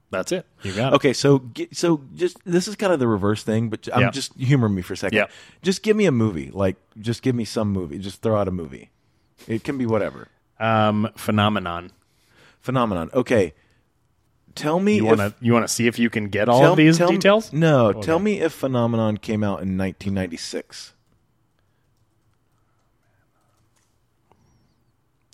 [0.09, 0.45] That's it.
[0.64, 0.95] You got it.
[0.95, 1.43] Okay, so
[1.74, 4.11] so just this is kind of the reverse thing, but I'm Yeah.
[4.11, 5.17] just humor me for a second.
[5.17, 5.25] Yeah.
[5.61, 7.99] Just give me a movie, like just give me some movie.
[7.99, 8.90] Just throw out a movie.
[9.48, 10.30] It can be whatever.
[10.61, 11.91] Um, phenomenon.
[12.61, 13.09] Phenomenon.
[13.14, 13.53] Okay.
[14.56, 16.61] Tell me You if want to you want to see if you can get all
[16.61, 17.51] tell- of these tell- details?
[17.51, 18.01] No, Okay.
[18.01, 20.93] tell me if Phenomenon came out in 1996.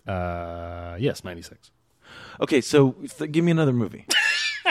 [0.07, 1.71] Uh, yes, 96.
[2.41, 4.05] Okay, so th- give me another movie.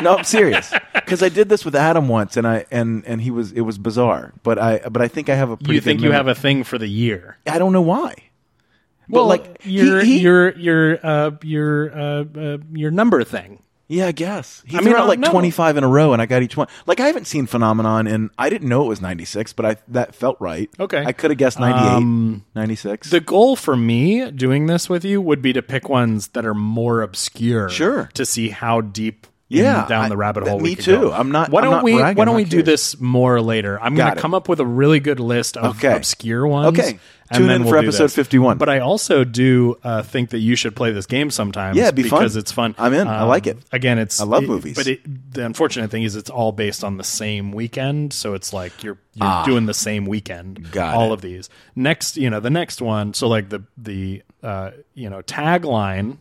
[0.01, 0.73] no, I'm serious.
[0.95, 3.77] Because I did this with Adam once, and I and and he was it was
[3.77, 4.33] bizarre.
[4.43, 6.17] But I but I think I have a pretty You think you memory.
[6.17, 7.37] have a thing for the year?
[7.47, 8.15] I don't know why.
[9.09, 13.63] But Well, like your he, he- your your uh, your uh, uh, your number thing.
[13.93, 15.33] Yeah, I guess he I mean, out like don't know.
[15.33, 16.67] 25 in a row, and I got each one.
[16.87, 20.15] Like I haven't seen Phenomenon, and I didn't know it was 96, but I that
[20.15, 20.71] felt right.
[20.81, 21.05] Okay.
[21.05, 23.11] I could have guessed 98, Um, 96.
[23.11, 26.55] The goal for me doing this with you would be to pick ones that are
[26.55, 27.69] more obscure.
[27.69, 28.09] Sure.
[28.15, 29.27] To see how deep
[29.59, 30.93] Yeah, down I- the rabbit hole me too.
[31.01, 31.13] go.
[31.13, 33.79] I'm not- Why don't not we bragging, why don't we do this more later?
[33.83, 35.95] I'm going to come up with a really good list of Okay.
[35.95, 36.79] obscure ones.
[36.79, 36.99] Okay.
[37.31, 38.15] and Tune then in we'll for do episode this.
[38.15, 38.59] 51.
[38.59, 41.79] But I also do uh, think that you should play this game sometimes.
[41.79, 42.19] Yeah, it'd be fun.
[42.21, 42.75] because it's fun.
[42.77, 43.09] Um, I'm in.
[43.09, 43.57] I like it.
[43.73, 44.77] Again, it's I love it- movies.
[44.77, 48.53] but it, the unfortunate thing is it's all based on the same weekend, so it's
[48.53, 50.61] like you're you're doing the same weekend.
[50.67, 50.69] Ah.
[50.73, 51.15] Got all it.
[51.15, 53.15] of these next, you know, the next one.
[53.15, 56.19] So like the the uh, you know tagline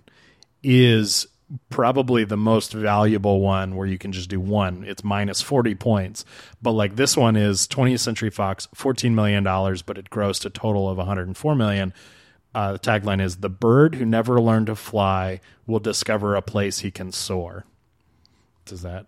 [0.64, 1.28] is
[1.70, 4.84] probably the most valuable one where you can just do one.
[4.86, 6.24] It's minus 40 points.
[6.62, 10.90] But like this one is 20th Century Fox, $14 million, but it grossed a total
[10.90, 11.94] of 104 million.
[12.54, 16.80] Uh, the tagline is The bird who never learned to fly will discover a place
[16.80, 17.66] he can soar.
[18.66, 19.08] Does that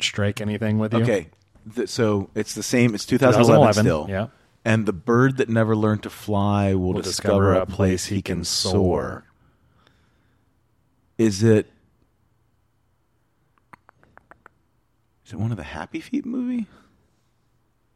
[0.00, 1.02] strike anything with you?
[1.02, 1.28] okay,
[1.74, 2.94] Th- so it's the same.
[2.94, 4.06] It's 2011, 2011, still.
[4.08, 4.28] yeah.
[4.64, 9.24] And the bird that never learned to fly will, discover, a place he can soar.
[11.18, 11.70] Is it?
[15.26, 16.66] Is it one of the Happy Feet movie?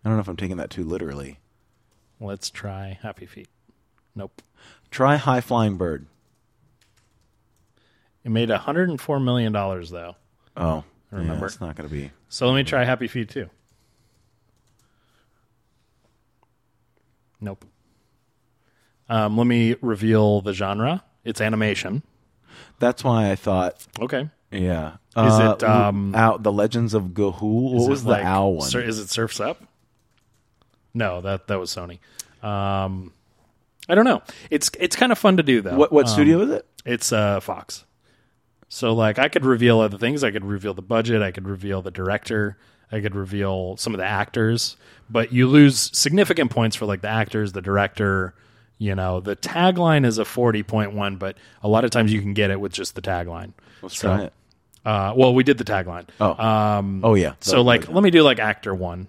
[0.04, 1.38] I don't know if I'm taking that too literally.
[2.20, 3.48] Let's try Happy Feet.
[4.14, 4.40] Nope.
[4.90, 6.06] Try High Flying Bird.
[8.24, 10.16] It made 104 million dollars though.
[10.56, 11.40] Oh, I remember.
[11.42, 12.10] Yeah, it's not going to be.
[12.28, 13.50] So let me try Happy Feet Two.
[17.40, 17.64] Nope.
[19.08, 21.04] Um, let me reveal the genre.
[21.24, 22.02] It's animation.
[22.78, 23.86] That's why I thought.
[24.00, 24.28] Okay.
[24.50, 24.92] Yeah.
[25.16, 27.72] Is Uh, it, um, out the Legends of Ga'Hoole?
[27.74, 28.68] What was the like owl one?
[28.68, 29.62] Sur- is it Surfs Up?
[30.94, 31.98] No, that that was Sony.
[32.46, 33.12] Um,
[33.88, 34.22] I don't know.
[34.50, 35.76] It's it's kind of fun to do though.
[35.76, 36.66] what what Um, studio is it?
[36.84, 37.84] It's uh, Fox.
[38.68, 40.22] So like I could reveal other things.
[40.24, 41.22] I could reveal the budget.
[41.22, 42.56] I could reveal the director.
[42.92, 44.76] I could reveal some of the actors.
[45.10, 48.34] But you lose significant points for like the actors, the director.
[48.78, 52.20] You know, the tagline is a forty point one, but a lot of times you
[52.20, 53.52] can get it with just the tagline.
[53.82, 54.32] Let's so- try it.
[54.84, 56.06] Uh, well, we did the tagline.
[56.20, 56.40] Oh.
[56.40, 57.32] um, Oh yeah.
[57.40, 59.08] so like, let me do like actor one,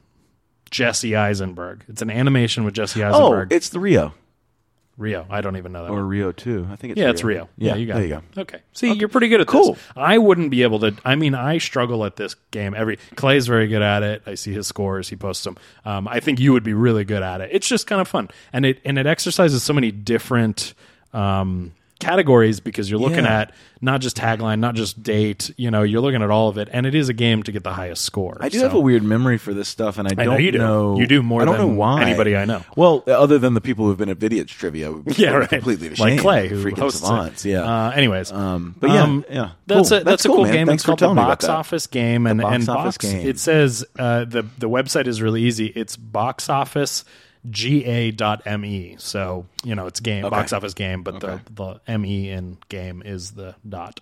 [0.71, 1.83] Jesse Eisenberg.
[1.87, 3.21] It's an animation with Jesse Eisenberg.
[3.21, 3.53] oh, Eisenberg.
[3.53, 4.13] it's the Rio
[4.97, 5.25] Rio.
[5.29, 5.91] I don't even know that.
[5.91, 6.07] or one.
[6.09, 6.67] Rio too.
[6.71, 7.11] I think it's Yeah, Rio.
[7.13, 7.49] it's Rio.
[7.57, 8.09] Yeah, you got there it.
[8.09, 8.41] you go.
[8.41, 8.59] Okay.
[8.73, 9.73] See, you're pretty good at Cool.
[9.73, 9.83] this.
[9.95, 10.95] I wouldn't be able to.
[11.05, 12.73] I mean, I struggle at this game.
[12.75, 14.23] Every Clay's very good at it.
[14.25, 15.09] I see his scores.
[15.09, 15.55] He posts them.
[15.85, 17.49] Um, I think you would be really good at it.
[17.51, 20.73] It's just kind of fun, and it and it exercises so many different
[21.13, 23.39] um, categories because you're looking Yeah.
[23.41, 25.51] at not just tagline, not just date.
[25.57, 27.63] You know, you're looking at all of it, and it is a game to get
[27.63, 28.37] the highest score.
[28.41, 30.51] I do So- have a weird memory for this stuff, and I, I don't you
[30.51, 30.57] do.
[30.57, 30.97] know.
[30.99, 32.61] You do more I don't than know why anybody I know.
[32.75, 35.49] Well, other than the people who've been at Vidiot's trivia, Yeah, right.
[35.49, 36.19] Completely like.
[36.19, 37.45] Clay, who freaking hosts savants.
[37.45, 37.49] it.
[37.51, 37.61] Yeah.
[37.63, 39.49] Uh, anyways, Um, but yeah, yeah.
[39.67, 39.97] That's Cool.
[39.99, 40.65] a that's, a cool, cool game.
[40.67, 41.45] Thanks it's for called the telling me about Box.
[41.45, 42.97] Office Game, and Box and box.
[42.97, 43.27] Game.
[43.27, 45.67] It says uh, the the website is really easy.
[45.67, 47.03] It's Box Office
[47.49, 48.95] ga.me.
[48.99, 51.41] So you know it's game box office game, but the
[51.85, 53.99] the me in game is the dot.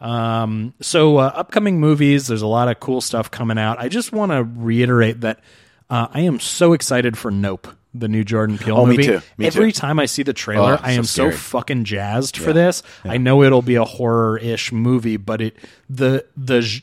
[0.00, 3.78] Um, so uh, upcoming movies, there's a lot of cool stuff coming out.
[3.78, 5.40] I just want to reiterate that
[5.88, 9.06] uh, I am so excited for Nope, the new Jordan Peele Oh, me movie.
[9.08, 9.20] too.
[9.38, 9.78] Me Every too.
[9.80, 12.82] time I see the trailer, Oh, I am so so fucking jazzed for this.
[13.04, 15.56] I know it'll be a horror-ish movie, but it
[15.88, 16.82] the the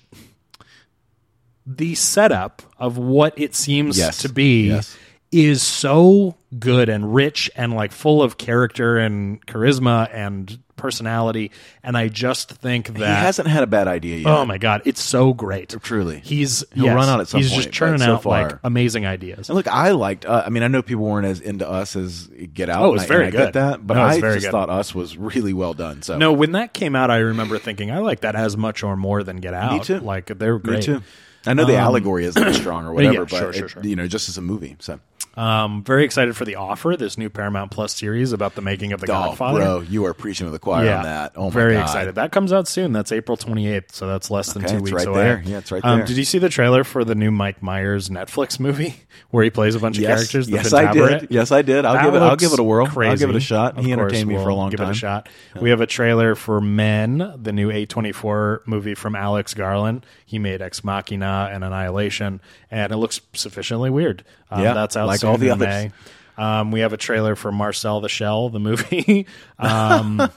[1.65, 4.17] the setup of what it seems Yes.
[4.19, 4.97] to be Yes.
[5.31, 11.51] Is so good and rich and like full of character and charisma and personality
[11.83, 14.27] and I just think that He hasn't had a bad idea yet.
[14.27, 15.69] Oh my god, it's so great.
[15.83, 16.19] Truly.
[16.21, 18.57] He's He'll yes, run out at some He's point, just churning so out far- like
[18.63, 19.47] amazing ideas.
[19.49, 20.25] And look, I liked.
[20.25, 22.81] Uh, I mean, I know people weren't as into us as Get Out.
[22.83, 23.45] Oh, and it's I- very and I good.
[23.45, 24.51] Get that, but No, I just good.
[24.51, 26.01] thought Us was really well done.
[26.01, 28.97] So No, when that came out, I remember thinking I like that as much or
[28.97, 29.73] more than Get Out.
[29.73, 29.99] Me too.
[29.99, 30.83] Like they're me great.
[30.83, 31.03] too.
[31.45, 33.95] I know the allegory isn't as strong or whatever, yeah, but sure, sure, it- you
[33.95, 34.77] know, just as a movie.
[34.79, 34.99] So,
[35.37, 38.99] Um, very excited for the offer, this new Paramount Plus series about the making of
[38.99, 39.59] the oh, Godfather.
[39.59, 41.31] bro, you are preaching to the choir yeah, on that.
[41.37, 41.83] Oh my very God.
[41.83, 42.15] excited.
[42.15, 42.91] That comes out soon.
[42.91, 45.23] That's April 28th, so that's less than Okay, two weeks right away.
[45.23, 45.43] there.
[45.45, 46.07] Yeah, it's right Um, there.
[46.07, 48.95] did you see the trailer for the new Mike Myers Netflix movie
[49.29, 50.47] where he plays a bunch of characters?
[50.47, 51.27] The yes, I did.
[51.31, 51.85] Yes, I did.
[51.85, 52.21] I'll That give it.
[52.21, 52.87] I'll give it a whirl.
[52.87, 53.09] Crazy.
[53.11, 53.77] I'll give it a shot.
[53.77, 54.89] Of he entertained me for a we'll long give time.
[54.89, 55.29] it a shot.
[55.59, 60.05] We have a trailer for Men, the new A24 movie from Alex Garland.
[60.31, 62.39] He made Ex Machina and Annihilation,
[62.71, 64.23] and it looks sufficiently weird.
[64.49, 65.67] Um, Yeah, that's out like all the others.
[65.67, 65.91] May.
[66.37, 69.27] Um, we have a trailer for Marcel the Shell, the movie.
[69.59, 70.31] Um,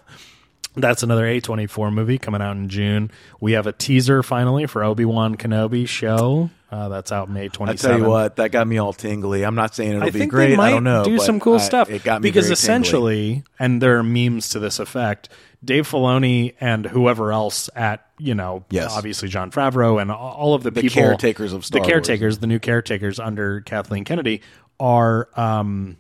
[0.77, 3.13] That's another A24 movie coming out in June.
[3.41, 6.51] We have a teaser finally for Obi Wan Kenobi show.
[6.69, 7.69] Uh, that's out May 27th.
[7.69, 9.45] I tell you what, that got me all tingly.
[9.45, 10.59] I'm not saying it'll be great.
[10.59, 11.05] I don't know.
[11.05, 11.89] do some cool I- stuff.
[11.89, 12.65] It got me because very tingly.
[12.65, 15.29] essentially, and there are memes to this effect.
[15.65, 18.93] Dave Filoni and whoever else at you know, Yes.
[18.97, 21.91] obviously Jon Favreau and all of the, The people, caretakers of Star the Wars.
[21.91, 24.41] caretakers, the new caretakers under Kathleen Kennedy
[24.79, 25.97] are um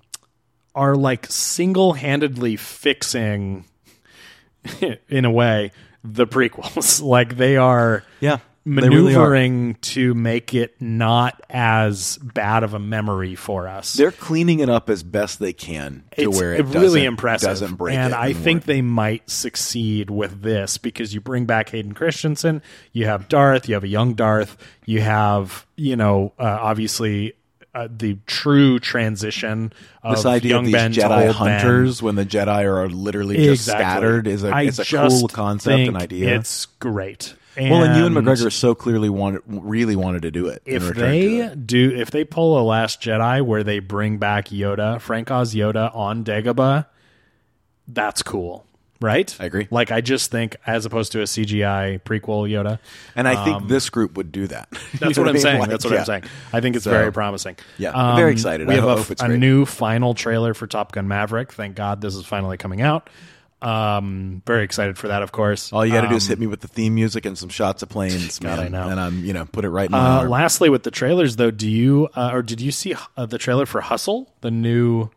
[0.74, 3.64] are like single handedly fixing,
[5.08, 5.70] in a way,
[6.02, 7.02] the prequels.
[7.16, 12.78] like they are Yeah, they really maneuvering to make it not as bad of a
[12.78, 13.92] memory for us.
[13.92, 17.48] They're cleaning it up as best they can to it's where it really doesn't- impressive.
[17.48, 21.68] doesn't break and it I think they might succeed with this because you bring back
[21.70, 22.62] Hayden Christensen,
[22.92, 27.34] you have Darth, you have a young Darth, you have you know uh, obviously.
[27.76, 29.72] Uh, the true transition
[30.04, 31.60] of this idea young of these Ben to Jedi old Ben.
[31.60, 33.84] hunters when the Jedi are literally just Exactly.
[33.84, 36.36] scattered is a I it's a just cool concept and idea.
[36.36, 37.34] It's great.
[37.56, 40.62] Well, and Ewan And McGregor so clearly wanted, really wanted to do it.
[40.64, 41.66] if they it.
[41.66, 45.94] do if they pull a last jedi where they bring back yoda frank oz yoda
[45.94, 46.86] on dagobah
[47.88, 48.64] that's cool
[49.00, 49.68] right I agree.
[49.70, 52.78] like i just think as opposed to a cgi prequel yoda
[53.14, 54.68] and I think this group would do that.
[54.72, 55.42] Um, that's what i'm mean?
[55.42, 56.00] saying Like, that's what yeah.
[56.00, 58.66] i'm saying i think it's So, very promising yeah, I'm very Um, excited.
[58.68, 62.00] we I have a, it's a new final trailer for top gun maverick thank god
[62.00, 63.10] this is finally coming out
[63.64, 66.38] um very excited for that of course All you got to do is Um, hit
[66.38, 68.88] me with the theme music and some shots of planes, God, man, I know.
[68.90, 71.68] and I'm you know put it right in Uh, lastly, with the trailers, though, do
[71.68, 75.08] you uh, or did you see uh, the trailer for Hustle, the new?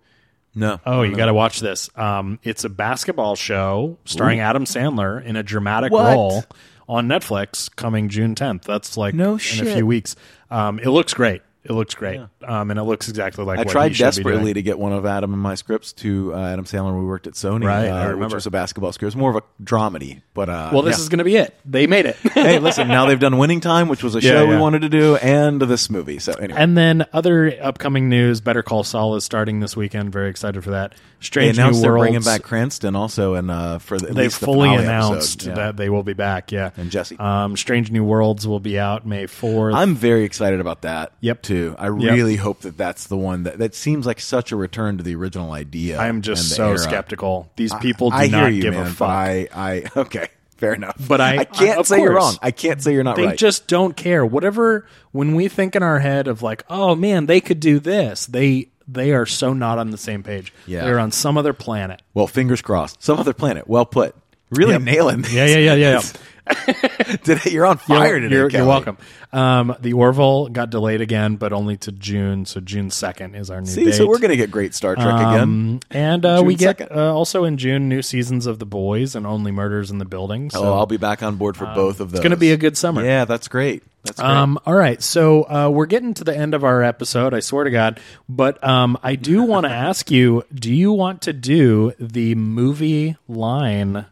[0.55, 1.89] no, Oh, you got to watch this.
[1.95, 6.05] Um, it's a basketball show starring Adam Sandler in a dramatic What?
[6.15, 6.43] role
[6.89, 8.63] on Netflix, coming June 10th.
[8.63, 10.15] That's like No in a few weeks.
[10.49, 11.41] Um, it looks great.
[11.63, 14.07] It looks great, um, and it looks exactly like I what tried he should be
[14.07, 14.53] desperately doing.
[14.55, 16.85] to get one of Adam and my scripts to uh, Adam Sandler.
[16.93, 18.35] when We worked at Sony, Right, uh, I which remember.
[18.35, 19.03] was a basketball script.
[19.03, 21.01] It was more of a dramedy, but uh, Well, this yeah.
[21.03, 21.53] is going to be it.
[21.65, 22.15] They made it.
[22.33, 24.89] hey, listen, now they've done Winning Time, which was a Yeah, show we wanted to
[24.89, 26.19] do, and this movie.
[26.19, 30.11] So anyway, and then other upcoming news: Better Call Saul is starting this weekend.
[30.11, 30.91] Very excited for that.
[30.91, 32.03] they Strange announced New they're Worlds.
[32.03, 35.43] bringing back Cranston also, and uh, for the, at They've least the fully finale announced.
[35.45, 35.53] Yeah.
[35.55, 36.51] that they will be back.
[36.51, 37.17] Yeah, And Jesse.
[37.17, 39.73] Um, Strange New Worlds will be out May fourth.
[39.75, 41.11] I'm very excited about that.
[41.21, 41.41] Yep.
[41.41, 41.75] too.
[41.77, 41.93] I Yep.
[42.13, 45.15] really hope that that's the one that that seems like such a return to the
[45.15, 45.99] original idea.
[45.99, 46.77] I'm just so era.
[46.79, 47.51] skeptical.
[47.55, 49.09] These people do I not you, give man, a fuck.
[49.09, 50.95] I, I, okay, fair enough.
[51.07, 52.35] But I- I can't I- say you're wrong.
[52.41, 53.37] I can't say you're not they right.
[53.37, 54.25] just don't care.
[54.25, 54.85] Whatever.
[55.11, 58.25] When we think in our head of like, oh man, they could do this.
[58.25, 60.53] They they are so not on the same page.
[60.65, 60.85] Yeah.
[60.85, 62.01] they're on some other planet.
[62.13, 63.03] well, fingers crossed.
[63.03, 63.67] Some other planet.
[63.67, 64.15] Well put.
[64.49, 64.81] Really Yep.
[64.83, 65.21] nailing.
[65.23, 65.33] This.
[65.33, 66.01] Yeah, yeah, yeah, yeah.
[67.23, 68.35] Today, you're on fire You're, today.
[68.35, 68.97] you're, you're welcome.
[69.31, 72.45] Um, the Orville got delayed again, but only to June.
[72.45, 73.93] So June second is our new See, date.
[73.93, 75.39] so we're gonna get great Star Trek again.
[75.39, 79.25] Um, and uh, we get uh, also in June new seasons of The Boys and
[79.27, 80.49] Only Murders in the Building.
[80.49, 82.19] So oh, I'll be back on board for both of those.
[82.19, 83.03] it's going to be a good summer.
[83.03, 83.83] Yeah, that's great.
[84.03, 84.29] That's great.
[84.29, 87.33] Um, all right, so uh, we're getting to the end of our episode.
[87.33, 91.21] I swear to God, but um, I do want to ask you: Do you want
[91.23, 94.05] to do the movie line?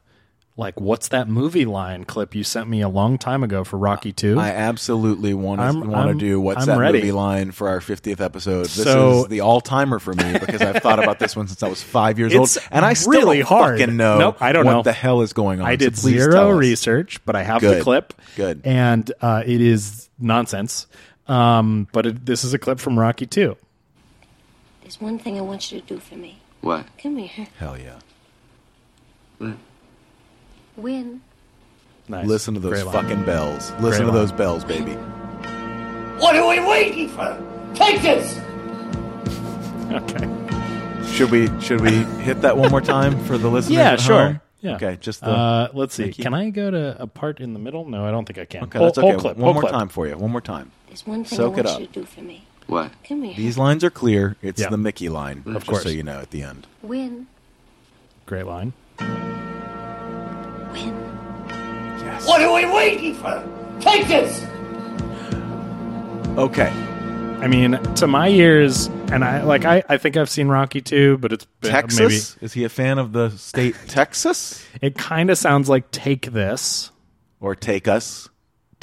[0.57, 4.13] Like, what's that movie line clip you sent me a long time ago for Rocky
[4.13, 4.39] Two?
[4.39, 6.99] I absolutely want to want to do what's I'm that ready.
[6.99, 8.63] movie line for our 50th episode.
[8.67, 11.61] This So- is the all timer for me because I've thought about this one since
[11.61, 13.79] I was five years old, and I still really don't hard.
[13.81, 14.17] fucking know.
[14.17, 14.81] Nope, I don't what know.
[14.83, 15.67] the hell is going on.
[15.67, 18.13] I did so zero research, but I have the clip.
[18.37, 18.61] Good.
[18.63, 20.87] and uh, it is nonsense.
[21.27, 23.57] Um, but it, this is a clip from Rocky Two.
[24.83, 26.39] There's one thing I want you to do for me.
[26.61, 26.85] What?
[26.97, 27.47] Come here.
[27.59, 29.51] Hell yeah!
[30.77, 31.21] Win.
[32.07, 32.27] Nice.
[32.27, 32.93] Listen to those Great line.
[32.93, 33.71] fucking bells.
[33.79, 34.15] Listen to line.
[34.15, 34.93] those bells, baby.
[36.19, 37.37] What are we waiting for?
[37.73, 38.39] Take this!
[39.91, 40.29] Okay.
[41.13, 41.91] Should we should we
[42.23, 43.75] hit that one more time for the listeners?
[43.75, 44.25] Yeah, at sure.
[44.27, 44.41] home?
[44.61, 44.75] Yeah.
[44.75, 45.29] Okay, just the.
[45.29, 46.03] Uh, let's see.
[46.05, 46.17] Thank.
[46.17, 47.85] Can I go to a part in the middle?
[47.87, 48.63] No, I don't think I can.
[48.63, 49.11] okay, Whole- that's okay.
[49.11, 49.71] whole clip, one whole more clip.
[49.73, 50.17] time for you.
[50.17, 50.71] One more time.
[50.87, 51.81] There's one thing Soak I it want up.
[51.81, 52.45] you to do for me.
[52.67, 52.91] What?
[53.07, 53.35] Come here.
[53.35, 54.35] These lines are clear.
[54.41, 54.69] It's Yeah.
[54.69, 55.83] the Mickey line, Of just course.
[55.83, 56.65] so you know at the end.
[56.81, 57.27] Win.
[58.25, 58.73] Great line.
[60.75, 60.93] Win.
[61.99, 62.27] Yes.
[62.27, 63.43] What are we waiting for?
[63.79, 64.43] Take this!
[66.37, 66.71] Okay.
[67.41, 69.65] I mean, to my ears, and I like.
[69.65, 72.37] I, I think I've seen Rocky too, but it's been, Texas?
[72.41, 76.91] Is he a fan of the state Texas it kind of sounds like "Take This,
[77.39, 78.29] or Take Us?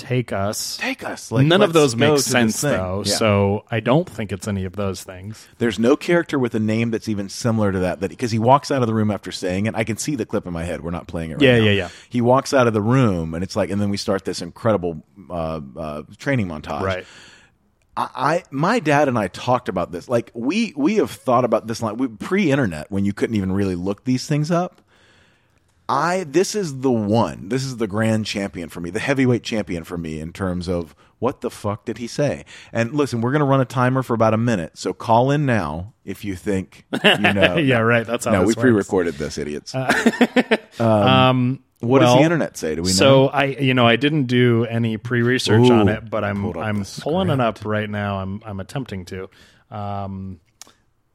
[0.02, 1.30] Take Us." Take Us.
[1.30, 3.14] None of those make sense though, Yeah.
[3.14, 5.46] so I don't think it's any of those things.
[5.58, 8.00] there's no character with a name that's even similar to that.
[8.00, 10.26] That because he walks out of the room after saying it, I can see the
[10.26, 10.82] clip in my head.
[10.82, 11.34] We're not playing it.
[11.34, 11.64] right Yeah, now.
[11.64, 11.88] yeah, yeah.
[12.08, 15.02] He walks out of the room, and it's like, and then we start this incredible
[15.30, 16.82] uh, uh, training montage.
[16.82, 17.06] Right.
[17.96, 20.08] I, I my dad and I talked about this.
[20.08, 23.74] Like we we have thought about this line we, pre-internet when you couldn't even really
[23.74, 24.80] look these things up.
[25.92, 27.50] I this is the one.
[27.50, 30.94] This is the grand champion for me, the heavyweight champion for me in terms of
[31.18, 32.46] what the fuck did he say?
[32.72, 35.44] And listen, we're going to run a timer for about a minute, so call in
[35.44, 37.58] now if you think you know.
[37.58, 38.06] Yeah, right.
[38.06, 39.74] That's how no, we pre-recorded this, idiots.
[40.80, 42.74] Um, what does the internet say?
[42.74, 42.94] Do we know?
[42.94, 46.84] So I, you know, I didn't do any pre-research Ooh, on it, but I'm I'm
[47.00, 48.20] pulling it up right now.
[48.20, 49.28] I'm I'm attempting to.
[49.70, 50.40] Um,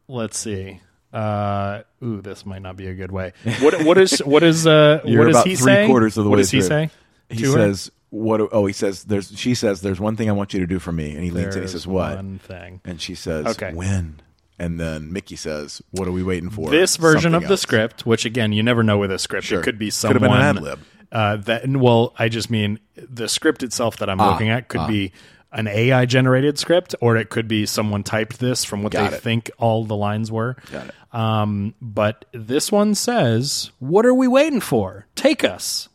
[0.07, 0.81] let's see.
[1.17, 3.33] Uh, ooh, this might not be a good way.
[3.61, 5.87] What what is what is uh You're what does about he three say?
[5.87, 6.67] quarters of the what way does he through.
[6.67, 6.89] say?
[7.29, 7.57] he to her?
[7.73, 8.41] says what?
[8.51, 9.37] Oh, he says there's.
[9.37, 11.47] She says there's one thing I want you to do for me, and he leans
[11.47, 11.51] in.
[11.53, 12.15] He There's says what?
[12.15, 12.79] One thing.
[12.85, 13.73] And she says Okay.
[13.73, 14.21] when.
[14.59, 17.61] And then Mickey says, "What are we waiting for?" This version Something of the else.
[17.61, 19.45] script, which again, you never know with a script.
[19.47, 19.59] Sure.
[19.59, 20.79] It could be Could someone have been an ad-lib.
[21.11, 24.87] Uh, that well, I just mean the script itself that I'm Ah, looking at could
[24.87, 25.11] be
[25.51, 29.17] an AI generated script, or it could be someone typed this from what Got they
[29.17, 29.23] it.
[29.23, 30.55] think all the lines were.
[30.71, 30.93] Got it.
[31.13, 35.07] Um, but this one says, "What are we waiting for?
[35.15, 35.89] Take us."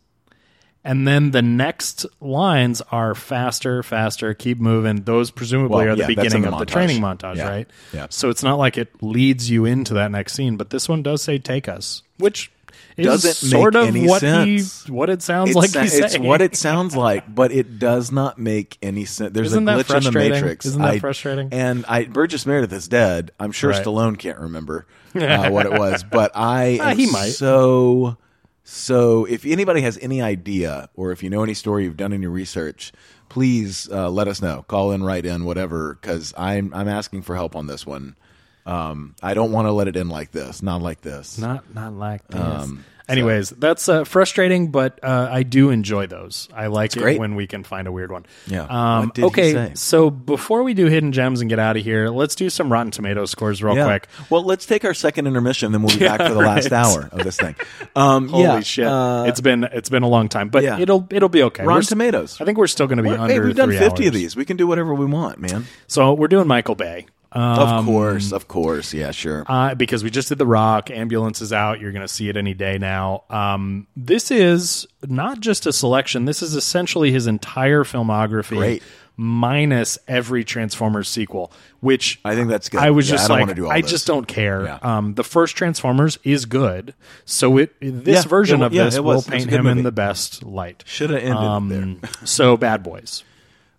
[0.85, 5.03] And then the next lines are faster, faster, keep moving.
[5.05, 6.73] Those presumably Well, are the yeah, that's in beginning the of the montage.
[6.73, 7.49] training montage, Yeah.
[7.49, 7.69] right?
[7.93, 8.07] Yeah.
[8.11, 11.23] So it's not like it leads you into that next scene, but this one does
[11.23, 12.51] say "take us," which
[12.97, 14.85] Doesn't sort make of any what sense.
[14.85, 16.25] he what it sounds It's, like he's it's saying.
[16.25, 19.33] what it sounds like, but it does not make any sense.
[19.33, 20.67] There's Isn't a glitch in the matrix.
[20.67, 21.49] Isn't that I- frustrating?
[21.53, 23.31] And I Burgess Meredith is dead.
[23.41, 23.85] I'm sure Right.
[23.85, 27.31] Stallone can't remember uh, what it was, but I am he might.
[27.31, 28.17] so
[28.65, 29.25] so.
[29.25, 32.93] If anybody has any idea, or if you know any story, you've done any research,
[33.29, 34.65] please uh, let us know.
[34.69, 38.17] Call in, write in, whatever, because I'm I'm asking for help on this one.
[38.65, 41.39] Um, I don't want to let it end like this, not like this.
[41.39, 42.41] Not not like this.
[42.41, 46.49] Um, Anyways, that's uh, frustrating, but uh, I do enjoy those.
[46.55, 48.25] I like it when we can find a weird one.
[48.47, 48.63] Yeah.
[48.63, 49.73] Um, What did he okay, say?
[49.75, 52.93] so before we do hidden gems and get out of here, let's do some Rotten
[52.93, 53.87] Tomato scores real Yeah.
[53.87, 54.07] quick.
[54.31, 56.73] Well, let's take our second intermission, then we'll be Yeah, back for the last right.
[56.87, 57.57] hour of this thing.
[57.97, 58.87] Um, Holy yeah, shit!
[58.87, 60.79] uh, it's been it's been a long time, but yeah.
[60.79, 61.65] it'll it'll be okay.
[61.65, 62.41] Rotten We're Tomatoes.
[62.41, 63.35] I think we're still going to be Well, under.
[63.35, 64.37] hey, we've done three 50 of these.
[64.37, 65.67] We can do whatever we want, man.
[65.89, 67.07] So we're doing Michael Bay.
[67.35, 68.93] Um, of course, of course.
[68.93, 69.45] Yeah, sure.
[69.47, 70.91] uh, because we just did The Rock.
[70.91, 71.81] Ambulance is out.
[71.81, 73.25] You're going to see it any day now.
[73.31, 76.27] Um, this is not just a selection.
[76.27, 78.83] This is essentially his entire filmography, Great.
[79.17, 81.51] minus every Transformers sequel.
[81.81, 82.81] Which I think that's good.
[82.81, 83.91] I was Yeah, just I like, I this.
[83.91, 84.65] just don't care.
[84.65, 84.79] Yeah.
[84.83, 86.95] Um, the first Transformers is good,
[87.25, 89.27] so it this Yeah, version it- of this will was.
[89.27, 90.85] It was a paint him in the best light.
[90.87, 91.69] Should have ended Um,
[92.01, 92.11] there.
[92.25, 93.25] so Bad Boys.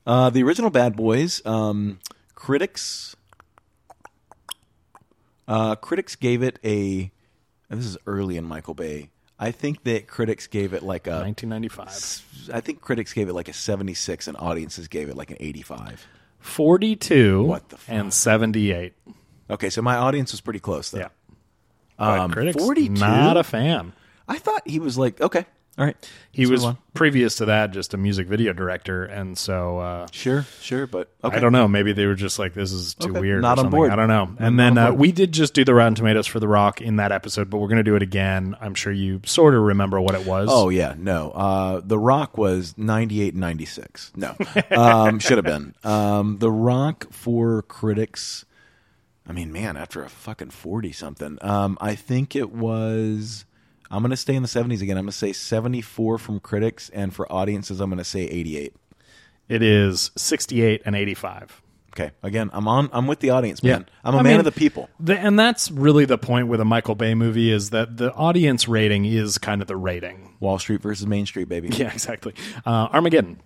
[0.06, 2.00] Uh, the original Bad Boys, um,
[2.36, 3.16] critics,
[5.48, 7.12] uh, critics gave it a.
[7.70, 9.10] this is early in Michael Bay.
[9.40, 11.20] I think that critics gave it like a.
[11.22, 12.52] 1995.
[12.54, 16.08] I think critics gave it like a 76 and audiences gave it like an 85.
[16.40, 17.96] 42 What the fuck?
[17.96, 18.94] and 78.
[19.50, 21.00] Okay, so my audience was pretty close though.
[21.00, 21.10] Yeah.
[22.00, 22.94] Um, critics 42?
[23.00, 23.94] not a fan.
[24.28, 25.46] I thought he was like, okay,
[25.77, 25.98] all right.
[26.32, 30.45] He Let's was previous to that just a music video director, and so uh, sure,
[30.61, 31.35] sure, but okay.
[31.35, 31.68] I don't know.
[31.68, 33.19] Maybe they were just like, "This is too Okay.
[33.19, 33.92] weird." Not or on board.
[33.92, 34.26] I don't know.
[34.26, 36.98] Not And then uh, we did just do the Rotten Tomatoes for The Rock in
[36.98, 38.56] that episode, but we're going to do it again.
[38.61, 40.50] I'm sure you sort of remember what it was.
[40.52, 41.32] Oh yeah, no.
[41.32, 44.11] Uh, the Rock was 98, 96.
[44.16, 44.35] No,
[44.72, 45.74] um, should have been.
[45.84, 48.45] Um, the Rock for critics.
[49.27, 53.45] I mean, man, after a fucking 40 something, um, I think it was.
[53.92, 54.98] I'm going to stay in the 70s again.
[54.98, 58.74] I'm going to say 74 from critics, and for audiences, I'm going to say 88.
[59.50, 61.62] it is 68 and 85.
[61.95, 62.90] Okay, again, I'm on.
[62.92, 63.86] I'm with the audience, man.
[63.88, 63.94] Yeah.
[64.03, 64.90] I'm a I man mean, of the people.
[65.00, 68.68] The, and that's really the point with a Michael Bay movie is that the audience
[68.68, 70.36] rating is kind of the rating.
[70.40, 71.70] Wall Street versus Main Street, baby.
[71.78, 72.34] Yeah, exactly.
[72.66, 73.40] Uh, Armageddon.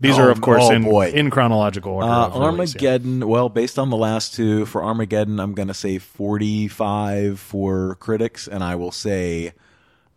[0.00, 1.10] These Oh, are, of course, oh, in, boy.
[1.10, 2.08] in chronological order.
[2.08, 2.92] Uh, of release, yeah.
[2.92, 3.28] Armageddon.
[3.28, 8.48] Well, based on the last two, for Armageddon, I'm going to say 45 for critics,
[8.48, 9.52] and I will say,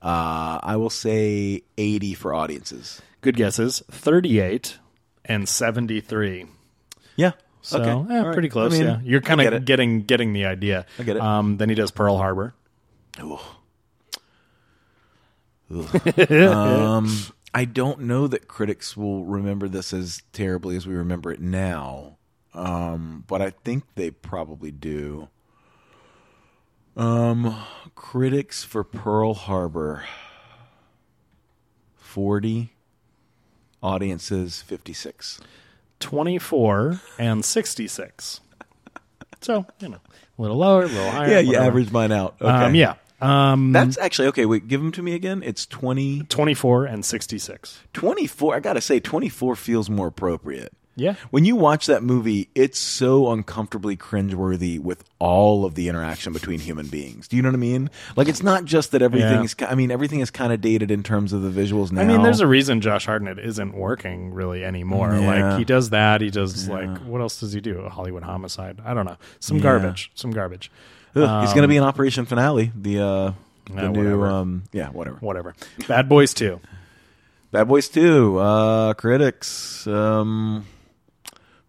[0.06, 3.01] uh, I will say 80 for audiences.
[3.22, 3.82] Good guesses.
[3.90, 4.77] 38
[5.25, 6.45] and 73.
[7.16, 7.32] Yeah.
[7.61, 7.90] So, okay.
[7.90, 8.34] eh, All right.
[8.34, 8.75] pretty close.
[8.75, 9.66] I mean, yeah, you're I kind get of it.
[9.66, 10.85] getting getting the idea.
[11.00, 11.22] I get it.
[11.24, 12.53] Um, then he does Pearl Harbor.
[15.72, 17.09] um,
[17.56, 22.17] I don't know that critics will remember this as terribly as we remember it now,
[22.53, 25.30] um, but I think they probably do.
[26.98, 27.56] Um,
[27.95, 30.06] critics for Pearl Harbor,
[31.95, 32.74] forty,
[33.83, 35.40] audiences fifty six.
[36.01, 38.41] 24 and 66.
[39.41, 39.98] So, you know,
[40.38, 41.30] a little lower, a little higher.
[41.30, 41.65] Yeah, you whatever.
[41.67, 42.35] average mine out.
[42.41, 42.51] Okay.
[42.51, 42.95] Um, yeah.
[43.22, 44.45] Um, That's actually okay.
[44.45, 45.41] Wait, give them to me again.
[45.41, 47.80] It's 20, 24 and 66.
[47.93, 48.56] 24.
[48.56, 50.74] I gotta say, twenty four feels more appropriate.
[50.98, 51.15] Yeah.
[51.30, 56.59] When you watch that movie, it's so uncomfortably cringeworthy with all of the interaction between
[56.59, 57.27] human beings.
[57.27, 57.90] Do you know what I mean?
[58.15, 59.43] Like it's not just that everything Yeah.
[59.43, 62.01] is—I mean, everything is kind of dated in terms of the visuals now.
[62.01, 65.14] I mean, there's a reason Josh Hartnett isn't working really anymore.
[65.15, 65.49] Yeah.
[65.49, 66.22] Like he does that.
[66.22, 67.80] He does like what else does he do?
[67.82, 68.80] A Hollywood Homicide.
[68.85, 69.17] I don't know.
[69.41, 69.64] Some Yeah.
[69.64, 70.11] garbage.
[70.15, 70.72] Some garbage.
[71.15, 72.72] Ugh, he's going to be in Operation Finale.
[72.74, 73.32] The uh,
[73.74, 74.27] the Uh, new whatever.
[74.27, 75.17] um, yeah, whatever.
[75.19, 75.56] Whatever.
[75.90, 76.61] Bad Boys Two.
[77.51, 78.38] Bad Boys Two.
[78.38, 79.88] Uh, critics.
[79.88, 80.65] Um,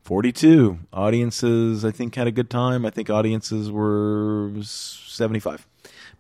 [0.07, 1.85] Forty-two audiences.
[1.85, 2.87] I think had a good time.
[2.87, 5.67] I think audiences were seventy-five.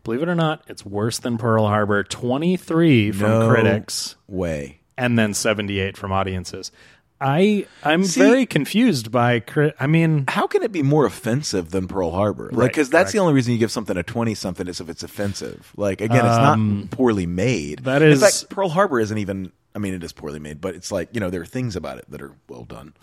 [0.02, 2.02] Believe it or not, it's worse than Pearl Harbor.
[2.02, 4.80] Twenty three from No critics, Way.
[4.98, 6.72] and then seventy eight from audiences.
[7.20, 9.44] I I'm See- very confused by.
[9.78, 12.46] I mean, How can it be more offensive than Pearl Harbor?
[12.50, 14.88] Like, Right, because that's the only reason you give something a twenty something is if
[14.88, 15.72] it's offensive.
[15.76, 17.78] Like, again, it's not poorly made.
[17.80, 19.52] Um, that in fact, Pearl Harbor isn't even.
[19.76, 21.98] I mean, it is poorly made, but it's like you know there are things about
[21.98, 22.94] it that are well done.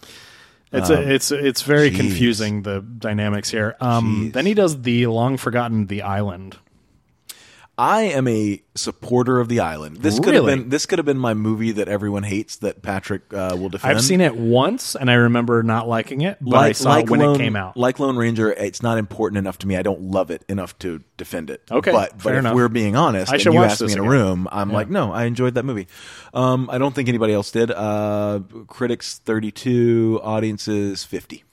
[0.73, 1.95] It's a, it's it's very jeez.
[1.97, 3.75] confusing the dynamics here.
[3.79, 6.57] Um, then he does the long forgotten The Island.
[7.75, 9.97] I am a supporter of the island.
[9.97, 10.51] This could Really?
[10.51, 13.69] have been this could have been my movie that everyone hates that Patrick uh, will
[13.69, 13.97] defend.
[13.97, 17.19] I've seen it once and I remember not liking it, but I saw it when
[17.19, 17.75] Lone, it came out.
[17.75, 19.75] Like Lone Ranger, it's not important enough to me.
[19.75, 21.63] I don't love it enough to defend it.
[21.71, 22.53] Okay, but but fair if enough.
[22.55, 24.11] we're being honest, I and should you watch asked me this in a again.
[24.11, 25.87] room, I'm like, no, I enjoyed that movie.
[26.33, 27.71] Um, I don't think anybody else did.
[27.71, 31.43] Uh, critics 32, audiences 50.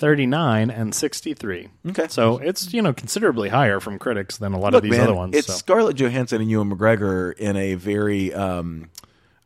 [0.00, 1.68] 39 and 63.
[1.90, 2.06] Okay.
[2.08, 5.02] So it's, you know, considerably higher from critics than a lot Look, of these man,
[5.08, 5.36] other ones.
[5.36, 5.52] it's so.
[5.52, 8.88] Scarlett Johansson and Ewan McGregor in a very um,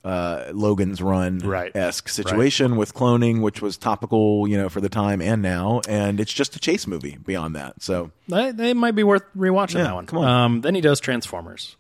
[0.05, 1.75] uh, Logan's Run Right.
[1.75, 6.21] esque situation with cloning, which was topical, you know, for the time and now, and
[6.21, 7.83] it's just a chase movie beyond that.
[7.83, 10.07] So It might be worth rewatching Yeah, that one.
[10.07, 10.29] come on.
[10.29, 11.77] Um, then he does Transformers.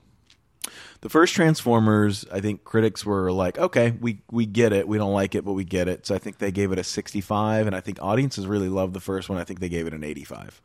[1.05, 5.13] The first Transformers, I think critics were like, okay, we we get it, we don't
[5.13, 6.07] like it, but we get it.
[6.07, 9.01] So I think they gave it a 65, and I think audiences really loved the
[9.01, 9.37] first one.
[9.39, 10.63] I think they gave it an 85.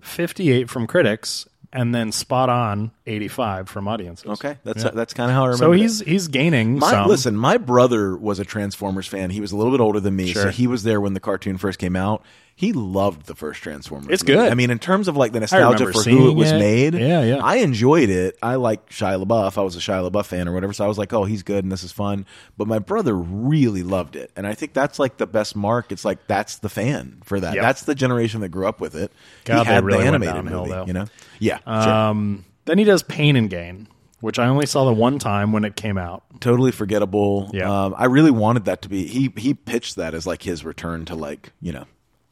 [0.00, 4.26] 58 from critics and then spot on 85 from audiences.
[4.30, 4.90] Okay, that's Yeah.
[4.94, 5.64] that's kind of how I remember.
[5.66, 5.80] So it.
[5.80, 7.06] he's he's gaining My, some.
[7.06, 9.28] listen, my brother was a Transformers fan.
[9.28, 11.58] He was a little bit older than me, so he was there when the cartoon
[11.58, 12.22] first came out.
[12.56, 14.08] He loved the first Transformers.
[14.10, 14.34] It's movie.
[14.34, 14.52] good.
[14.52, 16.58] I mean, in terms of like the nostalgia for who it was it.
[16.58, 17.40] made, Yeah, yeah.
[17.42, 18.38] I enjoyed it.
[18.40, 19.58] I like Shia LaBeouf.
[19.58, 21.64] I was a Shia LaBeouf fan or whatever, so I was like, oh, he's good
[21.64, 22.26] and this is fun.
[22.56, 25.90] But my brother really loved it, and I think that's like the best mark.
[25.90, 27.54] It's like that's the fan for that.
[27.54, 27.62] Yep.
[27.62, 29.12] That's the generation that grew up with it.
[29.44, 30.86] God, he had really the animated movie, though.
[30.86, 31.06] you know?
[31.40, 31.92] Yeah, sure.
[31.92, 33.88] um, then he does Pain and Gain,
[34.20, 36.22] which I only saw the one time when it came out.
[36.40, 37.50] totally forgettable.
[37.52, 37.86] Yeah.
[37.86, 41.04] Um, I really wanted that to be he he pitched that as like his return
[41.06, 41.84] to like, you know,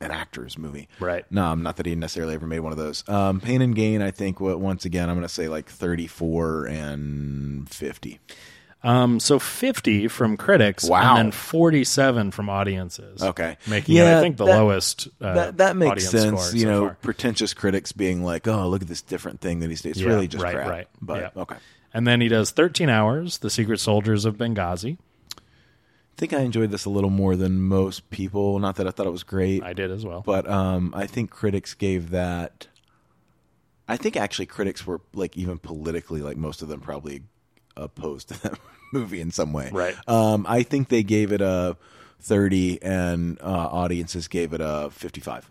[0.03, 0.89] an actor's movie.
[1.01, 1.25] Right.
[1.31, 3.09] No, um, not that he necessarily ever made one of those.
[3.09, 6.67] Um, Pain and Gain, I think wa- once again I'm going to say like 34
[6.67, 8.21] and 50.
[8.85, 11.17] Um, so 50 from critics Wow.
[11.17, 13.23] and then 47 from audiences.
[13.23, 13.57] Okay.
[13.69, 16.81] Making it, I think, the that- lowest uh, that that makes sense, you so know,
[16.87, 16.97] far.
[17.01, 20.09] pretentious critics being like, "Oh, look at this different thing that he's doing." It's Yeah,
[20.09, 20.69] really just right, crap.
[20.69, 20.89] right.
[21.01, 21.43] But Yeah.
[21.43, 21.57] okay.
[21.95, 24.97] And then he does 13 Hours, The Secret Soldiers of Benghazi.
[26.17, 28.59] I think I enjoyed this a little more than most people.
[28.59, 29.63] Not that I thought it was great.
[29.63, 30.23] I did as well.
[30.25, 32.69] but um, I think critics gave that.
[33.89, 37.23] I think actually critics were like even politically like most of them probably
[37.77, 38.59] opposed to that
[38.93, 39.71] movie in some way.
[39.73, 39.97] Right.
[40.07, 41.77] Um, I think they gave it a
[42.21, 45.51] thirty, and uh, audiences gave it a fifty-five.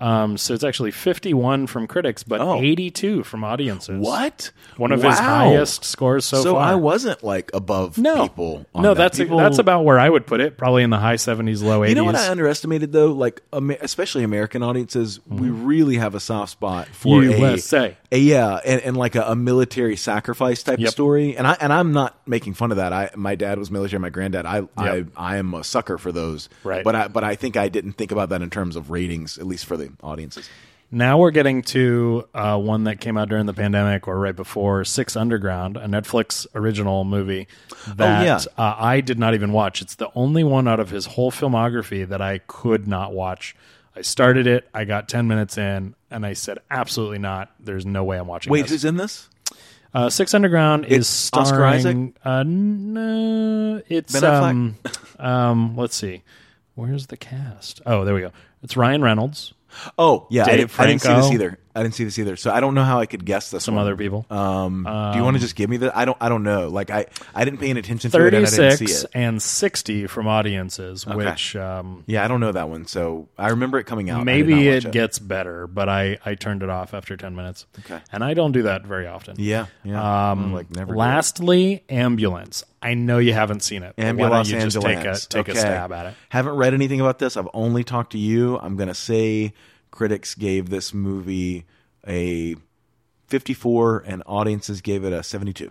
[0.00, 2.60] Um, so it's actually 51 from critics, but Oh.
[2.60, 3.98] 82 from audiences.
[3.98, 4.52] What?
[4.76, 6.68] One of his highest scores so, So far.
[6.68, 8.64] So I wasn't like above no, people.
[8.76, 8.98] on no, that.
[8.98, 10.56] that's People- that's about where I would put it.
[10.56, 11.88] Probably in the high 70s, low 80s.
[11.88, 16.52] You know what I underestimated though, like especially American audiences, we really have a soft
[16.52, 17.96] spot for a- USA.
[18.12, 20.86] A, yeah, and, and like a, a military sacrifice type Yep.
[20.88, 21.36] of story.
[21.36, 22.92] And I and I'm not making fun of that.
[22.92, 24.46] I my dad was military, my granddad.
[24.46, 26.48] I I, I am a sucker for those.
[26.62, 26.84] Right.
[26.84, 29.46] But I but I think I didn't think about that in terms of ratings, at
[29.46, 30.48] least for the audiences.
[30.90, 34.86] Now we're getting to uh, one that came out during the pandemic or right before
[34.86, 37.46] Six Underground, a Netflix original movie
[37.86, 38.38] that Oh, yeah.
[38.56, 39.82] uh, I did not even watch.
[39.82, 43.54] It's the only one out of his whole filmography that I could not watch.
[43.94, 47.52] I started it, I got 10 minutes in, and I said, absolutely not.
[47.60, 48.70] There's no way I'm watching Wait, this.
[48.70, 49.28] who's in this?
[49.92, 51.74] Uh, Six Underground is It's Oscar starring.
[51.74, 52.14] Isaac?
[52.24, 54.76] Uh, no, it's Ben um,
[55.18, 56.22] um, let's see,
[56.76, 57.80] where's the cast?
[57.84, 58.32] Oh, there we go.
[58.62, 59.52] It's Ryan Reynolds.
[59.98, 61.58] Oh yeah, I, Dave didn't, I didn't see this either.
[61.78, 63.64] I didn't see this either, so I don't know how I could guess this.
[63.64, 63.82] Some one.
[63.82, 64.26] other people.
[64.30, 65.96] Um, do you want to just give me the?
[65.96, 66.16] I don't.
[66.20, 66.68] I don't know.
[66.68, 69.10] Like I, I didn't pay any attention to it, and I didn't see 36 it.
[69.14, 72.86] and 60 from audiences, which um, Yeah, I don't know that one.
[72.86, 74.24] So I remember it coming out.
[74.24, 77.66] Maybe watch it gets better, but I, I turned it off after 10 minutes.
[77.80, 78.00] Okay.
[78.12, 79.36] And I don't do that very often.
[79.38, 80.30] Yeah, yeah.
[80.32, 80.96] Um, like never.
[80.96, 82.64] lastly, Ambulance.
[82.80, 83.94] I know you haven't seen it.
[83.96, 85.58] but why don't Ambulance you just take a, take Okay.
[85.58, 86.14] a stab at it?
[86.28, 87.36] Haven't read anything about this.
[87.36, 88.58] I've only talked to you.
[88.58, 89.52] I'm going to say
[89.90, 91.64] critics gave this movie
[92.06, 92.56] a
[93.26, 95.70] 54 and audiences gave it a 72.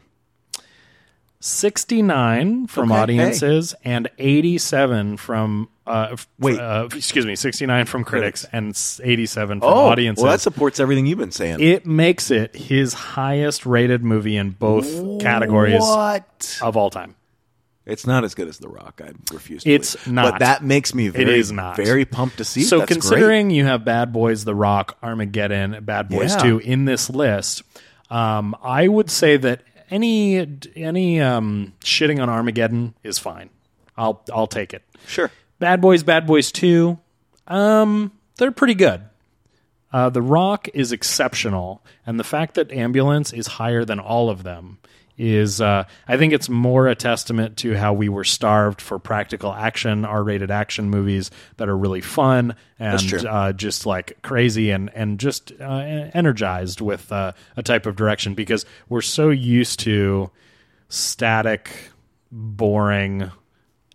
[1.39, 6.59] 69 from Okay, audiences and 87 from uh, Wait.
[6.59, 11.05] uh, excuse me 69 from critics, and 87 from Oh, audiences well, that supports everything
[11.05, 11.59] you've been saying.
[11.61, 14.87] it makes it his highest rated movie in both
[15.21, 15.83] categories
[16.61, 17.15] of all time
[17.87, 19.01] It's not as good as The Rock.
[19.03, 20.13] I refuse to It's believe.
[20.13, 20.31] not.
[20.33, 21.75] But that makes me very, is not.
[21.77, 22.63] very pumped to see.
[22.63, 26.41] so That's considering you have bad boys the rock armageddon bad boys Yeah.
[26.43, 27.63] 2 in this list
[28.09, 33.49] um, i would say that any any um, shitting on armageddon is fine
[33.97, 34.83] i'll i'll take it.
[35.07, 35.31] Sure.
[35.59, 36.99] Bad Boys, Bad Boys 2,
[37.47, 39.01] um, they're pretty good.
[39.91, 44.43] Uh, the Rock is exceptional, and the fact that Ambulance is higher than all of
[44.43, 44.77] them
[45.17, 49.51] is, uh, I think it's more a testament to how we were starved for practical
[49.51, 55.19] action, R-rated action movies that are really fun and uh, just like crazy and and
[55.19, 60.29] just uh, energized with uh, a type of direction because we're so used to
[60.89, 61.71] static,
[62.31, 63.31] boring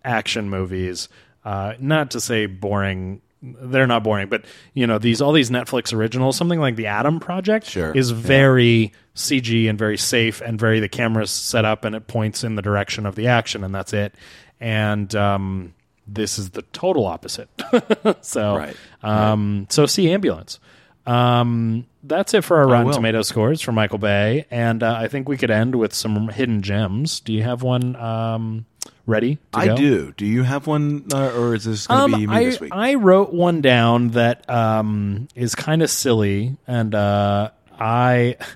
[0.05, 1.09] action movies.
[1.45, 3.21] Uh, not to say boring.
[3.43, 6.37] They're not boring, but you know these all these Netflix originals.
[6.37, 10.89] Something like the Adam Project Sure, is very CG and very safe and very the
[10.89, 14.15] camera's set up and it points in the direction of the action and that's it.
[14.61, 15.75] And um,
[16.07, 17.49] this is the total opposite.
[18.21, 20.61] so Right, um, so see ambulance.
[21.05, 22.93] Um, that's it for our Rotten.
[22.93, 26.63] Tomato scores for Michael Bay, and uh, I think we could end with some hidden
[26.63, 27.21] gems.
[27.21, 28.67] Do you have one um,
[29.07, 29.37] ready?
[29.53, 29.77] To I go?
[29.77, 30.13] do.
[30.17, 32.61] Do you have one, uh, or is this going to Um, be me I, this
[32.61, 32.73] week?
[32.75, 38.37] I wrote one down that um, is kind of silly, and uh, I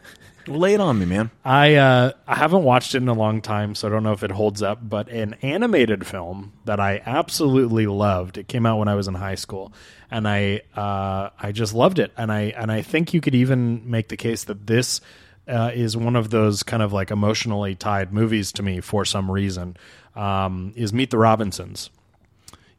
[0.49, 1.33] Lay it on me, man.
[1.45, 4.23] I uh, I haven't watched it in a long time, so I don't know if
[4.23, 4.79] it holds up.
[4.81, 8.39] But an animated film that I absolutely loved.
[8.39, 9.73] It came out when I was in high school,
[10.09, 12.13] and I uh, I just loved it.
[12.17, 15.01] And I and I think you could even make the case that this
[15.49, 19.31] uh, is one of those kind of like emotionally tied movies to me for some
[19.31, 19.76] reason.
[20.15, 21.91] Um, is Meet the Robinsons.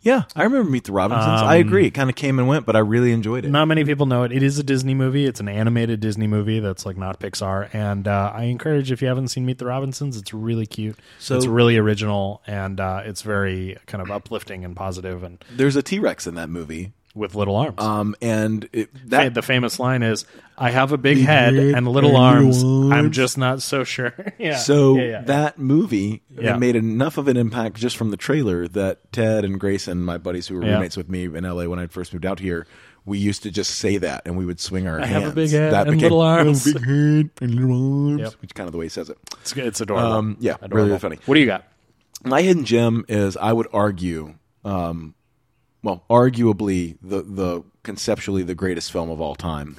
[0.01, 1.41] Yeah, I remember Meet the Robinsons.
[1.41, 1.87] Um, I agree.
[1.87, 3.49] It kind of came and went, but I really enjoyed it.
[3.49, 4.31] Not many people know it.
[4.31, 5.25] It is a Disney movie.
[5.25, 7.69] It's an animated Disney movie that's like not Pixar.
[7.73, 10.97] And uh, I encourage if you haven't seen Meet the Robinsons, it's really cute.
[11.19, 14.87] So- it's really original and uh, it's very kind of uplifting and positive.
[15.21, 17.75] positive and There's a T Rex in that movie, with little arms.
[17.79, 20.25] um, and it, that the famous line is,
[20.57, 22.63] "I have a big Big head head and little and arms.
[22.63, 24.57] little I'm arms." just not so sure." yeah.
[24.57, 25.21] So Yeah, yeah.
[25.23, 26.55] that movie Yeah.
[26.55, 30.17] it made enough of an impact just from the trailer that Ted and Grayson, my
[30.17, 30.73] buddies who were Yeah.
[30.73, 32.67] roommates with me in LA when I first moved out here,
[33.05, 35.23] we used to just say that and we would swing our I hands.
[35.23, 36.67] have a big head that and little arms.
[36.67, 38.33] "I have a big head and little arms, Yep.
[38.41, 39.17] which is kind of the way he says it.
[39.41, 40.07] it's, it's adorable.
[40.11, 40.75] Um, yeah, Adorable.
[40.77, 41.17] really, really funny.
[41.25, 41.63] What do you got?
[42.25, 44.33] My hidden gem is I would argue,
[44.65, 45.13] um,
[45.83, 49.77] well, arguably the the conceptually the greatest film of all time.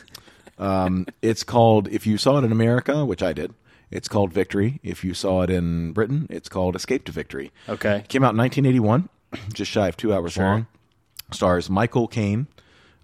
[0.58, 3.54] Um, it's called if you saw it in America, which I did.
[3.90, 4.80] It's called Victory.
[4.82, 7.52] If you saw it in Britain, it's called Escape to Victory.
[7.68, 7.98] Okay.
[7.98, 9.08] It came out in 1981,
[9.54, 10.66] just shy of two hours long.
[11.32, 12.48] Stars Michael Caine,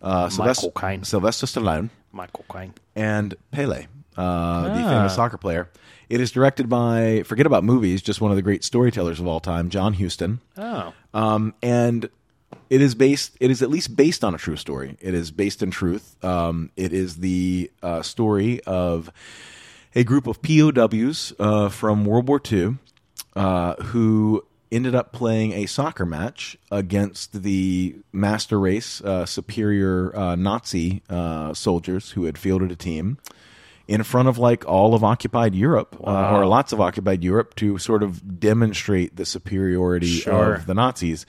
[0.02, 1.04] uh, Sylvester, Caine.
[1.04, 2.74] Sylvester Stallone, Michael Caine.
[2.96, 4.90] and Pele, uh, the Ah.
[4.90, 5.70] famous soccer player.
[6.10, 9.40] It is directed by forget about movies, just one of the great storytellers of all
[9.40, 10.40] time, John Huston.
[10.58, 10.92] Oh.
[11.14, 12.08] Um, and
[12.70, 13.36] it is based.
[13.40, 14.96] It is at least based on a true story.
[15.00, 16.16] It is based in truth.
[16.24, 19.10] Um, it is the uh, story of
[19.94, 22.78] a group of POWs uh, from World War II
[23.36, 30.34] uh, who ended up playing a soccer match against the master race uh, superior uh,
[30.34, 33.18] Nazi uh, soldiers who had fielded a team
[33.86, 37.78] in front of like all of occupied Europe uh, or lots of occupied Europe to
[37.78, 40.54] sort of demonstrate the superiority Sure.
[40.54, 41.24] of the Nazis.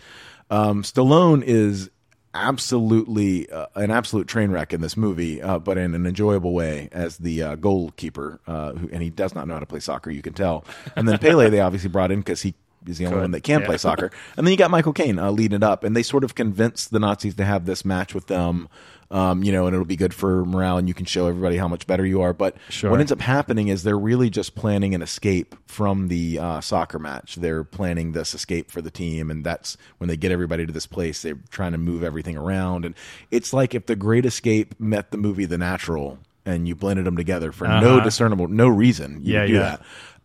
[0.49, 1.89] Um, Stallone is
[2.33, 6.89] absolutely uh, an absolute train wreck in this movie, uh, but in an enjoyable way
[6.91, 10.11] as the uh, goalkeeper, uh, who, and he does not know how to play soccer.
[10.11, 10.65] You can tell.
[10.95, 12.53] And then Pele, they obviously brought in because he
[12.85, 14.11] is the only one that can play soccer.
[14.37, 16.91] And then you got Michael Caine uh, leading it up, and they sort of convinced
[16.91, 18.67] the Nazis to have this match with them.
[19.15, 21.69] Um, you know, and it'll be good for morale, and you can show everybody how
[21.69, 22.33] much better you are.
[22.33, 22.91] But Sure.
[22.91, 26.99] what ends up happening is they're really just planning an escape from the uh, soccer
[26.99, 27.35] match.
[27.37, 30.85] They're planning this escape for the team, and that's when they get everybody to this
[30.85, 31.21] place.
[31.21, 32.93] They're trying to move everything around, and
[33.31, 37.15] it's like if the Great Escape met the movie The Natural and you blended them
[37.15, 38.03] together for no Uh-huh.
[38.03, 39.21] discernible, no reason.
[39.23, 39.59] You Yeah, do yeah.
[39.59, 39.81] that.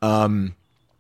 [0.07, 0.55] Um,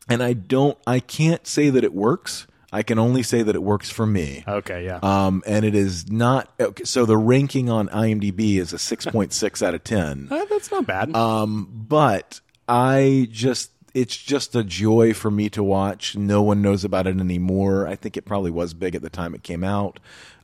[0.08, 2.46] and I don't, I can't say that it works.
[2.72, 4.44] I can only say that it works for me.
[4.46, 5.00] Okay, yeah.
[5.02, 7.04] Um, and it is not okay, so.
[7.04, 10.28] The ranking on IMDb is a six point six out of ten.
[10.30, 11.14] Uh, that's not bad.
[11.16, 16.16] Um, but I just it's just a joy for me to watch.
[16.16, 17.86] No one knows about it anymore.
[17.86, 19.98] I think it probably was big at the time it came out.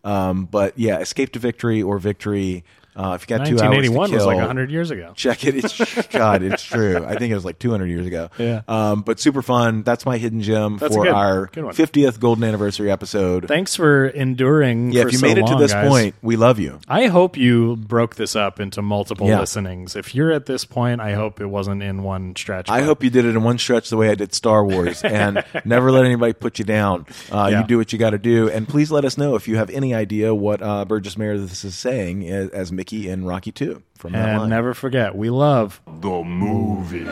[0.05, 2.65] Um, but yeah, Escape to Victory or Victory.
[2.97, 5.13] Uh, if you got two hours to 1981 was like kill, 100 years ago.
[5.15, 5.55] Check it.
[5.57, 6.43] It's God.
[6.43, 7.05] It's true.
[7.05, 8.31] I think it was like 200 years ago.
[8.39, 8.63] Yeah.
[8.67, 9.83] Um, but super fun.
[9.83, 11.13] That's my hidden gem That's for good.
[11.15, 13.47] our Good 50th golden anniversary episode.
[13.49, 14.93] Thanks for enduring.
[14.93, 15.03] yeah.
[15.03, 15.89] for If you so made it to this guys.
[15.89, 16.81] point, we love you.
[16.89, 19.41] I hope you broke this up into multiple Yeah.
[19.41, 19.95] listenings.
[19.97, 22.71] If you're at this point, I hope it wasn't in one stretch.
[22.71, 25.45] I hope you did it in one stretch the way I did Star Wars, and
[25.65, 27.07] never let anybody put you down.
[27.31, 27.61] Uh, Yeah.
[27.61, 29.71] You do what you got to do, and please let us know if you have
[29.71, 34.13] any idea what uh, Burgess Meredith is saying as, as Mickey in Rocky Two from
[34.13, 35.81] that And never forget, we love.
[35.87, 37.09] The movies.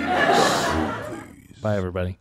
[1.60, 2.18] Bye, everybody.